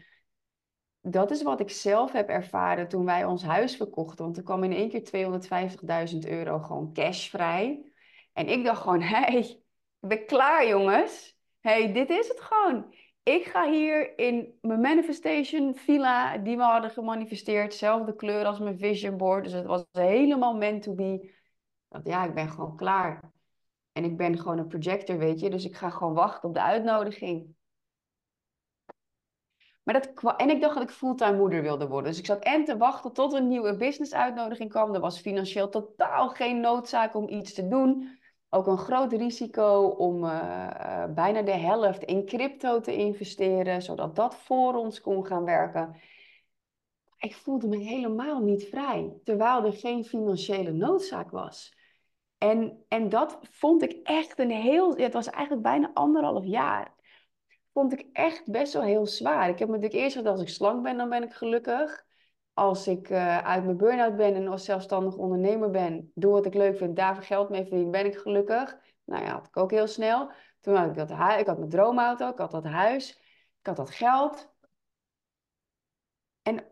dat 1.00 1.30
is 1.30 1.42
wat 1.42 1.60
ik 1.60 1.70
zelf 1.70 2.12
heb 2.12 2.28
ervaren 2.28 2.88
toen 2.88 3.04
wij 3.04 3.24
ons 3.24 3.42
huis 3.42 3.76
verkochten. 3.76 4.24
Want 4.24 4.36
er 4.36 4.42
kwam 4.42 4.64
in 4.64 4.72
één 4.72 4.88
keer 4.88 6.12
250.000 6.12 6.18
euro 6.18 6.58
gewoon 6.58 6.92
cash 6.92 7.28
vrij. 7.28 7.92
En 8.32 8.48
ik 8.48 8.64
dacht 8.64 8.80
gewoon, 8.80 9.00
hé, 9.00 9.20
hey, 9.30 9.38
ik 10.00 10.08
ben 10.08 10.26
klaar 10.26 10.66
jongens. 10.66 11.38
Hey, 11.60 11.92
dit 11.92 12.10
is 12.10 12.28
het 12.28 12.40
gewoon. 12.40 12.94
Ik 13.22 13.44
ga 13.44 13.70
hier 13.70 14.18
in 14.18 14.58
mijn 14.60 14.80
manifestation 14.80 15.74
villa 15.74 16.38
die 16.38 16.56
we 16.56 16.62
hadden 16.62 16.90
gemanifesteerd. 16.90 17.74
Zelfde 17.74 18.16
kleur 18.16 18.44
als 18.44 18.58
mijn 18.58 18.78
vision 18.78 19.16
board. 19.16 19.44
Dus 19.44 19.52
het 19.52 19.66
was 19.66 19.84
helemaal 19.92 20.56
meant 20.56 20.82
to 20.82 20.94
be. 20.94 21.34
Dat, 21.88 22.06
ja, 22.06 22.24
ik 22.24 22.34
ben 22.34 22.48
gewoon 22.48 22.76
klaar. 22.76 23.32
En 23.92 24.04
ik 24.04 24.16
ben 24.16 24.38
gewoon 24.38 24.58
een 24.58 24.66
projector, 24.66 25.18
weet 25.18 25.40
je. 25.40 25.50
Dus 25.50 25.64
ik 25.64 25.76
ga 25.76 25.90
gewoon 25.90 26.14
wachten 26.14 26.48
op 26.48 26.54
de 26.54 26.62
uitnodiging. 26.62 27.54
Maar 29.82 29.94
dat 29.94 30.36
en 30.36 30.50
ik 30.50 30.60
dacht 30.60 30.74
dat 30.74 30.82
ik 30.82 30.90
fulltime 30.90 31.36
moeder 31.36 31.62
wilde 31.62 31.88
worden. 31.88 32.10
Dus 32.10 32.18
ik 32.18 32.26
zat 32.26 32.44
en 32.44 32.64
te 32.64 32.76
wachten 32.76 33.12
tot 33.12 33.32
een 33.32 33.48
nieuwe 33.48 33.76
business 33.76 34.14
uitnodiging 34.14 34.70
kwam. 34.70 34.94
Er 34.94 35.00
was 35.00 35.20
financieel 35.20 35.68
totaal 35.68 36.28
geen 36.28 36.60
noodzaak 36.60 37.14
om 37.14 37.28
iets 37.28 37.54
te 37.54 37.68
doen. 37.68 38.18
Ook 38.48 38.66
een 38.66 38.78
groot 38.78 39.12
risico 39.12 39.86
om 39.86 40.24
uh, 40.24 41.04
bijna 41.14 41.42
de 41.42 41.56
helft 41.56 42.02
in 42.02 42.26
crypto 42.26 42.80
te 42.80 42.96
investeren, 42.96 43.82
zodat 43.82 44.16
dat 44.16 44.34
voor 44.34 44.74
ons 44.74 45.00
kon 45.00 45.26
gaan 45.26 45.44
werken. 45.44 46.00
Ik 47.18 47.34
voelde 47.34 47.68
me 47.68 47.76
helemaal 47.76 48.40
niet 48.40 48.64
vrij, 48.64 49.12
terwijl 49.24 49.64
er 49.64 49.72
geen 49.72 50.04
financiële 50.04 50.72
noodzaak 50.72 51.30
was. 51.30 51.78
En, 52.38 52.84
en 52.88 53.08
dat 53.08 53.38
vond 53.42 53.82
ik 53.82 53.92
echt 54.02 54.38
een 54.38 54.50
heel. 54.50 54.96
Het 54.96 55.12
was 55.12 55.30
eigenlijk 55.30 55.62
bijna 55.62 55.90
anderhalf 55.94 56.44
jaar 56.44 56.94
vond 57.72 57.92
ik 57.92 58.08
echt 58.12 58.50
best 58.50 58.72
wel 58.72 58.82
heel 58.82 59.06
zwaar. 59.06 59.48
Ik 59.48 59.58
heb 59.58 59.68
me 59.68 59.74
natuurlijk 59.74 60.02
eerst 60.02 60.16
gedacht, 60.16 60.38
als 60.38 60.48
ik 60.48 60.54
slank 60.54 60.82
ben, 60.82 60.96
dan 60.96 61.08
ben 61.08 61.22
ik 61.22 61.32
gelukkig. 61.32 62.04
Als 62.52 62.86
ik 62.86 63.10
uh, 63.10 63.38
uit 63.38 63.64
mijn 63.64 63.76
burn-out 63.76 64.16
ben 64.16 64.34
en 64.34 64.48
als 64.48 64.64
zelfstandig 64.64 65.16
ondernemer 65.16 65.70
ben, 65.70 66.12
doe 66.14 66.32
wat 66.32 66.46
ik 66.46 66.54
leuk 66.54 66.76
vind, 66.76 66.96
daar 66.96 67.22
geld 67.22 67.48
mee 67.48 67.62
verdienen, 67.62 67.90
ben 67.90 68.06
ik 68.06 68.16
gelukkig. 68.16 68.78
Nou 69.04 69.24
ja, 69.24 69.32
had 69.32 69.46
ik 69.46 69.56
ook 69.56 69.70
heel 69.70 69.86
snel. 69.86 70.32
Toen 70.60 70.74
had 70.74 70.88
ik 70.88 70.94
dat 70.94 71.10
ik 71.10 71.46
had 71.46 71.58
mijn 71.58 71.70
droomauto, 71.70 72.28
ik 72.28 72.38
had 72.38 72.50
dat 72.50 72.64
huis, 72.64 73.10
ik 73.60 73.66
had 73.66 73.76
dat 73.76 73.90
geld. 73.90 74.52
En 76.42 76.64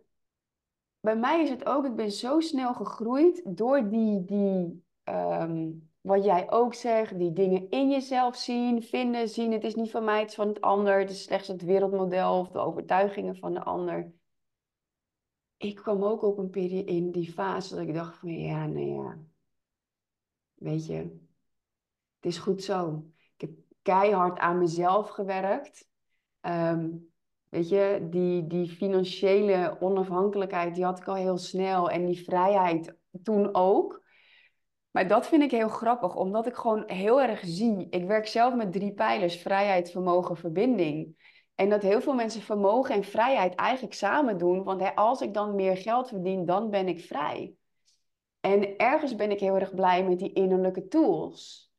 bij 1.00 1.16
mij 1.16 1.42
is 1.42 1.50
het 1.50 1.66
ook, 1.66 1.84
ik 1.84 1.94
ben 1.94 2.12
zo 2.12 2.40
snel 2.40 2.74
gegroeid 2.74 3.42
door 3.44 3.88
die, 3.88 4.24
die 4.24 4.84
ehm, 5.02 5.70
wat 6.08 6.24
jij 6.24 6.50
ook 6.50 6.74
zegt, 6.74 7.18
die 7.18 7.32
dingen 7.32 7.70
in 7.70 7.90
jezelf 7.90 8.36
zien, 8.36 8.82
vinden, 8.82 9.28
zien. 9.28 9.52
Het 9.52 9.64
is 9.64 9.74
niet 9.74 9.90
van 9.90 10.04
mij, 10.04 10.20
het 10.20 10.28
is 10.28 10.34
van 10.34 10.48
het 10.48 10.60
ander. 10.60 10.98
Het 10.98 11.10
is 11.10 11.22
slechts 11.22 11.48
het 11.48 11.62
wereldmodel 11.62 12.38
of 12.38 12.48
de 12.48 12.58
overtuigingen 12.58 13.36
van 13.36 13.54
de 13.54 13.62
ander. 13.62 14.12
Ik 15.56 15.74
kwam 15.74 16.04
ook 16.04 16.22
op 16.22 16.38
een 16.38 16.50
periode 16.50 16.84
in 16.84 17.10
die 17.10 17.32
fase 17.32 17.74
dat 17.74 17.86
ik 17.86 17.94
dacht 17.94 18.16
van 18.16 18.38
ja, 18.38 18.66
nee 18.66 18.92
ja. 18.92 19.18
Weet 20.54 20.86
je, 20.86 20.96
het 22.16 22.26
is 22.32 22.38
goed 22.38 22.62
zo. 22.62 23.04
Ik 23.36 23.40
heb 23.40 23.50
keihard 23.82 24.38
aan 24.38 24.58
mezelf 24.58 25.08
gewerkt. 25.08 25.88
Ehm, 26.40 26.90
weet 27.48 27.68
je, 27.68 28.06
die, 28.10 28.46
die 28.46 28.68
financiële 28.68 29.76
onafhankelijkheid, 29.80 30.74
die 30.74 30.84
had 30.84 30.98
ik 30.98 31.08
al 31.08 31.14
heel 31.14 31.38
snel. 31.38 31.90
En 31.90 32.06
die 32.06 32.24
vrijheid 32.24 32.96
toen 33.22 33.54
ook. 33.54 34.06
Maar 34.98 35.08
dat 35.08 35.26
vind 35.26 35.42
ik 35.42 35.50
heel 35.50 35.68
grappig, 35.68 36.16
omdat 36.16 36.46
ik 36.46 36.54
gewoon 36.54 36.82
heel 36.86 37.20
erg 37.20 37.40
zie. 37.44 37.86
Ik 37.90 38.04
werk 38.04 38.26
zelf 38.26 38.54
met 38.54 38.72
drie 38.72 38.92
pijlers: 38.92 39.36
vrijheid, 39.36 39.90
vermogen, 39.90 40.36
verbinding. 40.36 41.16
En 41.54 41.70
dat 41.70 41.82
heel 41.82 42.00
veel 42.00 42.14
mensen 42.14 42.42
vermogen 42.42 42.94
en 42.94 43.04
vrijheid 43.04 43.54
eigenlijk 43.54 43.94
samen 43.94 44.38
doen. 44.38 44.64
Want 44.64 44.80
hè, 44.80 44.94
als 44.94 45.20
ik 45.20 45.34
dan 45.34 45.54
meer 45.54 45.76
geld 45.76 46.08
verdien, 46.08 46.44
dan 46.44 46.70
ben 46.70 46.88
ik 46.88 47.00
vrij. 47.00 47.54
En 48.40 48.76
ergens 48.76 49.14
ben 49.14 49.30
ik 49.30 49.40
heel 49.40 49.54
erg 49.54 49.74
blij 49.74 50.04
met 50.04 50.18
die 50.18 50.32
innerlijke 50.32 50.88
tools. 50.88 51.70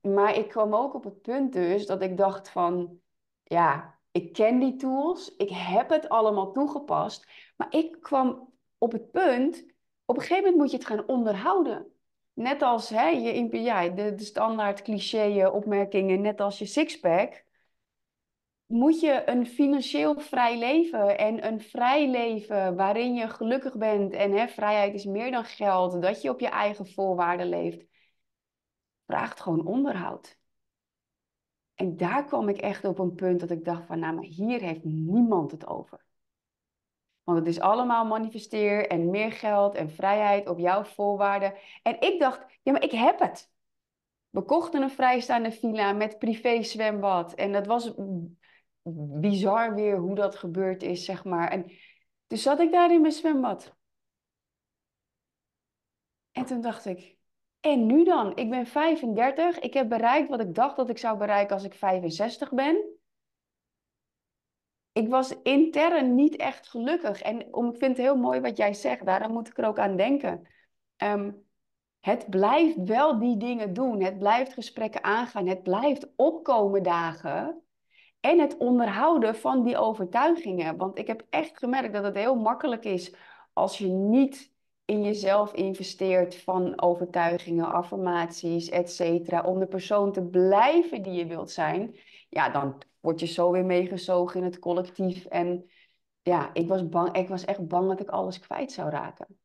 Maar 0.00 0.36
ik 0.36 0.48
kwam 0.48 0.74
ook 0.74 0.94
op 0.94 1.04
het 1.04 1.20
punt 1.20 1.52
dus 1.52 1.86
dat 1.86 2.02
ik 2.02 2.16
dacht 2.16 2.48
van, 2.48 3.00
ja, 3.42 3.98
ik 4.10 4.32
ken 4.32 4.58
die 4.58 4.76
tools, 4.76 5.34
ik 5.36 5.50
heb 5.50 5.88
het 5.88 6.08
allemaal 6.08 6.52
toegepast, 6.52 7.30
maar 7.56 7.74
ik 7.74 7.96
kwam 8.00 8.52
op 8.78 8.92
het 8.92 9.10
punt, 9.10 9.64
op 10.04 10.16
een 10.16 10.22
gegeven 10.22 10.42
moment 10.42 10.56
moet 10.56 10.70
je 10.70 10.76
het 10.76 10.86
gaan 10.86 11.08
onderhouden. 11.08 11.92
Net 12.40 12.62
als 12.62 12.88
hè, 12.88 13.06
je, 13.08 13.62
ja, 13.62 13.88
de, 13.88 14.14
de 14.14 14.24
standaard 14.24 14.82
cliché 14.82 15.48
opmerkingen, 15.48 16.20
net 16.20 16.40
als 16.40 16.58
je 16.58 16.66
sixpack 16.66 17.44
moet 18.66 19.00
je 19.00 19.22
een 19.26 19.46
financieel 19.46 20.20
vrij 20.20 20.58
leven 20.58 21.18
en 21.18 21.46
een 21.46 21.60
vrij 21.60 22.10
leven 22.10 22.76
waarin 22.76 23.14
je 23.14 23.28
gelukkig 23.28 23.76
bent 23.76 24.12
en 24.12 24.32
hè, 24.32 24.48
vrijheid 24.48 24.94
is 24.94 25.04
meer 25.04 25.30
dan 25.30 25.44
geld, 25.44 26.02
dat 26.02 26.22
je 26.22 26.30
op 26.30 26.40
je 26.40 26.48
eigen 26.48 26.86
voorwaarden 26.86 27.48
leeft, 27.48 27.86
vraagt 29.06 29.40
gewoon 29.40 29.66
onderhoud. 29.66 30.38
En 31.74 31.96
daar 31.96 32.24
kwam 32.24 32.48
ik 32.48 32.58
echt 32.58 32.84
op 32.84 32.98
een 32.98 33.14
punt 33.14 33.40
dat 33.40 33.50
ik 33.50 33.64
dacht 33.64 33.86
van, 33.86 33.98
nou, 33.98 34.14
maar 34.14 34.24
hier 34.24 34.60
heeft 34.60 34.84
niemand 34.84 35.50
het 35.50 35.66
over. 35.66 36.09
Want 37.32 37.46
het 37.46 37.54
is 37.54 37.60
allemaal 37.60 38.04
manifesteer 38.04 38.86
en 38.88 39.10
meer 39.10 39.32
geld 39.32 39.74
en 39.74 39.90
vrijheid 39.90 40.48
op 40.48 40.58
jouw 40.58 40.84
voorwaarden. 40.84 41.54
En 41.82 42.00
ik 42.00 42.20
dacht, 42.20 42.58
ja, 42.62 42.72
maar 42.72 42.82
ik 42.82 42.90
heb 42.90 43.18
het. 43.18 43.50
We 44.30 44.42
kochten 44.42 44.82
een 44.82 44.90
vrijstaande 44.90 45.52
villa 45.52 45.92
met 45.92 46.18
privé 46.18 46.62
zwembad. 46.62 47.34
En 47.34 47.52
dat 47.52 47.66
was 47.66 47.92
bizar 49.20 49.74
weer 49.74 49.96
hoe 49.96 50.14
dat 50.14 50.36
gebeurd 50.36 50.82
is, 50.82 51.04
zeg 51.04 51.24
maar. 51.24 51.50
En 51.50 51.70
dus 52.26 52.42
zat 52.42 52.60
ik 52.60 52.72
daar 52.72 52.92
in 52.92 53.00
mijn 53.00 53.12
zwembad. 53.12 53.76
En 56.32 56.44
toen 56.44 56.60
dacht 56.60 56.86
ik, 56.86 57.16
en 57.60 57.86
nu 57.86 58.04
dan? 58.04 58.36
Ik 58.36 58.50
ben 58.50 58.66
35, 58.66 59.58
ik 59.58 59.74
heb 59.74 59.88
bereikt 59.88 60.28
wat 60.28 60.40
ik 60.40 60.54
dacht 60.54 60.76
dat 60.76 60.90
ik 60.90 60.98
zou 60.98 61.18
bereiken 61.18 61.54
als 61.54 61.64
ik 61.64 61.74
65 61.74 62.52
ben. 62.52 62.99
Ik 64.92 65.08
was 65.08 65.42
intern 65.42 66.14
niet 66.14 66.36
echt 66.36 66.68
gelukkig. 66.68 67.22
En 67.22 67.54
om, 67.54 67.68
ik 67.68 67.78
vind 67.78 67.96
het 67.96 68.06
heel 68.06 68.16
mooi 68.16 68.40
wat 68.40 68.56
jij 68.56 68.74
zegt, 68.74 69.04
daar 69.04 69.30
moet 69.30 69.48
ik 69.48 69.58
er 69.58 69.66
ook 69.66 69.78
aan 69.78 69.96
denken. 69.96 70.48
Ehm, 70.96 71.32
het 72.00 72.30
blijft 72.30 72.76
wel 72.84 73.18
die 73.18 73.36
dingen 73.36 73.72
doen. 73.72 74.02
Het 74.02 74.18
blijft 74.18 74.52
gesprekken 74.52 75.04
aangaan. 75.04 75.46
Het 75.46 75.62
blijft 75.62 76.12
opkomen 76.16 76.82
dagen. 76.82 77.62
En 78.20 78.38
het 78.38 78.56
onderhouden 78.56 79.36
van 79.36 79.64
die 79.64 79.76
overtuigingen. 79.76 80.76
Want 80.76 80.98
ik 80.98 81.06
heb 81.06 81.26
echt 81.30 81.58
gemerkt 81.58 81.92
dat 81.92 82.04
het 82.04 82.16
heel 82.16 82.34
makkelijk 82.34 82.84
is 82.84 83.14
als 83.52 83.78
je 83.78 83.86
niet 83.86 84.52
in 84.84 85.02
jezelf 85.02 85.52
investeert 85.52 86.36
van 86.36 86.82
overtuigingen, 86.82 87.72
affirmaties, 87.72 88.68
et 88.68 88.90
cetera, 88.90 89.42
om 89.42 89.58
de 89.58 89.66
persoon 89.66 90.12
te 90.12 90.22
blijven 90.22 91.02
die 91.02 91.12
je 91.12 91.26
wilt 91.26 91.50
zijn, 91.50 91.96
ja, 92.28 92.48
dan 92.48 92.82
word 93.00 93.20
je 93.20 93.26
zo 93.26 93.50
weer 93.50 93.64
meegezogen 93.64 94.40
in 94.40 94.44
het 94.44 94.58
collectief. 94.58 95.24
En 95.24 95.70
ja, 96.22 96.54
ik 96.54 96.68
was 96.68 96.88
bang, 96.88 97.16
ik 97.16 97.28
was 97.28 97.44
echt 97.44 97.66
bang 97.66 97.88
dat 97.88 98.00
ik 98.00 98.08
alles 98.08 98.38
kwijt 98.38 98.72
zou 98.72 98.90
raken. 98.90 99.38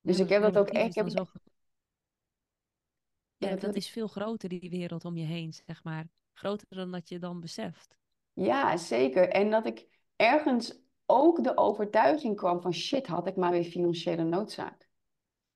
Dus 0.00 0.18
ik 0.18 0.28
heb 0.28 0.42
dat 0.42 0.58
ook 0.58 0.68
echt. 0.68 0.94
Heb... 0.94 1.28
Ja, 3.36 3.56
dat 3.56 3.74
is 3.74 3.90
veel 3.90 4.06
groter, 4.06 4.48
die 4.48 4.70
wereld 4.70 5.04
om 5.04 5.16
je 5.16 5.24
heen, 5.24 5.52
zeg 5.52 5.84
maar 5.84 6.08
groter 6.32 6.66
dan 6.70 6.90
dat 6.90 7.08
je 7.08 7.18
dan 7.18 7.40
beseft. 7.40 7.96
Ja, 8.32 8.76
zeker. 8.76 9.28
En 9.28 9.50
dat 9.50 9.66
ik 9.66 9.86
ergens 10.16 10.82
ook 11.06 11.44
de 11.44 11.56
overtuiging 11.56 12.36
kwam 12.36 12.60
van 12.60 12.74
shit, 12.74 13.06
had 13.06 13.26
ik 13.26 13.36
maar 13.36 13.50
weer 13.50 13.64
financiële 13.64 14.24
noodzaak. 14.24 14.88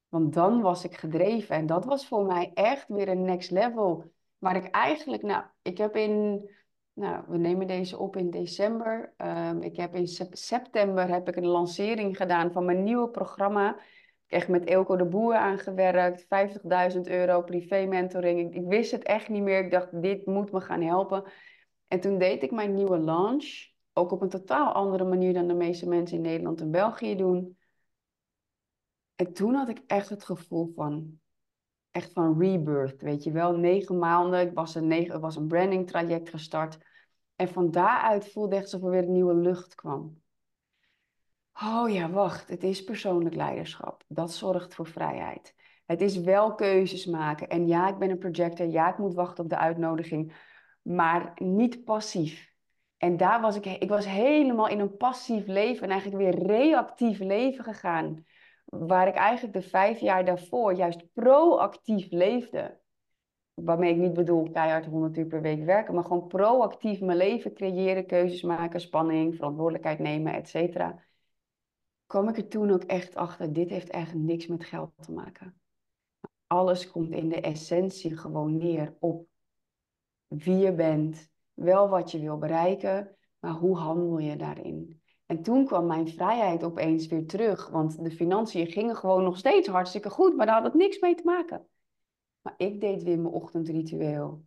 Want 0.08 0.32
dan 0.32 0.60
was 0.60 0.84
ik 0.84 0.96
gedreven 0.96 1.56
en 1.56 1.66
dat 1.66 1.84
was 1.84 2.06
voor 2.06 2.24
mij 2.24 2.50
echt 2.54 2.88
weer 2.88 3.08
een 3.08 3.22
next 3.22 3.50
level. 3.50 4.12
Waar 4.38 4.56
ik 4.56 4.70
eigenlijk, 4.70 5.22
nou, 5.22 5.44
ik 5.62 5.78
heb 5.78 5.96
in, 5.96 6.50
nou, 6.98 7.24
we 7.28 7.38
nemen 7.38 7.66
deze 7.66 7.98
op 7.98 8.16
in 8.16 8.30
december. 8.30 9.14
Um, 9.16 9.62
ik 9.62 9.76
heb 9.76 9.94
in 9.94 10.06
september 10.30 11.08
heb 11.08 11.28
ik 11.28 11.36
een 11.36 11.46
lancering 11.46 12.16
gedaan 12.16 12.52
van 12.52 12.64
mijn 12.64 12.82
nieuwe 12.82 13.08
programma 13.08 13.80
echt 14.26 14.48
met 14.48 14.64
Elko 14.64 14.96
de 14.96 15.04
Boer 15.04 15.34
aangewerkt. 15.34 16.26
50.000 16.94 17.00
euro 17.00 17.42
privé 17.42 17.86
mentoring. 17.86 18.40
Ik, 18.40 18.54
ik, 18.54 18.66
wist 18.66 18.90
het 18.90 19.02
echt 19.02 19.28
niet 19.28 19.42
meer. 19.42 19.64
Ik 19.64 19.70
dacht, 19.70 20.02
dit 20.02 20.26
moet 20.26 20.52
me 20.52 20.60
gaan 20.60 20.82
helpen. 20.82 21.24
En 21.88 22.00
toen 22.00 22.18
deed 22.18 22.42
ik 22.42 22.50
mijn 22.50 22.74
nieuwe 22.74 22.98
launch. 22.98 23.66
Ook 23.92 24.12
op 24.12 24.22
een 24.22 24.28
totaal 24.28 24.72
andere 24.72 25.04
manier 25.04 25.32
dan 25.32 25.48
de 25.48 25.54
meeste 25.54 25.88
mensen 25.88 26.16
in 26.16 26.22
Nederland 26.22 26.60
en 26.60 26.70
België 26.70 27.16
doen. 27.16 27.58
En 29.14 29.32
toen 29.32 29.54
had 29.54 29.68
ik 29.68 29.82
echt 29.86 30.08
het 30.08 30.24
gevoel 30.24 30.72
van, 30.74 31.20
echt 31.98 32.12
van 32.12 32.40
rebirth, 32.40 33.02
weet 33.02 33.24
je 33.24 33.32
wel. 33.32 33.56
Negen 33.56 33.98
maanden, 33.98 34.40
ik 34.40 34.54
was 34.54 34.74
een, 34.74 35.20
was 35.20 35.36
een 35.36 35.46
branding 35.46 35.86
traject 35.86 36.28
gestart. 36.28 36.78
En 37.36 37.48
van 37.48 37.70
daaruit 37.70 38.32
voelde 38.32 38.54
echt 38.54 38.64
alsof 38.64 38.82
er 38.82 38.90
weer 38.90 39.08
nieuwe 39.08 39.34
lucht 39.34 39.74
kwam. 39.74 40.22
Oh 41.62 41.90
ja, 41.90 42.10
wacht, 42.10 42.48
het 42.48 42.62
is 42.62 42.84
persoonlijk 42.84 43.34
leiderschap. 43.34 44.04
Dat 44.08 44.32
zorgt 44.32 44.74
voor 44.74 44.86
vrijheid. 44.86 45.54
Het 45.86 46.00
is 46.00 46.20
wel 46.20 46.54
keuzes 46.54 47.06
maken. 47.06 47.48
En 47.48 47.66
ja, 47.66 47.88
ik 47.88 47.98
ben 47.98 48.10
een 48.10 48.18
projector. 48.18 48.66
Ja, 48.66 48.90
ik 48.92 48.98
moet 48.98 49.14
wachten 49.14 49.44
op 49.44 49.50
de 49.50 49.58
uitnodiging. 49.58 50.34
Maar 50.82 51.32
niet 51.34 51.84
passief. 51.84 52.52
En 52.96 53.16
daar 53.16 53.40
was 53.40 53.56
ik, 53.56 53.66
ik 53.66 53.88
was 53.88 54.06
helemaal 54.06 54.68
in 54.68 54.80
een 54.80 54.96
passief 54.96 55.46
leven 55.46 55.82
en 55.82 55.90
eigenlijk 55.90 56.22
weer 56.22 56.46
reactief 56.46 57.18
leven 57.18 57.64
gegaan. 57.64 58.24
Waar 58.68 59.08
ik 59.08 59.14
eigenlijk 59.14 59.54
de 59.54 59.68
vijf 59.68 60.00
jaar 60.00 60.24
daarvoor 60.24 60.72
juist 60.72 61.12
proactief 61.12 62.10
leefde. 62.10 62.78
Waarmee 63.54 63.92
ik 63.92 64.00
niet 64.00 64.14
bedoel 64.14 64.50
keihard 64.50 64.86
100 64.86 65.16
uur 65.16 65.26
per 65.26 65.40
week 65.40 65.64
werken, 65.64 65.94
maar 65.94 66.04
gewoon 66.04 66.26
proactief 66.26 67.00
mijn 67.00 67.18
leven 67.18 67.54
creëren, 67.54 68.06
keuzes 68.06 68.42
maken, 68.42 68.80
spanning, 68.80 69.34
verantwoordelijkheid 69.36 69.98
nemen, 69.98 70.32
et 70.32 70.48
cetera 70.48 71.06
kwam 72.08 72.28
ik 72.28 72.36
er 72.36 72.48
toen 72.48 72.70
ook 72.70 72.82
echt 72.82 73.14
achter, 73.14 73.52
dit 73.52 73.70
heeft 73.70 73.90
eigenlijk 73.90 74.26
niks 74.26 74.46
met 74.46 74.64
geld 74.64 74.92
te 74.96 75.12
maken. 75.12 75.60
Alles 76.46 76.90
komt 76.90 77.10
in 77.10 77.28
de 77.28 77.40
essentie 77.40 78.16
gewoon 78.16 78.56
neer 78.56 78.96
op 78.98 79.26
wie 80.26 80.56
je 80.56 80.74
bent, 80.74 81.28
wel 81.54 81.88
wat 81.88 82.10
je 82.10 82.20
wil 82.20 82.38
bereiken, 82.38 83.16
maar 83.38 83.52
hoe 83.52 83.76
handel 83.76 84.18
je 84.18 84.36
daarin? 84.36 84.97
En 85.28 85.42
toen 85.42 85.64
kwam 85.64 85.86
mijn 85.86 86.08
vrijheid 86.08 86.64
opeens 86.64 87.06
weer 87.06 87.26
terug, 87.26 87.68
want 87.68 88.04
de 88.04 88.10
financiën 88.10 88.66
gingen 88.66 88.96
gewoon 88.96 89.22
nog 89.22 89.38
steeds 89.38 89.68
hartstikke 89.68 90.10
goed, 90.10 90.36
maar 90.36 90.46
daar 90.46 90.54
had 90.54 90.64
het 90.64 90.74
niks 90.74 90.98
mee 90.98 91.14
te 91.14 91.24
maken. 91.24 91.66
Maar 92.40 92.54
ik 92.56 92.80
deed 92.80 93.02
weer 93.02 93.18
mijn 93.18 93.34
ochtendritueel. 93.34 94.44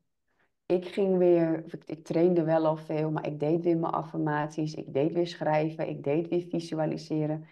Ik 0.66 0.88
ging 0.88 1.18
weer, 1.18 1.66
ik 1.86 2.04
trainde 2.04 2.44
wel 2.44 2.66
al 2.66 2.78
veel, 2.78 3.12
maar 3.12 3.28
ik 3.28 3.40
deed 3.40 3.64
weer 3.64 3.78
mijn 3.78 3.94
affirmaties, 3.94 4.74
ik 4.74 4.94
deed 4.94 5.14
weer 5.14 5.28
schrijven, 5.28 5.90
ik 5.90 6.04
deed 6.04 6.28
weer 6.28 6.46
visualiseren. 6.50 7.48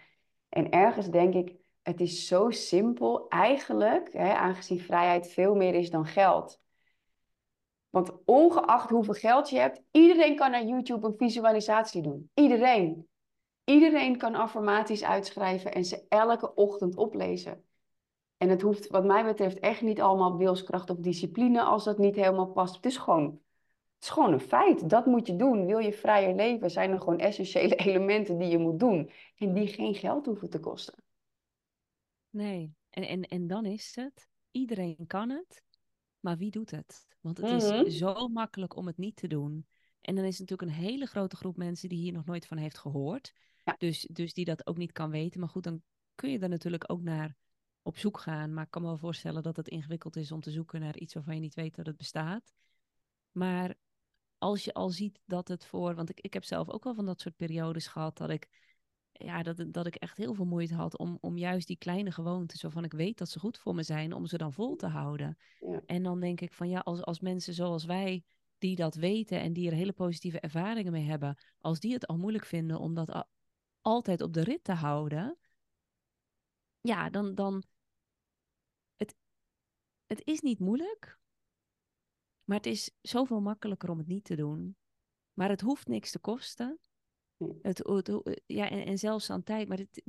En 0.48 0.70
ergens 0.70 1.10
denk 1.10 1.34
ik, 1.34 1.56
het 1.82 2.00
is 2.00 2.26
zo 2.26 2.50
simpel 2.50 3.28
eigenlijk, 3.28 4.12
hè, 4.12 4.34
aangezien 4.34 4.80
vrijheid 4.80 5.28
veel 5.28 5.54
meer 5.54 5.74
is 5.74 5.90
dan 5.90 6.06
geld. 6.06 6.60
Want 7.90 8.12
ongeacht 8.24 8.90
hoeveel 8.90 9.14
geld 9.14 9.50
je 9.50 9.58
hebt, 9.58 9.82
iedereen 9.90 10.36
kan 10.36 10.50
naar 10.50 10.64
YouTube 10.64 11.06
een 11.06 11.14
visualisatie 11.16 12.02
doen. 12.02 12.30
Iedereen. 12.34 13.08
Iedereen 13.70 14.16
kan 14.16 14.34
affirmaties 14.34 15.04
uitschrijven 15.04 15.72
en 15.72 15.84
ze 15.84 16.06
elke 16.08 16.54
ochtend 16.54 16.96
oplezen. 16.96 17.64
En 18.36 18.48
het 18.48 18.62
hoeft 18.62 18.86
wat 18.88 19.04
mij 19.04 19.24
betreft 19.24 19.58
echt 19.58 19.80
niet 19.80 20.00
allemaal 20.00 20.36
wilskracht 20.36 20.90
of 20.90 20.96
discipline 20.96 21.62
als 21.62 21.84
dat 21.84 21.98
niet 21.98 22.14
helemaal 22.14 22.52
past. 22.52 22.74
Het 22.76 22.86
is 22.86 22.96
gewoon, 22.96 23.24
het 23.94 24.02
is 24.02 24.08
gewoon 24.08 24.32
een 24.32 24.40
feit. 24.40 24.90
Dat 24.90 25.06
moet 25.06 25.26
je 25.26 25.36
doen. 25.36 25.66
Wil 25.66 25.78
je 25.78 25.92
vrijer 25.92 26.34
leven, 26.34 26.70
zijn 26.70 26.90
er 26.90 26.98
gewoon 26.98 27.18
essentiële 27.18 27.74
elementen 27.86 28.38
die 28.38 28.48
je 28.48 28.58
moet 28.58 28.78
doen. 28.78 29.10
En 29.36 29.54
die 29.54 29.66
geen 29.66 29.94
geld 29.94 30.26
hoeven 30.26 30.50
te 30.50 30.60
kosten. 30.60 30.94
Nee, 32.30 32.74
en, 32.90 33.08
en, 33.08 33.22
en 33.22 33.46
dan 33.46 33.64
is 33.64 33.96
het, 33.96 34.28
iedereen 34.50 35.04
kan 35.06 35.30
het, 35.30 35.62
maar 36.20 36.36
wie 36.36 36.50
doet 36.50 36.70
het? 36.70 37.06
Want 37.20 37.36
het 37.36 37.62
is 37.62 37.70
mhm. 37.70 37.88
zo 37.88 38.28
makkelijk 38.28 38.76
om 38.76 38.86
het 38.86 38.96
niet 38.96 39.16
te 39.16 39.26
doen. 39.26 39.66
En 40.00 40.14
dan 40.14 40.24
is 40.24 40.38
natuurlijk 40.38 40.70
een 40.70 40.76
hele 40.76 41.06
grote 41.06 41.36
groep 41.36 41.56
mensen 41.56 41.88
die 41.88 41.98
hier 41.98 42.12
nog 42.12 42.24
nooit 42.24 42.46
van 42.46 42.56
heeft 42.56 42.78
gehoord. 42.78 43.32
Dus, 43.78 44.08
dus 44.12 44.34
die 44.34 44.44
dat 44.44 44.66
ook 44.66 44.76
niet 44.76 44.92
kan 44.92 45.10
weten. 45.10 45.40
Maar 45.40 45.48
goed, 45.48 45.64
dan 45.64 45.82
kun 46.14 46.30
je 46.30 46.38
er 46.38 46.48
natuurlijk 46.48 46.92
ook 46.92 47.02
naar 47.02 47.36
op 47.82 47.98
zoek 47.98 48.20
gaan. 48.20 48.54
Maar 48.54 48.64
ik 48.64 48.70
kan 48.70 48.82
me 48.82 48.88
wel 48.88 48.98
voorstellen 48.98 49.42
dat 49.42 49.56
het 49.56 49.68
ingewikkeld 49.68 50.16
is 50.16 50.32
om 50.32 50.40
te 50.40 50.50
zoeken 50.50 50.80
naar 50.80 50.96
iets 50.96 51.14
waarvan 51.14 51.34
je 51.34 51.40
niet 51.40 51.54
weet 51.54 51.74
dat 51.74 51.86
het 51.86 51.96
bestaat. 51.96 52.52
Maar 53.32 53.74
als 54.38 54.64
je 54.64 54.72
al 54.72 54.90
ziet 54.90 55.20
dat 55.26 55.48
het 55.48 55.64
voor. 55.64 55.94
Want 55.94 56.10
ik, 56.10 56.20
ik 56.20 56.32
heb 56.32 56.44
zelf 56.44 56.68
ook 56.68 56.84
wel 56.84 56.94
van 56.94 57.06
dat 57.06 57.20
soort 57.20 57.36
periodes 57.36 57.86
gehad 57.86 58.16
dat 58.16 58.30
ik. 58.30 58.48
Ja, 59.12 59.42
dat, 59.42 59.64
dat 59.68 59.86
ik 59.86 59.94
echt 59.94 60.16
heel 60.16 60.34
veel 60.34 60.44
moeite 60.44 60.74
had 60.74 60.98
om, 60.98 61.18
om 61.20 61.38
juist 61.38 61.66
die 61.66 61.76
kleine 61.76 62.10
gewoontes 62.10 62.62
waarvan 62.62 62.84
ik 62.84 62.92
weet 62.92 63.18
dat 63.18 63.28
ze 63.28 63.38
goed 63.38 63.58
voor 63.58 63.74
me 63.74 63.82
zijn, 63.82 64.12
om 64.12 64.26
ze 64.26 64.36
dan 64.36 64.52
vol 64.52 64.76
te 64.76 64.86
houden. 64.86 65.38
Ja. 65.58 65.82
En 65.86 66.02
dan 66.02 66.20
denk 66.20 66.40
ik 66.40 66.52
van 66.52 66.68
ja, 66.68 66.78
als, 66.78 67.02
als 67.02 67.20
mensen 67.20 67.54
zoals 67.54 67.84
wij, 67.84 68.24
die 68.58 68.76
dat 68.76 68.94
weten 68.94 69.40
en 69.40 69.52
die 69.52 69.70
er 69.70 69.76
hele 69.76 69.92
positieve 69.92 70.40
ervaringen 70.40 70.92
mee 70.92 71.04
hebben, 71.04 71.38
als 71.58 71.80
die 71.80 71.92
het 71.92 72.06
al 72.06 72.16
moeilijk 72.16 72.44
vinden 72.44 72.78
om 72.78 72.94
dat 72.94 73.26
altijd 73.80 74.20
op 74.20 74.32
de 74.32 74.42
rit 74.42 74.64
te 74.64 74.72
houden, 74.72 75.38
ja, 76.80 77.10
dan, 77.10 77.34
dan 77.34 77.62
het, 78.96 79.14
het 80.06 80.22
is 80.24 80.40
niet 80.40 80.58
moeilijk, 80.58 81.18
maar 82.44 82.56
het 82.56 82.66
is 82.66 82.90
zoveel 83.00 83.40
makkelijker 83.40 83.90
om 83.90 83.98
het 83.98 84.06
niet 84.06 84.24
te 84.24 84.36
doen. 84.36 84.76
Maar 85.32 85.48
het 85.48 85.60
hoeft 85.60 85.88
niks 85.88 86.10
te 86.10 86.18
kosten. 86.18 86.78
Het, 87.62 87.82
ja, 88.46 88.70
en, 88.70 88.84
en 88.84 88.98
zelfs 88.98 89.30
aan 89.30 89.42
tijd. 89.42 89.68
Maar 89.68 89.78
het, 89.78 90.02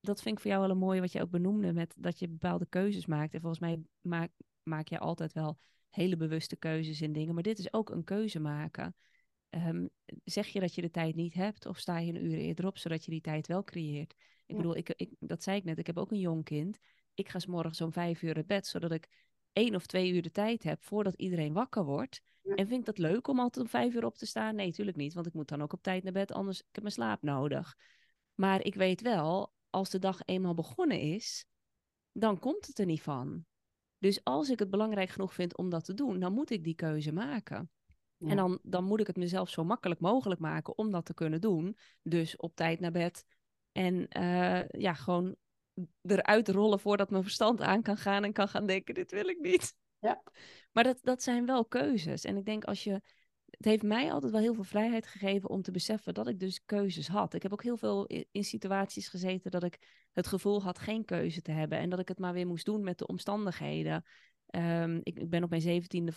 dat 0.00 0.22
vind 0.22 0.36
ik 0.36 0.42
voor 0.42 0.50
jou 0.50 0.62
wel 0.62 0.70
een 0.70 0.78
mooie 0.78 1.00
wat 1.00 1.12
je 1.12 1.22
ook 1.22 1.30
benoemde 1.30 1.72
met 1.72 1.94
dat 1.98 2.18
je 2.18 2.28
bepaalde 2.28 2.66
keuzes 2.66 3.06
maakt. 3.06 3.34
En 3.34 3.40
volgens 3.40 3.60
mij 3.60 3.82
maak, 4.00 4.30
maak 4.62 4.88
je 4.88 4.98
altijd 4.98 5.32
wel 5.32 5.58
hele 5.90 6.16
bewuste 6.16 6.56
keuzes 6.56 7.00
in 7.00 7.12
dingen. 7.12 7.34
Maar 7.34 7.42
dit 7.42 7.58
is 7.58 7.72
ook 7.72 7.90
een 7.90 8.04
keuze 8.04 8.40
maken. 8.40 8.96
Ehm, 9.54 9.86
zeg 10.24 10.46
je 10.46 10.60
dat 10.60 10.74
je 10.74 10.80
de 10.80 10.90
tijd 10.90 11.14
niet 11.14 11.34
hebt 11.34 11.66
of 11.66 11.78
sta 11.78 11.98
je 11.98 12.12
een 12.12 12.24
uur 12.24 12.38
eerder 12.38 12.66
op 12.66 12.78
zodat 12.78 13.04
je 13.04 13.10
die 13.10 13.20
tijd 13.20 13.46
wel 13.46 13.64
creëert? 13.64 14.14
Ik 14.46 14.56
bedoel, 14.56 14.76
ik, 14.76 14.88
ik, 14.88 15.10
dat 15.18 15.42
zei 15.42 15.56
ik 15.56 15.64
net, 15.64 15.78
ik 15.78 15.86
heb 15.86 15.98
ook 15.98 16.10
een 16.10 16.18
jong 16.18 16.44
kind. 16.44 16.78
Ik 17.14 17.28
ga 17.28 17.38
s 17.38 17.46
morgens 17.46 17.80
om 17.80 17.92
vijf 17.92 18.22
uur 18.22 18.34
uit 18.34 18.46
bed, 18.46 18.66
zodat 18.66 18.92
ik 18.92 19.08
één 19.52 19.74
of 19.74 19.86
twee 19.86 20.12
uur 20.12 20.22
de 20.22 20.30
tijd 20.30 20.62
heb 20.62 20.82
voordat 20.82 21.14
iedereen 21.14 21.52
wakker 21.52 21.84
wordt. 21.84 22.20
En 22.42 22.66
vind 22.66 22.80
ik 22.80 22.84
dat 22.84 22.98
leuk 22.98 23.28
om 23.28 23.40
altijd 23.40 23.64
om 23.64 23.70
vijf 23.70 23.94
uur 23.94 24.04
op 24.04 24.16
te 24.16 24.26
staan? 24.26 24.54
Nee, 24.54 24.66
natuurlijk 24.66 24.96
niet, 24.96 25.14
want 25.14 25.26
ik 25.26 25.32
moet 25.32 25.48
dan 25.48 25.62
ook 25.62 25.72
op 25.72 25.82
tijd 25.82 26.02
naar 26.02 26.12
bed, 26.12 26.32
anders 26.32 26.58
ik 26.58 26.68
heb 26.72 26.82
mijn 26.82 26.94
slaap 26.94 27.22
nodig. 27.22 27.76
Maar 28.34 28.64
ik 28.64 28.74
weet 28.74 29.00
wel, 29.00 29.52
als 29.70 29.90
de 29.90 29.98
dag 29.98 30.20
eenmaal 30.24 30.54
begonnen 30.54 31.00
is, 31.00 31.46
dan 32.12 32.38
komt 32.38 32.66
het 32.66 32.78
er 32.78 32.86
niet 32.86 33.02
van. 33.02 33.44
Dus 33.98 34.24
als 34.24 34.50
ik 34.50 34.58
het 34.58 34.70
belangrijk 34.70 35.08
genoeg 35.08 35.34
vind 35.34 35.56
om 35.56 35.70
dat 35.70 35.84
te 35.84 35.94
doen, 35.94 36.18
dan 36.20 36.32
moet 36.32 36.50
ik 36.50 36.64
die 36.64 36.74
keuze 36.74 37.12
maken. 37.12 37.70
En 38.28 38.36
dan, 38.36 38.58
dan 38.62 38.84
moet 38.84 39.00
ik 39.00 39.06
het 39.06 39.16
mezelf 39.16 39.48
zo 39.48 39.64
makkelijk 39.64 40.00
mogelijk 40.00 40.40
maken 40.40 40.78
om 40.78 40.90
dat 40.90 41.04
te 41.04 41.14
kunnen 41.14 41.40
doen. 41.40 41.76
Dus 42.02 42.36
op 42.36 42.54
tijd 42.56 42.80
naar 42.80 42.92
bed. 42.92 43.24
En 43.72 44.06
uh, 44.18 44.68
ja, 44.68 44.94
gewoon 44.94 45.36
eruit 46.02 46.48
rollen 46.48 46.80
voordat 46.80 47.10
mijn 47.10 47.22
verstand 47.22 47.60
aan 47.60 47.82
kan 47.82 47.96
gaan 47.96 48.24
en 48.24 48.32
kan 48.32 48.48
gaan 48.48 48.66
denken, 48.66 48.94
dit 48.94 49.10
wil 49.10 49.28
ik 49.28 49.40
niet. 49.40 49.74
Ja. 49.98 50.22
Maar 50.72 50.84
dat, 50.84 50.98
dat 51.02 51.22
zijn 51.22 51.46
wel 51.46 51.64
keuzes. 51.64 52.24
En 52.24 52.36
ik 52.36 52.44
denk 52.44 52.64
als 52.64 52.84
je. 52.84 53.00
Het 53.44 53.64
heeft 53.64 53.82
mij 53.82 54.12
altijd 54.12 54.32
wel 54.32 54.40
heel 54.40 54.54
veel 54.54 54.64
vrijheid 54.64 55.06
gegeven 55.06 55.48
om 55.48 55.62
te 55.62 55.70
beseffen 55.70 56.14
dat 56.14 56.28
ik 56.28 56.40
dus 56.40 56.64
keuzes 56.64 57.08
had. 57.08 57.34
Ik 57.34 57.42
heb 57.42 57.52
ook 57.52 57.62
heel 57.62 57.76
veel 57.76 58.06
in 58.30 58.44
situaties 58.44 59.08
gezeten 59.08 59.50
dat 59.50 59.62
ik 59.62 60.06
het 60.12 60.26
gevoel 60.26 60.62
had 60.62 60.78
geen 60.78 61.04
keuze 61.04 61.42
te 61.42 61.50
hebben. 61.50 61.78
En 61.78 61.90
dat 61.90 61.98
ik 61.98 62.08
het 62.08 62.18
maar 62.18 62.32
weer 62.32 62.46
moest 62.46 62.64
doen 62.64 62.84
met 62.84 62.98
de 62.98 63.06
omstandigheden. 63.06 64.04
Um, 64.56 65.00
ik, 65.02 65.18
ik, 65.18 65.28
ben 65.28 65.42
op 65.42 65.50
mijn 65.50 65.62
zeventiende 65.62 66.12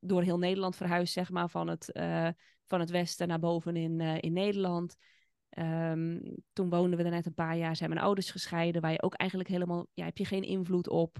door 0.00 0.22
heel 0.22 0.38
Nederland 0.38 0.76
verhuisd, 0.76 1.12
zeg 1.12 1.30
maar, 1.30 1.48
van 1.48 1.68
het, 1.68 1.90
uh, 1.92 2.28
van 2.64 2.80
het 2.80 2.90
westen 2.90 3.28
naar 3.28 3.38
boven 3.38 3.76
in, 3.76 4.00
uh, 4.00 4.16
in 4.20 4.32
Nederland. 4.32 4.96
Um, 5.58 6.22
toen 6.52 6.70
woonden 6.70 6.98
we 6.98 7.04
er 7.04 7.10
net 7.10 7.26
een 7.26 7.34
paar 7.34 7.56
jaar, 7.56 7.76
zijn 7.76 7.90
mijn 7.90 8.02
ouders 8.02 8.30
gescheiden, 8.30 8.80
waar 8.80 8.92
je 8.92 9.02
ook 9.02 9.14
eigenlijk 9.14 9.50
helemaal, 9.50 9.86
ja, 9.94 10.04
heb 10.04 10.18
je 10.18 10.24
geen 10.24 10.42
invloed 10.42 10.88
op. 10.88 11.18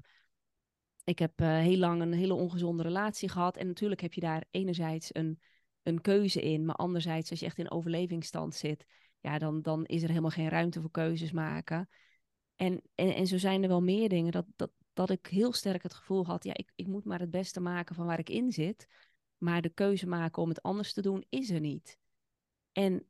Ik 1.05 1.19
heb 1.19 1.41
uh, 1.41 1.59
heel 1.59 1.79
lang 1.79 2.03
een 2.03 2.13
hele 2.13 2.35
ongezonde 2.35 2.83
relatie 2.83 3.29
gehad. 3.29 3.57
En 3.57 3.67
natuurlijk 3.67 4.01
heb 4.01 4.13
je 4.13 4.21
daar 4.21 4.45
enerzijds 4.51 5.15
een, 5.15 5.41
een 5.83 6.01
keuze 6.01 6.43
in, 6.43 6.65
maar 6.65 6.75
anderzijds, 6.77 7.31
als 7.31 7.41
je 7.41 7.47
echt 7.47 7.59
in 7.59 7.71
overlevingsstand 7.71 8.55
zit, 8.55 8.85
ja, 9.21 9.39
dan, 9.39 9.63
dan 9.63 9.85
is 9.85 10.03
er 10.03 10.09
helemaal 10.09 10.31
geen 10.31 10.49
ruimte 10.49 10.81
voor 10.81 10.91
keuzes 10.91 11.33
maken. 11.33 11.89
En, 12.57 12.83
en, 12.95 13.15
en 13.15 13.27
zo 13.27 13.39
zijn 13.39 13.63
er 13.63 13.69
wel 13.69 13.83
meer 13.83 14.09
dingen 14.09 14.33
dat, 14.33 14.47
dat, 14.57 14.71
dat 14.95 15.11
ik 15.11 15.27
heel 15.27 15.53
sterk 15.53 15.83
het 15.83 15.95
gevoel 15.95 16.27
had, 16.27 16.45
ja, 16.45 16.55
ik, 16.55 16.73
ik 16.75 16.87
moet 16.87 17.05
maar 17.05 17.21
het 17.21 17.31
beste 17.31 17.61
maken 17.61 17.95
van 17.95 18.07
waar 18.07 18.19
ik 18.19 18.31
in 18.31 18.53
zit. 18.53 18.87
Maar 19.39 19.63
de 19.63 19.69
keuze 19.69 20.07
maken 20.07 20.43
om 20.43 20.49
het 20.49 20.63
anders 20.63 20.93
te 20.93 21.03
doen, 21.03 21.25
is 21.29 21.51
er 21.51 21.61
niet. 21.61 21.99
En 22.73 23.07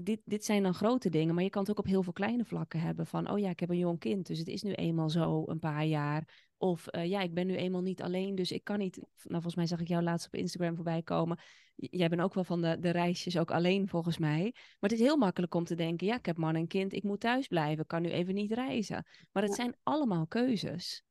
dit, 0.00 0.20
dit 0.24 0.44
zijn 0.44 0.62
dan 0.62 0.74
grote 0.74 1.08
dingen, 1.08 1.34
maar 1.34 1.44
je 1.44 1.50
kan 1.50 1.62
het 1.62 1.70
ook 1.70 1.78
op 1.78 1.86
heel 1.86 2.02
veel 2.02 2.12
kleine 2.12 2.44
vlakken 2.44 2.80
hebben. 2.80 3.06
Van, 3.06 3.30
oh 3.30 3.38
ja, 3.38 3.50
ik 3.50 3.60
heb 3.60 3.70
een 3.70 3.78
jong 3.78 3.98
kind, 3.98 4.26
dus 4.26 4.38
het 4.38 4.48
is 4.48 4.62
nu 4.62 4.72
eenmaal 4.72 5.10
zo 5.10 5.42
een 5.46 5.58
paar 5.58 5.84
jaar. 5.84 6.48
Of 6.56 6.86
uh, 6.90 7.06
ja, 7.06 7.20
ik 7.20 7.34
ben 7.34 7.46
nu 7.46 7.56
eenmaal 7.56 7.82
niet 7.82 8.02
alleen, 8.02 8.34
dus 8.34 8.52
ik 8.52 8.64
kan 8.64 8.78
niet. 8.78 8.96
Nou, 8.96 9.06
volgens 9.32 9.54
mij 9.54 9.66
zag 9.66 9.80
ik 9.80 9.88
jou 9.88 10.02
laatst 10.02 10.26
op 10.26 10.34
Instagram 10.34 10.74
voorbij 10.74 11.02
komen. 11.02 11.38
Jij 11.74 12.08
bent 12.08 12.20
ook 12.20 12.34
wel 12.34 12.44
van 12.44 12.60
de, 12.60 12.78
de 12.80 12.90
reisjes 12.90 13.38
ook 13.38 13.50
alleen, 13.50 13.88
volgens 13.88 14.18
mij. 14.18 14.42
Maar 14.52 14.90
het 14.90 14.92
is 14.92 15.00
heel 15.00 15.16
makkelijk 15.16 15.54
om 15.54 15.64
te 15.64 15.74
denken: 15.74 16.06
ja, 16.06 16.16
ik 16.16 16.26
heb 16.26 16.36
man 16.36 16.54
en 16.54 16.66
kind, 16.66 16.92
ik 16.92 17.02
moet 17.02 17.20
thuis 17.20 17.46
blijven, 17.46 17.82
ik 17.82 17.88
kan 17.88 18.02
nu 18.02 18.10
even 18.10 18.34
niet 18.34 18.52
reizen. 18.52 19.06
Maar 19.32 19.42
het 19.42 19.54
zijn 19.54 19.76
allemaal 19.82 20.26
keuzes. 20.26 21.04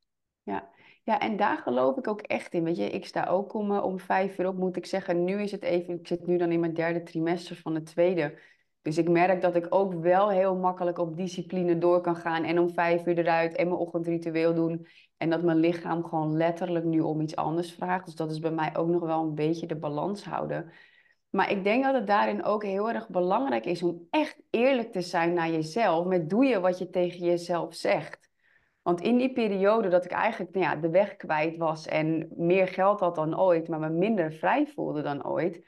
Ja. 0.43 0.69
ja, 1.03 1.19
en 1.19 1.37
daar 1.37 1.57
geloof 1.57 1.97
ik 1.97 2.07
ook 2.07 2.21
echt 2.21 2.53
in. 2.53 2.63
Weet 2.63 2.77
je, 2.77 2.89
ik 2.89 3.05
sta 3.05 3.25
ook 3.25 3.53
om, 3.53 3.71
uh, 3.71 3.83
om 3.83 3.99
vijf 3.99 4.37
uur 4.37 4.47
op, 4.47 4.57
moet 4.57 4.77
ik 4.77 4.85
zeggen. 4.85 5.23
Nu 5.23 5.41
is 5.41 5.51
het 5.51 5.63
even, 5.63 5.99
ik 5.99 6.07
zit 6.07 6.27
nu 6.27 6.37
dan 6.37 6.51
in 6.51 6.59
mijn 6.59 6.73
derde 6.73 7.03
trimester 7.03 7.55
van 7.55 7.75
het 7.75 7.85
tweede. 7.85 8.39
Dus 8.83 8.97
ik 8.97 9.09
merk 9.09 9.41
dat 9.41 9.55
ik 9.55 9.65
ook 9.69 9.93
wel 9.93 10.29
heel 10.29 10.55
makkelijk 10.55 10.97
op 10.97 11.17
discipline 11.17 11.77
door 11.77 12.01
kan 12.01 12.15
gaan 12.15 12.43
en 12.43 12.59
om 12.59 12.69
vijf 12.69 13.05
uur 13.05 13.17
eruit 13.17 13.55
en 13.55 13.67
mijn 13.67 13.79
ochtendritueel 13.79 14.53
doen. 14.53 14.87
En 15.17 15.29
dat 15.29 15.43
mijn 15.43 15.57
lichaam 15.57 16.03
gewoon 16.03 16.37
letterlijk 16.37 16.85
nu 16.85 16.99
om 16.99 17.21
iets 17.21 17.35
anders 17.35 17.73
vraagt. 17.73 18.05
Dus 18.05 18.15
dat 18.15 18.31
is 18.31 18.39
bij 18.39 18.51
mij 18.51 18.75
ook 18.75 18.87
nog 18.87 19.01
wel 19.01 19.21
een 19.21 19.35
beetje 19.35 19.67
de 19.67 19.75
balans 19.75 20.23
houden. 20.23 20.71
Maar 21.29 21.51
ik 21.51 21.63
denk 21.63 21.83
dat 21.83 21.93
het 21.93 22.07
daarin 22.07 22.43
ook 22.43 22.63
heel 22.63 22.89
erg 22.89 23.09
belangrijk 23.09 23.65
is 23.65 23.83
om 23.83 24.07
echt 24.09 24.41
eerlijk 24.49 24.91
te 24.91 25.01
zijn 25.01 25.33
naar 25.33 25.49
jezelf. 25.49 26.05
Met 26.05 26.29
doe 26.29 26.45
je 26.45 26.59
wat 26.59 26.77
je 26.77 26.89
tegen 26.89 27.25
jezelf 27.25 27.75
zegt. 27.75 28.31
Want 28.81 29.01
in 29.01 29.17
die 29.17 29.33
periode 29.33 29.89
dat 29.89 30.05
ik 30.05 30.11
eigenlijk 30.11 30.53
nou 30.53 30.65
ja, 30.65 30.75
de 30.75 30.89
weg 30.89 31.15
kwijt 31.15 31.57
was 31.57 31.87
en 31.87 32.27
meer 32.35 32.67
geld 32.67 32.99
had 32.99 33.15
dan 33.15 33.39
ooit, 33.39 33.67
maar 33.67 33.79
me 33.79 33.89
minder 33.89 34.33
vrij 34.33 34.67
voelde 34.67 35.01
dan 35.01 35.25
ooit. 35.25 35.61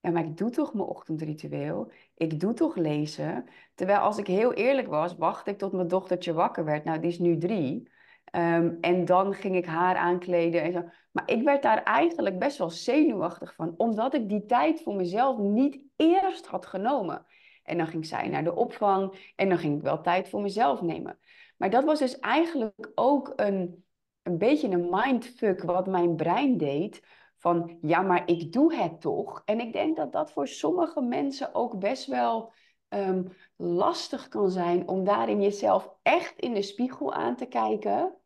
Ja, 0.00 0.10
maar 0.10 0.24
ik 0.24 0.36
doe 0.36 0.50
toch 0.50 0.74
mijn 0.74 0.86
ochtendritueel 0.88 1.92
ik 2.18 2.40
doe 2.40 2.54
toch 2.54 2.76
lezen. 2.76 3.44
Terwijl 3.74 3.98
als 3.98 4.18
ik 4.18 4.26
heel 4.26 4.52
eerlijk 4.52 4.88
was, 4.88 5.16
wachtte 5.16 5.50
ik 5.50 5.58
tot 5.58 5.72
mijn 5.72 5.88
dochtertje 5.88 6.32
wakker 6.32 6.64
werd. 6.64 6.84
Nou, 6.84 7.00
die 7.00 7.10
is 7.10 7.18
nu 7.18 7.38
drie. 7.38 7.90
Ehm, 8.24 8.74
en 8.80 9.04
dan 9.04 9.34
ging 9.34 9.56
ik 9.56 9.66
haar 9.66 9.96
aankleden 9.96 10.62
en 10.62 10.72
zo. 10.72 10.84
Maar 11.12 11.30
ik 11.30 11.42
werd 11.42 11.62
daar 11.62 11.82
eigenlijk 11.82 12.38
best 12.38 12.58
wel 12.58 12.70
zenuwachtig 12.70 13.54
van, 13.54 13.74
omdat 13.76 14.14
ik 14.14 14.28
die 14.28 14.46
tijd 14.46 14.82
voor 14.82 14.94
mezelf 14.94 15.38
niet 15.38 15.80
eerst 15.96 16.46
had 16.46 16.66
genomen. 16.66 17.26
En 17.62 17.78
dan 17.78 17.86
ging 17.86 18.06
zij 18.06 18.28
naar 18.28 18.44
de 18.44 18.54
opvang 18.54 19.32
en 19.36 19.48
dan 19.48 19.58
ging 19.58 19.76
ik 19.76 19.82
wel 19.82 20.00
tijd 20.00 20.28
voor 20.28 20.42
mezelf 20.42 20.80
nemen. 20.82 21.18
Maar 21.56 21.70
dat 21.70 21.84
was 21.84 21.98
dus 21.98 22.18
eigenlijk 22.18 22.90
ook 22.94 23.32
een, 23.36 23.84
een 24.22 24.38
beetje 24.38 24.68
een 24.68 24.88
mindfuck 24.90 25.62
wat 25.62 25.86
mijn 25.86 26.16
brein 26.16 26.56
deed 26.56 27.02
van 27.38 27.78
ja, 27.80 28.02
maar 28.02 28.28
ik 28.28 28.52
doe 28.52 28.74
het 28.74 29.00
toch. 29.00 29.42
En 29.44 29.60
ik 29.60 29.72
denk 29.72 29.96
dat 29.96 30.12
dat 30.12 30.32
voor 30.32 30.48
sommige 30.48 31.00
mensen 31.00 31.54
ook 31.54 31.78
best 31.78 32.06
wel 32.06 32.52
ehm, 32.88 33.24
lastig 33.56 34.28
kan 34.28 34.50
zijn 34.50 34.88
om 34.88 35.04
daarin 35.04 35.42
jezelf 35.42 35.94
echt 36.02 36.38
in 36.38 36.54
de 36.54 36.62
spiegel 36.62 37.12
aan 37.12 37.36
te 37.36 37.46
kijken. 37.46 38.16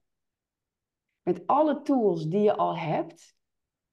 Met 1.22 1.46
alle 1.46 1.82
tools 1.82 2.26
die 2.26 2.40
je 2.40 2.56
al 2.56 2.76
hebt. 2.76 3.36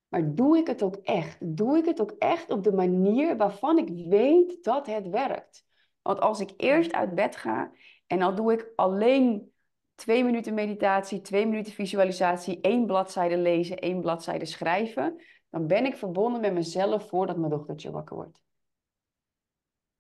Maar 0.07 0.36
doe 0.36 0.57
ik 0.57 0.67
het 0.67 0.84
ook 0.84 0.95
echt? 0.95 1.57
Doe 1.57 1.78
ik 1.78 1.86
het 1.86 2.01
ook 2.01 2.11
echt 2.11 2.49
op 2.49 2.63
de 2.63 2.74
manier 2.74 3.38
waarvan 3.38 3.78
ik 3.78 4.05
weet 4.09 4.63
dat 4.63 4.86
het 4.86 5.07
werkt? 5.07 5.65
Want 6.01 6.20
als 6.20 6.39
ik 6.39 6.53
eerst 6.57 6.93
uit 6.93 7.15
bed 7.15 7.36
ga 7.36 7.72
en 8.07 8.20
dan 8.20 8.36
doe 8.36 8.53
ik 8.53 8.72
alleen 8.76 9.53
twee 10.00 10.24
minuten 10.24 10.54
meditatie, 10.54 11.22
twee 11.22 11.47
minuten 11.47 11.74
visualisatie, 11.74 12.62
één 12.62 12.86
bladzijde 12.86 13.38
lezen, 13.38 13.78
één 13.80 14.02
bladzijde 14.02 14.45
schrijven, 14.45 15.22
dan 15.50 15.68
ben 15.68 15.86
ik 15.86 15.95
verbonden 15.95 16.41
met 16.41 16.54
mezelf 16.54 17.08
voordat 17.08 17.38
mijn 17.38 17.52
dochtertje 17.52 17.91
wakker 17.91 18.16
wordt. 18.16 18.41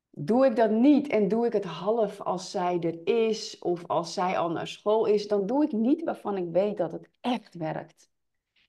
Doe 0.09 0.45
ik 0.45 0.55
dat 0.55 0.71
niet 0.71 1.07
en 1.07 1.27
doe 1.27 1.45
ik 1.45 1.53
het 1.53 1.63
half 1.63 2.21
als 2.21 2.51
zij 2.51 2.79
er 2.79 3.07
is 3.07 3.59
of 3.59 3.87
als 3.87 4.13
zij 4.13 4.37
al 4.37 4.49
naar 4.49 4.67
school 4.67 5.05
is, 5.05 5.27
dan 5.27 5.45
doe 5.45 5.63
ik 5.63 5.71
niet 5.71 6.03
waarvan 6.03 6.37
ik 6.37 6.51
weet 6.51 6.77
dat 6.77 6.91
het 6.91 7.09
echt 7.21 7.55
werkt. 7.55 8.09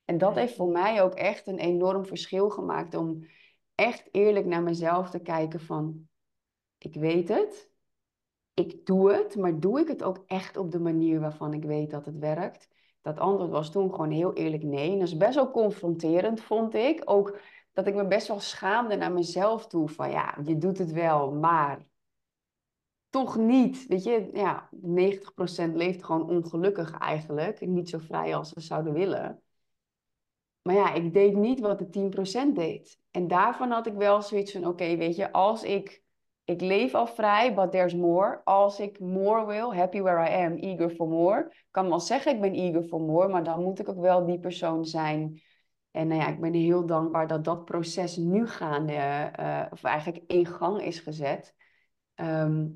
En 0.05 0.19
dat 0.19 0.35
heeft 0.35 0.55
voor 0.55 0.69
mij 0.69 1.03
ook 1.03 1.15
echt 1.15 1.47
een 1.47 1.59
enorm 1.59 2.07
verschil 2.07 2.51
gemaakt 2.51 2.95
om 2.95 3.27
echt 3.75 4.09
eerlijk 4.11 4.47
naar 4.47 4.63
mezelf 4.63 5.11
te 5.11 5.21
kijken 5.21 5.61
van, 5.61 6.09
ik 6.79 6.95
weet 6.95 7.29
het, 7.29 7.70
ik 8.61 8.87
doe 8.87 9.13
het, 9.13 9.37
maar 9.37 9.61
doe 9.61 9.81
ik 9.81 9.89
het 9.89 10.03
ook 10.03 10.23
echt 10.27 10.57
op 10.57 10.71
de 10.71 10.81
manier 10.81 11.21
waarvan 11.21 11.55
ik 11.55 11.65
weet 11.65 11.91
dat 11.91 12.07
het 12.07 12.19
werkt? 12.19 12.69
Dat 13.03 13.19
antwoord 13.19 13.51
was 13.51 13.71
toen 13.71 13.91
gewoon 13.91 14.11
heel 14.11 14.33
eerlijk 14.33 14.63
nee. 14.63 14.99
Dat 14.99 15.09
is 15.09 15.17
best 15.17 15.35
wel 15.35 15.51
confronterend, 15.51 16.41
vond 16.41 16.75
ik. 16.75 17.03
Ook 17.05 17.39
dat 17.73 17.87
ik 17.87 17.95
me 17.95 18.07
best 18.07 18.29
wel 18.29 18.41
schaamde 18.41 18.97
naar 18.97 19.13
mezelf 19.13 19.67
toe. 19.67 19.89
Van 19.89 20.11
ja, 20.11 20.39
je 20.45 20.59
doet 20.59 20.79
het 20.79 20.93
wel, 20.93 21.33
maar 21.33 21.87
toch 23.11 23.37
niet. 23.37 23.87
Weet 23.87 24.05
je, 24.05 24.31
ja, 24.33 24.69
90% 24.73 25.75
leeft 25.75 26.05
gewoon 26.05 26.29
ongelukkig 26.29 26.99
eigenlijk. 26.99 27.61
Niet 27.61 27.89
zo 27.89 27.99
vrij 27.99 28.37
als 28.37 28.49
ze 28.49 28.61
zouden 28.61 28.93
willen. 28.93 29.43
Maar 30.63 30.75
ja, 30.75 30.93
ik 30.93 31.13
deed 31.13 31.35
niet 31.37 31.61
wat 31.61 31.79
de 31.79 32.11
10% 32.51 32.55
deed. 32.55 32.99
En 33.11 33.29
daarvan 33.29 33.71
had 33.71 33.87
ik 33.87 33.95
wel 33.95 34.23
zoiets 34.23 34.53
van: 34.53 34.67
oké, 34.67 34.97
weet 34.97 35.17
je, 35.17 35.33
als 35.33 35.63
ik 35.63 36.03
ik 36.51 36.61
leef 36.61 36.95
al 36.95 37.07
vrij, 37.07 37.55
but 37.55 37.71
there's 37.71 37.95
more. 37.95 38.41
Als 38.45 38.81
ik 38.81 39.01
more 39.01 39.47
wil, 39.47 39.75
happy 39.75 40.01
where 40.01 40.31
I 40.31 40.45
am, 40.45 40.57
eager 40.57 40.91
for 40.91 41.09
more. 41.09 41.47
Ik 41.51 41.67
kan 41.71 41.89
wel 41.89 42.01
zeggen 42.01 42.35
ik 42.35 42.41
ben 42.41 42.55
eager 42.55 42.83
for 42.83 43.01
more, 43.01 43.29
maar 43.29 43.45
dan 43.45 43.63
moet 43.63 43.79
ik 43.79 43.89
ook 43.89 44.01
wel 44.01 44.27
die 44.27 44.41
persoon 44.41 44.85
zijn. 44.85 45.41
En 45.91 46.07
nou 46.07 46.21
ja, 46.21 46.29
ik 46.29 46.41
ben 46.41 46.53
heel 46.53 46.87
dankbaar 46.87 47.27
dat 47.27 47.45
dat 47.45 47.65
proces 47.65 48.17
nu 48.17 48.47
gaande, 48.47 49.33
uh, 49.41 49.67
of 49.71 49.83
eigenlijk 49.85 50.25
in 50.27 50.47
gang 50.47 50.83
is 50.83 50.99
gezet. 50.99 51.55
Ehm, 52.15 52.69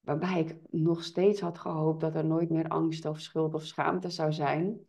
waarbij 0.00 0.40
ik 0.40 0.56
nog 0.70 1.02
steeds 1.04 1.40
had 1.40 1.58
gehoopt 1.58 2.00
dat 2.00 2.14
er 2.14 2.24
nooit 2.24 2.50
meer 2.50 2.68
angst 2.68 3.04
of 3.04 3.20
schuld 3.20 3.54
of 3.54 3.64
schaamte 3.64 4.10
zou 4.10 4.32
zijn. 4.32 4.86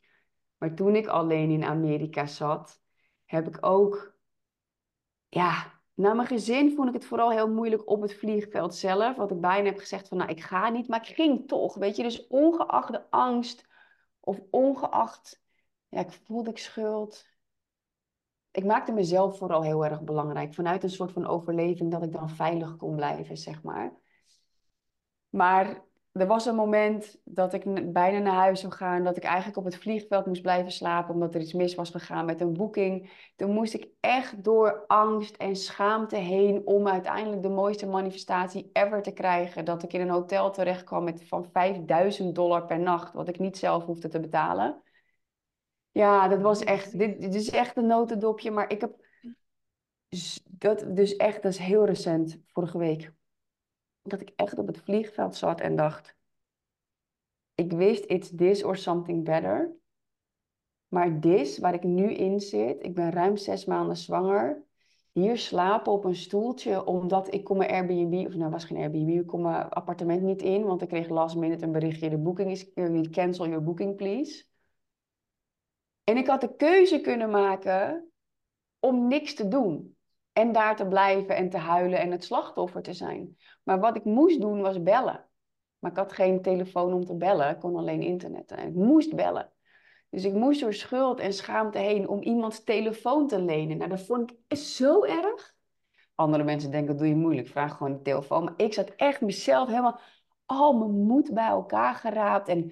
Maar 0.58 0.74
toen 0.74 0.96
ik 0.96 1.08
alleen 1.08 1.50
in 1.50 1.64
Amerika 1.64 2.26
zat, 2.26 2.82
heb 3.26 3.48
ik 3.48 3.58
ook 3.62 4.18
ja, 5.30 5.73
naar 5.94 6.16
mijn 6.16 6.28
gezin 6.28 6.76
vond 6.76 6.88
ik 6.88 6.94
het 6.94 7.06
vooral 7.06 7.32
heel 7.32 7.50
moeilijk 7.50 7.90
op 7.90 8.02
het 8.02 8.14
vliegveld 8.14 8.76
zelf. 8.76 9.16
Wat 9.16 9.32
ik 9.32 9.42
bijna 9.42 9.66
heb 9.66 9.80
gezegd 9.80 10.08
van, 10.08 10.18
nou, 10.18 10.30
ik 10.30 10.42
ga 10.42 10.70
niet, 10.70 10.88
maar 10.88 11.10
ik 11.10 11.16
ging 11.16 11.48
toch. 11.48 11.76
Weet 11.76 11.96
je, 11.96 12.04
dus 12.04 12.28
ongeacht 12.28 12.92
de 12.92 13.10
angst 13.10 13.68
of 14.20 14.42
ongeacht, 14.50 15.44
ja, 15.88 16.00
ik 16.00 16.12
voelde 16.12 16.50
ik 16.50 16.58
schuld. 16.58 17.32
Ik 18.52 18.66
maakte 18.66 18.92
mezelf 18.92 19.38
vooral 19.38 19.62
heel 19.62 19.86
erg 19.86 20.02
belangrijk. 20.02 20.54
Vanuit 20.54 20.84
een 20.84 20.90
soort 20.90 21.12
van 21.12 21.28
overleving 21.28 21.92
dat 21.92 22.04
ik 22.04 22.12
dan 22.12 22.30
veilig 22.30 22.76
kon 22.76 22.96
blijven, 22.96 23.38
zeg 23.38 23.64
maar. 23.64 23.94
Maar 25.30 25.84
er 26.14 26.28
was 26.28 26.46
een 26.46 26.56
moment 26.56 27.20
dat 27.24 27.54
ik 27.54 27.94
bijna 27.94 28.20
naar 28.20 28.34
huis 28.34 28.60
zou 28.60 28.74
gaan, 28.74 29.04
dat 29.04 29.18
ik 29.18 29.24
eigenlijk 29.24 29.58
op 29.58 29.64
het 29.64 29.78
vliegveld 29.78 30.26
moest 30.26 30.42
blijven 30.42 30.72
slapen 30.72 31.14
omdat 31.14 31.36
er 31.36 31.42
iets 31.42 31.54
mis 31.54 31.76
was 31.76 31.90
gegaan 31.90 32.26
met 32.26 32.42
een 32.42 32.54
boeking. 32.54 33.12
Toen 33.36 33.52
moest 33.52 33.74
ik 33.74 33.88
echt 34.00 34.44
door 34.44 34.84
angst 34.88 35.36
en 35.36 35.56
schaamte 35.56 36.16
heen 36.16 36.62
om 36.66 36.88
uiteindelijk 36.88 37.42
de 37.42 37.50
mooiste 37.50 37.88
manifestatie 37.88 38.70
ever 38.74 39.02
te 39.02 39.12
krijgen. 39.12 39.66
Dat 39.66 39.84
ik 39.84 39.94
in 39.94 40.02
een 40.02 40.10
hotel 40.10 40.52
terecht 40.52 40.84
kwam 40.84 41.04
met 41.04 41.28
van 41.28 41.50
5000 41.52 42.36
dollar 42.36 42.66
per 42.66 42.80
nacht, 42.80 43.14
wat 43.14 43.28
ik 43.28 43.40
niet 43.40 43.58
zelf 43.58 43.86
hoefde 43.86 44.08
te 44.08 44.20
betalen. 44.20 44.82
Ja, 45.92 46.28
dat 46.28 46.42
was 46.42 46.64
echt, 46.64 46.98
dit, 47.00 47.22
dit 47.22 47.36
is 47.36 47.50
echt 47.50 47.78
een 47.78 47.88
notendopje, 47.88 48.52
maar 48.52 48.72
ik 48.72 48.82
heb 48.82 48.96
dat 50.46 50.86
dus 50.96 51.16
echt, 51.16 51.42
dat 51.42 51.52
is 51.52 51.58
heel 51.58 51.86
recent, 51.86 52.40
vorige 52.48 52.78
week 52.78 53.12
dat 54.04 54.22
ik 54.22 54.32
echt 54.36 54.58
op 54.58 54.68
het 54.68 54.78
vliegveld 54.78 55.36
zat 55.36 55.62
en 55.62 55.76
dacht: 55.76 56.16
ik 57.56 57.72
wist 57.72 58.06
it's 58.08 58.36
this 58.36 58.64
or 58.64 58.78
something 58.78 59.24
better. 59.24 59.76
Maar 60.88 61.20
this, 61.20 61.58
waar 61.58 61.74
ik 61.74 61.84
nu 61.84 62.14
in 62.14 62.40
zit, 62.40 62.84
ik 62.84 62.94
ben 62.96 63.12
ruim 63.12 63.38
zes 63.38 63.66
maanden 63.66 63.98
zwanger. 63.98 64.64
Hier 65.12 65.38
slapen 65.38 65.92
op 65.92 66.04
een 66.04 66.16
stoeltje, 66.16 66.86
omdat 66.86 67.34
ik 67.34 67.44
kon 67.44 67.58
mijn 67.58 67.70
Airbnb, 67.70 68.28
of 68.28 68.36
nou 68.36 68.52
was 68.52 68.66
geen 68.66 68.78
Airbnb, 68.78 69.10
ik 69.10 69.28
kon 69.28 69.42
mijn 69.42 69.70
appartement 69.70 70.22
niet 70.22 70.42
in, 70.42 70.64
want 70.64 70.82
ik 70.82 70.88
kreeg 70.88 71.10
last 71.10 71.36
minute 71.36 71.64
een 71.64 71.72
berichtje, 71.72 72.10
de 72.10 72.18
boeking 72.18 72.52
is, 72.52 72.72
cancel 73.10 73.48
your 73.48 73.64
booking 73.64 73.96
please. 73.96 74.46
En 76.04 76.18
ik 76.18 76.28
had 76.28 76.42
de 76.42 76.56
keuze 76.56 77.02
kunnen 77.02 77.30
maken 77.30 78.12
om 78.80 79.08
niks 79.08 79.34
te 79.34 79.48
doen. 79.48 79.93
En 80.34 80.52
daar 80.52 80.76
te 80.76 80.88
blijven 80.88 81.36
en 81.36 81.50
te 81.50 81.58
huilen 81.58 82.00
en 82.00 82.12
het 82.12 82.24
slachtoffer 82.24 82.82
te 82.82 82.94
zijn. 82.94 83.38
Maar 83.64 83.80
wat 83.80 83.96
ik 83.96 84.04
moest 84.04 84.42
doen 84.42 84.62
was 84.62 84.84
bellen. 84.84 85.26
Maar 85.80 85.92
ik 85.92 85.98
had 85.98 86.14
geen 86.14 86.42
telefoon 86.42 86.94
om 86.94 87.06
te 87.06 87.16
bellen. 87.16 87.50
Ik 87.50 87.60
kon 87.60 87.76
alleen 87.76 88.02
internet. 88.02 88.52
En 88.52 88.68
ik 88.68 88.74
moest 88.74 89.16
bellen. 89.16 89.52
Dus 90.10 90.24
ik 90.24 90.34
moest 90.34 90.62
door 90.62 90.74
schuld 90.74 91.20
en 91.20 91.34
schaamte 91.34 91.78
heen 91.78 92.08
om 92.08 92.22
iemands 92.22 92.64
telefoon 92.64 93.28
te 93.28 93.42
lenen. 93.42 93.78
Nou, 93.78 93.90
dat 93.90 94.02
vond 94.02 94.34
ik 94.48 94.58
zo 94.58 95.04
erg. 95.04 95.56
Andere 96.16 96.44
mensen 96.44 96.72
denken, 96.72 96.98
doe 96.98 97.08
je 97.08 97.16
moeilijk. 97.16 97.48
Vraag 97.48 97.78
gewoon 97.78 97.94
de 97.94 98.02
telefoon. 98.02 98.44
Maar 98.44 98.54
ik 98.58 98.74
zat 98.74 98.90
echt 98.90 99.22
mezelf 99.22 99.68
helemaal 99.68 100.00
al 100.46 100.74
mijn 100.74 101.06
moed 101.06 101.34
bij 101.34 101.48
elkaar 101.48 101.96
geraapt. 101.96 102.48
En 102.48 102.72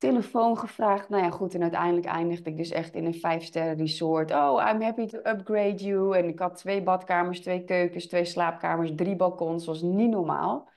telefoon 0.00 0.58
gevraagd. 0.58 1.08
Nou 1.08 1.22
ja, 1.22 1.30
goed. 1.30 1.54
En 1.54 1.62
uiteindelijk 1.62 2.06
eindigde 2.06 2.50
ik 2.50 2.56
dus 2.56 2.70
echt 2.70 2.94
in 2.94 3.04
een 3.04 3.14
vijfsterren 3.14 3.76
resort. 3.76 4.30
Oh, 4.30 4.68
I'm 4.72 4.82
happy 4.82 5.06
to 5.06 5.18
upgrade 5.18 5.84
you. 5.84 6.16
En 6.16 6.28
ik 6.28 6.38
had 6.38 6.56
twee 6.56 6.82
badkamers, 6.82 7.40
twee 7.40 7.64
keukens, 7.64 8.06
twee 8.06 8.24
slaapkamers, 8.24 8.92
drie 8.94 9.16
balkons. 9.16 9.64
Dat 9.64 9.74
was 9.74 9.82
niet 9.82 10.10
normaal. 10.10 10.70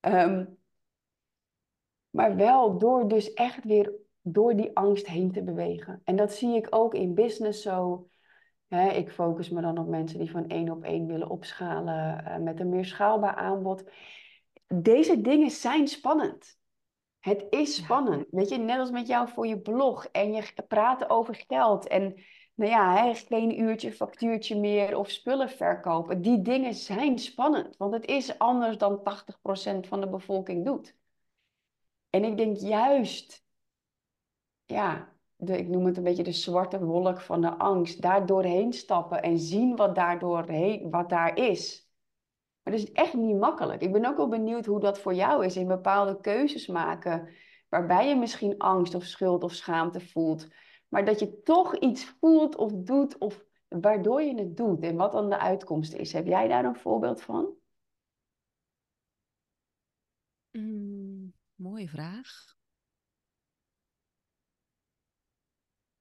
Ehm, 0.00 0.44
maar 2.10 2.36
wel 2.36 2.78
door 2.78 3.08
dus 3.08 3.32
echt 3.32 3.64
weer 3.64 3.92
door 4.20 4.56
die 4.56 4.76
angst 4.76 5.06
heen 5.06 5.32
te 5.32 5.42
bewegen. 5.42 6.00
En 6.04 6.16
dat 6.16 6.32
zie 6.32 6.56
ik 6.56 6.66
ook 6.70 6.94
in 6.94 7.14
business 7.14 7.62
zo. 7.62 8.08
Ik 8.92 9.12
focus 9.12 9.50
me 9.50 9.60
dan 9.60 9.78
op 9.78 9.88
mensen 9.88 10.18
die 10.18 10.30
van 10.30 10.48
één 10.48 10.70
op 10.70 10.84
één 10.84 11.06
willen 11.06 11.28
opschalen 11.28 12.24
uh, 12.26 12.36
met 12.36 12.60
een 12.60 12.68
meer 12.68 12.84
schaalbaar 12.84 13.34
aanbod. 13.34 13.84
Deze 14.66 15.20
dingen 15.20 15.50
zijn 15.50 15.88
spannend. 15.88 16.60
Het 17.22 17.46
is 17.50 17.74
spannend. 17.74 18.26
Weet 18.30 18.48
je, 18.48 18.56
net 18.56 18.78
als 18.78 18.90
met 18.90 19.06
jou 19.06 19.28
voor 19.28 19.46
je 19.46 19.60
blog 19.60 20.06
en 20.06 20.32
je 20.32 20.52
praten 20.68 21.10
over 21.10 21.44
geld 21.48 21.86
en 21.86 22.14
nou 22.54 22.70
ja, 22.70 22.96
hè, 22.96 23.14
geen 23.14 23.60
uurtje, 23.60 23.92
factuurtje 23.92 24.58
meer 24.58 24.96
of 24.96 25.10
spullen 25.10 25.48
verkopen. 25.48 26.22
Die 26.22 26.42
dingen 26.42 26.74
zijn 26.74 27.18
spannend, 27.18 27.76
want 27.76 27.92
het 27.94 28.06
is 28.06 28.38
anders 28.38 28.78
dan 28.78 28.98
80% 28.98 29.88
van 29.88 30.00
de 30.00 30.08
bevolking 30.08 30.64
doet. 30.64 30.96
En 32.10 32.24
ik 32.24 32.36
denk 32.36 32.56
juist, 32.56 33.44
ja, 34.64 35.12
de, 35.36 35.58
ik 35.58 35.68
noem 35.68 35.86
het 35.86 35.96
een 35.96 36.02
beetje 36.02 36.22
de 36.22 36.32
zwarte 36.32 36.84
wolk 36.84 37.20
van 37.20 37.40
de 37.40 37.50
angst, 37.56 38.02
daar 38.02 38.26
doorheen 38.26 38.72
stappen 38.72 39.22
en 39.22 39.38
zien 39.38 39.76
wat, 39.76 39.94
daardoor 39.94 40.46
wat 40.90 41.08
daar 41.08 41.36
is. 41.36 41.81
Maar 42.62 42.72
dat 42.72 42.82
is 42.82 42.92
echt 42.92 43.14
niet 43.14 43.36
makkelijk. 43.36 43.82
Ik 43.82 43.92
ben 43.92 44.04
ook 44.04 44.16
wel 44.16 44.28
benieuwd 44.28 44.66
hoe 44.66 44.80
dat 44.80 44.98
voor 44.98 45.14
jou 45.14 45.44
is 45.44 45.56
in 45.56 45.66
bepaalde 45.66 46.20
keuzes 46.20 46.66
maken, 46.66 47.28
waarbij 47.68 48.08
je 48.08 48.16
misschien 48.16 48.58
angst 48.58 48.94
of 48.94 49.04
schuld 49.04 49.42
of 49.42 49.52
schaamte 49.54 50.00
voelt, 50.00 50.48
maar 50.88 51.04
dat 51.04 51.18
je 51.18 51.42
toch 51.42 51.76
iets 51.76 52.04
voelt 52.04 52.56
of 52.56 52.72
doet 52.72 53.18
of 53.18 53.44
waardoor 53.68 54.22
je 54.22 54.34
het 54.34 54.56
doet 54.56 54.82
en 54.82 54.96
wat 54.96 55.12
dan 55.12 55.28
de 55.28 55.38
uitkomst 55.38 55.92
is. 55.92 56.12
Heb 56.12 56.26
jij 56.26 56.48
daar 56.48 56.64
een 56.64 56.76
voorbeeld 56.76 57.22
van? 57.22 57.54
Mm, 60.50 61.32
mooie 61.54 61.88
vraag. 61.88 62.54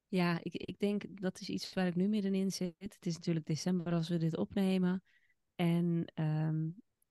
Ja, 0.07 0.39
ik, 0.43 0.53
ik 0.53 0.80
denk 0.80 1.22
dat 1.22 1.39
is 1.39 1.49
iets 1.49 1.74
waar 1.74 1.88
ik 1.88 1.95
nu 1.95 2.07
middenin 2.07 2.51
zit. 2.51 2.76
Het 2.78 3.05
is 3.05 3.16
natuurlijk 3.16 3.45
december 3.45 3.93
als 3.93 4.09
we 4.09 4.18
dit 4.18 4.38
opnemen. 4.38 5.03
En 5.56 6.06
ehm, 6.14 6.70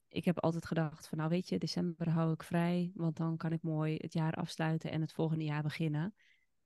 ik 0.08 0.24
heb 0.24 0.38
altijd 0.40 0.66
gedacht 0.66 1.08
van, 1.08 1.18
nou 1.18 1.30
weet 1.30 1.48
je, 1.48 1.58
december 1.58 2.08
hou 2.08 2.32
ik 2.32 2.42
vrij, 2.42 2.90
want 2.94 3.16
dan 3.16 3.36
kan 3.36 3.52
ik 3.52 3.62
mooi 3.62 3.96
het 3.96 4.12
jaar 4.12 4.34
afsluiten 4.34 4.90
en 4.90 5.00
het 5.00 5.12
volgende 5.12 5.44
jaar 5.44 5.62
beginnen. 5.62 6.14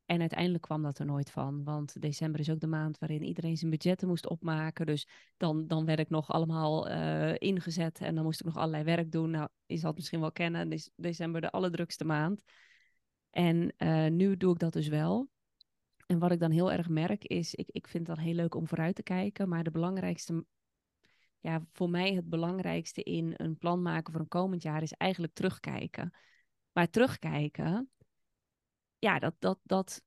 En 0.07 0.21
uiteindelijk 0.21 0.63
kwam 0.63 0.83
dat 0.83 0.99
er 0.99 1.07
nooit 1.07 1.31
van, 1.31 1.65
want 1.65 2.01
december 2.01 2.41
is 2.41 2.51
ook 2.51 2.61
de 2.61 2.67
maand 2.67 2.99
waarin 2.99 3.23
iedereen 3.23 3.57
zijn 3.57 3.71
budgetten 3.71 4.09
moest 4.09 4.29
opmaken. 4.29 4.87
Dus 4.87 5.09
dan, 5.37 5.67
dan 5.67 5.85
werd 5.85 5.99
ik 5.99 6.11
nog 6.11 6.31
allemaal 6.31 6.91
uh, 6.91 7.35
ingezet 7.39 8.01
en 8.01 8.15
dan 8.15 8.25
moest 8.25 8.41
ik 8.41 8.47
nog 8.47 8.57
allerlei 8.57 8.85
werk 8.85 9.13
doen. 9.13 9.31
Nou, 9.31 9.49
je 9.67 9.77
zal 9.77 9.89
het 9.89 9.99
misschien 9.99 10.21
wel 10.21 10.33
kennen, 10.33 10.73
is 10.73 10.91
december 10.97 11.41
de 11.41 11.51
allerdrukste 11.51 12.05
maand. 12.05 12.43
En 13.31 13.75
uh, 13.79 14.07
nu 14.07 14.37
doe 14.37 14.53
ik 14.53 14.59
dat 14.59 14.73
dus 14.73 14.89
wel. 14.89 15.29
En 16.07 16.19
wat 16.19 16.33
ik 16.33 16.41
dan 16.41 16.51
heel 16.51 16.73
erg 16.73 16.89
merk 16.89 17.25
is, 17.25 17.55
ik, 17.55 17.69
ik 17.71 17.89
vind 17.89 18.07
het 18.07 18.17
dan 18.17 18.25
heel 18.25 18.35
leuk 18.35 18.55
om 18.55 18.69
vooruit 18.69 18.95
te 18.95 19.03
kijken, 19.03 19.49
maar 19.49 19.65
de 19.65 19.71
belangrijkste 19.71 20.45
ja, 21.45 21.67
voor 21.73 21.91
mij 21.91 22.15
het 22.15 22.29
belangrijkste 22.29 23.03
in 23.03 23.35
een 23.37 23.59
plan 23.59 23.83
maken 23.83 24.13
voor 24.13 24.21
een 24.21 24.29
komend 24.29 24.63
jaar 24.63 24.83
is 24.83 24.93
eigenlijk 24.93 25.35
terugkijken. 25.35 26.15
Maar 26.73 26.91
terugkijken, 26.91 27.91
ja, 28.99 29.19
dat, 29.19 29.35
dat, 29.39 29.59
dat, 29.63 30.03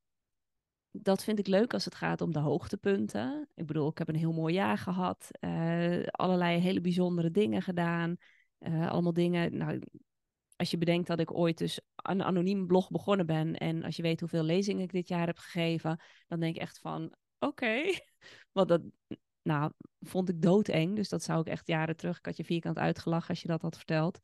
dat 0.91 1.23
vind 1.23 1.39
ik 1.39 1.47
leuk 1.47 1.73
als 1.73 1.85
het 1.85 1.95
gaat 1.95 2.21
om 2.21 2.31
de 2.31 2.39
hoogtepunten. 2.39 3.49
Ik 3.55 3.65
bedoel, 3.65 3.89
ik 3.89 3.97
heb 3.97 4.07
een 4.07 4.15
heel 4.15 4.33
mooi 4.33 4.53
jaar 4.53 4.77
gehad, 4.77 5.27
uh, 5.39 6.03
allerlei 6.05 6.59
hele 6.59 6.81
bijzondere 6.81 7.31
dingen 7.31 7.61
gedaan. 7.61 8.17
Uh, 8.59 8.89
allemaal 8.89 9.13
dingen, 9.13 9.57
nou, 9.57 9.81
als 10.55 10.71
je 10.71 10.77
bedenkt 10.77 11.07
dat 11.07 11.19
ik 11.19 11.33
ooit 11.33 11.57
dus 11.57 11.79
een 11.95 12.23
anoniem 12.23 12.67
blog 12.67 12.89
begonnen 12.89 13.25
ben 13.25 13.55
en 13.55 13.83
als 13.83 13.95
je 13.95 14.01
weet 14.01 14.19
hoeveel 14.19 14.43
lezingen 14.43 14.83
ik 14.83 14.91
dit 14.91 15.07
jaar 15.07 15.27
heb 15.27 15.37
gegeven, 15.37 16.01
dan 16.27 16.39
denk 16.39 16.55
ik 16.55 16.61
echt 16.61 16.79
van, 16.79 17.13
oké, 17.39 17.81
want 18.51 18.67
dat, 18.67 18.81
nou, 19.47 19.71
vond 19.99 20.29
ik 20.29 20.41
doodeng. 20.41 20.95
Dus 20.95 21.09
dat 21.09 21.23
zou 21.23 21.39
ik 21.39 21.47
echt 21.47 21.67
jaren 21.67 21.97
terug. 21.97 22.17
Ik 22.17 22.25
had 22.25 22.37
je 22.37 22.43
vierkant 22.43 22.77
uitgelachen 22.77 23.29
als 23.29 23.41
je 23.41 23.47
dat 23.47 23.61
had 23.61 23.75
verteld. 23.75 24.19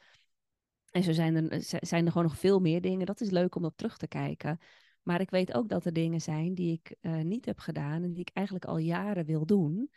En 0.92 1.04
zo 1.04 1.12
zijn 1.12 1.52
er, 1.52 1.62
zijn 1.80 2.06
er 2.06 2.12
gewoon 2.12 2.28
nog 2.28 2.38
veel 2.38 2.60
meer 2.60 2.82
dingen. 2.82 3.06
Dat 3.06 3.22
is 3.22 3.30
leuk 3.30 3.56
om 3.56 3.66
op 3.66 3.78
terug 3.78 3.98
te 3.98 4.08
kijken. 4.08 4.60
Maar 5.04 5.22
ik 5.22 5.30
weet 5.30 5.54
ook 5.54 5.70
dat 5.70 5.86
er 5.86 5.94
dingen 5.94 6.22
zijn 6.22 6.54
die 6.54 6.72
ik 6.72 6.96
uh, 7.02 7.22
niet 7.22 7.46
heb 7.46 7.60
gedaan 7.60 8.04
en 8.04 8.14
die 8.14 8.22
ik 8.22 8.30
eigenlijk 8.34 8.66
al 8.66 8.78
jaren 8.78 9.26
wil 9.26 9.46
doen. 9.46 9.92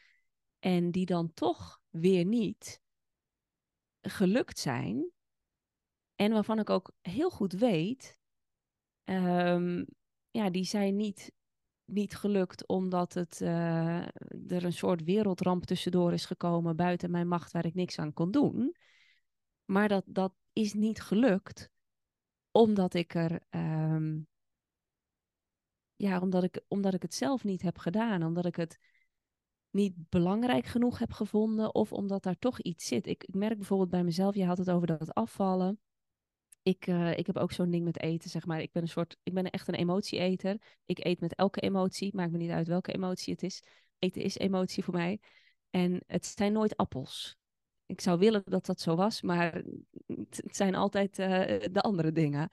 En 0.58 0.90
die 0.90 1.06
dan 1.06 1.32
toch 1.34 1.80
weer 1.90 2.24
niet 2.24 2.80
gelukt 4.00 4.58
zijn. 4.58 5.10
En 6.14 6.32
waarvan 6.32 6.58
ik 6.58 6.70
ook 6.70 6.92
heel 7.00 7.30
goed 7.30 7.52
weet, 7.52 8.18
um, 9.04 9.86
ja, 10.30 10.50
die 10.50 10.64
zijn 10.64 10.96
niet 10.96 11.32
niet 11.86 12.16
gelukt 12.16 12.66
omdat 12.66 13.14
het, 13.14 13.40
uh, 13.40 14.02
er 14.48 14.64
een 14.64 14.72
soort 14.72 15.04
wereldramp 15.04 15.64
tussendoor 15.64 16.12
is 16.12 16.24
gekomen 16.24 16.76
buiten 16.76 17.10
mijn 17.10 17.28
macht 17.28 17.52
waar 17.52 17.66
ik 17.66 17.74
niks 17.74 17.98
aan 17.98 18.12
kon 18.12 18.30
doen. 18.30 18.76
Maar 19.64 19.88
dat, 19.88 20.04
dat 20.06 20.32
is 20.52 20.74
niet 20.74 21.00
gelukt 21.00 21.70
omdat 22.50 22.94
ik 22.94 23.14
er. 23.14 23.40
Um, 23.50 24.28
ja, 25.96 26.20
omdat 26.20 26.42
ik, 26.42 26.60
omdat 26.68 26.94
ik 26.94 27.02
het 27.02 27.14
zelf 27.14 27.44
niet 27.44 27.62
heb 27.62 27.78
gedaan. 27.78 28.22
Omdat 28.22 28.44
ik 28.44 28.56
het 28.56 28.78
niet 29.70 29.94
belangrijk 30.08 30.66
genoeg 30.66 30.98
heb 30.98 31.12
gevonden. 31.12 31.74
Of 31.74 31.92
omdat 31.92 32.22
daar 32.22 32.38
toch 32.38 32.60
iets 32.60 32.86
zit. 32.86 33.06
Ik, 33.06 33.24
ik 33.24 33.34
merk 33.34 33.56
bijvoorbeeld 33.56 33.90
bij 33.90 34.04
mezelf, 34.04 34.34
je 34.34 34.44
had 34.44 34.58
het 34.58 34.70
over 34.70 34.86
dat 34.86 35.14
afvallen 35.14 35.80
ik, 36.66 36.86
uh, 36.86 37.18
ik 37.18 37.26
heb 37.26 37.36
ook 37.36 37.52
zo'n 37.52 37.70
ding 37.70 37.84
met 37.84 38.00
eten, 38.00 38.30
zeg 38.30 38.46
maar. 38.46 38.60
Ik 38.60 38.72
ben 38.72 38.82
een 38.82 38.88
soort, 38.88 39.16
ik 39.22 39.34
ben 39.34 39.50
echt 39.50 39.68
een 39.68 39.74
emotieeter. 39.74 40.56
Ik 40.84 41.04
eet 41.04 41.20
met 41.20 41.34
elke 41.34 41.60
emotie, 41.60 42.14
maakt 42.14 42.30
me 42.30 42.38
niet 42.38 42.50
uit 42.50 42.68
welke 42.68 42.92
emotie 42.92 43.32
het 43.32 43.42
is. 43.42 43.62
Eten 43.98 44.22
is 44.22 44.36
emotie 44.38 44.84
voor 44.84 44.94
mij. 44.94 45.20
En 45.70 46.02
het 46.06 46.26
zijn 46.26 46.52
nooit 46.52 46.76
appels. 46.76 47.36
Ik 47.86 48.00
zou 48.00 48.18
willen 48.18 48.42
dat 48.44 48.66
dat 48.66 48.80
zo 48.80 48.94
was, 48.94 49.22
maar 49.22 49.62
het 50.06 50.56
zijn 50.56 50.74
altijd 50.74 51.18
uh, 51.18 51.28
de 51.72 51.80
andere 51.80 52.12
dingen. 52.12 52.48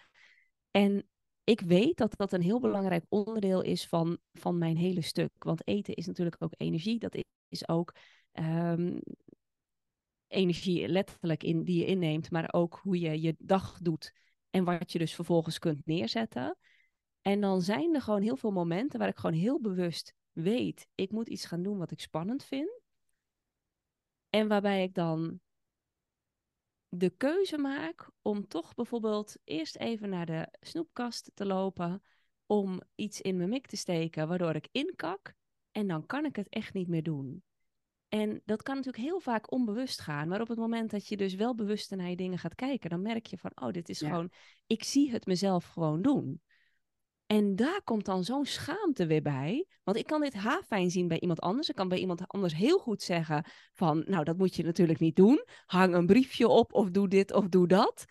En 0.71 1.07
ik 1.43 1.61
weet 1.61 1.97
dat 1.97 2.17
dat 2.17 2.33
een 2.33 2.41
heel 2.41 2.59
belangrijk 2.59 3.05
onderdeel 3.09 3.61
is 3.61 3.87
van, 3.87 4.17
van 4.33 4.57
mijn 4.57 4.77
hele 4.77 5.01
stuk. 5.01 5.31
Want 5.39 5.67
eten 5.67 5.93
is 5.93 6.05
natuurlijk 6.05 6.35
ook 6.39 6.53
energie. 6.57 6.99
Dat 6.99 7.23
is 7.47 7.67
ook 7.67 7.95
um, 8.33 8.99
energie 10.33 10.87
letterlijk 10.87 11.43
in, 11.43 11.63
die 11.63 11.79
je 11.79 11.85
inneemt, 11.85 12.31
maar 12.31 12.53
ook 12.53 12.79
hoe 12.81 12.99
je 12.99 13.21
je 13.21 13.35
dag 13.39 13.77
doet 13.81 14.13
en 14.49 14.63
wat 14.63 14.91
je 14.91 14.99
dus 14.99 15.15
vervolgens 15.15 15.59
kunt 15.59 15.85
neerzetten. 15.85 16.57
En 17.21 17.41
dan 17.41 17.61
zijn 17.61 17.95
er 17.95 18.01
gewoon 18.01 18.21
heel 18.21 18.35
veel 18.35 18.51
momenten 18.51 18.99
waar 18.99 19.07
ik 19.07 19.17
gewoon 19.17 19.39
heel 19.39 19.61
bewust 19.61 20.13
weet, 20.31 20.87
ik 20.95 21.11
moet 21.11 21.29
iets 21.29 21.45
gaan 21.45 21.63
doen 21.63 21.77
wat 21.77 21.91
ik 21.91 21.99
spannend 21.99 22.43
vind. 22.43 22.81
En 24.29 24.47
waarbij 24.47 24.83
ik 24.83 24.93
dan 24.93 25.39
de 26.89 27.09
keuze 27.09 27.57
maak 27.57 28.09
om 28.21 28.47
toch 28.47 28.73
bijvoorbeeld 28.73 29.35
eerst 29.43 29.75
even 29.75 30.09
naar 30.09 30.25
de 30.25 30.47
snoepkast 30.59 31.31
te 31.33 31.45
lopen, 31.45 32.03
om 32.45 32.81
iets 32.95 33.21
in 33.21 33.37
mijn 33.37 33.49
mik 33.49 33.67
te 33.67 33.77
steken, 33.77 34.27
waardoor 34.27 34.55
ik 34.55 34.67
inkak. 34.71 35.33
En 35.71 35.87
dan 35.87 36.05
kan 36.05 36.25
ik 36.25 36.35
het 36.35 36.49
echt 36.49 36.73
niet 36.73 36.87
meer 36.87 37.03
doen. 37.03 37.43
En 38.13 38.41
dat 38.45 38.63
kan 38.63 38.75
natuurlijk 38.75 39.03
heel 39.03 39.19
vaak 39.19 39.51
onbewust 39.51 40.01
gaan. 40.01 40.27
Maar 40.27 40.41
op 40.41 40.47
het 40.47 40.57
moment 40.57 40.91
dat 40.91 41.07
je 41.07 41.17
dus 41.17 41.33
wel 41.35 41.55
bewust 41.55 41.91
naar 41.91 42.09
je 42.09 42.15
dingen 42.15 42.37
gaat 42.37 42.55
kijken, 42.55 42.89
dan 42.89 43.01
merk 43.01 43.25
je 43.25 43.37
van, 43.37 43.51
oh, 43.55 43.71
dit 43.71 43.89
is 43.89 43.99
gewoon, 43.99 44.31
ik 44.67 44.83
zie 44.83 45.11
het 45.11 45.25
mezelf 45.25 45.65
gewoon 45.65 46.01
doen. 46.01 46.41
En 47.25 47.55
daar 47.55 47.81
komt 47.83 48.05
dan 48.05 48.23
zo'n 48.23 48.45
schaamte 48.45 49.05
weer 49.05 49.21
bij. 49.21 49.67
Want 49.83 49.97
ik 49.97 50.05
kan 50.05 50.21
dit 50.21 50.35
fijn 50.67 50.91
zien 50.91 51.07
bij 51.07 51.19
iemand 51.19 51.39
anders. 51.39 51.69
Ik 51.69 51.75
kan 51.75 51.87
bij 51.87 51.97
iemand 51.97 52.27
anders 52.27 52.55
heel 52.55 52.79
goed 52.79 53.01
zeggen 53.01 53.45
van, 53.73 54.03
nou, 54.07 54.23
dat 54.23 54.37
moet 54.37 54.55
je 54.55 54.63
natuurlijk 54.63 54.99
niet 54.99 55.15
doen. 55.15 55.45
Hang 55.65 55.93
een 55.93 56.05
briefje 56.05 56.47
op 56.47 56.73
of 56.73 56.89
doe 56.89 57.07
dit 57.07 57.31
of 57.31 57.47
doe 57.47 57.67
dat. 57.67 58.05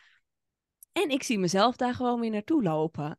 En 0.93 1.11
ik 1.11 1.23
zie 1.23 1.39
mezelf 1.39 1.77
daar 1.77 1.95
gewoon 1.95 2.21
weer 2.21 2.31
naartoe 2.31 2.63
lopen. 2.63 3.19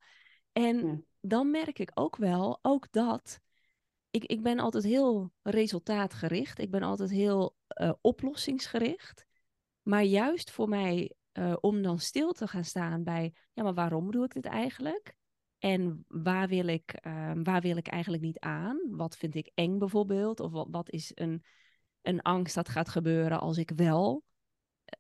En 0.51 1.05
dan 1.21 1.51
merk 1.51 1.79
ik 1.79 1.91
ook 1.93 2.15
wel, 2.15 2.59
ook 2.61 2.87
dat 2.91 3.39
ik, 4.13 4.25
ik 4.25 4.41
ben 4.41 4.59
altijd 4.59 4.83
heel 4.83 5.31
resultaatgericht. 5.41 6.59
Ik 6.59 6.71
ben 6.71 6.81
altijd 6.81 7.09
heel 7.09 7.55
uh, 7.81 7.93
oplossingsgericht. 8.01 9.25
Maar 9.81 10.03
juist 10.03 10.51
voor 10.51 10.69
mij, 10.69 11.13
uh, 11.33 11.55
om 11.59 11.81
dan 11.81 11.99
stil 11.99 12.31
te 12.31 12.47
gaan 12.47 12.63
staan 12.63 13.03
bij, 13.03 13.33
ja, 13.53 13.63
maar 13.63 13.73
waarom 13.73 14.11
doe 14.11 14.23
ik 14.23 14.33
dit 14.33 14.45
eigenlijk? 14.45 15.15
En 15.57 16.05
waar 16.07 16.47
wil 16.47 16.67
ik, 16.67 16.99
uh, 17.07 17.31
waar 17.43 17.61
wil 17.61 17.77
ik 17.77 17.87
eigenlijk 17.87 18.23
niet 18.23 18.39
aan? 18.39 18.79
Wat 18.89 19.17
vind 19.17 19.35
ik 19.35 19.51
eng 19.53 19.77
bijvoorbeeld? 19.77 20.39
Of 20.39 20.51
wat, 20.51 20.67
wat 20.71 20.89
is 20.89 21.11
een, 21.15 21.43
een 22.01 22.21
angst 22.21 22.55
dat 22.55 22.69
gaat 22.69 22.89
gebeuren 22.89 23.39
als 23.39 23.57
ik 23.57 23.71
wel 23.75 24.23
eh, 24.85 24.99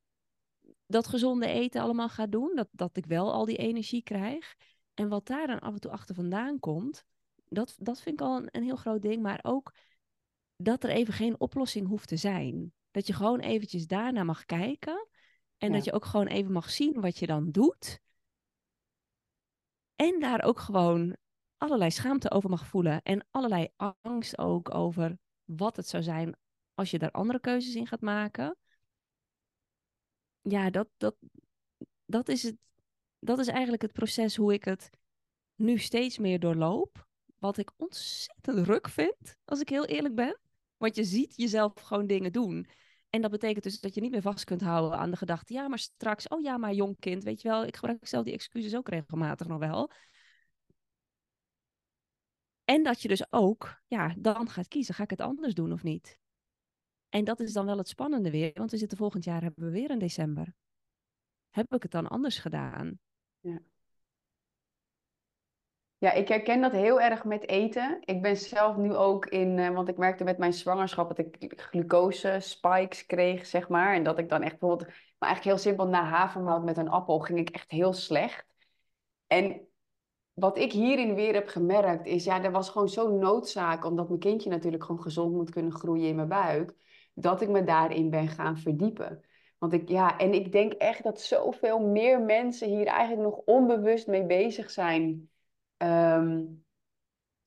dat 0.85 1.07
gezonde 1.07 1.47
eten 1.47 1.81
allemaal 1.81 2.09
ga 2.09 2.27
doen? 2.27 2.55
Dat, 2.55 2.67
dat 2.71 2.97
ik 2.97 3.05
wel 3.05 3.33
al 3.33 3.45
die 3.45 3.57
energie 3.57 4.03
krijg? 4.03 4.55
En 4.93 5.09
wat 5.09 5.27
daar 5.27 5.47
dan 5.47 5.59
af 5.59 5.73
en 5.73 5.79
toe 5.79 5.91
achter 5.91 6.15
vandaan 6.15 6.59
komt, 6.59 7.05
dat, 7.53 7.75
dat 7.79 8.01
vind 8.01 8.19
ik 8.19 8.25
al 8.25 8.37
een, 8.37 8.47
een 8.51 8.63
heel 8.63 8.75
groot 8.75 9.01
ding. 9.01 9.21
Maar 9.21 9.39
ook 9.41 9.73
dat 10.55 10.83
er 10.83 10.89
even 10.89 11.13
geen 11.13 11.39
oplossing 11.39 11.87
hoeft 11.87 12.07
te 12.07 12.17
zijn. 12.17 12.73
Dat 12.91 13.07
je 13.07 13.13
gewoon 13.13 13.39
eventjes 13.39 13.87
daarna 13.87 14.23
mag 14.23 14.45
kijken. 14.45 15.07
En 15.57 15.71
dat 15.71 15.83
je 15.83 15.93
ook 15.93 16.05
gewoon 16.05 16.27
even 16.27 16.51
mag 16.51 16.69
zien 16.69 17.01
wat 17.01 17.19
je 17.19 17.25
dan 17.25 17.51
doet. 17.51 17.99
En 19.95 20.19
daar 20.19 20.43
ook 20.43 20.59
gewoon 20.59 21.17
allerlei 21.57 21.91
schaamte 21.91 22.31
over 22.31 22.49
mag 22.49 22.67
voelen. 22.67 23.01
En 23.01 23.27
allerlei 23.31 23.67
angst 24.01 24.37
ook 24.37 24.73
over 24.73 25.17
wat 25.43 25.75
het 25.75 25.87
zou 25.87 26.03
zijn 26.03 26.35
als 26.73 26.91
je 26.91 26.99
daar 26.99 27.11
andere 27.11 27.39
keuzes 27.39 27.75
in 27.75 27.87
gaat 27.87 28.01
maken. 28.01 28.57
Ja, 30.41 30.69
dat, 30.69 30.87
dat, 30.97 31.15
dat, 32.05 32.27
is, 32.27 32.43
het, 32.43 32.55
dat 33.19 33.39
is 33.39 33.47
eigenlijk 33.47 33.81
het 33.81 33.93
proces 33.93 34.35
hoe 34.35 34.53
ik 34.53 34.63
het 34.63 34.89
nu 35.55 35.77
steeds 35.77 36.17
meer 36.17 36.39
doorloop. 36.39 37.07
Wat 37.43 37.57
ik 37.57 37.71
ontzettend 37.77 38.67
ruk 38.67 38.89
vind, 38.89 39.37
als 39.45 39.59
ik 39.59 39.69
heel 39.69 39.85
eerlijk 39.85 40.15
ben. 40.15 40.39
Want 40.77 40.95
je 40.95 41.03
ziet 41.03 41.35
jezelf 41.35 41.73
gewoon 41.81 42.07
dingen 42.07 42.31
doen. 42.31 42.67
En 43.09 43.21
dat 43.21 43.31
betekent 43.31 43.63
dus 43.63 43.79
dat 43.79 43.93
je 43.93 44.01
niet 44.01 44.11
meer 44.11 44.21
vast 44.21 44.43
kunt 44.43 44.61
houden 44.61 44.99
aan 44.99 45.11
de 45.11 45.17
gedachte, 45.17 45.53
ja, 45.53 45.67
maar 45.67 45.79
straks, 45.79 46.27
oh 46.27 46.41
ja, 46.41 46.57
maar 46.57 46.73
jong 46.73 46.99
kind, 46.99 47.23
weet 47.23 47.41
je 47.41 47.47
wel, 47.47 47.65
ik 47.65 47.75
gebruik 47.75 48.07
zelf 48.07 48.23
die 48.23 48.33
excuses 48.33 48.75
ook 48.75 48.89
regelmatig 48.89 49.47
nog 49.47 49.59
wel. 49.59 49.91
En 52.65 52.83
dat 52.83 53.01
je 53.01 53.07
dus 53.07 53.31
ook, 53.31 53.81
ja, 53.87 54.15
dan 54.17 54.49
gaat 54.49 54.67
kiezen, 54.67 54.95
ga 54.95 55.03
ik 55.03 55.09
het 55.09 55.21
anders 55.21 55.53
doen 55.53 55.71
of 55.71 55.83
niet? 55.83 56.19
En 57.09 57.23
dat 57.23 57.39
is 57.39 57.53
dan 57.53 57.65
wel 57.65 57.77
het 57.77 57.87
spannende 57.87 58.31
weer, 58.31 58.51
want 58.53 58.71
we 58.71 58.77
zitten 58.77 58.97
volgend 58.97 59.23
jaar, 59.23 59.41
hebben 59.41 59.63
we 59.63 59.71
weer 59.71 59.89
in 59.89 59.99
december. 59.99 60.53
Heb 61.49 61.73
ik 61.73 61.83
het 61.83 61.91
dan 61.91 62.07
anders 62.07 62.39
gedaan? 62.39 62.99
Ja. 63.39 63.61
Ja, 66.03 66.11
ik 66.11 66.27
herken 66.27 66.61
dat 66.61 66.71
heel 66.71 67.01
erg 67.01 67.23
met 67.23 67.47
eten. 67.47 67.97
Ik 68.05 68.21
ben 68.21 68.37
zelf 68.37 68.77
nu 68.77 68.95
ook 68.95 69.25
in, 69.25 69.57
uh, 69.57 69.69
want 69.69 69.87
ik 69.87 69.97
merkte 69.97 70.23
met 70.23 70.37
mijn 70.37 70.53
zwangerschap 70.53 71.07
dat 71.07 71.17
ik 71.17 71.53
glucose 71.55 72.37
spikes 72.39 73.05
kreeg, 73.05 73.45
zeg 73.45 73.69
maar. 73.69 73.93
En 73.93 74.03
dat 74.03 74.19
ik 74.19 74.29
dan 74.29 74.41
echt 74.41 74.59
bijvoorbeeld, 74.59 74.89
maar 74.89 75.29
eigenlijk 75.29 75.43
heel 75.43 75.57
simpel, 75.57 75.87
na 75.87 76.03
havermout 76.03 76.63
met 76.63 76.77
een 76.77 76.89
appel 76.89 77.19
ging 77.19 77.39
ik 77.39 77.49
echt 77.49 77.71
heel 77.71 77.93
slecht. 77.93 78.45
En 79.27 79.67
wat 80.33 80.57
ik 80.57 80.71
hierin 80.71 81.15
weer 81.15 81.33
heb 81.33 81.47
gemerkt 81.47 82.05
is, 82.05 82.23
ja, 82.23 82.43
er 82.43 82.51
was 82.51 82.69
gewoon 82.69 82.89
zo'n 82.89 83.17
noodzaak, 83.19 83.85
omdat 83.85 84.07
mijn 84.07 84.19
kindje 84.19 84.49
natuurlijk 84.49 84.83
gewoon 84.83 85.01
gezond 85.01 85.33
moet 85.33 85.51
kunnen 85.51 85.73
groeien 85.73 86.07
in 86.07 86.15
mijn 86.15 86.27
buik, 86.27 86.73
dat 87.13 87.41
ik 87.41 87.49
me 87.49 87.63
daarin 87.63 88.09
ben 88.09 88.27
gaan 88.27 88.57
verdiepen. 88.57 89.25
Want 89.57 89.73
ik, 89.73 89.89
ja, 89.89 90.17
en 90.17 90.33
ik 90.33 90.51
denk 90.51 90.73
echt 90.73 91.03
dat 91.03 91.21
zoveel 91.21 91.79
meer 91.79 92.21
mensen 92.21 92.67
hier 92.67 92.85
eigenlijk 92.85 93.29
nog 93.29 93.41
onbewust 93.45 94.07
mee 94.07 94.25
bezig 94.25 94.71
zijn 94.71 95.31
Um, 95.83 96.63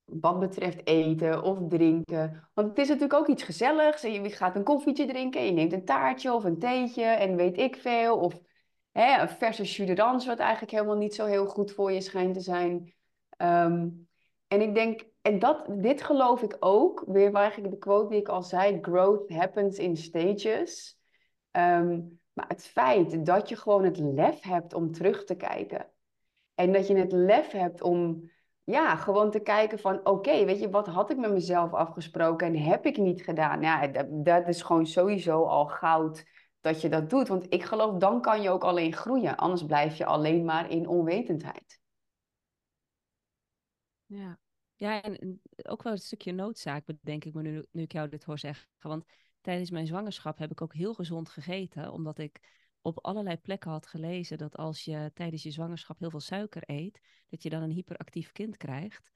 wat 0.04 0.38
betreft 0.38 0.86
eten 0.86 1.42
of 1.42 1.58
drinken. 1.68 2.48
Want 2.54 2.68
het 2.68 2.78
is 2.78 2.88
natuurlijk 2.88 3.20
ook 3.20 3.28
iets 3.28 3.42
gezelligs. 3.42 4.04
En 4.04 4.12
je 4.12 4.30
gaat 4.30 4.56
een 4.56 4.64
koffietje 4.64 5.06
drinken, 5.06 5.44
je 5.44 5.52
neemt 5.52 5.72
een 5.72 5.84
taartje 5.84 6.32
of 6.32 6.44
een 6.44 6.58
theetje 6.58 7.04
en 7.04 7.36
weet 7.36 7.58
ik 7.58 7.76
veel. 7.76 8.18
Of 8.18 8.40
hè, 8.92 9.20
een 9.20 9.28
verse 9.28 9.62
jus 9.62 10.26
wat 10.26 10.38
eigenlijk 10.38 10.72
helemaal 10.72 10.96
niet 10.96 11.14
zo 11.14 11.24
heel 11.24 11.46
goed 11.46 11.72
voor 11.72 11.92
je 11.92 12.00
schijnt 12.00 12.34
te 12.34 12.40
zijn. 12.40 12.94
Um, 13.38 14.08
en 14.46 14.60
ik 14.60 14.74
denk, 14.74 15.04
en 15.22 15.38
dat, 15.38 15.66
dit 15.68 16.02
geloof 16.02 16.42
ik 16.42 16.56
ook, 16.60 17.04
weer 17.06 17.32
waar 17.32 17.42
eigenlijk 17.42 17.72
de 17.72 17.78
quote 17.78 18.08
die 18.08 18.20
ik 18.20 18.28
al 18.28 18.42
zei, 18.42 18.78
growth 18.80 19.30
happens 19.30 19.78
in 19.78 19.96
stages. 19.96 20.98
Um, 21.52 22.20
maar 22.32 22.48
het 22.48 22.66
feit 22.66 23.26
dat 23.26 23.48
je 23.48 23.56
gewoon 23.56 23.84
het 23.84 23.98
lef 23.98 24.42
hebt 24.42 24.74
om 24.74 24.92
terug 24.92 25.24
te 25.24 25.34
kijken. 25.34 25.90
En 26.56 26.72
dat 26.72 26.86
je 26.86 26.96
het 26.96 27.12
lef 27.12 27.50
hebt 27.50 27.82
om 27.82 28.30
ja, 28.64 28.96
gewoon 28.96 29.30
te 29.30 29.40
kijken 29.40 29.78
van 29.78 30.06
oké, 30.06 30.44
weet 30.44 30.60
je, 30.60 30.70
wat 30.70 30.86
had 30.86 31.10
ik 31.10 31.16
met 31.16 31.32
mezelf 31.32 31.72
afgesproken 31.72 32.46
en 32.46 32.56
heb 32.56 32.86
ik 32.86 32.96
niet 32.96 33.22
gedaan? 33.22 33.60
Ja, 33.60 33.86
dat, 33.86 34.06
dat 34.08 34.48
is 34.48 34.62
gewoon 34.62 34.86
sowieso 34.86 35.44
al 35.44 35.66
goud 35.66 36.24
dat 36.60 36.80
je 36.80 36.88
dat 36.88 37.10
doet. 37.10 37.28
Want 37.28 37.46
ik 37.52 37.62
geloof, 37.62 37.98
dan 37.98 38.20
kan 38.20 38.42
je 38.42 38.50
ook 38.50 38.64
alleen 38.64 38.92
groeien. 38.92 39.36
Anders 39.36 39.64
blijf 39.64 39.96
je 39.96 40.04
alleen 40.04 40.44
maar 40.44 40.70
in 40.70 40.88
onwetendheid. 40.88 41.80
Ja, 44.06 44.38
ja 44.74 45.02
en 45.02 45.40
ook 45.62 45.82
wel 45.82 45.92
een 45.92 45.98
stukje 45.98 46.32
noodzaak, 46.32 46.84
bedenk 46.84 47.24
ik 47.24 47.34
me 47.34 47.42
nu, 47.42 47.66
nu 47.70 47.82
ik 47.82 47.92
jou 47.92 48.08
dit 48.08 48.24
hoor 48.24 48.38
zeggen. 48.38 48.68
Want 48.78 49.04
tijdens 49.40 49.70
mijn 49.70 49.86
zwangerschap 49.86 50.38
heb 50.38 50.50
ik 50.50 50.60
ook 50.60 50.74
heel 50.74 50.94
gezond 50.94 51.28
gegeten, 51.28 51.92
omdat 51.92 52.18
ik 52.18 52.40
op 52.86 53.04
allerlei 53.04 53.36
plekken 53.36 53.70
had 53.70 53.86
gelezen 53.86 54.38
dat 54.38 54.56
als 54.56 54.84
je 54.84 55.10
tijdens 55.14 55.42
je 55.42 55.50
zwangerschap 55.50 55.98
heel 55.98 56.10
veel 56.10 56.20
suiker 56.20 56.62
eet, 56.66 57.00
dat 57.28 57.42
je 57.42 57.50
dan 57.50 57.62
een 57.62 57.70
hyperactief 57.70 58.32
kind 58.32 58.56
krijgt. 58.56 59.10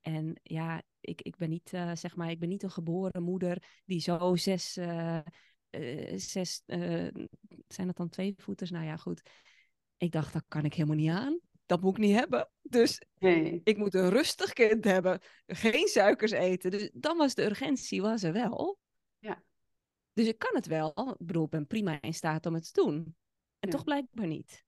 En 0.00 0.40
ja, 0.42 0.82
ik, 1.00 1.22
ik 1.22 1.36
ben 1.36 1.48
niet, 1.48 1.72
uh, 1.72 1.94
zeg 1.94 2.16
maar, 2.16 2.30
ik 2.30 2.38
ben 2.38 2.48
niet 2.48 2.62
een 2.62 2.70
geboren 2.70 3.22
moeder 3.22 3.80
die 3.84 4.00
zo 4.00 4.36
zes, 4.36 4.76
uh, 4.76 5.18
uh, 5.70 6.18
zes 6.18 6.62
zijn 7.66 7.86
dat 7.86 7.96
dan 7.96 8.08
twee 8.08 8.34
voeters? 8.36 8.70
Nou 8.70 8.84
ja, 8.84 8.96
goed. 8.96 9.30
Ik 9.96 10.12
dacht, 10.12 10.32
dat 10.32 10.44
kan 10.48 10.64
ik 10.64 10.74
helemaal 10.74 10.96
niet 10.96 11.10
aan. 11.10 11.40
Dat 11.66 11.80
moet 11.80 11.96
ik 11.96 12.04
niet 12.04 12.18
hebben. 12.18 12.50
Dus 12.62 13.02
nee. 13.18 13.60
ik 13.64 13.76
moet 13.76 13.94
een 13.94 14.10
rustig 14.10 14.52
kind 14.52 14.84
hebben. 14.84 15.20
Geen 15.46 15.88
suikers 15.88 16.30
eten. 16.30 16.70
Dus 16.70 16.90
dan 16.94 17.16
was 17.16 17.34
de 17.34 17.44
urgentie 17.44 18.02
was 18.02 18.22
er 18.22 18.32
wel. 18.32 18.78
Dus 20.14 20.26
ik 20.26 20.38
kan 20.38 20.54
het 20.54 20.66
wel. 20.66 21.16
Ik 21.18 21.26
bedoel, 21.26 21.44
ik 21.44 21.50
ben 21.50 21.66
prima 21.66 22.00
in 22.00 22.14
staat 22.14 22.46
om 22.46 22.54
het 22.54 22.72
te 22.72 22.82
doen. 22.82 23.16
En 23.58 23.70
toch 23.70 23.84
blijkbaar 23.84 24.26
niet. 24.26 24.64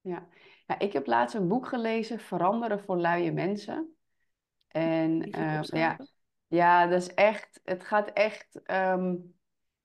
Ja. 0.00 0.28
ja, 0.66 0.78
ik 0.78 0.92
heb 0.92 1.06
laatst 1.06 1.36
een 1.36 1.48
boek 1.48 1.66
gelezen, 1.66 2.20
Veranderen 2.20 2.80
voor 2.80 2.96
luie 2.96 3.32
mensen. 3.32 3.96
En 4.68 5.38
uh, 5.38 5.62
ja, 5.62 5.96
ja, 6.46 6.86
dat 6.86 7.02
is 7.02 7.14
echt, 7.14 7.60
het 7.64 7.84
gaat 7.84 8.08
echt, 8.08 8.60
um, 8.70 9.34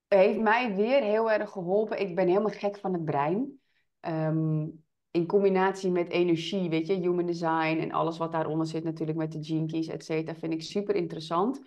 heeft 0.08 0.40
mij 0.40 0.76
weer 0.76 1.02
heel 1.02 1.32
erg 1.32 1.50
geholpen. 1.50 2.00
Ik 2.00 2.16
ben 2.16 2.28
helemaal 2.28 2.50
gek 2.50 2.78
van 2.78 2.94
het 2.94 3.06
brein. 3.06 3.62
Um, 4.02 4.84
in 5.12 5.28
combinatie 5.28 5.92
met 5.92 6.10
energie, 6.10 6.70
weet 6.70 6.88
je, 6.88 6.94
human 6.94 7.26
design 7.26 7.78
en 7.80 7.92
alles 7.92 8.18
wat 8.18 8.32
daaronder 8.32 8.68
zit 8.68 8.84
natuurlijk 8.84 9.18
met 9.18 9.32
de 9.32 9.44
gene 9.44 9.66
keys, 9.66 9.88
et 9.88 10.06
cetera, 10.06 10.38
vind 10.38 10.54
ik 10.54 10.62
super 10.62 10.96
interessant. 10.96 11.62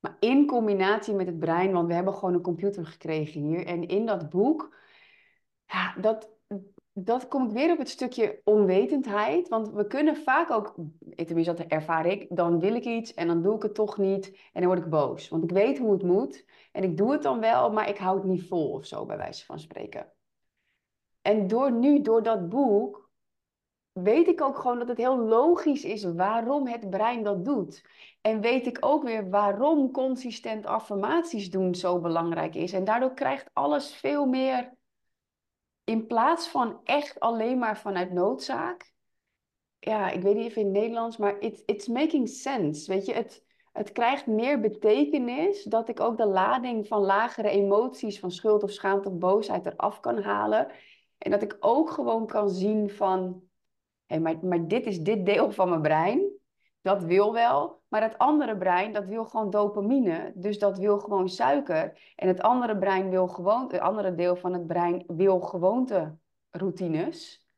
Maar 0.00 0.16
in 0.20 0.46
combinatie 0.46 1.14
met 1.14 1.26
het 1.26 1.38
brein, 1.38 1.72
want 1.72 1.86
we 1.86 1.94
hebben 1.94 2.14
gewoon 2.14 2.34
een 2.34 2.40
computer 2.40 2.86
gekregen 2.86 3.40
hier. 3.40 3.66
En 3.66 3.88
in 3.88 4.06
dat 4.06 4.28
boek, 4.28 4.76
ja, 5.66 5.94
dat, 6.00 6.30
dat 6.92 7.28
kom 7.28 7.46
ik 7.46 7.52
weer 7.52 7.72
op 7.72 7.78
het 7.78 7.88
stukje 7.88 8.40
onwetendheid. 8.44 9.48
Want 9.48 9.70
we 9.72 9.86
kunnen 9.86 10.16
vaak 10.16 10.50
ook, 10.50 10.74
tenminste 11.14 11.54
dat 11.54 11.66
ervaar 11.66 12.06
ik, 12.06 12.26
dan 12.28 12.60
wil 12.60 12.74
ik 12.74 12.84
iets 12.84 13.14
en 13.14 13.26
dan 13.26 13.42
doe 13.42 13.56
ik 13.56 13.62
het 13.62 13.74
toch 13.74 13.98
niet. 13.98 14.26
En 14.52 14.60
dan 14.60 14.70
word 14.70 14.84
ik 14.84 14.90
boos. 14.90 15.28
Want 15.28 15.44
ik 15.44 15.50
weet 15.50 15.78
hoe 15.78 15.92
het 15.92 16.02
moet. 16.02 16.44
En 16.72 16.82
ik 16.82 16.96
doe 16.96 17.12
het 17.12 17.22
dan 17.22 17.40
wel, 17.40 17.72
maar 17.72 17.88
ik 17.88 17.98
hou 17.98 18.16
het 18.16 18.26
niet 18.26 18.48
vol 18.48 18.70
of 18.70 18.86
zo, 18.86 19.06
bij 19.06 19.16
wijze 19.16 19.44
van 19.44 19.58
spreken. 19.58 20.12
En 21.22 21.46
door 21.46 21.72
nu, 21.72 22.00
door 22.00 22.22
dat 22.22 22.48
boek, 22.48 22.99
weet 23.92 24.28
ik 24.28 24.40
ook 24.40 24.56
gewoon 24.56 24.78
dat 24.78 24.88
het 24.88 24.96
heel 24.96 25.18
logisch 25.18 25.84
is 25.84 26.04
waarom 26.04 26.66
het 26.66 26.90
brein 26.90 27.22
dat 27.22 27.44
doet. 27.44 27.84
En 28.20 28.40
weet 28.40 28.66
ik 28.66 28.76
ook 28.80 29.02
weer 29.02 29.30
waarom 29.30 29.90
consistent 29.90 30.66
affirmaties 30.66 31.50
doen 31.50 31.74
zo 31.74 32.00
belangrijk 32.00 32.54
is. 32.54 32.72
En 32.72 32.84
daardoor 32.84 33.14
krijgt 33.14 33.50
alles 33.52 33.94
veel 33.94 34.26
meer, 34.26 34.72
in 35.84 36.06
plaats 36.06 36.48
van 36.48 36.80
echt 36.84 37.20
alleen 37.20 37.58
maar 37.58 37.78
vanuit 37.78 38.12
noodzaak. 38.12 38.92
Ja, 39.78 40.10
ik 40.10 40.22
weet 40.22 40.34
niet 40.34 40.44
even 40.44 40.60
in 40.60 40.66
het 40.66 40.76
Nederlands, 40.76 41.16
maar 41.16 41.38
it, 41.38 41.62
it's 41.66 41.88
making 41.88 42.28
sense. 42.28 42.92
Weet 42.92 43.06
je, 43.06 43.12
het, 43.12 43.44
het 43.72 43.92
krijgt 43.92 44.26
meer 44.26 44.60
betekenis 44.60 45.62
dat 45.62 45.88
ik 45.88 46.00
ook 46.00 46.16
de 46.16 46.26
lading 46.26 46.86
van 46.86 47.00
lagere 47.00 47.48
emoties, 47.48 48.20
van 48.20 48.30
schuld 48.30 48.62
of 48.62 48.70
schaamte 48.70 49.08
of 49.08 49.18
boosheid 49.18 49.66
eraf 49.66 50.00
kan 50.00 50.22
halen. 50.22 50.70
En 51.18 51.30
dat 51.30 51.42
ik 51.42 51.56
ook 51.60 51.90
gewoon 51.90 52.26
kan 52.26 52.50
zien 52.50 52.90
van, 52.90 53.42
maar, 54.18 54.38
maar 54.42 54.68
dit 54.68 54.86
is 54.86 55.00
dit 55.00 55.26
deel 55.26 55.50
van 55.50 55.68
mijn 55.68 55.82
brein. 55.82 56.38
Dat 56.82 57.02
wil 57.02 57.32
wel, 57.32 57.82
maar 57.88 58.02
het 58.02 58.18
andere 58.18 58.56
brein, 58.56 58.92
dat 58.92 59.06
wil 59.06 59.24
gewoon 59.24 59.50
dopamine. 59.50 60.32
Dus 60.34 60.58
dat 60.58 60.78
wil 60.78 60.98
gewoon 60.98 61.28
suiker. 61.28 62.12
En 62.16 62.28
het 62.28 62.40
andere 62.40 62.78
brein 62.78 63.10
wil 63.10 63.28
gewoon, 63.28 63.62
het 63.62 63.80
andere 63.80 64.14
deel 64.14 64.36
van 64.36 64.52
het 64.52 64.66
brein 64.66 65.04
wil 65.06 65.40
gewoonte 65.40 66.18
routines. 66.50 67.48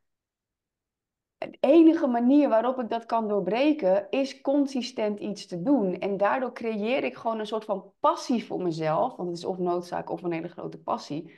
De 1.37 1.57
enige 1.59 2.07
manier 2.07 2.49
waarop 2.49 2.79
ik 2.79 2.89
dat 2.89 3.05
kan 3.05 3.27
doorbreken 3.27 4.09
is 4.09 4.41
consistent 4.41 5.19
iets 5.19 5.45
te 5.45 5.61
doen. 5.61 5.99
En 5.99 6.17
daardoor 6.17 6.53
creëer 6.53 7.03
ik 7.03 7.15
gewoon 7.15 7.39
een 7.39 7.47
soort 7.47 7.65
van 7.65 7.93
passie 7.99 8.45
voor 8.45 8.61
mezelf. 8.61 9.15
Want 9.15 9.29
het 9.29 9.37
is 9.37 9.45
of 9.45 9.57
noodzaak 9.57 10.09
of 10.09 10.23
een 10.23 10.31
hele 10.31 10.47
grote 10.47 10.81
passie. 10.81 11.33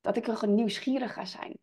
Dat 0.00 0.16
ik 0.16 0.26
er 0.26 0.48
nieuwsgierig 0.48 1.12
ga 1.12 1.24
zijn. 1.24 1.58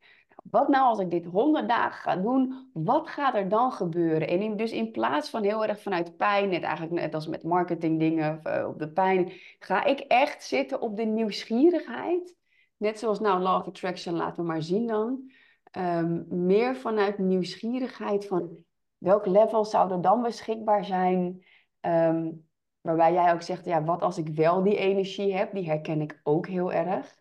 Wat 0.50 0.68
nou 0.68 0.88
als 0.88 1.00
ik 1.00 1.10
dit 1.10 1.26
honderd 1.26 1.70
dagen 1.70 2.02
ga 2.02 2.16
doen? 2.16 2.70
Wat 2.74 3.10
gaat 3.10 3.36
er 3.36 3.50
dan 3.50 3.72
gebeuren? 3.72 4.28
En 4.28 4.58
dus 4.58 4.72
in 4.72 4.92
plaats 4.92 5.30
van 5.30 5.44
heel 5.44 5.66
erg 5.66 5.82
vanuit 5.82 6.18
pijn, 6.18 6.50
net 6.50 6.64
eigenlijk 6.64 6.94
net 6.94 7.14
als 7.14 7.28
met 7.28 7.44
marketingdingen 7.44 8.42
uh, 8.44 8.68
op 8.68 8.80
de 8.80 8.90
pijn, 8.92 9.32
ga 9.60 9.84
ik 9.84 10.00
echt 10.00 10.44
zitten 10.44 10.82
op 10.82 10.98
de 10.98 11.06
nieuwsgierigheid. 11.06 12.36
Net 12.78 13.00
zoals 13.00 13.20
nou 13.20 13.42
Law 13.42 13.60
of 13.60 13.68
Attraction, 13.68 14.16
laten 14.16 14.42
we 14.42 14.48
maar 14.48 14.64
zien 14.64 14.88
dan. 14.88 15.32
Um, 15.78 16.26
meer 16.30 16.76
vanuit 16.76 17.18
nieuwsgierigheid 17.18 18.28
van 18.28 18.58
welk 18.98 19.26
level 19.26 19.66
zou 19.66 19.92
er 19.92 20.02
dan 20.02 20.22
beschikbaar 20.22 20.86
zijn? 20.86 21.46
Um, 21.82 22.48
waarbij 22.82 23.14
jij 23.14 23.34
ook 23.34 23.42
zegt, 23.42 23.66
ja, 23.66 23.84
wat 23.84 24.02
als 24.02 24.18
ik 24.18 24.28
wel 24.28 24.64
die 24.64 24.78
energie 24.78 25.36
heb? 25.36 25.54
Die 25.54 25.66
herken 25.66 26.02
ik 26.02 26.20
ook 26.24 26.48
heel 26.48 26.74
erg. 26.74 27.16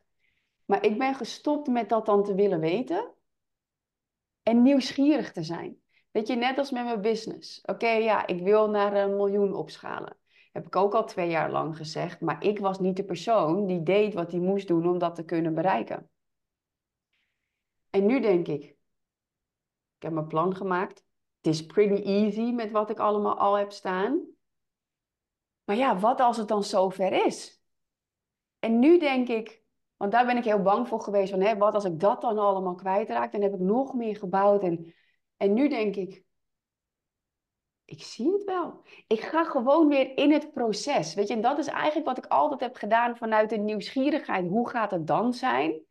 Maar 0.64 0.84
ik 0.84 0.98
ben 0.98 1.14
gestopt 1.14 1.68
met 1.68 1.88
dat 1.88 2.06
dan 2.06 2.24
te 2.24 2.34
willen 2.34 2.60
weten 2.60 3.13
en 4.44 4.62
nieuwsgierig 4.62 5.32
te 5.32 5.42
zijn. 5.42 5.80
Weet 6.10 6.26
je, 6.26 6.34
net 6.34 6.58
als 6.58 6.70
met 6.70 6.84
mijn 6.84 7.00
business. 7.00 7.60
Oké, 7.62 7.88
ja, 7.88 8.26
ik 8.26 8.42
wil 8.42 8.70
naar 8.70 8.94
een 8.94 9.16
miljoen 9.16 9.54
opschalen. 9.54 10.16
Heb 10.52 10.66
ik 10.66 10.76
ook 10.76 10.94
al 10.94 11.04
twee 11.04 11.30
jaar 11.30 11.50
lang 11.50 11.76
gezegd. 11.76 12.20
Maar 12.20 12.44
ik 12.44 12.58
was 12.58 12.78
niet 12.78 12.96
de 12.96 13.04
persoon 13.04 13.66
die 13.66 13.82
deed 13.82 14.14
wat 14.14 14.30
hij 14.30 14.40
moest 14.40 14.68
doen 14.68 14.88
om 14.88 14.98
dat 14.98 15.14
te 15.14 15.24
kunnen 15.24 15.54
bereiken. 15.54 16.10
En 17.90 18.06
nu 18.06 18.20
denk 18.20 18.48
ik, 18.48 18.62
ik 19.96 20.02
heb 20.02 20.12
mijn 20.12 20.26
plan 20.26 20.56
gemaakt. 20.56 21.04
Het 21.36 21.46
is 21.46 21.66
pretty 21.66 22.02
easy 22.02 22.50
met 22.52 22.70
wat 22.70 22.90
ik 22.90 22.98
allemaal 22.98 23.38
al 23.38 23.54
heb 23.54 23.72
staan. 23.72 24.26
Maar 25.64 25.76
ja, 25.76 25.98
wat 25.98 26.20
als 26.20 26.36
het 26.36 26.48
dan 26.48 26.64
zover 26.64 27.26
is? 27.26 27.62
En 28.58 28.78
nu 28.78 28.98
denk 28.98 29.28
ik, 29.28 29.63
want 29.96 30.12
daar 30.12 30.26
ben 30.26 30.36
ik 30.36 30.44
heel 30.44 30.62
bang 30.62 30.88
voor 30.88 31.00
geweest. 31.00 31.30
Van, 31.30 31.40
hé, 31.40 31.56
wat 31.56 31.74
als 31.74 31.84
ik 31.84 32.00
dat 32.00 32.20
dan 32.20 32.38
allemaal 32.38 32.74
kwijtraak? 32.74 33.32
Dan 33.32 33.42
heb 33.42 33.54
ik 33.54 33.60
nog 33.60 33.94
meer 33.94 34.16
gebouwd. 34.16 34.62
En, 34.62 34.94
en 35.36 35.52
nu 35.52 35.68
denk 35.68 35.96
ik, 35.96 36.24
ik 37.84 38.02
zie 38.02 38.32
het 38.32 38.44
wel. 38.44 38.82
Ik 39.06 39.20
ga 39.20 39.44
gewoon 39.44 39.88
weer 39.88 40.16
in 40.16 40.32
het 40.32 40.52
proces. 40.52 41.14
Weet 41.14 41.28
je, 41.28 41.34
en 41.34 41.40
dat 41.40 41.58
is 41.58 41.66
eigenlijk 41.66 42.06
wat 42.06 42.18
ik 42.18 42.26
altijd 42.26 42.60
heb 42.60 42.76
gedaan 42.76 43.16
vanuit 43.16 43.50
de 43.50 43.56
nieuwsgierigheid. 43.56 44.48
Hoe 44.48 44.68
gaat 44.68 44.90
het 44.90 45.06
dan 45.06 45.32
zijn? 45.32 45.82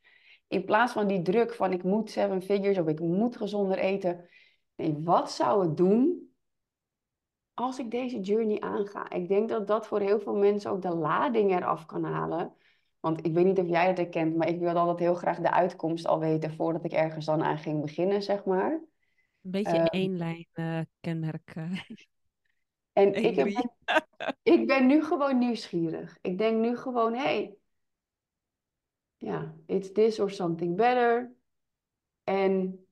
In 0.47 0.65
plaats 0.65 0.93
van 0.93 1.07
die 1.07 1.21
druk 1.21 1.53
van 1.53 1.71
ik 1.71 1.83
moet 1.83 2.09
seven 2.09 2.41
figures 2.41 2.77
of 2.77 2.87
ik 2.87 2.99
moet 2.99 3.37
gezonder 3.37 3.77
eten. 3.77 4.29
Nee, 4.75 4.97
wat 4.99 5.31
zou 5.31 5.61
het 5.67 5.77
doen 5.77 6.31
als 7.53 7.79
ik 7.79 7.91
deze 7.91 8.19
journey 8.19 8.59
aanga? 8.59 9.09
Ik 9.09 9.27
denk 9.27 9.49
dat 9.49 9.67
dat 9.67 9.87
voor 9.87 9.99
heel 9.99 10.19
veel 10.19 10.35
mensen 10.35 10.71
ook 10.71 10.81
de 10.81 10.95
lading 10.95 11.51
eraf 11.51 11.85
kan 11.85 12.03
halen. 12.03 12.55
Want 13.03 13.25
ik 13.25 13.33
weet 13.33 13.45
niet 13.45 13.59
of 13.59 13.67
jij 13.67 13.87
dat 13.87 13.97
herkent, 13.97 14.35
maar 14.35 14.47
ik 14.47 14.59
wilde 14.59 14.79
altijd 14.79 14.99
heel 14.99 15.13
graag 15.13 15.39
de 15.39 15.51
uitkomst 15.51 16.07
al 16.07 16.19
weten 16.19 16.53
voordat 16.53 16.83
ik 16.83 16.91
ergens 16.91 17.25
dan 17.25 17.43
aan 17.43 17.57
ging 17.57 17.81
beginnen, 17.81 18.23
zeg 18.23 18.45
maar. 18.45 18.71
Een 18.71 19.51
beetje 19.51 19.77
uh, 19.77 19.85
één 19.89 20.17
lijn 20.17 20.47
uh, 20.53 20.79
kenmerk. 20.99 21.55
Uh, 21.55 21.79
en 22.93 23.13
ik, 23.29 23.35
heb, 23.35 23.47
ik 24.57 24.67
ben 24.67 24.85
nu 24.85 25.03
gewoon 25.03 25.37
nieuwsgierig. 25.37 26.17
Ik 26.21 26.37
denk 26.37 26.61
nu 26.61 26.77
gewoon, 26.77 27.13
hey, 27.13 27.55
ja, 29.17 29.55
it's 29.65 29.91
this 29.91 30.19
or 30.19 30.31
something 30.31 30.75
better. 30.75 31.33
En 32.23 32.82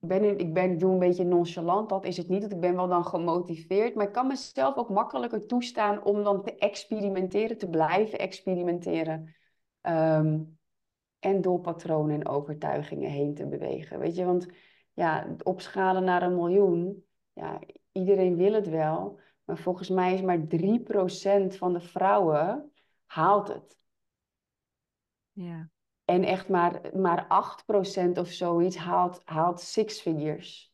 ben, 0.00 0.38
ik 0.38 0.54
ben, 0.54 0.78
doe 0.78 0.92
een 0.92 0.98
beetje 0.98 1.24
nonchalant, 1.24 1.88
dat 1.88 2.04
is 2.04 2.16
het 2.16 2.28
niet. 2.28 2.42
Dat 2.42 2.52
ik 2.52 2.60
ben 2.60 2.76
wel 2.76 2.88
dan 2.88 3.04
gemotiveerd, 3.04 3.94
maar 3.94 4.06
ik 4.06 4.12
kan 4.12 4.26
mezelf 4.26 4.76
ook 4.76 4.88
makkelijker 4.88 5.46
toestaan 5.46 6.04
om 6.04 6.22
dan 6.22 6.42
te 6.42 6.54
experimenteren, 6.54 7.58
te 7.58 7.68
blijven 7.68 8.18
experimenteren. 8.18 9.34
Um, 9.82 10.58
en 11.18 11.40
door 11.40 11.60
patronen 11.60 12.14
en 12.14 12.28
overtuigingen 12.28 13.10
heen 13.10 13.34
te 13.34 13.46
bewegen. 13.46 13.98
Weet 13.98 14.16
je, 14.16 14.24
want 14.24 14.48
ja, 14.92 15.36
opschalen 15.42 16.04
naar 16.04 16.22
een 16.22 16.34
miljoen, 16.34 17.04
ja, 17.32 17.60
iedereen 17.92 18.36
wil 18.36 18.52
het 18.52 18.68
wel. 18.68 19.20
Maar 19.44 19.58
volgens 19.58 19.88
mij 19.88 20.14
is 20.14 20.22
maar 20.22 20.38
3% 20.38 21.56
van 21.56 21.72
de 21.72 21.80
vrouwen 21.80 22.72
haalt 23.06 23.48
het. 23.48 23.78
Ja. 25.32 25.70
En 26.10 26.24
echt 26.24 26.48
maar, 26.48 26.80
maar 26.94 27.26
8% 28.14 28.18
of 28.18 28.28
zoiets 28.28 28.76
haalt, 28.76 29.22
haalt 29.24 29.60
six 29.60 30.00
figures. 30.00 30.72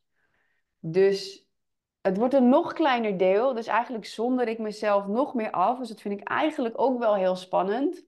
Dus 0.79 1.47
het 2.01 2.17
wordt 2.17 2.33
een 2.33 2.49
nog 2.49 2.73
kleiner 2.73 3.17
deel. 3.17 3.53
Dus 3.53 3.67
eigenlijk 3.67 4.05
zonder 4.05 4.47
ik 4.47 4.59
mezelf 4.59 5.07
nog 5.07 5.33
meer 5.33 5.51
af. 5.51 5.77
Dus 5.77 5.87
dat 5.87 6.01
vind 6.01 6.19
ik 6.19 6.27
eigenlijk 6.27 6.81
ook 6.81 6.99
wel 6.99 7.15
heel 7.15 7.35
spannend. 7.35 8.05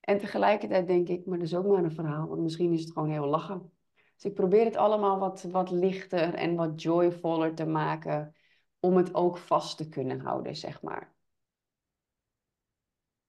En 0.00 0.18
tegelijkertijd 0.18 0.86
denk 0.86 1.08
ik, 1.08 1.26
maar 1.26 1.38
dat 1.38 1.46
is 1.46 1.54
ook 1.54 1.66
maar 1.66 1.84
een 1.84 1.92
verhaal. 1.92 2.28
Want 2.28 2.40
misschien 2.40 2.72
is 2.72 2.80
het 2.80 2.92
gewoon 2.92 3.10
heel 3.10 3.26
lachen. 3.26 3.72
Dus 4.14 4.24
ik 4.24 4.34
probeer 4.34 4.64
het 4.64 4.76
allemaal 4.76 5.18
wat, 5.18 5.42
wat 5.42 5.70
lichter 5.70 6.34
en 6.34 6.54
wat 6.54 6.82
joyvoller 6.82 7.54
te 7.54 7.66
maken. 7.66 8.34
Om 8.80 8.96
het 8.96 9.14
ook 9.14 9.38
vast 9.38 9.76
te 9.76 9.88
kunnen 9.88 10.20
houden, 10.20 10.56
zeg 10.56 10.82
maar. 10.82 11.14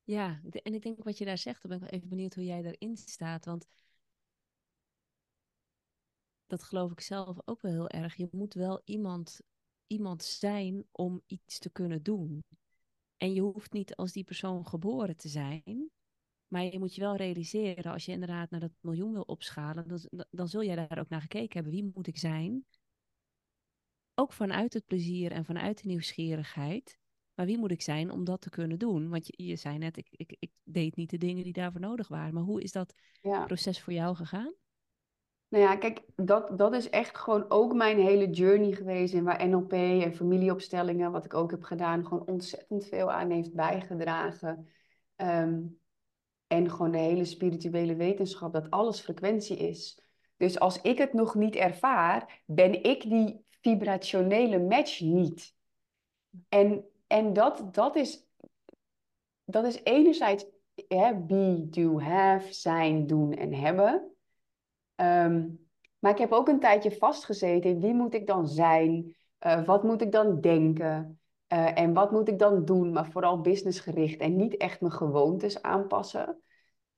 Ja, 0.03 0.41
en 0.49 0.73
ik 0.73 0.81
denk 0.81 1.03
wat 1.03 1.17
je 1.17 1.25
daar 1.25 1.37
zegt, 1.37 1.61
dan 1.61 1.71
ben 1.71 1.79
ik 1.79 1.89
wel 1.89 1.99
even 1.99 2.09
benieuwd 2.09 2.33
hoe 2.33 2.43
jij 2.43 2.61
daarin 2.61 2.97
staat. 2.97 3.45
Want 3.45 3.67
dat 6.47 6.63
geloof 6.63 6.91
ik 6.91 6.99
zelf 6.99 7.37
ook 7.45 7.61
wel 7.61 7.71
heel 7.71 7.89
erg. 7.89 8.15
Je 8.15 8.27
moet 8.31 8.53
wel 8.53 8.81
iemand, 8.85 9.41
iemand 9.87 10.23
zijn 10.23 10.85
om 10.91 11.21
iets 11.25 11.59
te 11.59 11.69
kunnen 11.69 12.03
doen. 12.03 12.43
En 13.17 13.33
je 13.33 13.41
hoeft 13.41 13.73
niet 13.73 13.95
als 13.95 14.11
die 14.11 14.23
persoon 14.23 14.67
geboren 14.67 15.17
te 15.17 15.27
zijn. 15.27 15.91
Maar 16.47 16.63
je 16.63 16.79
moet 16.79 16.95
je 16.95 17.01
wel 17.01 17.15
realiseren, 17.15 17.91
als 17.91 18.05
je 18.05 18.11
inderdaad 18.11 18.49
naar 18.49 18.59
dat 18.59 18.71
miljoen 18.79 19.11
wil 19.11 19.21
opschalen, 19.21 19.87
dan, 19.87 20.25
dan 20.29 20.47
zul 20.47 20.63
jij 20.63 20.75
daar 20.75 20.99
ook 20.99 21.09
naar 21.09 21.21
gekeken 21.21 21.53
hebben. 21.53 21.73
Wie 21.73 21.91
moet 21.93 22.07
ik 22.07 22.17
zijn? 22.17 22.65
Ook 24.15 24.33
vanuit 24.33 24.73
het 24.73 24.85
plezier 24.85 25.31
en 25.31 25.45
vanuit 25.45 25.81
de 25.81 25.87
nieuwsgierigheid. 25.87 27.00
Maar 27.35 27.45
wie 27.45 27.57
moet 27.57 27.71
ik 27.71 27.81
zijn 27.81 28.11
om 28.11 28.23
dat 28.23 28.41
te 28.41 28.49
kunnen 28.49 28.79
doen? 28.79 29.09
Want 29.09 29.27
je, 29.27 29.45
je 29.45 29.55
zei 29.55 29.77
net, 29.77 29.97
ik, 29.97 30.07
ik, 30.11 30.35
ik 30.39 30.51
deed 30.63 30.95
niet 30.95 31.09
de 31.09 31.17
dingen 31.17 31.43
die 31.43 31.53
daarvoor 31.53 31.81
nodig 31.81 32.07
waren. 32.07 32.33
Maar 32.33 32.43
hoe 32.43 32.61
is 32.61 32.71
dat 32.71 32.93
proces 33.45 33.81
voor 33.81 33.93
jou 33.93 34.15
gegaan? 34.15 34.53
Nou 35.47 35.63
ja, 35.63 35.75
kijk, 35.75 36.01
dat, 36.15 36.57
dat 36.57 36.73
is 36.73 36.89
echt 36.89 37.17
gewoon 37.17 37.49
ook 37.49 37.73
mijn 37.73 37.99
hele 37.99 38.29
journey 38.29 38.71
geweest. 38.71 39.13
En 39.13 39.23
waar 39.23 39.47
NLP 39.47 39.71
en 39.71 40.15
familieopstellingen, 40.15 41.11
wat 41.11 41.25
ik 41.25 41.33
ook 41.33 41.51
heb 41.51 41.63
gedaan, 41.63 42.05
gewoon 42.05 42.27
ontzettend 42.27 42.85
veel 42.85 43.11
aan 43.11 43.29
heeft 43.29 43.53
bijgedragen. 43.53 44.67
Ehm, 45.15 45.61
en 46.47 46.69
gewoon 46.69 46.91
de 46.91 46.97
hele 46.97 47.25
spirituele 47.25 47.95
wetenschap, 47.95 48.53
dat 48.53 48.69
alles 48.69 48.99
frequentie 48.99 49.57
is. 49.57 50.01
Dus 50.37 50.59
als 50.59 50.81
ik 50.81 50.97
het 50.97 51.13
nog 51.13 51.35
niet 51.35 51.55
ervaar, 51.55 52.41
ben 52.45 52.83
ik 52.83 53.01
die 53.01 53.45
vibrationele 53.61 54.59
match 54.59 54.99
niet. 54.99 55.55
En 56.49 56.85
en 57.11 57.33
dat, 57.33 57.73
dat 57.73 57.95
is 57.95 58.25
dat 59.43 59.65
is 59.65 59.83
enerzijds 59.83 60.45
hè, 60.87 61.15
be, 61.15 61.67
do, 61.69 61.99
have, 61.99 62.53
zijn, 62.53 63.07
doen 63.07 63.33
en 63.33 63.53
hebben. 63.53 64.11
Ehm, 64.95 65.47
maar 65.99 66.11
ik 66.11 66.17
heb 66.17 66.31
ook 66.31 66.47
een 66.47 66.59
tijdje 66.59 66.91
vastgezeten 66.91 67.69
in 67.69 67.79
wie 67.79 67.93
moet 67.93 68.13
ik 68.13 68.27
dan 68.27 68.47
zijn? 68.47 69.15
Uh, 69.45 69.65
wat 69.65 69.83
moet 69.83 70.01
ik 70.01 70.11
dan 70.11 70.41
denken? 70.41 71.19
Uh, 71.53 71.77
en 71.79 71.93
wat 71.93 72.11
moet 72.11 72.27
ik 72.27 72.39
dan 72.39 72.65
doen? 72.65 72.91
Maar 72.91 73.11
vooral 73.11 73.41
businessgericht 73.41 74.19
en 74.19 74.35
niet 74.35 74.57
echt 74.57 74.81
mijn 74.81 74.93
gewoontes 74.93 75.61
aanpassen. 75.61 76.41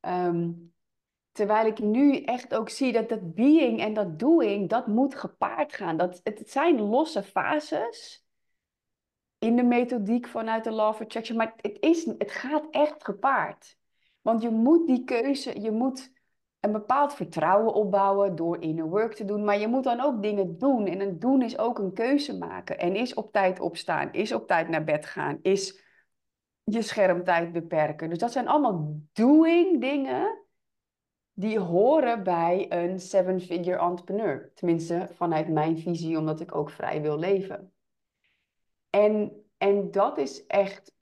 Um, 0.02 0.74
terwijl 1.32 1.66
ik 1.66 1.80
nu 1.80 2.24
echt 2.24 2.56
ook 2.56 2.70
zie 2.70 2.92
dat 2.92 3.10
dat 3.10 3.34
being 3.34 3.80
en 3.80 3.94
dat 3.94 4.20
doing, 4.20 4.70
dat 4.70 4.88
moet 4.88 5.16
gepaard 5.16 5.74
gaan. 5.74 5.98
Dat, 5.98 6.20
het 6.24 6.50
zijn 6.50 6.82
losse 6.82 7.24
fases 7.24 8.23
in 9.44 9.56
de 9.56 9.64
methodiek 9.64 10.28
vanuit 10.28 10.64
de 10.64 10.72
Law 10.72 10.90
of 10.90 11.02
Attraction. 11.02 11.38
Maar 11.38 11.54
het, 11.62 11.78
is, 11.80 12.06
het 12.06 12.32
gaat 12.32 12.68
echt 12.72 13.04
gepaard. 13.04 13.78
Want 14.22 14.42
je 14.42 14.50
moet 14.50 14.88
die 14.88 15.04
keuze, 15.04 15.62
je 15.62 15.72
moet 15.72 16.12
een 16.60 16.72
bepaald 16.72 17.14
vertrouwen 17.14 17.74
opbouwen 17.74 18.36
door 18.36 18.62
inner 18.62 18.90
work 18.90 19.14
te 19.14 19.26
doen. 19.26 19.44
Maar 19.44 19.60
je 19.60 19.68
moet 19.68 19.84
dan 19.84 20.00
ook 20.00 20.22
dingen 20.22 20.58
doen. 20.58 20.86
En 20.86 21.00
een 21.00 21.20
doen 21.20 21.42
is 21.42 21.58
ook 21.58 21.80
een 21.80 21.94
keuze 21.94 22.38
maken. 22.38 22.80
En 22.80 22.96
is 22.96 23.14
op 23.14 23.32
tijd 23.32 23.60
opstaan, 23.60 24.14
is 24.14 24.32
op 24.32 24.48
tijd 24.48 24.70
naar 24.70 24.84
bed 24.84 25.06
gaan, 25.06 25.40
is 25.42 25.82
je 26.64 26.82
schermtijd 26.82 27.52
beperken. 27.52 28.10
Dus 28.10 28.18
dat 28.18 28.32
zijn 28.32 28.48
allemaal 28.48 29.00
doing 29.14 29.82
dingen 29.82 30.42
die 31.34 31.60
horen 31.60 32.24
bij 32.24 32.66
een 32.70 33.00
seven-figure 33.00 33.78
entrepreneur. 33.78 34.52
Tenminste, 34.54 35.10
vanuit 35.12 35.48
mijn 35.50 35.78
visie, 35.78 36.18
omdat 36.18 36.40
ik 36.40 36.56
ook 36.56 36.70
vrij 36.70 37.02
wil 37.02 37.20
leven. 37.20 37.74
En, 38.96 39.46
en 39.58 39.92
dat 39.92 40.18
is 40.18 40.46
echt 40.46 40.94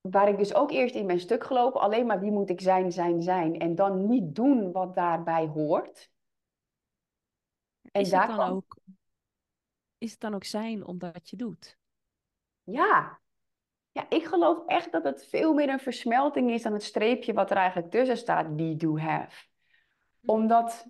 waar 0.00 0.28
ik 0.28 0.38
dus 0.38 0.54
ook 0.54 0.70
eerst 0.70 0.94
in 0.94 1.06
ben 1.06 1.20
stuk 1.20 1.44
gelopen. 1.44 1.80
Alleen 1.80 2.06
maar 2.06 2.20
wie 2.20 2.30
moet 2.30 2.50
ik 2.50 2.60
zijn, 2.60 2.92
zijn, 2.92 3.22
zijn. 3.22 3.58
En 3.58 3.74
dan 3.74 4.06
niet 4.06 4.34
doen 4.34 4.72
wat 4.72 4.94
daarbij 4.94 5.46
hoort. 5.46 6.10
En 7.92 8.00
is, 8.00 8.10
het 8.10 8.26
dan 8.26 8.40
ook, 8.40 8.76
is 9.98 10.10
het 10.10 10.20
dan 10.20 10.34
ook 10.34 10.44
zijn 10.44 10.86
omdat 10.86 11.30
je 11.30 11.36
doet? 11.36 11.78
Ja. 12.62 13.20
Ja, 13.92 14.10
ik 14.10 14.24
geloof 14.24 14.66
echt 14.66 14.92
dat 14.92 15.04
het 15.04 15.26
veel 15.26 15.52
meer 15.52 15.68
een 15.68 15.80
versmelting 15.80 16.50
is 16.50 16.62
dan 16.62 16.72
het 16.72 16.82
streepje 16.82 17.32
wat 17.32 17.50
er 17.50 17.56
eigenlijk 17.56 17.90
tussen 17.90 18.16
staat. 18.16 18.46
We 18.54 18.76
do 18.76 18.98
have. 18.98 19.46
Hm. 20.20 20.30
Omdat 20.30 20.86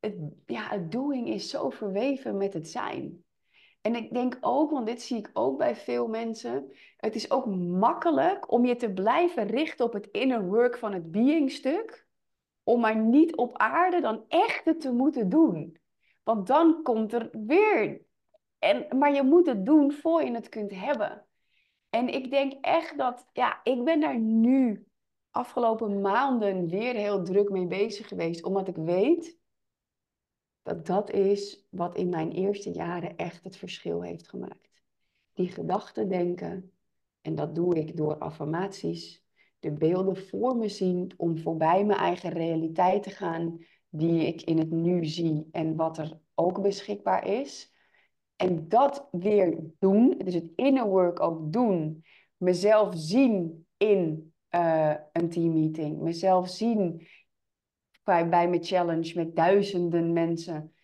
het, 0.00 0.16
ja, 0.46 0.68
het 0.68 0.92
doing 0.92 1.28
is 1.28 1.50
zo 1.50 1.70
verweven 1.70 2.36
met 2.36 2.52
het 2.52 2.68
zijn. 2.68 3.23
En 3.84 3.94
ik 3.94 4.12
denk 4.12 4.38
ook, 4.40 4.70
want 4.70 4.86
dit 4.86 5.02
zie 5.02 5.18
ik 5.18 5.30
ook 5.32 5.58
bij 5.58 5.76
veel 5.76 6.06
mensen, 6.08 6.72
het 6.96 7.14
is 7.14 7.30
ook 7.30 7.46
makkelijk 7.56 8.52
om 8.52 8.64
je 8.64 8.76
te 8.76 8.92
blijven 8.92 9.46
richten 9.46 9.84
op 9.84 9.92
het 9.92 10.08
inner 10.10 10.44
work 10.46 10.78
van 10.78 10.92
het 10.92 11.10
being 11.10 11.50
stuk, 11.50 12.06
om 12.62 12.80
maar 12.80 12.96
niet 12.96 13.36
op 13.36 13.58
aarde 13.58 14.00
dan 14.00 14.24
echt 14.28 14.80
te 14.80 14.92
moeten 14.92 15.28
doen. 15.28 15.78
Want 16.22 16.46
dan 16.46 16.82
komt 16.82 17.12
er 17.12 17.28
weer. 17.32 18.02
En, 18.58 18.98
maar 18.98 19.14
je 19.14 19.22
moet 19.22 19.46
het 19.46 19.66
doen 19.66 19.92
voor 19.92 20.22
je 20.22 20.32
het 20.32 20.48
kunt 20.48 20.70
hebben. 20.70 21.26
En 21.90 22.08
ik 22.08 22.30
denk 22.30 22.52
echt 22.60 22.98
dat, 22.98 23.26
ja, 23.32 23.60
ik 23.62 23.84
ben 23.84 24.00
daar 24.00 24.18
nu 24.18 24.86
afgelopen 25.30 26.00
maanden 26.00 26.68
weer 26.68 26.94
heel 26.94 27.24
druk 27.24 27.50
mee 27.50 27.66
bezig 27.66 28.08
geweest, 28.08 28.44
omdat 28.44 28.68
ik 28.68 28.76
weet 28.76 29.38
dat 30.64 30.86
dat 30.86 31.10
is 31.10 31.66
wat 31.70 31.96
in 31.96 32.08
mijn 32.08 32.32
eerste 32.32 32.70
jaren 32.70 33.16
echt 33.16 33.44
het 33.44 33.56
verschil 33.56 34.02
heeft 34.02 34.28
gemaakt. 34.28 34.70
Die 35.32 35.48
gedachten 35.48 36.08
denken, 36.08 36.72
en 37.20 37.34
dat 37.34 37.54
doe 37.54 37.74
ik 37.74 37.96
door 37.96 38.18
affirmaties, 38.18 39.24
de 39.58 39.72
beelden 39.72 40.16
voor 40.16 40.56
me 40.56 40.68
zien 40.68 41.12
om 41.16 41.38
voorbij 41.38 41.84
mijn 41.84 41.98
eigen 41.98 42.30
realiteit 42.30 43.02
te 43.02 43.10
gaan, 43.10 43.58
die 43.88 44.26
ik 44.26 44.42
in 44.42 44.58
het 44.58 44.70
nu 44.70 45.04
zie 45.04 45.48
en 45.52 45.76
wat 45.76 45.98
er 45.98 46.20
ook 46.34 46.62
beschikbaar 46.62 47.26
is. 47.26 47.72
En 48.36 48.68
dat 48.68 49.08
weer 49.10 49.58
doen, 49.78 50.18
dus 50.24 50.34
het 50.34 50.50
inner 50.54 50.86
work 50.86 51.20
ook 51.20 51.52
doen, 51.52 52.04
mezelf 52.36 52.94
zien 52.96 53.66
in 53.76 54.32
uh, 54.50 54.94
een 55.12 55.28
teammeeting, 55.28 56.00
mezelf 56.00 56.48
zien 56.48 57.06
bij, 58.04 58.28
bij 58.28 58.48
mijn 58.48 58.64
challenge 58.64 59.12
met 59.14 59.36
duizenden 59.36 60.12
mensen. 60.12 60.74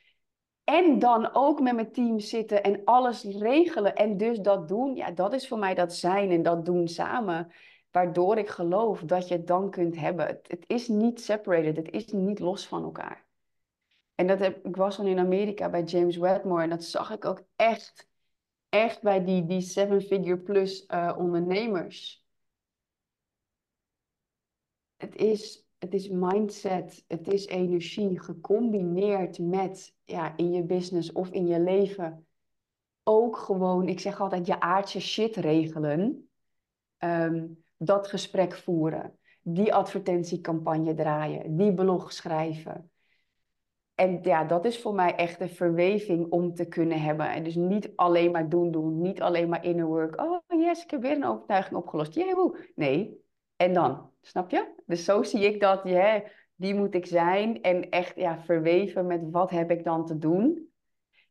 En 0.65 0.99
dan 0.99 1.35
ook 1.35 1.61
met 1.61 1.75
mijn 1.75 1.93
team 1.93 2.21
zitten 2.21 2.63
en 2.63 2.85
alles 2.85 3.25
regelen 3.25 3.95
en 3.95 4.17
dus 4.17 4.39
dat 4.39 4.69
doen. 4.69 4.95
Ja, 4.95 5.11
dat 5.11 5.33
is 5.33 5.49
voor 5.49 5.59
mij 5.59 5.75
dat 5.75 5.95
zijn 5.95 6.31
en 6.31 6.43
dat 6.43 6.65
doen 6.65 6.89
samen. 6.89 7.53
Waardoor 7.91 8.39
ik 8.39 8.49
geloof 8.49 9.01
dat 9.01 9.29
je 9.29 9.35
het 9.35 9.47
dan 9.47 9.71
kunt 9.71 9.97
hebben. 9.97 10.27
Het, 10.27 10.65
is 10.67 10.89
niet 10.89 11.21
separated, 11.21 11.77
het 11.77 11.91
is 11.91 12.07
niet 12.07 12.39
los 12.39 12.67
van 12.67 12.83
elkaar. 12.83 13.27
En 14.15 14.27
dat 14.27 14.39
heb, 14.39 14.67
ik 14.67 14.77
was 14.77 14.97
dan 14.97 15.07
in 15.07 15.19
Amerika 15.19 15.71
bij 15.71 15.83
James 15.83 16.17
Wedmore 16.17 16.63
en 16.63 16.71
dat 16.71 16.85
zag 16.85 17.11
ik 17.11 17.25
ook 17.25 17.43
echt, 17.57 18.09
echt 18.69 19.03
bij 19.03 19.25
die, 19.25 19.47
die 19.47 19.61
seven-figure 19.61 20.39
plus 20.39 20.85
uh, 20.89 21.15
ondernemers. 21.19 22.25
Het 24.97 25.17
is 25.17 25.70
het 25.81 25.95
is 25.95 26.09
mindset, 26.09 27.05
het 27.07 27.29
is 27.29 27.47
energie 27.47 28.21
gecombineerd 28.21 29.39
met 29.39 29.95
ja, 30.05 30.37
in 30.37 30.53
je 30.53 30.63
business 30.63 31.13
of 31.13 31.31
in 31.31 31.47
je 31.47 31.61
leven 31.61 32.27
ook 33.03 33.37
gewoon, 33.37 33.89
ik 33.89 34.01
zeg 34.01 34.21
altijd, 34.21 34.47
je 34.47 34.61
aardse 34.61 35.01
shit 35.01 35.37
regelen. 35.37 36.31
Ehm, 36.97 37.47
dat 37.77 38.07
gesprek 38.07 38.55
voeren, 38.57 39.19
die 39.43 39.75
advertentiecampagne 39.75 40.95
draaien, 40.95 41.57
die 41.57 41.75
blog 41.75 42.13
schrijven. 42.13 42.91
En 43.95 44.19
ja, 44.23 44.45
dat 44.45 44.65
is 44.65 44.81
voor 44.81 44.95
mij 44.95 45.15
echt 45.15 45.41
een 45.41 45.51
verweving 45.51 46.31
om 46.31 46.55
te 46.55 46.65
kunnen 46.65 47.03
hebben. 47.03 47.31
En 47.31 47.45
dus 47.45 47.55
niet 47.55 47.93
alleen 47.97 48.31
maar 48.31 48.49
doen, 48.49 48.71
doen. 48.71 49.01
Niet 49.01 49.23
alleen 49.23 49.49
maar 49.49 49.65
inner 49.65 49.87
work. 49.87 50.21
Oh 50.21 50.61
yes, 50.61 50.83
ik 50.83 50.91
heb 50.91 51.01
weer 51.01 51.17
een 51.17 51.25
overtuiging 51.25 51.77
opgelost. 51.77 52.15
Jehoe. 52.15 52.57
Nee, 52.75 53.21
en 53.61 53.73
dan, 53.73 54.11
snap 54.21 54.51
je? 54.51 54.75
Dus 54.87 55.05
zo 55.05 55.23
zie 55.23 55.45
ik 55.45 55.61
dat, 55.61 55.81
ja, 55.85 56.23
die 56.55 56.75
moet 56.75 56.95
ik 56.95 57.07
zijn. 57.07 57.63
En 57.63 57.91
echt 57.91 58.17
ja, 58.17 58.39
verweven 58.39 59.07
met 59.07 59.31
wat 59.31 59.51
heb 59.51 59.71
ik 59.71 59.85
dan 59.85 60.07
te 60.07 60.19
doen. 60.19 60.69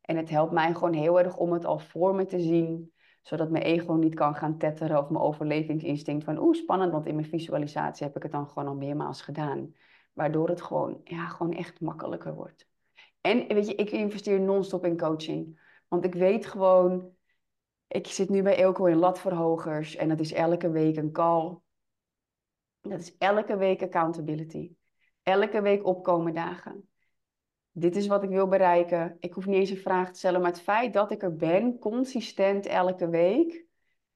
En 0.02 0.18
het 0.18 0.30
helpt 0.30 0.52
mij 0.52 0.74
gewoon 0.74 0.94
heel 0.94 1.20
erg 1.20 1.38
om 1.38 1.52
het 1.52 1.66
al 1.66 1.80
voor 1.80 2.16
me 2.16 2.26
te 2.26 2.40
zien. 2.40 2.94
Zodat 3.22 3.50
mijn 3.50 3.64
ego 3.64 3.94
niet 3.94 4.16
kan 4.16 4.36
gaan 4.36 4.58
tetteren 4.58 4.98
of 4.98 5.10
mijn 5.10 5.24
overlevingsinstinct 5.24 6.24
van 6.24 6.38
oeh, 6.38 6.56
spannend. 6.56 6.92
Want 6.92 7.06
in 7.06 7.16
mijn 7.16 7.28
visualisatie 7.28 8.06
heb 8.06 8.16
ik 8.16 8.24
het 8.24 8.32
dan 8.32 8.48
gewoon 8.48 8.68
al 8.68 8.76
meermaals 8.76 9.22
gedaan. 9.22 9.74
Waardoor 10.14 10.50
het 10.50 10.62
gewoon, 10.62 11.02
ja, 11.04 11.28
gewoon 11.28 11.54
echt 11.54 11.82
makkelijker 11.82 12.34
wordt. 12.34 12.68
En 13.22 13.48
weet 13.48 13.68
je, 13.68 13.76
ik 13.76 13.92
investeer 13.92 14.40
non-stop 14.40 14.86
in 14.86 14.98
coaching. 14.98 15.60
Want 15.88 16.06
ik 16.06 16.14
weet 16.14 16.46
gewoon, 16.46 17.10
ik 17.88 18.08
zit 18.08 18.30
nu 18.30 18.42
bij 18.42 18.62
Elko 18.62 18.86
in 18.86 18.98
latverhogers. 18.98 19.96
En 19.96 20.10
dat 20.10 20.20
is 20.20 20.34
elke 20.34 20.72
week 20.72 20.98
een 20.98 21.12
call 21.12 21.58
dat 22.82 23.00
is 23.00 23.18
elke 23.18 23.58
week 23.58 23.82
accountability. 23.82 24.72
Elke 25.24 25.62
week 25.62 25.86
opkomen 25.86 26.34
dagen. 26.34 26.90
Dit 27.72 27.96
is 27.96 28.08
wat 28.08 28.24
ik 28.24 28.30
wil 28.30 28.48
bereiken. 28.48 29.18
Ik 29.20 29.34
hoef 29.34 29.46
niet 29.46 29.56
eens 29.56 29.70
een 29.70 29.78
vraag 29.78 30.12
te 30.12 30.18
stellen, 30.18 30.42
maar 30.42 30.52
het 30.52 30.62
feit 30.62 30.94
dat 30.94 31.12
ik 31.12 31.24
er 31.24 31.36
ben, 31.36 31.80
consistent 31.80 32.66
elke 32.66 33.10
week. 33.10 33.68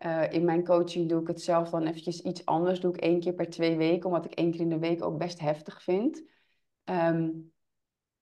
Uh, 0.06 0.32
in 0.32 0.46
mijn 0.46 0.66
coaching 0.66 1.10
doe 1.10 1.22
ik 1.22 1.28
het 1.28 1.42
zelf 1.42 1.70
dan 1.70 1.86
eventjes 1.86 2.22
iets 2.22 2.46
anders. 2.46 2.80
Doe 2.80 2.94
ik 2.94 3.02
één 3.02 3.20
keer 3.20 3.34
per 3.34 3.50
twee 3.50 3.78
weken, 3.78 4.06
omdat 4.06 4.26
ik 4.26 4.34
één 4.34 4.52
keer 4.52 4.60
in 4.60 4.70
de 4.70 4.80
week 4.80 5.04
ook 5.04 5.18
best 5.18 5.40
heftig 5.40 5.84
vind. 5.84 6.24
Um, 6.86 7.54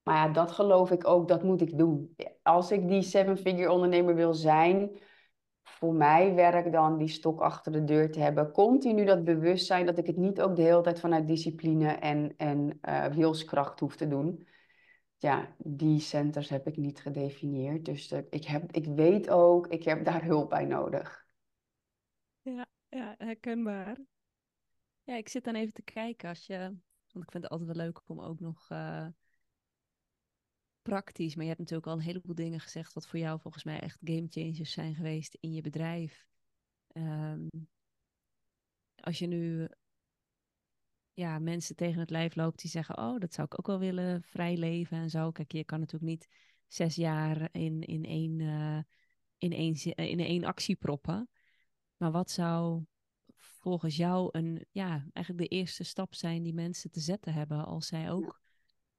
maar 0.04 0.16
ja, 0.16 0.34
dat 0.34 0.52
geloof 0.52 0.92
ik 0.92 1.08
ook, 1.08 1.28
dat 1.28 1.44
moet 1.44 1.62
ik 1.62 1.78
doen. 1.78 2.16
Als 2.44 2.72
ik 2.72 2.88
die 2.88 3.02
seven-figure 3.02 3.72
ondernemer 3.72 4.16
wil 4.16 4.34
zijn, 4.34 4.92
voor 5.64 5.94
mij 5.94 6.34
werk 6.34 6.72
dan 6.72 6.98
die 6.98 7.08
stok 7.08 7.40
achter 7.40 7.72
de 7.72 7.84
deur 7.84 8.12
te 8.12 8.20
hebben. 8.20 8.52
Continu 8.52 9.06
dat 9.06 9.24
bewustzijn 9.24 9.86
dat 9.86 9.98
ik 9.98 10.06
het 10.06 10.18
niet 10.18 10.42
ook 10.42 10.56
de 10.56 10.62
hele 10.62 10.82
tijd 10.82 11.00
vanuit 11.00 11.28
discipline 11.28 11.88
en, 11.88 12.34
en 12.38 12.80
uh, 12.82 13.06
wilskracht 13.06 13.80
hoef 13.80 13.96
te 13.96 14.08
doen. 14.08 14.48
Ja, 15.18 15.56
die 15.58 16.00
centers 16.00 16.50
heb 16.50 16.68
ik 16.68 16.78
niet 16.78 17.00
gedefinieerd. 17.00 17.86
Dus 17.86 18.12
ik, 18.30 18.46
heb, 18.46 18.72
ik 18.72 18.86
weet 18.86 19.30
ook, 19.30 19.68
ik 19.68 19.84
heb 19.84 20.06
daar 20.06 20.24
hulp 20.24 20.50
bij 20.50 20.66
nodig. 20.66 21.26
Ja, 22.42 22.66
ja, 22.90 23.16
herkenbaar. 23.18 23.98
Ja, 25.04 25.16
ik 25.16 25.30
zit 25.30 25.44
dan 25.44 25.56
even 25.56 25.74
te 25.74 25.82
kijken 25.84 26.30
als 26.30 26.46
je. 26.46 26.58
Want 27.12 27.26
ik 27.26 27.32
vind 27.32 27.44
het 27.44 27.50
altijd 27.50 27.76
wel 27.76 27.86
leuk 27.86 28.02
om 28.06 28.22
ook 28.22 28.40
nog 28.40 28.70
uh, 28.72 29.08
praktisch, 30.82 31.34
maar 31.36 31.44
je 31.44 31.50
hebt 31.50 31.62
natuurlijk 31.62 31.88
al 31.88 31.94
een 31.94 32.06
heleboel 32.06 32.36
dingen 32.36 32.60
gezegd 32.60 32.94
wat 32.94 33.08
voor 33.08 33.20
jou 33.20 33.40
volgens 33.40 33.64
mij 33.64 33.80
echt 33.80 34.00
game 34.04 34.28
changers 34.30 34.72
zijn 34.72 34.96
geweest 34.96 35.38
in 35.40 35.54
je 35.54 35.62
bedrijf. 35.62 36.28
Um, 36.94 37.50
als 38.96 39.20
je 39.20 39.28
nu 39.28 39.70
ja, 41.14 41.40
mensen 41.40 41.76
tegen 41.76 42.00
het 42.00 42.10
lijf 42.10 42.36
loopt 42.36 42.62
die 42.62 42.70
zeggen, 42.70 42.98
oh, 42.98 43.20
dat 43.20 43.34
zou 43.34 43.48
ik 43.48 43.60
ook 43.60 43.68
wel 43.68 43.80
willen, 43.80 44.24
vrij 44.24 44.58
leven 44.58 44.98
en 44.98 45.10
zo. 45.10 45.32
Kijk, 45.32 45.52
je 45.52 45.64
kan 45.64 45.80
natuurlijk 45.80 46.12
niet 46.12 46.28
zes 46.68 46.96
jaar 46.96 47.50
in, 47.52 47.82
in, 47.82 48.06
één, 48.06 48.40
uh, 48.40 48.80
in, 49.38 49.54
één, 49.54 49.96
in 49.96 50.20
één 50.20 50.44
actie 50.44 50.76
proppen. 50.76 51.30
Maar 51.98 52.12
wat 52.12 52.32
zou 52.32 52.86
volgens 53.36 53.96
jou 53.96 54.30
een, 54.32 54.66
ja, 54.72 55.08
eigenlijk 55.14 55.50
de 55.50 55.56
eerste 55.56 55.84
stap 55.84 56.16
zijn 56.16 56.44
die 56.44 56.54
mensen 56.54 56.92
te 56.92 57.00
zetten 57.00 57.34
hebben 57.34 57.66
als 57.66 57.88
zij 57.88 58.12
ook 58.12 58.42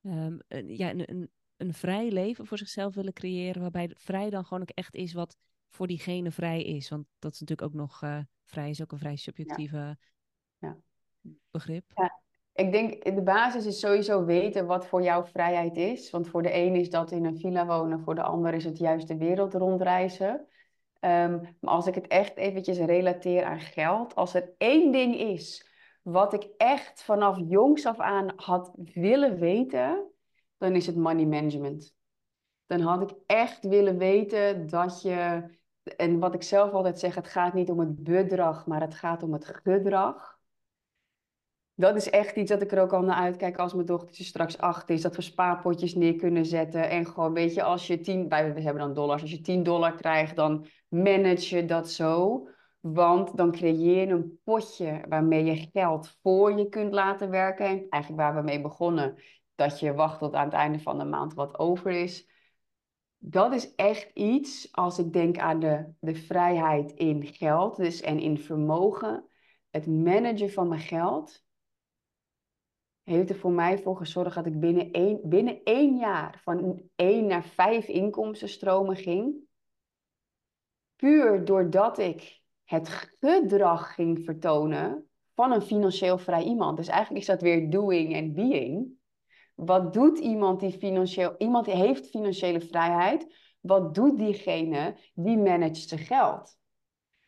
ehm, 0.02 0.38
een, 0.48 0.76
ja, 0.76 0.90
een, 0.90 1.10
een, 1.10 1.30
een 1.62 1.74
vrij 1.74 2.10
leven 2.10 2.46
voor 2.46 2.58
zichzelf 2.58 2.94
willen 2.94 3.12
creëren, 3.12 3.62
waarbij 3.62 3.90
vrij 3.96 4.30
dan 4.30 4.44
gewoon 4.44 4.62
ook 4.62 4.70
echt 4.70 4.94
is 4.94 5.12
wat 5.12 5.36
voor 5.70 5.86
diegene 5.86 6.30
vrij 6.30 6.62
is. 6.62 6.88
Want 6.88 7.06
dat 7.18 7.32
is 7.32 7.40
natuurlijk 7.40 7.68
ook 7.68 7.80
nog, 7.80 8.02
uh, 8.02 8.18
vrij 8.44 8.70
is 8.70 8.82
ook 8.82 8.92
een 8.92 8.98
vrij 8.98 9.16
subjectieve 9.16 9.76
ja. 9.76 9.96
Ja. 10.58 10.76
begrip. 11.50 11.84
Ja. 11.94 12.20
Ik 12.54 12.72
denk, 12.72 13.04
de 13.04 13.22
basis 13.22 13.66
is 13.66 13.80
sowieso 13.80 14.24
weten 14.24 14.66
wat 14.66 14.86
voor 14.86 15.02
jou 15.02 15.26
vrijheid 15.26 15.76
is. 15.76 16.10
Want 16.10 16.28
voor 16.28 16.42
de 16.42 16.54
een 16.54 16.74
is 16.74 16.90
dat 16.90 17.10
in 17.10 17.24
een 17.24 17.38
villa 17.38 17.66
wonen, 17.66 18.00
voor 18.00 18.14
de 18.14 18.22
ander 18.22 18.54
is 18.54 18.64
het 18.64 18.78
juist 18.78 19.08
de 19.08 19.16
wereld 19.16 19.54
rondreizen. 19.54 20.46
Um, 21.00 21.56
maar 21.60 21.74
als 21.74 21.86
ik 21.86 21.94
het 21.94 22.06
echt 22.06 22.36
eventjes 22.36 22.78
relateer 22.78 23.44
aan 23.44 23.60
geld, 23.60 24.14
als 24.14 24.34
er 24.34 24.54
één 24.58 24.92
ding 24.92 25.16
is 25.16 25.70
wat 26.02 26.32
ik 26.32 26.48
echt 26.56 27.02
vanaf 27.02 27.38
jongs 27.48 27.86
af 27.86 27.98
aan 27.98 28.32
had 28.36 28.72
willen 28.76 29.38
weten, 29.38 30.11
dan 30.62 30.74
is 30.76 30.86
het 30.86 30.96
money 30.96 31.26
management. 31.26 31.94
Dan 32.66 32.80
had 32.80 33.10
ik 33.10 33.16
echt 33.26 33.66
willen 33.66 33.98
weten 33.98 34.66
dat 34.66 35.02
je, 35.02 35.44
en 35.96 36.18
wat 36.18 36.34
ik 36.34 36.42
zelf 36.42 36.72
altijd 36.72 36.98
zeg, 36.98 37.14
het 37.14 37.28
gaat 37.28 37.54
niet 37.54 37.70
om 37.70 37.78
het 37.78 38.02
bedrag, 38.02 38.66
maar 38.66 38.80
het 38.80 38.94
gaat 38.94 39.22
om 39.22 39.32
het 39.32 39.44
gedrag 39.44 40.40
dat 41.74 41.96
is 41.96 42.10
echt 42.10 42.36
iets 42.36 42.50
dat 42.50 42.62
ik 42.62 42.72
er 42.72 42.80
ook 42.80 42.92
al 42.92 43.02
naar 43.02 43.16
uitkijk 43.16 43.58
als 43.58 43.74
mijn 43.74 43.86
dochtertje 43.86 44.24
straks 44.24 44.58
acht 44.58 44.90
is. 44.90 45.02
Dat 45.02 45.16
we 45.16 45.22
spaarpotjes 45.22 45.94
neer 45.94 46.16
kunnen 46.16 46.46
zetten. 46.46 46.90
En 46.90 47.06
gewoon, 47.06 47.32
weet 47.32 47.54
je, 47.54 47.62
als 47.62 47.86
je 47.86 48.00
10, 48.00 48.28
wij 48.28 48.44
hebben 48.44 48.82
dan 48.82 48.94
dollars. 48.94 49.22
Als 49.22 49.30
je 49.30 49.40
10 49.40 49.62
dollar 49.62 49.94
krijgt, 49.94 50.36
dan 50.36 50.66
manage 50.88 51.56
je 51.56 51.64
dat 51.64 51.90
zo. 51.90 52.46
Want 52.80 53.36
dan 53.36 53.52
creëer 53.52 54.06
je 54.06 54.12
een 54.12 54.40
potje 54.44 55.04
waarmee 55.08 55.44
je 55.44 55.68
geld 55.72 56.18
voor 56.22 56.58
je 56.58 56.68
kunt 56.68 56.92
laten 56.92 57.30
werken. 57.30 57.66
En 57.66 57.86
eigenlijk 57.88 58.22
waar 58.22 58.34
we 58.34 58.42
mee 58.42 58.60
begonnen. 58.60 59.14
Dat 59.54 59.80
je 59.80 59.94
wacht 59.94 60.18
tot 60.18 60.34
aan 60.34 60.44
het 60.44 60.54
einde 60.54 60.78
van 60.78 60.98
de 60.98 61.04
maand 61.04 61.34
wat 61.34 61.58
over 61.58 61.90
is. 61.90 62.30
Dat 63.18 63.54
is 63.54 63.74
echt 63.74 64.10
iets, 64.14 64.72
als 64.72 64.98
ik 64.98 65.12
denk 65.12 65.38
aan 65.38 65.60
de, 65.60 65.92
de 66.00 66.14
vrijheid 66.14 66.92
in 66.92 67.26
geld 67.26 67.76
dus 67.76 68.00
en 68.00 68.18
in 68.18 68.38
vermogen. 68.38 69.26
Het 69.70 69.86
managen 69.86 70.50
van 70.50 70.68
mijn 70.68 70.80
geld 70.80 71.44
heeft 73.02 73.30
er 73.30 73.36
voor 73.36 73.52
mij 73.52 73.78
voor 73.78 73.96
gezorgd 73.96 74.34
dat 74.34 74.46
ik 74.46 74.60
binnen 74.60 74.92
één, 74.92 75.20
binnen 75.24 75.62
één 75.64 75.96
jaar 75.96 76.40
van 76.42 76.82
één 76.94 77.26
naar 77.26 77.44
vijf 77.44 77.88
inkomstenstromen 77.88 78.96
ging. 78.96 79.34
Puur 80.96 81.44
doordat 81.44 81.98
ik 81.98 82.40
het 82.64 82.88
gedrag 82.88 83.94
ging 83.94 84.24
vertonen 84.24 85.10
van 85.34 85.52
een 85.52 85.62
financieel 85.62 86.18
vrij 86.18 86.42
iemand. 86.42 86.76
Dus 86.76 86.88
eigenlijk 86.88 87.20
is 87.20 87.26
dat 87.26 87.40
weer 87.40 87.70
doing 87.70 88.14
en 88.14 88.32
being. 88.32 89.00
Wat 89.54 89.92
doet 89.92 90.18
iemand 90.18 90.60
die 90.60 90.72
financieel... 90.72 91.34
Iemand 91.38 91.64
die 91.64 91.74
heeft 91.74 92.08
financiële 92.08 92.60
vrijheid. 92.60 93.34
Wat 93.60 93.94
doet 93.94 94.18
diegene 94.18 94.96
die 95.14 95.36
managt 95.36 95.88
zijn 95.88 96.00
geld? 96.00 96.58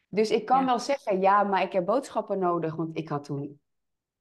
Dus 0.09 0.31
ik 0.31 0.47
kan 0.47 0.65
wel 0.65 0.79
zeggen, 0.79 1.21
ja, 1.21 1.43
maar 1.43 1.63
ik 1.63 1.73
heb 1.73 1.85
boodschappen 1.85 2.39
nodig. 2.39 2.75
Want 2.75 2.99
ik 2.99 3.09
had 3.09 3.25
toen 3.25 3.61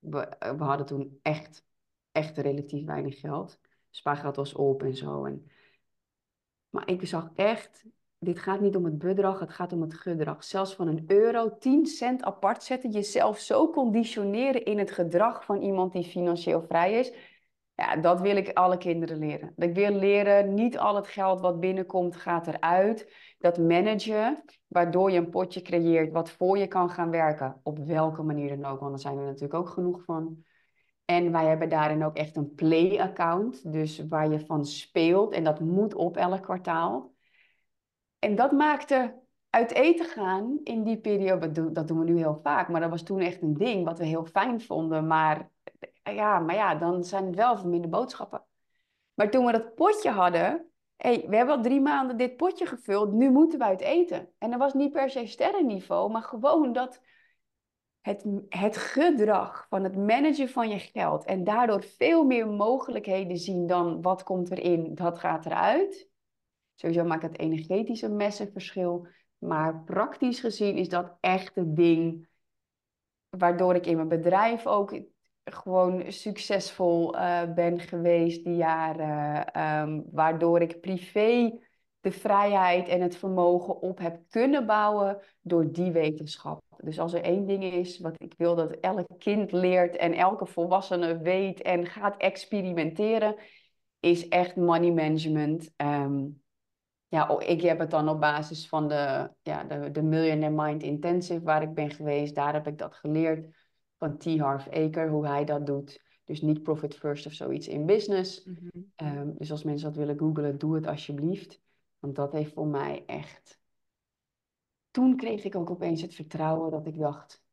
we, 0.04 0.26
eh, 0.26 0.52
we 0.52 0.64
hadden 0.64 0.86
toen 0.86 1.20
echt, 1.22 1.66
echt 2.12 2.38
relatief 2.38 2.86
weinig 2.86 3.20
geld. 3.20 3.60
Spaargeld 3.90 4.36
was 4.36 4.54
op 4.54 4.84
en 4.84 4.96
zo. 4.96 5.26
En... 5.26 5.52
Maar 6.70 6.90
ik 6.90 7.08
zag 7.08 7.30
echt, 7.36 7.86
dit 8.20 8.40
gaat 8.40 8.60
niet 8.60 8.76
om 8.76 8.86
het 8.86 8.98
bedrag, 8.98 9.40
het 9.40 9.52
gaat 9.52 9.74
om 9.74 9.82
het 9.82 9.94
gedrag. 9.94 10.44
Zelfs 10.44 10.76
van 10.76 10.88
een 10.88 11.04
euro, 11.08 11.58
10 11.58 11.86
cent 11.86 12.24
apart 12.24 12.64
zetten, 12.64 12.92
jezelf 12.92 13.40
zo 13.40 13.70
conditioneren 13.70 14.66
in 14.66 14.78
het 14.78 14.92
gedrag 14.92 15.46
van 15.46 15.62
iemand 15.62 15.92
die 15.92 16.04
financieel 16.04 16.62
vrij 16.62 16.94
is. 16.94 17.14
Ja, 17.76 17.96
dat 17.96 18.22
wil 18.22 18.36
ik 18.36 18.50
alle 18.50 18.78
kinderen 18.78 19.18
leren. 19.18 19.54
Ik 19.56 19.74
wil 19.74 19.92
leren, 19.92 20.54
niet 20.54 20.78
al 20.78 20.96
het 20.96 21.08
geld 21.08 21.42
wat 21.42 21.60
binnenkomt 21.60 22.16
gaat 22.16 22.48
eruit. 22.48 23.14
Dat 23.38 23.58
managen, 23.58 24.44
waardoor 24.68 25.12
je 25.12 25.18
een 25.18 25.30
potje 25.30 25.62
creëert 25.62 26.12
wat 26.12 26.32
voor 26.32 26.58
je 26.58 26.68
kan 26.68 26.90
gaan 26.90 27.10
werken. 27.10 27.60
Op 27.64 27.80
welke 27.80 28.24
manier 28.24 28.58
dan 28.58 28.72
ook, 28.72 28.80
want 28.80 28.92
daar 28.92 29.00
zijn 29.00 29.18
er 29.18 29.26
natuurlijk 29.26 29.54
ook 29.54 29.70
genoeg 29.70 30.04
van. 30.04 30.44
En 31.06 31.32
wij 31.32 31.46
hebben 31.46 31.70
daarin 31.70 32.04
ook 32.04 32.16
echt 32.16 32.36
een 32.36 32.56
play-account, 32.56 33.72
dus 33.72 34.08
waar 34.08 34.32
je 34.32 34.46
van 34.46 34.66
speelt. 34.66 35.34
En 35.34 35.44
dat 35.44 35.60
moet 35.60 35.96
op 35.96 36.18
elk 36.18 36.42
kwartaal. 36.42 37.14
En 38.20 38.36
dat 38.36 38.52
maakte 38.52 39.22
uit 39.50 39.72
eten 39.72 40.06
gaan 40.06 40.60
in 40.64 40.84
die 40.84 41.00
periode, 41.00 41.72
dat 41.72 41.88
doen 41.88 42.00
we 42.00 42.06
nu 42.06 42.18
heel 42.18 42.40
vaak, 42.44 42.70
maar 42.70 42.82
dat 42.82 42.90
was 42.90 43.04
toen 43.04 43.20
echt 43.20 43.42
een 43.42 43.54
ding 43.54 43.86
wat 43.86 43.98
we 43.98 44.06
heel 44.06 44.26
fijn 44.26 44.62
vonden. 44.62 45.08
Maar 45.08 45.52
ja, 46.04 46.40
maar 46.40 46.56
ja, 46.56 46.76
dan 46.76 47.04
zijn 47.04 47.26
het 47.26 47.36
wel 47.36 47.66
minder 47.66 47.90
boodschappen. 47.90 48.46
Maar 49.14 49.30
toen 49.30 49.46
we 49.46 49.52
dat 49.52 49.76
potje 49.76 50.10
hadden, 50.10 50.72
hey, 50.96 51.26
we 51.28 51.36
hebben 51.36 51.56
al 51.56 51.62
drie 51.62 51.82
maanden 51.82 52.18
dit 52.18 52.38
potje 52.38 52.66
gevuld, 52.66 53.12
nu 53.12 53.30
moeten 53.30 53.60
we 53.60 53.66
uit 53.66 53.82
eten. 53.82 54.30
En 54.38 54.50
dat 54.50 54.60
was 54.60 54.74
niet 54.74 54.92
per 54.92 55.10
se 55.10 55.28
sterrenniveau, 55.28 56.12
maar 56.12 56.22
gewoon 56.22 56.74
dat 56.74 57.02
het, 58.02 58.26
het 58.50 58.78
gedrag 58.78 59.66
van 59.70 59.84
het 59.84 59.96
managen 59.96 60.50
van 60.50 60.70
je 60.70 60.80
geld 60.80 61.26
en 61.26 61.44
daardoor 61.44 61.84
veel 61.84 62.24
meer 62.24 62.48
mogelijkheden 62.48 63.38
zien 63.38 63.68
dan 63.68 64.02
wat 64.02 64.24
komt 64.24 64.52
erin, 64.52 64.96
dat 64.96 65.20
gaat 65.20 65.46
eruit. 65.46 66.10
Sowieso 66.76 67.04
maakt 67.04 67.24
het 67.24 67.40
energetische 67.40 68.10
messen 68.10 68.52
verschil. 68.52 69.08
Maar 69.38 69.84
praktisch 69.84 70.40
gezien 70.40 70.78
is 70.78 70.90
dat 70.90 71.18
echt 71.20 71.56
het 71.56 71.76
ding 71.76 72.28
waardoor 73.30 73.76
ik 73.76 73.86
in 73.86 73.96
mijn 73.96 74.08
bedrijf 74.08 74.68
ook 74.68 75.00
gewoon 75.44 76.12
succesvol 76.12 77.16
uh, 77.16 77.54
ben 77.54 77.80
geweest 77.80 78.44
die 78.44 78.56
jaren. 78.56 79.46
Ehm, 79.54 80.02
waardoor 80.12 80.62
ik 80.62 80.82
privé 80.82 81.60
de 82.04 82.12
vrijheid 82.12 82.88
en 82.88 83.02
het 83.02 83.16
vermogen 83.16 83.82
op 83.82 84.00
heb 84.00 84.20
kunnen 84.30 84.66
bouwen 84.66 85.22
door 85.42 85.72
die 85.72 85.92
wetenschap. 85.92 86.64
Dus 86.78 87.00
als 87.00 87.14
er 87.14 87.22
één 87.22 87.46
ding 87.46 87.64
is 87.64 88.00
wat 88.00 88.16
ik 88.18 88.34
wil 88.38 88.56
dat 88.56 88.72
elk 88.72 89.08
kind 89.18 89.52
leert 89.52 89.96
en 89.96 90.14
elke 90.14 90.46
volwassene 90.46 91.18
weet 91.18 91.62
en 91.62 91.86
gaat 91.86 92.18
experimenteren, 92.18 93.36
is 94.00 94.28
echt 94.28 94.56
money 94.56 94.92
management. 94.92 95.72
Ehm, 95.76 96.26
ja, 97.08 97.40
ik 97.40 97.62
heb 97.62 97.80
het 97.80 97.92
dan 97.92 98.10
op 98.10 98.20
basis 98.20 98.68
van 98.68 98.88
de, 98.88 99.30
ja, 99.42 99.64
de, 99.64 99.92
de 99.92 100.02
Millionaire 100.02 100.56
Mind 100.64 100.84
Intensive 100.84 101.44
waar 101.44 101.62
ik 101.62 101.74
ben 101.74 101.90
geweest. 101.90 102.36
Daar 102.36 102.54
heb 102.54 102.68
ik 102.68 102.78
dat 102.78 102.96
geleerd 102.96 103.63
van 104.04 104.18
T. 104.18 104.40
Harv 104.40 104.68
Eker, 104.70 105.10
hoe 105.10 105.28
hij 105.28 105.46
dat 105.46 105.66
doet. 105.66 106.02
Dus 106.24 106.42
niet 106.42 106.64
profit 106.64 106.96
first 106.96 107.26
of 107.26 107.34
zoiets 107.34 107.68
in 107.68 107.86
business. 107.86 108.44
Mhm. 108.44 108.68
Ehm, 108.96 109.32
dus 109.38 109.52
als 109.52 109.64
mensen 109.64 109.88
dat 109.88 109.98
willen 109.98 110.20
googlen, 110.20 110.58
doe 110.58 110.76
het 110.76 110.88
alsjeblieft. 110.88 111.62
Want 112.00 112.16
dat 112.16 112.32
heeft 112.32 112.54
voor 112.54 112.68
mij 112.68 113.04
echt... 113.06 113.62
Toen 114.92 115.16
kreeg 115.16 115.44
ik 115.44 115.56
ook 115.56 115.70
opeens 115.70 116.02
het 116.02 116.16
vertrouwen 116.16 116.72
dat 116.72 116.88
ik 116.88 116.98
dacht... 116.98 117.44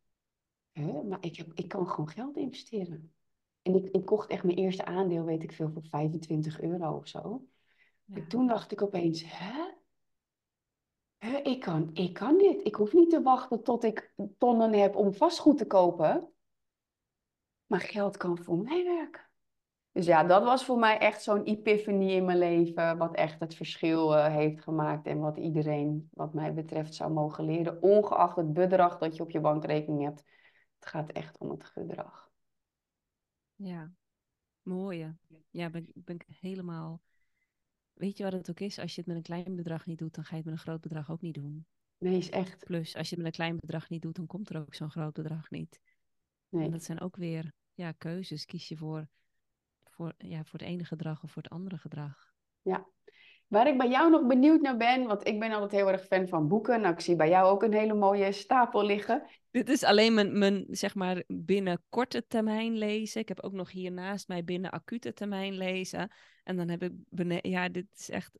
Hè, 0.72 1.02
maar 1.02 1.18
ik, 1.20 1.36
heb, 1.36 1.52
ik 1.54 1.68
kan 1.68 1.88
gewoon 1.88 2.08
geld 2.08 2.36
investeren. 2.36 3.12
En 3.62 3.74
ik, 3.74 3.88
ik 3.90 4.04
kocht 4.04 4.30
echt 4.30 4.44
mijn 4.44 4.58
eerste 4.58 4.84
aandeel, 4.84 5.24
weet 5.24 5.42
ik 5.42 5.52
veel, 5.52 5.70
voor 5.70 5.84
25 5.84 6.60
euro 6.60 6.96
of 6.96 7.06
zo. 7.06 7.46
En 8.12 8.28
toen 8.28 8.46
dacht 8.46 8.72
ik 8.72 8.82
opeens, 8.82 9.24
hè? 9.26 9.70
hè? 11.18 11.36
Ik, 11.36 11.60
kan, 11.60 11.90
ik 11.92 12.12
kan 12.12 12.38
dit. 12.38 12.66
Ik 12.66 12.74
hoef 12.74 12.92
niet 12.92 13.10
te 13.10 13.22
wachten 13.22 13.62
tot 13.62 13.84
ik 13.84 14.14
tonnen 14.38 14.72
heb 14.72 14.96
om 14.96 15.14
vastgoed 15.14 15.58
te 15.58 15.66
kopen. 15.66 16.32
Maar 17.70 17.80
geld 17.80 18.16
kan 18.16 18.38
voor 18.38 18.58
mij 18.58 18.84
werken. 18.84 19.28
Dus 19.92 20.06
ja, 20.06 20.24
dat 20.24 20.42
was 20.42 20.64
voor 20.64 20.78
mij 20.78 20.98
echt 20.98 21.22
zo'n 21.22 21.44
epiphany 21.44 22.10
in 22.10 22.24
mijn 22.24 22.38
leven, 22.38 22.98
wat 22.98 23.14
echt 23.14 23.40
het 23.40 23.54
verschil 23.54 24.16
uh, 24.16 24.26
heeft 24.26 24.62
gemaakt 24.62 25.06
en 25.06 25.18
wat 25.18 25.36
iedereen, 25.36 26.08
wat 26.10 26.34
mij 26.34 26.54
betreft, 26.54 26.94
zou 26.94 27.12
mogen 27.12 27.44
leren, 27.44 27.82
ongeacht 27.82 28.36
het 28.36 28.52
bedrag 28.52 28.98
dat 28.98 29.16
je 29.16 29.22
op 29.22 29.30
je 29.30 29.40
bankrekening 29.40 30.02
hebt. 30.02 30.24
Het 30.78 30.88
gaat 30.88 31.10
echt 31.10 31.38
om 31.38 31.50
het 31.50 31.64
gedrag. 31.64 32.30
Ja, 33.54 33.92
mooie. 34.62 35.16
Ja, 35.50 35.70
ben, 35.70 35.90
ben 35.94 36.14
ik 36.14 36.26
helemaal. 36.40 37.00
Weet 37.92 38.16
je 38.16 38.24
wat 38.24 38.32
het 38.32 38.50
ook 38.50 38.60
is? 38.60 38.78
Als 38.78 38.94
je 38.94 39.00
het 39.00 39.08
met 39.08 39.16
een 39.16 39.22
klein 39.22 39.56
bedrag 39.56 39.86
niet 39.86 39.98
doet, 39.98 40.14
dan 40.14 40.24
ga 40.24 40.30
je 40.30 40.36
het 40.36 40.44
met 40.44 40.54
een 40.54 40.60
groot 40.60 40.80
bedrag 40.80 41.10
ook 41.10 41.20
niet 41.20 41.34
doen. 41.34 41.66
Nee, 41.98 42.16
is 42.16 42.30
echt. 42.30 42.64
Plus, 42.64 42.96
als 42.96 43.08
je 43.08 43.14
het 43.14 43.24
met 43.24 43.26
een 43.26 43.44
klein 43.44 43.56
bedrag 43.56 43.88
niet 43.88 44.02
doet, 44.02 44.16
dan 44.16 44.26
komt 44.26 44.50
er 44.50 44.60
ook 44.60 44.74
zo'n 44.74 44.90
groot 44.90 45.12
bedrag 45.12 45.50
niet. 45.50 45.80
Nee. 46.48 46.64
En 46.64 46.70
dat 46.70 46.84
zijn 46.84 47.00
ook 47.00 47.16
weer 47.16 47.52
ja, 47.80 47.92
keuzes. 47.92 48.44
Kies 48.44 48.68
je 48.68 48.76
voor, 48.76 49.06
voor, 49.84 50.12
ja, 50.18 50.44
voor 50.44 50.58
het 50.58 50.68
ene 50.68 50.84
gedrag 50.84 51.22
of 51.22 51.30
voor 51.30 51.42
het 51.42 51.52
andere 51.52 51.78
gedrag. 51.78 52.32
Ja. 52.62 52.86
Waar 53.46 53.66
ik 53.66 53.78
bij 53.78 53.88
jou 53.88 54.10
nog 54.10 54.26
benieuwd 54.26 54.60
naar 54.60 54.76
ben, 54.76 55.06
want 55.06 55.26
ik 55.26 55.38
ben 55.38 55.52
altijd 55.52 55.70
heel 55.70 55.90
erg 55.90 56.06
fan 56.06 56.28
van 56.28 56.48
boeken. 56.48 56.80
Nou, 56.80 56.94
ik 56.94 57.00
zie 57.00 57.16
bij 57.16 57.28
jou 57.28 57.50
ook 57.50 57.62
een 57.62 57.72
hele 57.72 57.94
mooie 57.94 58.32
stapel 58.32 58.84
liggen. 58.84 59.22
Dit 59.50 59.68
is 59.68 59.84
alleen 59.84 60.14
mijn, 60.14 60.38
mijn 60.38 60.66
zeg 60.68 60.94
maar, 60.94 61.22
binnen 61.26 61.82
korte 61.88 62.26
termijn 62.26 62.76
lezen. 62.76 63.20
Ik 63.20 63.28
heb 63.28 63.40
ook 63.40 63.52
nog 63.52 63.70
hier 63.70 63.92
naast 63.92 64.28
mij 64.28 64.44
binnen 64.44 64.70
acute 64.70 65.12
termijn 65.12 65.52
lezen. 65.52 66.10
En 66.44 66.56
dan 66.56 66.68
heb 66.68 66.82
ik, 66.82 66.92
ja, 67.46 67.68
dit 67.68 67.86
is 67.96 68.10
echt, 68.10 68.38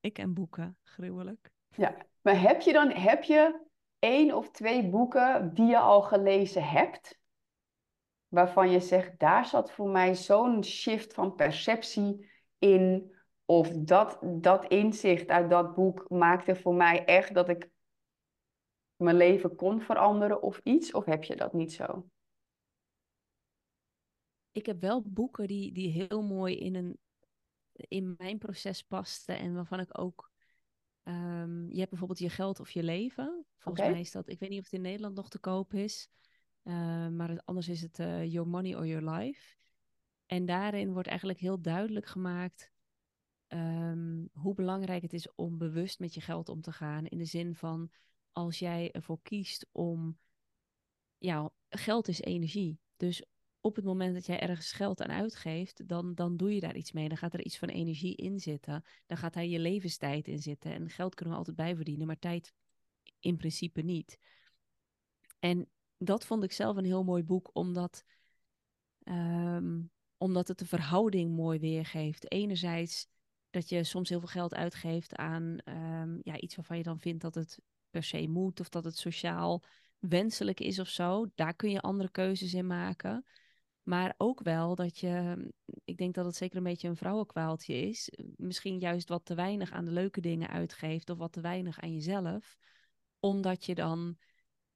ik 0.00 0.18
en 0.18 0.34
boeken, 0.34 0.76
gruwelijk. 0.82 1.50
Ja, 1.76 1.96
maar 2.20 2.40
heb 2.40 2.60
je 2.60 2.72
dan, 2.72 2.90
heb 2.90 3.22
je 3.22 3.66
één 3.98 4.36
of 4.36 4.50
twee 4.50 4.88
boeken 4.88 5.54
die 5.54 5.66
je 5.66 5.78
al 5.78 6.02
gelezen 6.02 6.64
hebt, 6.64 7.18
waarvan 8.28 8.70
je 8.70 8.80
zegt, 8.80 9.18
daar 9.18 9.46
zat 9.46 9.72
voor 9.72 9.88
mij 9.88 10.14
zo'n 10.14 10.64
shift 10.64 11.14
van 11.14 11.34
perceptie 11.34 12.30
in, 12.58 13.14
of 13.44 13.68
dat, 13.68 14.18
dat 14.22 14.64
inzicht 14.64 15.28
uit 15.28 15.50
dat 15.50 15.74
boek 15.74 16.08
maakte 16.08 16.56
voor 16.56 16.74
mij 16.74 17.04
echt 17.04 17.34
dat 17.34 17.48
ik 17.48 17.70
mijn 18.96 19.16
leven 19.16 19.56
kon 19.56 19.80
veranderen 19.80 20.42
of 20.42 20.60
iets, 20.64 20.92
of 20.92 21.04
heb 21.04 21.24
je 21.24 21.36
dat 21.36 21.52
niet 21.52 21.72
zo? 21.72 22.08
Ik 24.52 24.66
heb 24.66 24.80
wel 24.80 25.02
boeken 25.02 25.46
die, 25.46 25.72
die 25.72 25.90
heel 25.90 26.22
mooi 26.22 26.56
in, 26.56 26.74
een, 26.74 26.98
in 27.72 28.14
mijn 28.18 28.38
proces 28.38 28.82
pasten 28.82 29.38
en 29.38 29.54
waarvan 29.54 29.80
ik 29.80 29.98
ook 29.98 30.30
ehm, 31.02 31.68
je 31.68 31.78
hebt 31.78 31.90
bijvoorbeeld 31.90 32.18
je 32.18 32.30
geld 32.30 32.60
of 32.60 32.70
je 32.70 32.82
leven. 32.82 33.46
Volgens 33.58 33.88
mij 33.88 34.00
is 34.00 34.10
dat, 34.10 34.28
ik 34.28 34.38
weet 34.38 34.48
niet 34.50 34.58
of 34.58 34.64
het 34.64 34.74
in 34.74 34.80
Nederland 34.80 35.14
nog 35.14 35.28
te 35.28 35.38
koop 35.38 35.74
is. 35.74 36.10
Uh, 36.68 37.08
maar 37.08 37.42
anders 37.44 37.68
is 37.68 37.82
het 37.82 37.98
uh, 37.98 38.32
Your 38.32 38.48
Money 38.48 38.76
or 38.76 38.86
Your 38.86 39.10
Life. 39.10 39.56
En 40.26 40.46
daarin 40.46 40.92
wordt 40.92 41.08
eigenlijk 41.08 41.38
heel 41.38 41.60
duidelijk 41.60 42.06
gemaakt 42.06 42.72
um, 43.48 44.28
hoe 44.32 44.54
belangrijk 44.54 45.02
het 45.02 45.12
is 45.12 45.34
om 45.34 45.58
bewust 45.58 45.98
met 45.98 46.14
je 46.14 46.20
geld 46.20 46.48
om 46.48 46.60
te 46.60 46.72
gaan. 46.72 47.06
In 47.06 47.18
de 47.18 47.24
zin 47.24 47.54
van 47.54 47.90
als 48.32 48.58
jij 48.58 48.90
ervoor 48.92 49.22
kiest 49.22 49.66
om. 49.72 50.18
Ja, 51.18 51.50
geld 51.68 52.08
is 52.08 52.20
energie. 52.20 52.78
Dus 52.96 53.24
op 53.60 53.76
het 53.76 53.84
moment 53.84 54.14
dat 54.14 54.26
jij 54.26 54.40
ergens 54.40 54.72
geld 54.72 55.02
aan 55.02 55.10
uitgeeft, 55.10 55.88
dan, 55.88 56.14
dan 56.14 56.36
doe 56.36 56.54
je 56.54 56.60
daar 56.60 56.76
iets 56.76 56.92
mee. 56.92 57.08
Dan 57.08 57.18
gaat 57.18 57.34
er 57.34 57.44
iets 57.44 57.58
van 57.58 57.68
energie 57.68 58.16
in 58.16 58.40
zitten. 58.40 58.84
Dan 59.06 59.16
gaat 59.16 59.34
daar 59.34 59.44
je 59.44 59.58
levenstijd 59.58 60.28
in 60.28 60.38
zitten. 60.38 60.72
En 60.72 60.90
geld 60.90 61.14
kunnen 61.14 61.34
we 61.34 61.40
altijd 61.40 61.56
bijverdienen, 61.56 62.06
maar 62.06 62.18
tijd 62.18 62.52
in 63.20 63.36
principe 63.36 63.82
niet. 63.82 64.18
En 65.38 65.68
dat 65.98 66.24
vond 66.24 66.44
ik 66.44 66.52
zelf 66.52 66.76
een 66.76 66.84
heel 66.84 67.04
mooi 67.04 67.22
boek, 67.22 67.50
omdat, 67.52 68.04
um, 69.04 69.90
omdat 70.16 70.48
het 70.48 70.58
de 70.58 70.66
verhouding 70.66 71.36
mooi 71.36 71.58
weergeeft. 71.58 72.32
Enerzijds 72.32 73.08
dat 73.50 73.68
je 73.68 73.84
soms 73.84 74.08
heel 74.08 74.18
veel 74.18 74.28
geld 74.28 74.54
uitgeeft 74.54 75.16
aan 75.16 75.58
um, 75.64 76.20
ja, 76.22 76.38
iets 76.38 76.56
waarvan 76.56 76.76
je 76.76 76.82
dan 76.82 77.00
vindt 77.00 77.22
dat 77.22 77.34
het 77.34 77.58
per 77.90 78.02
se 78.02 78.28
moet 78.28 78.60
of 78.60 78.68
dat 78.68 78.84
het 78.84 78.96
sociaal 78.96 79.62
wenselijk 79.98 80.60
is 80.60 80.78
of 80.78 80.88
zo. 80.88 81.26
Daar 81.34 81.54
kun 81.54 81.70
je 81.70 81.80
andere 81.80 82.10
keuzes 82.10 82.54
in 82.54 82.66
maken. 82.66 83.24
Maar 83.82 84.14
ook 84.16 84.42
wel 84.42 84.74
dat 84.74 84.98
je, 84.98 85.46
ik 85.84 85.96
denk 85.96 86.14
dat 86.14 86.24
het 86.24 86.36
zeker 86.36 86.56
een 86.56 86.62
beetje 86.62 86.88
een 86.88 86.96
vrouwenkwaaltje 86.96 87.74
is, 87.74 88.10
misschien 88.36 88.78
juist 88.78 89.08
wat 89.08 89.24
te 89.24 89.34
weinig 89.34 89.70
aan 89.70 89.84
de 89.84 89.90
leuke 89.90 90.20
dingen 90.20 90.48
uitgeeft 90.48 91.10
of 91.10 91.18
wat 91.18 91.32
te 91.32 91.40
weinig 91.40 91.80
aan 91.80 91.92
jezelf, 91.92 92.56
omdat 93.18 93.64
je 93.64 93.74
dan 93.74 94.16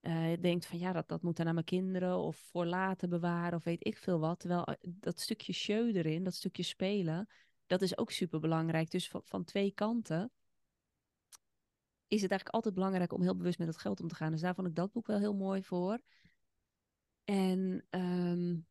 uh, 0.02 0.32
denkt 0.40 0.66
van 0.66 0.78
ja, 0.78 0.92
dat, 0.92 1.08
dat 1.08 1.22
moet 1.22 1.36
dan 1.36 1.46
aan 1.46 1.54
mijn 1.54 1.66
kinderen 1.66 2.18
of 2.18 2.36
voor 2.36 2.66
later 2.66 3.08
bewaren 3.08 3.58
of 3.58 3.64
weet 3.64 3.86
ik 3.86 3.96
veel 3.96 4.18
wat. 4.18 4.40
Terwijl 4.40 4.64
eh, 4.64 4.74
dat 4.82 5.20
stukje 5.20 5.52
show 5.52 5.96
erin, 5.96 6.24
dat 6.24 6.34
stukje 6.34 6.62
spelen, 6.62 7.28
dat 7.66 7.82
is 7.82 7.98
ook 7.98 8.10
super 8.10 8.40
belangrijk. 8.40 8.90
Dus 8.90 9.08
van, 9.08 9.20
van 9.24 9.44
twee 9.44 9.72
kanten 9.72 10.30
is 12.06 12.22
het 12.22 12.30
eigenlijk 12.30 12.54
altijd 12.54 12.74
belangrijk 12.74 13.12
om 13.12 13.22
heel 13.22 13.36
bewust 13.36 13.58
met 13.58 13.68
het 13.68 13.78
geld 13.78 14.00
om 14.00 14.08
te 14.08 14.14
gaan. 14.14 14.30
Dus 14.30 14.40
daar 14.40 14.54
vond 14.54 14.66
ik 14.66 14.74
dat 14.74 14.92
boek 14.92 15.06
wel 15.06 15.18
heel 15.18 15.34
mooi 15.34 15.62
voor. 15.62 16.00
En 17.24 17.84
um, 17.90 18.66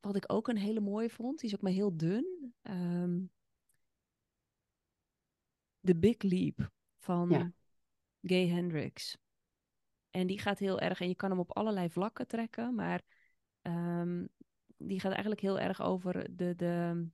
wat 0.00 0.16
ik 0.16 0.24
ook 0.26 0.48
een 0.48 0.56
hele 0.56 0.80
mooie 0.80 1.10
vond, 1.10 1.38
die 1.38 1.48
is 1.48 1.54
ook 1.54 1.62
maar 1.62 1.72
heel 1.72 1.96
dun. 1.96 2.54
Um, 2.62 3.30
The 5.80 5.96
Big 5.96 6.22
Leap 6.22 6.70
van 6.98 7.30
ja. 7.30 7.52
Gay 8.22 8.48
Hendricks. 8.48 9.18
En 10.18 10.26
die 10.26 10.38
gaat 10.38 10.58
heel 10.58 10.80
erg, 10.80 11.00
en 11.00 11.08
je 11.08 11.14
kan 11.14 11.30
hem 11.30 11.38
op 11.38 11.56
allerlei 11.56 11.90
vlakken 11.90 12.26
trekken, 12.26 12.74
maar 12.74 13.02
um, 13.62 14.28
die 14.76 15.00
gaat 15.00 15.10
eigenlijk 15.12 15.40
heel 15.40 15.58
erg 15.58 15.82
over 15.82 16.36
de, 16.36 16.54
de, 16.56 17.06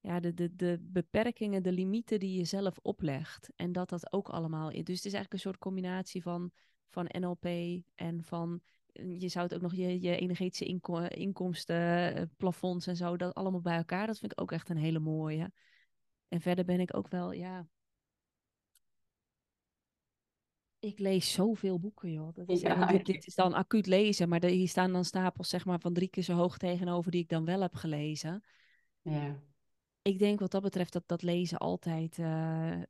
ja, 0.00 0.20
de, 0.20 0.34
de, 0.34 0.56
de 0.56 0.78
beperkingen, 0.80 1.62
de 1.62 1.72
limieten 1.72 2.18
die 2.18 2.38
je 2.38 2.44
zelf 2.44 2.78
oplegt. 2.82 3.50
En 3.56 3.72
dat 3.72 3.88
dat 3.88 4.12
ook 4.12 4.28
allemaal 4.28 4.70
is. 4.70 4.84
Dus 4.84 4.96
het 4.96 5.04
is 5.06 5.12
eigenlijk 5.12 5.32
een 5.32 5.38
soort 5.38 5.58
combinatie 5.58 6.22
van, 6.22 6.50
van 6.88 7.08
NLP 7.18 7.46
en 7.94 8.24
van. 8.24 8.60
Je 8.92 9.28
zou 9.28 9.44
het 9.44 9.54
ook 9.54 9.62
nog 9.62 9.74
je, 9.74 10.00
je 10.00 10.16
energetische 10.16 10.64
inko 10.64 10.98
inkomsten, 10.98 12.14
eh, 12.14 12.22
plafonds 12.36 12.86
en 12.86 12.96
zo, 12.96 13.16
dat 13.16 13.34
allemaal 13.34 13.60
bij 13.60 13.76
elkaar. 13.76 14.06
Dat 14.06 14.18
vind 14.18 14.32
ik 14.32 14.40
ook 14.40 14.52
echt 14.52 14.68
een 14.68 14.76
hele 14.76 14.98
mooie. 14.98 15.52
En 16.28 16.40
verder 16.40 16.64
ben 16.64 16.80
ik 16.80 16.96
ook 16.96 17.08
wel, 17.08 17.32
ja. 17.32 17.66
Ik 20.80 20.98
lees 20.98 21.32
zoveel 21.32 21.78
boeken, 21.78 22.12
joh. 22.12 22.34
Dat 22.34 22.48
is, 22.48 22.60
ja, 22.60 22.86
dit, 22.86 23.06
dit, 23.12 23.26
is 23.26 23.34
dan 23.34 23.54
acuut 23.54 23.86
lezen, 23.86 24.28
maar 24.28 24.44
hier 24.44 24.68
staan 24.68 24.92
dan 24.92 25.04
stapels 25.04 25.48
zeg 25.48 25.64
maar, 25.64 25.80
van 25.80 25.92
drie 25.92 26.08
keer 26.08 26.22
zo 26.22 26.34
hoog 26.34 26.58
tegenover 26.58 27.10
die 27.10 27.22
ik 27.22 27.28
dan 27.28 27.44
wel 27.44 27.60
heb 27.60 27.74
gelezen. 27.74 28.44
Ja 29.02 29.40
ik 30.02 30.18
denk 30.18 30.40
wat 30.40 30.50
dat 30.50 30.62
betreft 30.62 30.92
dat 30.92 31.08
dat 31.08 31.22
lezen 31.22 31.58
altijd 31.58 32.18
uh, 32.18 32.82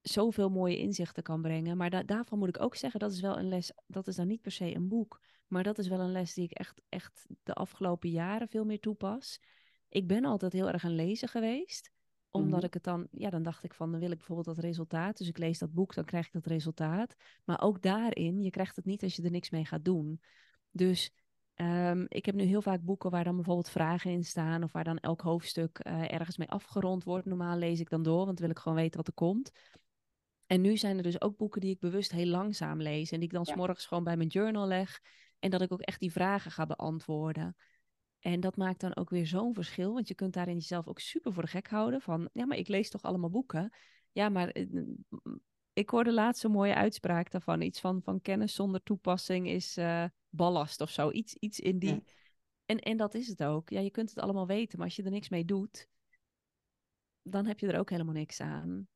zoveel 0.00 0.48
mooie 0.50 0.78
inzichten 0.78 1.22
kan 1.22 1.42
brengen. 1.42 1.76
Maar 1.76 1.90
da 1.90 2.02
daarvan 2.02 2.38
moet 2.38 2.48
ik 2.48 2.60
ook 2.60 2.74
zeggen, 2.74 3.00
dat 3.00 3.12
is 3.12 3.20
wel 3.20 3.38
een 3.38 3.48
les, 3.48 3.72
dat 3.86 4.06
is 4.06 4.16
dan 4.16 4.26
niet 4.26 4.42
per 4.42 4.52
se 4.52 4.74
een 4.74 4.88
boek. 4.88 5.20
Maar 5.46 5.62
dat 5.62 5.78
is 5.78 5.88
wel 5.88 6.00
een 6.00 6.12
les 6.12 6.34
die 6.34 6.44
ik 6.44 6.52
echt, 6.52 6.82
echt 6.88 7.26
de 7.42 7.52
afgelopen 7.52 8.10
jaren 8.10 8.48
veel 8.48 8.64
meer 8.64 8.80
toepas. 8.80 9.40
Ik 9.88 10.06
ben 10.06 10.24
altijd 10.24 10.52
heel 10.52 10.68
erg 10.68 10.82
een 10.82 10.94
lezer 10.94 11.28
geweest 11.28 11.90
omdat 12.30 12.58
-hmm. 12.58 12.66
ik 12.66 12.74
het 12.74 12.84
dan, 12.84 13.08
ja, 13.10 13.30
dan 13.30 13.42
dacht 13.42 13.64
ik 13.64 13.74
van, 13.74 13.90
dan 13.90 14.00
wil 14.00 14.10
ik 14.10 14.16
bijvoorbeeld 14.16 14.56
dat 14.56 14.64
resultaat. 14.64 15.16
Dus 15.16 15.28
ik 15.28 15.38
lees 15.38 15.58
dat 15.58 15.72
boek, 15.72 15.94
dan 15.94 16.04
krijg 16.04 16.26
ik 16.26 16.32
dat 16.32 16.46
resultaat. 16.46 17.14
Maar 17.44 17.60
ook 17.60 17.82
daarin, 17.82 18.42
je 18.42 18.50
krijgt 18.50 18.76
het 18.76 18.84
niet 18.84 19.02
als 19.02 19.16
je 19.16 19.22
er 19.22 19.30
niks 19.30 19.50
mee 19.50 19.64
gaat 19.64 19.84
doen. 19.84 20.20
Dus 20.70 21.12
Um, 21.60 22.06
ik 22.08 22.26
heb 22.26 22.34
nu 22.34 22.42
heel 22.42 22.62
vaak 22.62 22.80
boeken 22.82 23.10
waar 23.10 23.24
dan 23.24 23.34
bijvoorbeeld 23.34 23.70
vragen 23.70 24.10
in 24.10 24.24
staan 24.24 24.62
of 24.62 24.72
waar 24.72 24.84
dan 24.84 24.98
elk 24.98 25.20
hoofdstuk 25.20 25.80
uh, 25.86 26.12
ergens 26.12 26.36
mee 26.36 26.50
afgerond 26.50 27.04
wordt. 27.04 27.26
Normaal 27.26 27.56
lees 27.56 27.80
ik 27.80 27.90
dan 27.90 28.02
door, 28.02 28.24
want 28.24 28.38
dan 28.38 28.46
wil 28.46 28.50
ik 28.50 28.58
gewoon 28.58 28.78
weten 28.78 28.96
wat 28.96 29.06
er 29.06 29.12
komt. 29.12 29.50
En 30.46 30.60
nu 30.60 30.76
zijn 30.76 30.96
er 30.96 31.02
dus 31.02 31.20
ook 31.20 31.36
boeken 31.36 31.60
die 31.60 31.70
ik 31.70 31.78
bewust 31.78 32.10
heel 32.10 32.26
langzaam 32.26 32.82
lees 32.82 33.10
en 33.10 33.18
die 33.18 33.28
ik 33.28 33.34
dan 33.34 33.44
ja. 33.46 33.52
s'morgens 33.52 33.86
gewoon 33.86 34.04
bij 34.04 34.16
mijn 34.16 34.28
journal 34.28 34.66
leg 34.66 35.00
en 35.38 35.50
dat 35.50 35.60
ik 35.60 35.72
ook 35.72 35.80
echt 35.80 36.00
die 36.00 36.12
vragen 36.12 36.50
ga 36.50 36.66
beantwoorden. 36.66 37.56
En 38.18 38.40
dat 38.40 38.56
maakt 38.56 38.80
dan 38.80 38.96
ook 38.96 39.10
weer 39.10 39.26
zo'n 39.26 39.54
verschil, 39.54 39.92
want 39.92 40.08
je 40.08 40.14
kunt 40.14 40.34
daarin 40.34 40.54
jezelf 40.54 40.86
ook 40.86 41.00
super 41.00 41.32
voor 41.32 41.42
de 41.42 41.48
gek 41.48 41.68
houden 41.68 42.00
van, 42.00 42.28
ja, 42.32 42.46
maar 42.46 42.56
ik 42.56 42.68
lees 42.68 42.90
toch 42.90 43.02
allemaal 43.02 43.30
boeken. 43.30 43.72
Ja, 44.12 44.28
maar 44.28 44.56
ik 45.72 45.90
hoorde 45.90 46.12
laatst 46.12 46.44
een 46.44 46.50
mooie 46.50 46.74
uitspraak 46.74 47.30
daarvan. 47.30 47.60
Iets 47.60 47.80
van, 47.80 48.02
van 48.02 48.20
kennis 48.20 48.54
zonder 48.54 48.82
toepassing 48.82 49.48
is 49.48 49.76
uh, 49.76 50.04
ballast 50.28 50.80
of 50.80 50.90
zo. 50.90 51.10
Iets, 51.10 51.34
iets 51.34 51.60
in 51.60 51.78
die. 51.78 51.94
Ja. 51.94 52.00
En, 52.66 52.78
en 52.78 52.96
dat 52.96 53.14
is 53.14 53.28
het 53.28 53.44
ook. 53.44 53.70
Ja, 53.70 53.80
je 53.80 53.90
kunt 53.90 54.10
het 54.10 54.18
allemaal 54.18 54.46
weten, 54.46 54.78
maar 54.78 54.86
als 54.86 54.96
je 54.96 55.02
er 55.02 55.10
niks 55.10 55.28
mee 55.28 55.44
doet, 55.44 55.88
dan 57.22 57.46
heb 57.46 57.58
je 57.60 57.66
er 57.66 57.78
ook 57.78 57.90
helemaal 57.90 58.14
niks 58.14 58.40
aan. 58.40 58.88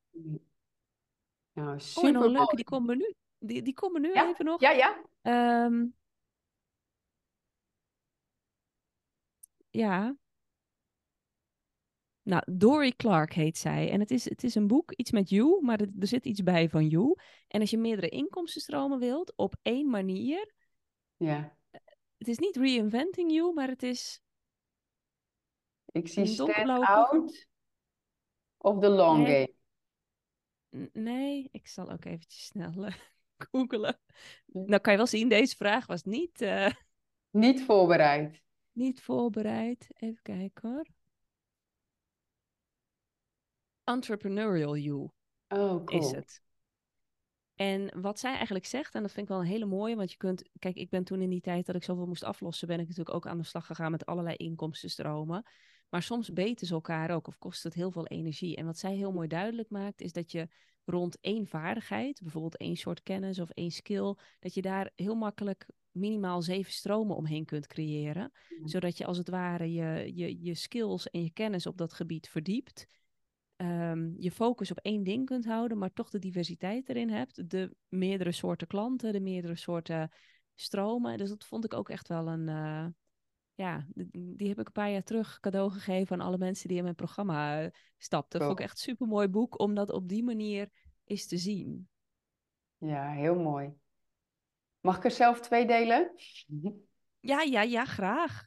Nou, 1.53 1.79
super 1.79 2.09
oh, 2.09 2.15
en 2.15 2.23
een 2.23 2.31
leuke, 2.31 2.55
die 2.55 2.65
komen 2.65 2.97
nu. 2.97 3.13
Die, 3.37 3.61
die 3.61 3.73
komen 3.73 4.01
nu 4.01 4.13
ja? 4.13 4.29
even 4.29 4.45
nog. 4.45 4.61
Ja, 4.61 4.71
ja. 4.71 5.01
Um, 5.65 5.95
ja. 9.73 10.15
Nou, 12.21 12.43
Dory 12.51 12.91
Clark 12.91 13.33
heet 13.33 13.57
zij. 13.57 13.91
En 13.91 13.99
het 13.99 14.11
is, 14.11 14.29
het 14.29 14.43
is 14.43 14.55
een 14.55 14.67
boek, 14.67 14.91
iets 14.91 15.11
met 15.11 15.29
you, 15.29 15.63
maar 15.63 15.79
er, 15.79 15.89
er 15.99 16.07
zit 16.07 16.25
iets 16.25 16.43
bij 16.43 16.69
van 16.69 16.87
you. 16.87 17.15
En 17.47 17.61
als 17.61 17.69
je 17.69 17.77
meerdere 17.77 18.09
inkomstenstromen 18.09 18.99
wilt, 18.99 19.33
op 19.35 19.55
één 19.61 19.89
manier. 19.89 20.53
Ja. 21.17 21.57
Het 22.17 22.27
is 22.27 22.37
niet 22.37 22.55
reinventing 22.55 23.31
you, 23.31 23.53
maar 23.53 23.67
het 23.67 23.83
is. 23.83 24.21
Ik 25.91 26.07
zie 26.07 26.25
stand 26.25 26.69
out 26.69 27.47
of 28.57 28.79
the 28.79 28.89
long 28.89 29.23
nee. 29.23 29.55
game. 30.69 30.89
Nee, 30.93 31.49
ik 31.51 31.67
zal 31.67 31.91
ook 31.91 32.05
eventjes 32.05 32.45
snel 32.45 32.85
uh, 32.85 32.93
googelen. 33.51 33.99
Nou 34.45 34.79
kan 34.79 34.91
je 34.91 34.97
wel 34.97 35.07
zien, 35.07 35.29
deze 35.29 35.55
vraag 35.55 35.85
was 35.85 36.03
niet... 36.03 36.41
Uh, 36.41 36.69
niet 37.29 37.61
voorbereid. 37.61 38.43
Niet 38.73 39.01
voorbereid. 39.01 39.87
Even 39.93 40.21
kijken 40.21 40.69
hoor. 40.69 40.85
Entrepreneurial 43.83 44.77
You 44.77 45.09
oh, 45.47 45.83
cool. 45.83 46.01
is 46.01 46.11
het. 46.11 46.41
En 47.55 48.01
wat 48.01 48.19
zij 48.19 48.33
eigenlijk 48.33 48.65
zegt, 48.65 48.95
en 48.95 49.01
dat 49.01 49.11
vind 49.11 49.25
ik 49.25 49.31
wel 49.31 49.41
een 49.41 49.49
hele 49.49 49.65
mooie, 49.65 49.95
want 49.95 50.11
je 50.11 50.17
kunt, 50.17 50.49
kijk, 50.59 50.75
ik 50.75 50.89
ben 50.89 51.03
toen 51.03 51.21
in 51.21 51.29
die 51.29 51.41
tijd 51.41 51.65
dat 51.65 51.75
ik 51.75 51.83
zoveel 51.83 52.05
moest 52.05 52.23
aflossen, 52.23 52.67
ben 52.67 52.79
ik 52.79 52.87
natuurlijk 52.87 53.15
ook 53.15 53.27
aan 53.27 53.37
de 53.37 53.43
slag 53.43 53.65
gegaan 53.65 53.91
met 53.91 54.05
allerlei 54.05 54.35
inkomstenstromen. 54.35 55.45
Maar 55.89 56.03
soms 56.03 56.33
beten 56.33 56.67
ze 56.67 56.73
elkaar 56.73 57.09
ook 57.09 57.27
of 57.27 57.37
kost 57.37 57.63
het 57.63 57.73
heel 57.73 57.91
veel 57.91 58.07
energie. 58.07 58.55
En 58.55 58.65
wat 58.65 58.77
zij 58.77 58.95
heel 58.95 59.11
mooi 59.11 59.27
duidelijk 59.27 59.69
maakt, 59.69 60.01
is 60.01 60.13
dat 60.13 60.31
je 60.31 60.47
rond 60.85 61.19
één 61.19 61.47
vaardigheid, 61.47 62.21
bijvoorbeeld 62.21 62.57
één 62.57 62.75
soort 62.75 63.03
kennis 63.03 63.39
of 63.39 63.49
één 63.49 63.71
skill, 63.71 64.15
dat 64.39 64.53
je 64.53 64.61
daar 64.61 64.91
heel 64.95 65.15
makkelijk 65.15 65.67
minimaal 65.93 66.41
zeven 66.41 66.71
stromen 66.73 67.15
omheen 67.15 67.45
kunt 67.45 67.67
creëren. 67.67 68.31
Ja. 68.47 68.67
Zodat 68.67 68.97
je 68.97 69.05
als 69.05 69.17
het 69.17 69.29
ware 69.29 69.71
je, 69.73 70.11
je, 70.15 70.41
je 70.43 70.55
skills 70.55 71.09
en 71.09 71.23
je 71.23 71.31
kennis 71.31 71.65
op 71.65 71.77
dat 71.77 71.93
gebied 71.93 72.29
verdiept. 72.29 72.85
ehm, 73.55 74.11
je 74.17 74.31
focus 74.31 74.71
op 74.71 74.77
één 74.79 75.03
ding 75.03 75.25
kunt 75.25 75.45
houden, 75.45 75.77
maar 75.77 75.93
toch 75.93 76.09
de 76.09 76.19
diversiteit 76.19 76.89
erin 76.89 77.09
hebt. 77.09 77.49
De 77.49 77.75
meerdere 77.87 78.31
soorten 78.31 78.67
klanten, 78.67 79.13
de 79.13 79.19
meerdere 79.21 79.55
soorten 79.55 80.11
stromen. 80.55 81.17
Dus 81.17 81.29
dat 81.29 81.45
vond 81.45 81.65
ik 81.65 81.73
ook 81.73 81.89
echt 81.89 82.07
wel 82.07 82.27
een. 82.27 82.49
eh, 82.49 82.87
ja, 83.55 83.87
die 84.35 84.47
heb 84.47 84.59
ik 84.59 84.65
een 84.65 84.71
paar 84.71 84.91
jaar 84.91 85.03
terug 85.03 85.39
cadeau 85.39 85.71
gegeven 85.71 86.19
aan 86.19 86.27
alle 86.27 86.37
mensen 86.37 86.67
die 86.67 86.77
in 86.77 86.83
mijn 86.83 86.95
programma 86.95 87.61
eh, 87.61 87.69
stapten. 87.97 88.39
Dat 88.39 88.47
vond 88.47 88.59
ik 88.59 88.65
echt 88.65 88.77
een 88.77 88.83
super 88.83 89.07
mooi 89.07 89.27
boek 89.27 89.59
om 89.59 89.73
dat 89.73 89.89
op 89.89 90.07
die 90.09 90.23
manier 90.23 90.69
eens 91.05 91.25
te 91.27 91.37
zien. 91.37 91.87
Ja, 92.77 93.11
heel 93.11 93.35
mooi. 93.35 93.73
Mag 94.83 94.97
ik 94.97 95.03
er 95.03 95.11
zelf 95.11 95.39
twee 95.39 95.65
delen? 95.65 96.11
Ja, 97.19 97.41
ja, 97.41 97.61
ja, 97.61 97.85
graag. 97.85 98.45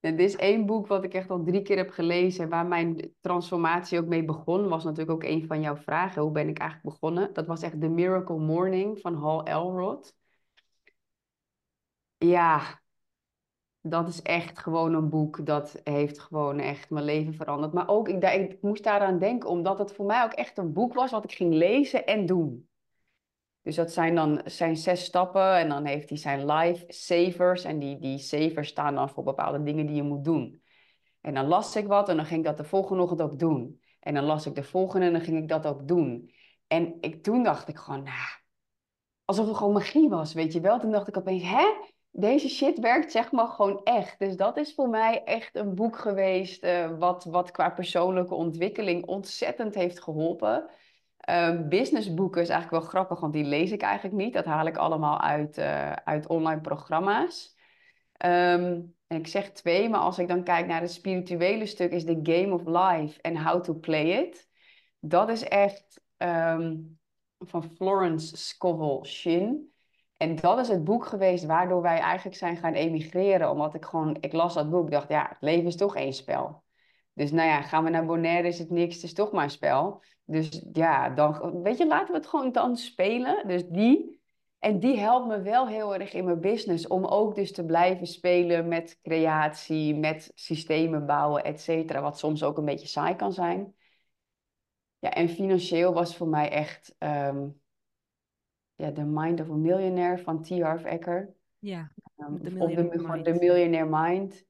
En 0.00 0.16
dit 0.16 0.28
is 0.28 0.36
één 0.36 0.66
boek 0.66 0.86
wat 0.86 1.04
ik 1.04 1.14
echt 1.14 1.30
al 1.30 1.42
drie 1.44 1.62
keer 1.62 1.76
heb 1.76 1.90
gelezen, 1.90 2.48
waar 2.48 2.66
mijn 2.66 3.14
transformatie 3.20 3.98
ook 3.98 4.06
mee 4.06 4.24
begon. 4.24 4.68
Was 4.68 4.84
natuurlijk 4.84 5.10
ook 5.10 5.30
een 5.30 5.46
van 5.46 5.60
jouw 5.60 5.76
vragen. 5.76 6.22
Hoe 6.22 6.30
ben 6.30 6.48
ik 6.48 6.58
eigenlijk 6.58 6.98
begonnen? 6.98 7.32
Dat 7.32 7.46
was 7.46 7.62
echt 7.62 7.80
The 7.80 7.88
Miracle 7.88 8.38
Morning 8.38 9.00
van 9.00 9.14
Hal 9.14 9.44
Elrod. 9.44 10.16
Ja, 12.18 12.80
dat 13.80 14.08
is 14.08 14.22
echt 14.22 14.58
gewoon 14.58 14.94
een 14.94 15.08
boek 15.08 15.46
dat 15.46 15.80
heeft 15.84 16.18
gewoon 16.18 16.58
echt 16.58 16.90
mijn 16.90 17.04
leven 17.04 17.34
veranderd. 17.34 17.72
Maar 17.72 17.88
ook, 17.88 18.08
ik, 18.08 18.22
ik 18.22 18.62
moest 18.62 18.84
daaraan 18.84 19.18
denken, 19.18 19.48
omdat 19.48 19.78
het 19.78 19.92
voor 19.92 20.06
mij 20.06 20.24
ook 20.24 20.32
echt 20.32 20.58
een 20.58 20.72
boek 20.72 20.94
was 20.94 21.10
wat 21.10 21.24
ik 21.24 21.32
ging 21.32 21.54
lezen 21.54 22.06
en 22.06 22.26
doen. 22.26 22.68
Dus 23.64 23.76
dat 23.76 23.92
zijn 23.92 24.14
dan 24.14 24.40
zijn 24.44 24.76
zes 24.76 25.04
stappen 25.04 25.56
en 25.56 25.68
dan 25.68 25.84
heeft 25.84 26.08
hij 26.08 26.18
zijn 26.18 26.46
life 26.46 26.84
savers. 26.88 27.64
En 27.64 27.78
die, 27.78 27.98
die 27.98 28.18
savers 28.18 28.68
staan 28.68 28.94
dan 28.94 29.10
voor 29.10 29.24
bepaalde 29.24 29.62
dingen 29.62 29.86
die 29.86 29.96
je 29.96 30.02
moet 30.02 30.24
doen. 30.24 30.62
En 31.20 31.34
dan 31.34 31.46
las 31.46 31.76
ik 31.76 31.86
wat 31.86 32.08
en 32.08 32.16
dan 32.16 32.24
ging 32.24 32.40
ik 32.40 32.46
dat 32.46 32.56
de 32.56 32.64
volgende 32.64 33.02
ochtend 33.02 33.22
ook 33.22 33.38
doen. 33.38 33.80
En 34.00 34.14
dan 34.14 34.24
las 34.24 34.46
ik 34.46 34.54
de 34.54 34.62
volgende 34.62 35.06
en 35.06 35.12
dan 35.12 35.20
ging 35.20 35.38
ik 35.38 35.48
dat 35.48 35.66
ook 35.66 35.88
doen. 35.88 36.30
En 36.66 36.96
ik, 37.00 37.22
toen 37.22 37.42
dacht 37.42 37.68
ik 37.68 37.78
gewoon, 37.78 38.02
nou, 38.02 38.28
alsof 39.24 39.46
het 39.46 39.56
gewoon 39.56 39.72
magie 39.72 40.08
was, 40.08 40.32
weet 40.32 40.52
je 40.52 40.60
wel. 40.60 40.78
Toen 40.78 40.90
dacht 40.90 41.08
ik 41.08 41.16
opeens, 41.16 41.42
hè? 41.42 41.64
Deze 42.10 42.48
shit 42.48 42.78
werkt 42.78 43.12
zeg 43.12 43.32
maar 43.32 43.48
gewoon 43.48 43.80
echt. 43.84 44.18
Dus 44.18 44.36
dat 44.36 44.56
is 44.56 44.74
voor 44.74 44.88
mij 44.88 45.24
echt 45.24 45.56
een 45.56 45.74
boek 45.74 45.98
geweest 45.98 46.62
eh, 46.62 46.98
wat, 46.98 47.24
wat 47.24 47.50
qua 47.50 47.70
persoonlijke 47.70 48.34
ontwikkeling 48.34 49.06
ontzettend 49.06 49.74
heeft 49.74 50.02
geholpen. 50.02 50.70
Ehm, 51.24 51.68
businessboeken 51.68 52.42
is 52.42 52.48
eigenlijk 52.48 52.82
wel 52.82 52.90
grappig, 52.90 53.20
want 53.20 53.32
die 53.32 53.44
lees 53.44 53.70
ik 53.70 53.82
eigenlijk 53.82 54.16
niet. 54.16 54.32
Dat 54.32 54.44
haal 54.44 54.66
ik 54.66 54.76
allemaal 54.76 55.20
uit, 55.20 55.58
eh, 55.58 55.92
uit 55.92 56.26
online 56.26 56.60
programma's. 56.60 57.56
Ehm, 58.16 58.80
en 59.06 59.18
ik 59.18 59.26
zeg 59.26 59.50
twee, 59.50 59.88
maar 59.88 60.00
als 60.00 60.18
ik 60.18 60.28
dan 60.28 60.44
kijk 60.44 60.66
naar 60.66 60.80
het 60.80 60.92
spirituele 60.92 61.66
stuk, 61.66 61.92
is 61.92 62.04
The 62.04 62.20
Game 62.22 62.54
of 62.54 62.62
Life 62.64 63.20
en 63.20 63.44
How 63.44 63.62
to 63.62 63.74
Play 63.74 64.04
It. 64.04 64.48
Dat 65.00 65.28
is 65.28 65.44
echt 65.44 66.02
ehm, 66.16 66.76
van 67.38 67.62
Florence 67.76 68.36
Scovel 68.36 69.04
Shin. 69.04 69.72
En 70.16 70.36
dat 70.36 70.58
is 70.58 70.68
het 70.68 70.84
boek 70.84 71.06
geweest 71.06 71.44
waardoor 71.44 71.82
wij 71.82 71.98
eigenlijk 71.98 72.36
zijn 72.36 72.56
gaan 72.56 72.72
emigreren. 72.72 73.50
Omdat 73.50 73.74
ik 73.74 73.84
gewoon, 73.84 74.16
ik 74.20 74.32
las 74.32 74.54
dat 74.54 74.70
boek, 74.70 74.90
dacht, 74.90 75.08
ja, 75.08 75.26
het 75.28 75.40
leven 75.40 75.66
is 75.66 75.76
toch 75.76 75.96
één 75.96 76.12
spel. 76.12 76.63
Dus 77.14 77.30
nou 77.30 77.48
ja, 77.48 77.62
gaan 77.62 77.84
we 77.84 77.90
naar 77.90 78.06
Bonaire, 78.06 78.48
is 78.48 78.58
het 78.58 78.70
niks, 78.70 78.94
het 78.94 79.04
is 79.04 79.14
toch 79.14 79.32
maar 79.32 79.44
een 79.44 79.50
spel. 79.50 80.02
Dus 80.24 80.64
ja, 80.72 81.10
dan, 81.10 81.62
weet 81.62 81.78
je, 81.78 81.86
laten 81.86 82.12
we 82.12 82.18
het 82.18 82.26
gewoon 82.26 82.52
dan 82.52 82.76
spelen. 82.76 83.48
Dus 83.48 83.68
die, 83.68 84.20
en 84.58 84.78
die 84.78 84.98
helpt 84.98 85.26
me 85.26 85.42
wel 85.42 85.68
heel 85.68 85.94
erg 85.94 86.12
in 86.12 86.24
mijn 86.24 86.40
business. 86.40 86.86
Om 86.86 87.04
ook 87.04 87.34
dus 87.34 87.52
te 87.52 87.64
blijven 87.64 88.06
spelen 88.06 88.68
met 88.68 88.98
creatie, 89.02 89.94
met 89.94 90.32
systemen 90.34 91.06
bouwen, 91.06 91.44
et 91.44 91.60
cetera. 91.60 92.00
Wat 92.00 92.18
soms 92.18 92.42
ook 92.42 92.58
een 92.58 92.64
beetje 92.64 92.86
saai 92.86 93.16
kan 93.16 93.32
zijn. 93.32 93.74
Ja, 94.98 95.10
en 95.10 95.28
financieel 95.28 95.92
was 95.92 96.16
voor 96.16 96.28
mij 96.28 96.50
echt 96.50 96.94
ehm, 96.98 97.48
ja, 98.74 98.92
The 98.92 99.04
Mind 99.04 99.40
of 99.40 99.50
a 99.50 99.54
Millionaire 99.54 100.22
van 100.22 100.42
T. 100.42 100.48
Harv 100.48 100.84
Eker. 100.84 101.34
Ja, 101.58 101.92
Um, 102.16 102.42
The 102.42 102.58
of 102.58 102.70
de, 102.70 103.22
de 103.22 103.32
Millionaire 103.32 103.88
Mind. 103.90 104.44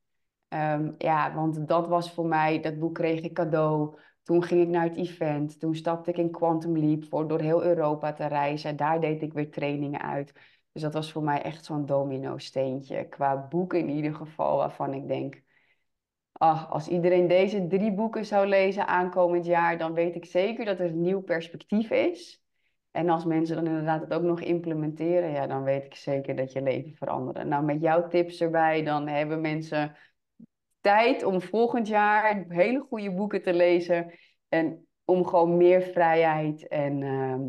Ehm, 0.54 0.92
ja, 0.98 1.34
want 1.34 1.68
dat 1.68 1.88
was 1.88 2.12
voor 2.12 2.26
mij, 2.26 2.60
dat 2.60 2.78
boek 2.78 2.94
kreeg 2.94 3.20
ik 3.20 3.32
cadeau. 3.32 3.98
Toen 4.22 4.42
ging 4.42 4.62
ik 4.62 4.68
naar 4.68 4.84
het 4.84 4.96
event. 4.96 5.60
Toen 5.60 5.74
stapte 5.74 6.10
ik 6.10 6.16
in 6.16 6.30
Quantum 6.30 6.78
Leap 6.78 7.04
voor 7.04 7.28
door 7.28 7.40
heel 7.40 7.64
Europa 7.64 8.12
te 8.12 8.26
reizen. 8.26 8.76
Daar 8.76 9.00
deed 9.00 9.22
ik 9.22 9.32
weer 9.32 9.50
trainingen 9.50 10.00
uit. 10.00 10.32
Dus 10.72 10.82
dat 10.82 10.92
was 10.92 11.12
voor 11.12 11.22
mij 11.22 11.42
echt 11.42 11.64
zo'n 11.64 11.86
domino-steentje. 11.86 13.08
Qua 13.08 13.46
boeken 13.48 13.78
in 13.78 13.88
ieder 13.88 14.14
geval, 14.14 14.56
waarvan 14.56 14.94
ik 14.94 15.08
denk... 15.08 15.42
Ah, 16.32 16.70
als 16.70 16.88
iedereen 16.88 17.28
deze 17.28 17.66
drie 17.66 17.94
boeken 17.94 18.24
zou 18.24 18.46
lezen 18.46 18.86
aankomend 18.86 19.46
jaar, 19.46 19.78
dan 19.78 19.92
weet 19.94 20.14
ik 20.14 20.24
zeker 20.24 20.64
dat 20.64 20.78
er 20.78 20.86
een 20.86 21.00
nieuw 21.00 21.20
perspectief 21.22 21.90
is. 21.90 22.42
En 22.90 23.08
als 23.08 23.24
mensen 23.24 23.56
dan 23.56 23.66
inderdaad 23.66 24.00
het 24.00 24.12
ook 24.12 24.22
nog 24.22 24.40
implementeren, 24.40 25.30
ja, 25.30 25.46
dan 25.46 25.62
weet 25.62 25.84
ik 25.84 25.94
zeker 25.94 26.36
dat 26.36 26.52
je 26.52 26.62
leven 26.62 26.94
verandert. 26.94 27.46
Nou, 27.46 27.64
met 27.64 27.80
jouw 27.80 28.08
tips 28.08 28.40
erbij, 28.40 28.82
dan 28.82 29.08
hebben 29.08 29.40
mensen 29.40 29.96
tijd 30.84 31.22
om 31.22 31.40
volgend 31.40 31.88
jaar 31.88 32.44
hele 32.48 32.80
goede 32.80 33.14
boeken 33.14 33.42
te 33.42 33.52
lezen. 33.54 34.18
En 34.48 34.86
om 35.04 35.26
gewoon 35.26 35.56
meer 35.56 35.82
vrijheid 35.82 36.68
en 36.68 37.02
ehm, 37.02 37.42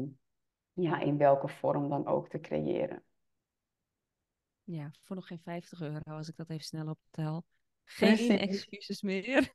ja, 0.73 0.99
in 0.99 1.17
welke 1.17 1.47
vorm 1.47 1.89
dan 1.89 2.07
ook 2.07 2.29
te 2.29 2.39
creëren. 2.39 3.03
ja, 4.63 4.91
voor 5.03 5.15
nog 5.15 5.27
geen 5.27 5.41
50 5.43 5.81
euro 5.81 5.99
als 6.03 6.29
ik 6.29 6.35
dat 6.35 6.49
even 6.49 6.63
snel 6.63 6.87
optel. 6.89 7.43
Geen 7.83 8.15
Precies. 8.15 8.37
excuses 8.47 9.01
meer. 9.01 9.53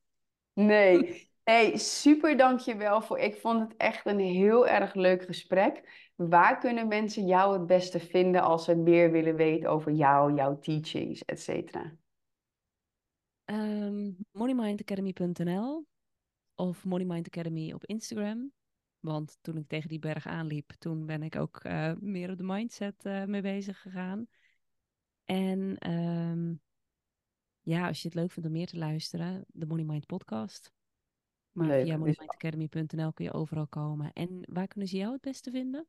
Nee, 0.53 1.31
nee, 1.45 1.79
super 1.79 2.37
dankjewel 2.37 3.03
voor. 3.03 3.19
Ik 3.19 3.37
vond 3.37 3.61
het 3.61 3.77
echt 3.77 4.07
een 4.07 4.19
heel 4.19 4.69
erg 4.69 4.95
leuk 4.95 5.23
gesprek. 5.23 6.09
Waar 6.15 6.59
kunnen 6.59 6.89
mensen 6.89 7.27
jou 7.27 7.53
het 7.53 7.67
beste 7.67 8.01
vinden 8.01 8.43
als 8.43 8.65
ze 8.65 8.77
meer 8.77 9.11
willen 9.11 9.37
weten 9.37 9.71
over 9.71 9.93
jou, 9.93 10.35
jouw 10.35 10.59
teachings, 10.59 11.25
et 11.25 11.41
cetera? 11.41 11.99
Ehm 13.51 14.11
moneymindacademy.nl 14.33 15.87
of 16.55 16.85
Money 16.85 17.07
Mind 17.07 17.27
Academy 17.27 17.73
op 17.73 17.85
Instagram. 17.85 18.53
Want 19.01 19.39
toen 19.41 19.57
ik 19.57 19.69
tegen 19.69 19.89
die 19.89 19.99
berg 19.99 20.27
aanliep, 20.27 20.71
toen 20.79 21.07
ben 21.07 21.23
ik 21.23 21.37
ook 21.37 21.57
eh, 21.57 21.93
meer 22.01 22.31
op 22.31 22.37
de 22.37 22.45
mindset 22.45 23.05
eh, 23.05 23.25
mee 23.25 23.43
bezig 23.43 23.81
gegaan. 23.81 24.27
En 25.25 25.79
ehm, 25.79 26.55
ja, 27.61 27.87
als 27.87 28.03
je 28.03 28.09
het 28.09 28.17
leuk 28.17 28.31
vindt 28.31 28.49
om 28.49 28.55
meer 28.55 28.67
te 28.67 28.79
luisteren, 28.79 29.45
de 29.47 29.67
Money 29.67 29.85
Mind 29.85 30.07
podcast. 30.07 30.73
Maar 31.53 31.67
Leuk, 31.67 31.85
via 31.85 31.97
moneymindacademy.nl 31.97 33.13
kun 33.13 33.25
je 33.25 33.33
overal 33.33 33.67
komen. 33.67 34.13
En 34.13 34.43
waar 34.53 34.67
kunnen 34.67 34.89
ze 34.89 34.97
jou 34.97 35.13
het 35.13 35.21
beste 35.21 35.51
vinden? 35.51 35.87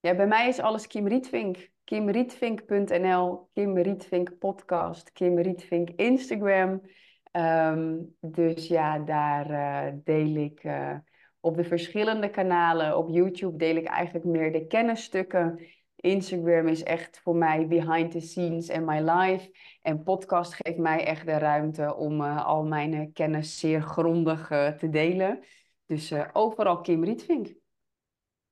Ja, 0.00 0.14
bij 0.14 0.26
mij 0.26 0.48
is 0.48 0.58
alles 0.58 0.86
Kim 0.86 1.06
Rietvink. 1.06 1.70
KimRietvink.nl, 1.84 3.48
Kim 3.52 3.78
Rietvink 3.78 4.38
podcast, 4.38 5.12
Kim 5.12 5.38
Rietvink 5.38 5.90
Instagram. 5.90 6.82
Ehm, 7.30 7.98
dus 8.20 8.66
ja, 8.66 8.98
daar 8.98 9.50
eh, 9.50 9.92
deel 10.04 10.34
ik 10.34 10.64
eh, 10.64 10.96
op 11.40 11.56
de 11.56 11.64
verschillende 11.64 12.30
kanalen. 12.30 12.96
Op 12.96 13.08
YouTube 13.08 13.56
deel 13.56 13.76
ik 13.76 13.86
eigenlijk 13.86 14.26
meer 14.26 14.52
de 14.52 14.66
kennisstukken. 14.66 15.66
Instagram 15.96 16.68
is 16.68 16.82
echt 16.82 17.20
voor 17.20 17.36
mij 17.36 17.66
behind 17.66 18.10
the 18.10 18.20
scenes 18.20 18.68
en 18.68 18.84
my 18.84 19.00
life. 19.00 19.50
En 19.82 20.02
podcast 20.02 20.54
geeft 20.54 20.78
mij 20.78 21.04
echt 21.04 21.26
de 21.26 21.38
ruimte 21.38 21.96
om 21.96 22.20
eh, 22.20 22.46
al 22.46 22.64
mijn 22.64 23.12
kennis 23.12 23.58
zeer 23.58 23.82
grondig 23.82 24.46
te 24.78 24.88
delen. 24.90 25.44
Dus 25.86 26.14
overal 26.32 26.80
Kim 26.80 27.04
Rietvink. 27.04 27.59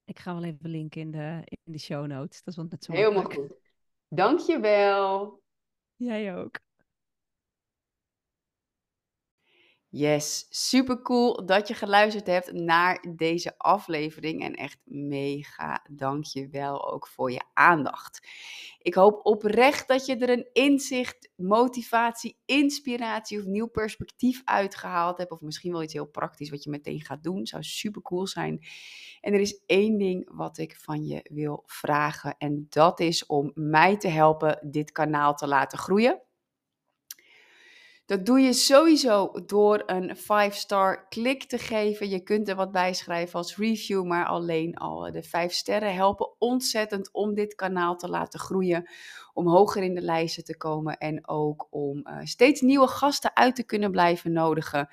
Ik 0.08 0.18
ga 0.18 0.34
wel 0.34 0.44
even 0.44 0.70
linken 0.70 1.00
in 1.00 1.10
de, 1.10 1.40
in 1.44 1.72
de 1.72 1.78
show 1.78 2.06
notes. 2.06 2.42
Dat 2.42 2.54
is 2.54 2.56
wel 2.56 2.66
net 2.70 2.84
zo 2.84 2.92
Helemaal 2.92 3.24
goed. 3.24 3.52
Dankjewel. 4.08 5.42
Jij 5.96 6.36
ook. 6.36 6.58
Yes, 9.90 10.46
super 10.50 11.02
cool 11.02 11.46
dat 11.46 11.68
je 11.68 11.74
geluisterd 11.74 12.26
hebt 12.26 12.52
naar 12.52 13.04
deze 13.16 13.58
aflevering. 13.58 14.42
En 14.42 14.54
echt 14.54 14.78
mega 14.84 15.84
dankjewel 15.90 16.92
ook 16.92 17.06
voor 17.06 17.32
je 17.32 17.42
aandacht. 17.54 18.26
Ik 18.78 18.94
hoop 18.94 19.20
oprecht 19.26 19.88
dat 19.88 20.06
je 20.06 20.16
er 20.16 20.30
een 20.30 20.48
inzicht, 20.52 21.30
motivatie, 21.36 22.38
inspiratie 22.44 23.38
of 23.38 23.44
nieuw 23.44 23.66
perspectief 23.66 24.42
uitgehaald 24.44 25.18
hebt. 25.18 25.30
Of 25.30 25.40
misschien 25.40 25.72
wel 25.72 25.82
iets 25.82 25.92
heel 25.92 26.06
praktisch 26.10 26.50
wat 26.50 26.64
je 26.64 26.70
meteen 26.70 27.00
gaat 27.00 27.22
doen. 27.22 27.46
Zou 27.46 27.62
super 27.62 28.02
cool 28.02 28.26
zijn. 28.26 28.66
En 29.20 29.32
er 29.32 29.40
is 29.40 29.62
één 29.66 29.98
ding 29.98 30.28
wat 30.32 30.58
ik 30.58 30.76
van 30.76 31.06
je 31.06 31.20
wil 31.32 31.62
vragen. 31.66 32.34
En 32.38 32.66
dat 32.68 33.00
is 33.00 33.26
om 33.26 33.50
mij 33.54 33.96
te 33.96 34.08
helpen 34.08 34.68
dit 34.70 34.92
kanaal 34.92 35.34
te 35.34 35.46
laten 35.46 35.78
groeien. 35.78 36.22
Dat 38.08 38.26
doe 38.26 38.40
je 38.40 38.52
sowieso 38.52 39.32
door 39.46 39.82
een 39.86 40.16
5-star 40.16 41.08
klik 41.08 41.44
te 41.44 41.58
geven. 41.58 42.08
Je 42.08 42.20
kunt 42.20 42.48
er 42.48 42.54
wat 42.54 42.72
bij 42.72 42.94
schrijven 42.94 43.38
als 43.38 43.56
review, 43.56 44.04
maar 44.04 44.26
alleen 44.26 44.76
al 44.76 45.12
de 45.12 45.22
5 45.22 45.52
sterren 45.52 45.94
helpen 45.94 46.34
ontzettend 46.38 47.12
om 47.12 47.34
dit 47.34 47.54
kanaal 47.54 47.96
te 47.96 48.08
laten 48.08 48.40
groeien. 48.40 48.90
Om 49.32 49.48
hoger 49.48 49.82
in 49.82 49.94
de 49.94 50.00
lijsten 50.00 50.44
te 50.44 50.56
komen 50.56 50.98
en 50.98 51.28
ook 51.28 51.66
om 51.70 51.98
uh, 52.04 52.18
steeds 52.22 52.60
nieuwe 52.60 52.86
gasten 52.86 53.36
uit 53.36 53.54
te 53.54 53.64
kunnen 53.64 53.90
blijven 53.90 54.32
nodigen. 54.32 54.88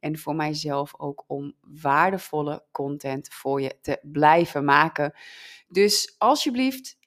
En 0.00 0.18
voor 0.18 0.34
mijzelf 0.34 0.94
ook 0.98 1.24
om 1.26 1.54
waardevolle 1.60 2.64
content 2.72 3.28
voor 3.28 3.60
je 3.60 3.78
te 3.80 3.98
blijven 4.02 4.64
maken. 4.64 5.14
Dus 5.68 6.14
alsjeblieft, 6.18 6.98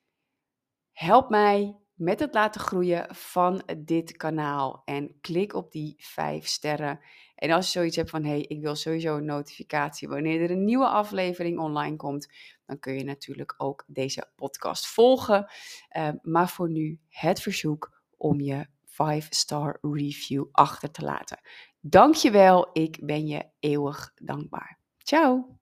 help 0.92 1.30
mij 1.30 1.83
met 2.04 2.20
het 2.20 2.34
laten 2.34 2.62
groeien 2.62 3.16
van 3.16 3.64
dit 3.78 4.18
kanaal. 4.18 4.82
En 4.86 5.16
klik 5.22 5.54
op 5.54 5.72
die 5.72 5.96
5 5.98 6.48
sterren. 6.48 7.00
En 7.36 7.52
als 7.52 7.66
je 7.66 7.72
zoiets 7.72 7.96
hebt 7.96 8.10
van, 8.10 8.24
hé, 8.24 8.30
hey, 8.30 8.42
ik 8.42 8.62
wil 8.62 8.76
sowieso 8.76 9.18
een 9.18 9.26
notificatie 9.26 10.08
wanneer 10.08 10.42
er 10.42 10.52
een 10.52 10.66
nieuwe 10.66 10.88
aflevering 10.88 11.60
online 11.60 11.96
komt, 11.96 12.34
dan 12.66 12.80
kun 12.80 12.94
je 12.94 13.04
natuurlijk 13.04 13.54
ook 13.58 13.84
deze 13.88 14.32
podcast 14.36 14.88
volgen. 14.88 15.52
Uh, 15.98 16.10
maar 16.22 16.50
voor 16.50 16.70
nu 16.70 17.00
het 17.10 17.42
verzoek 17.42 18.02
om 18.18 18.42
je 18.42 18.68
5-star 18.86 19.78
review 19.82 20.46
achter 20.52 20.92
te 20.92 21.02
laten. 21.02 21.40
Dankjewel, 21.80 22.70
ik 22.74 23.06
ben 23.06 23.28
je 23.28 23.46
eeuwig 23.60 24.12
dankbaar. 24.16 24.80
Ciao! 24.98 25.62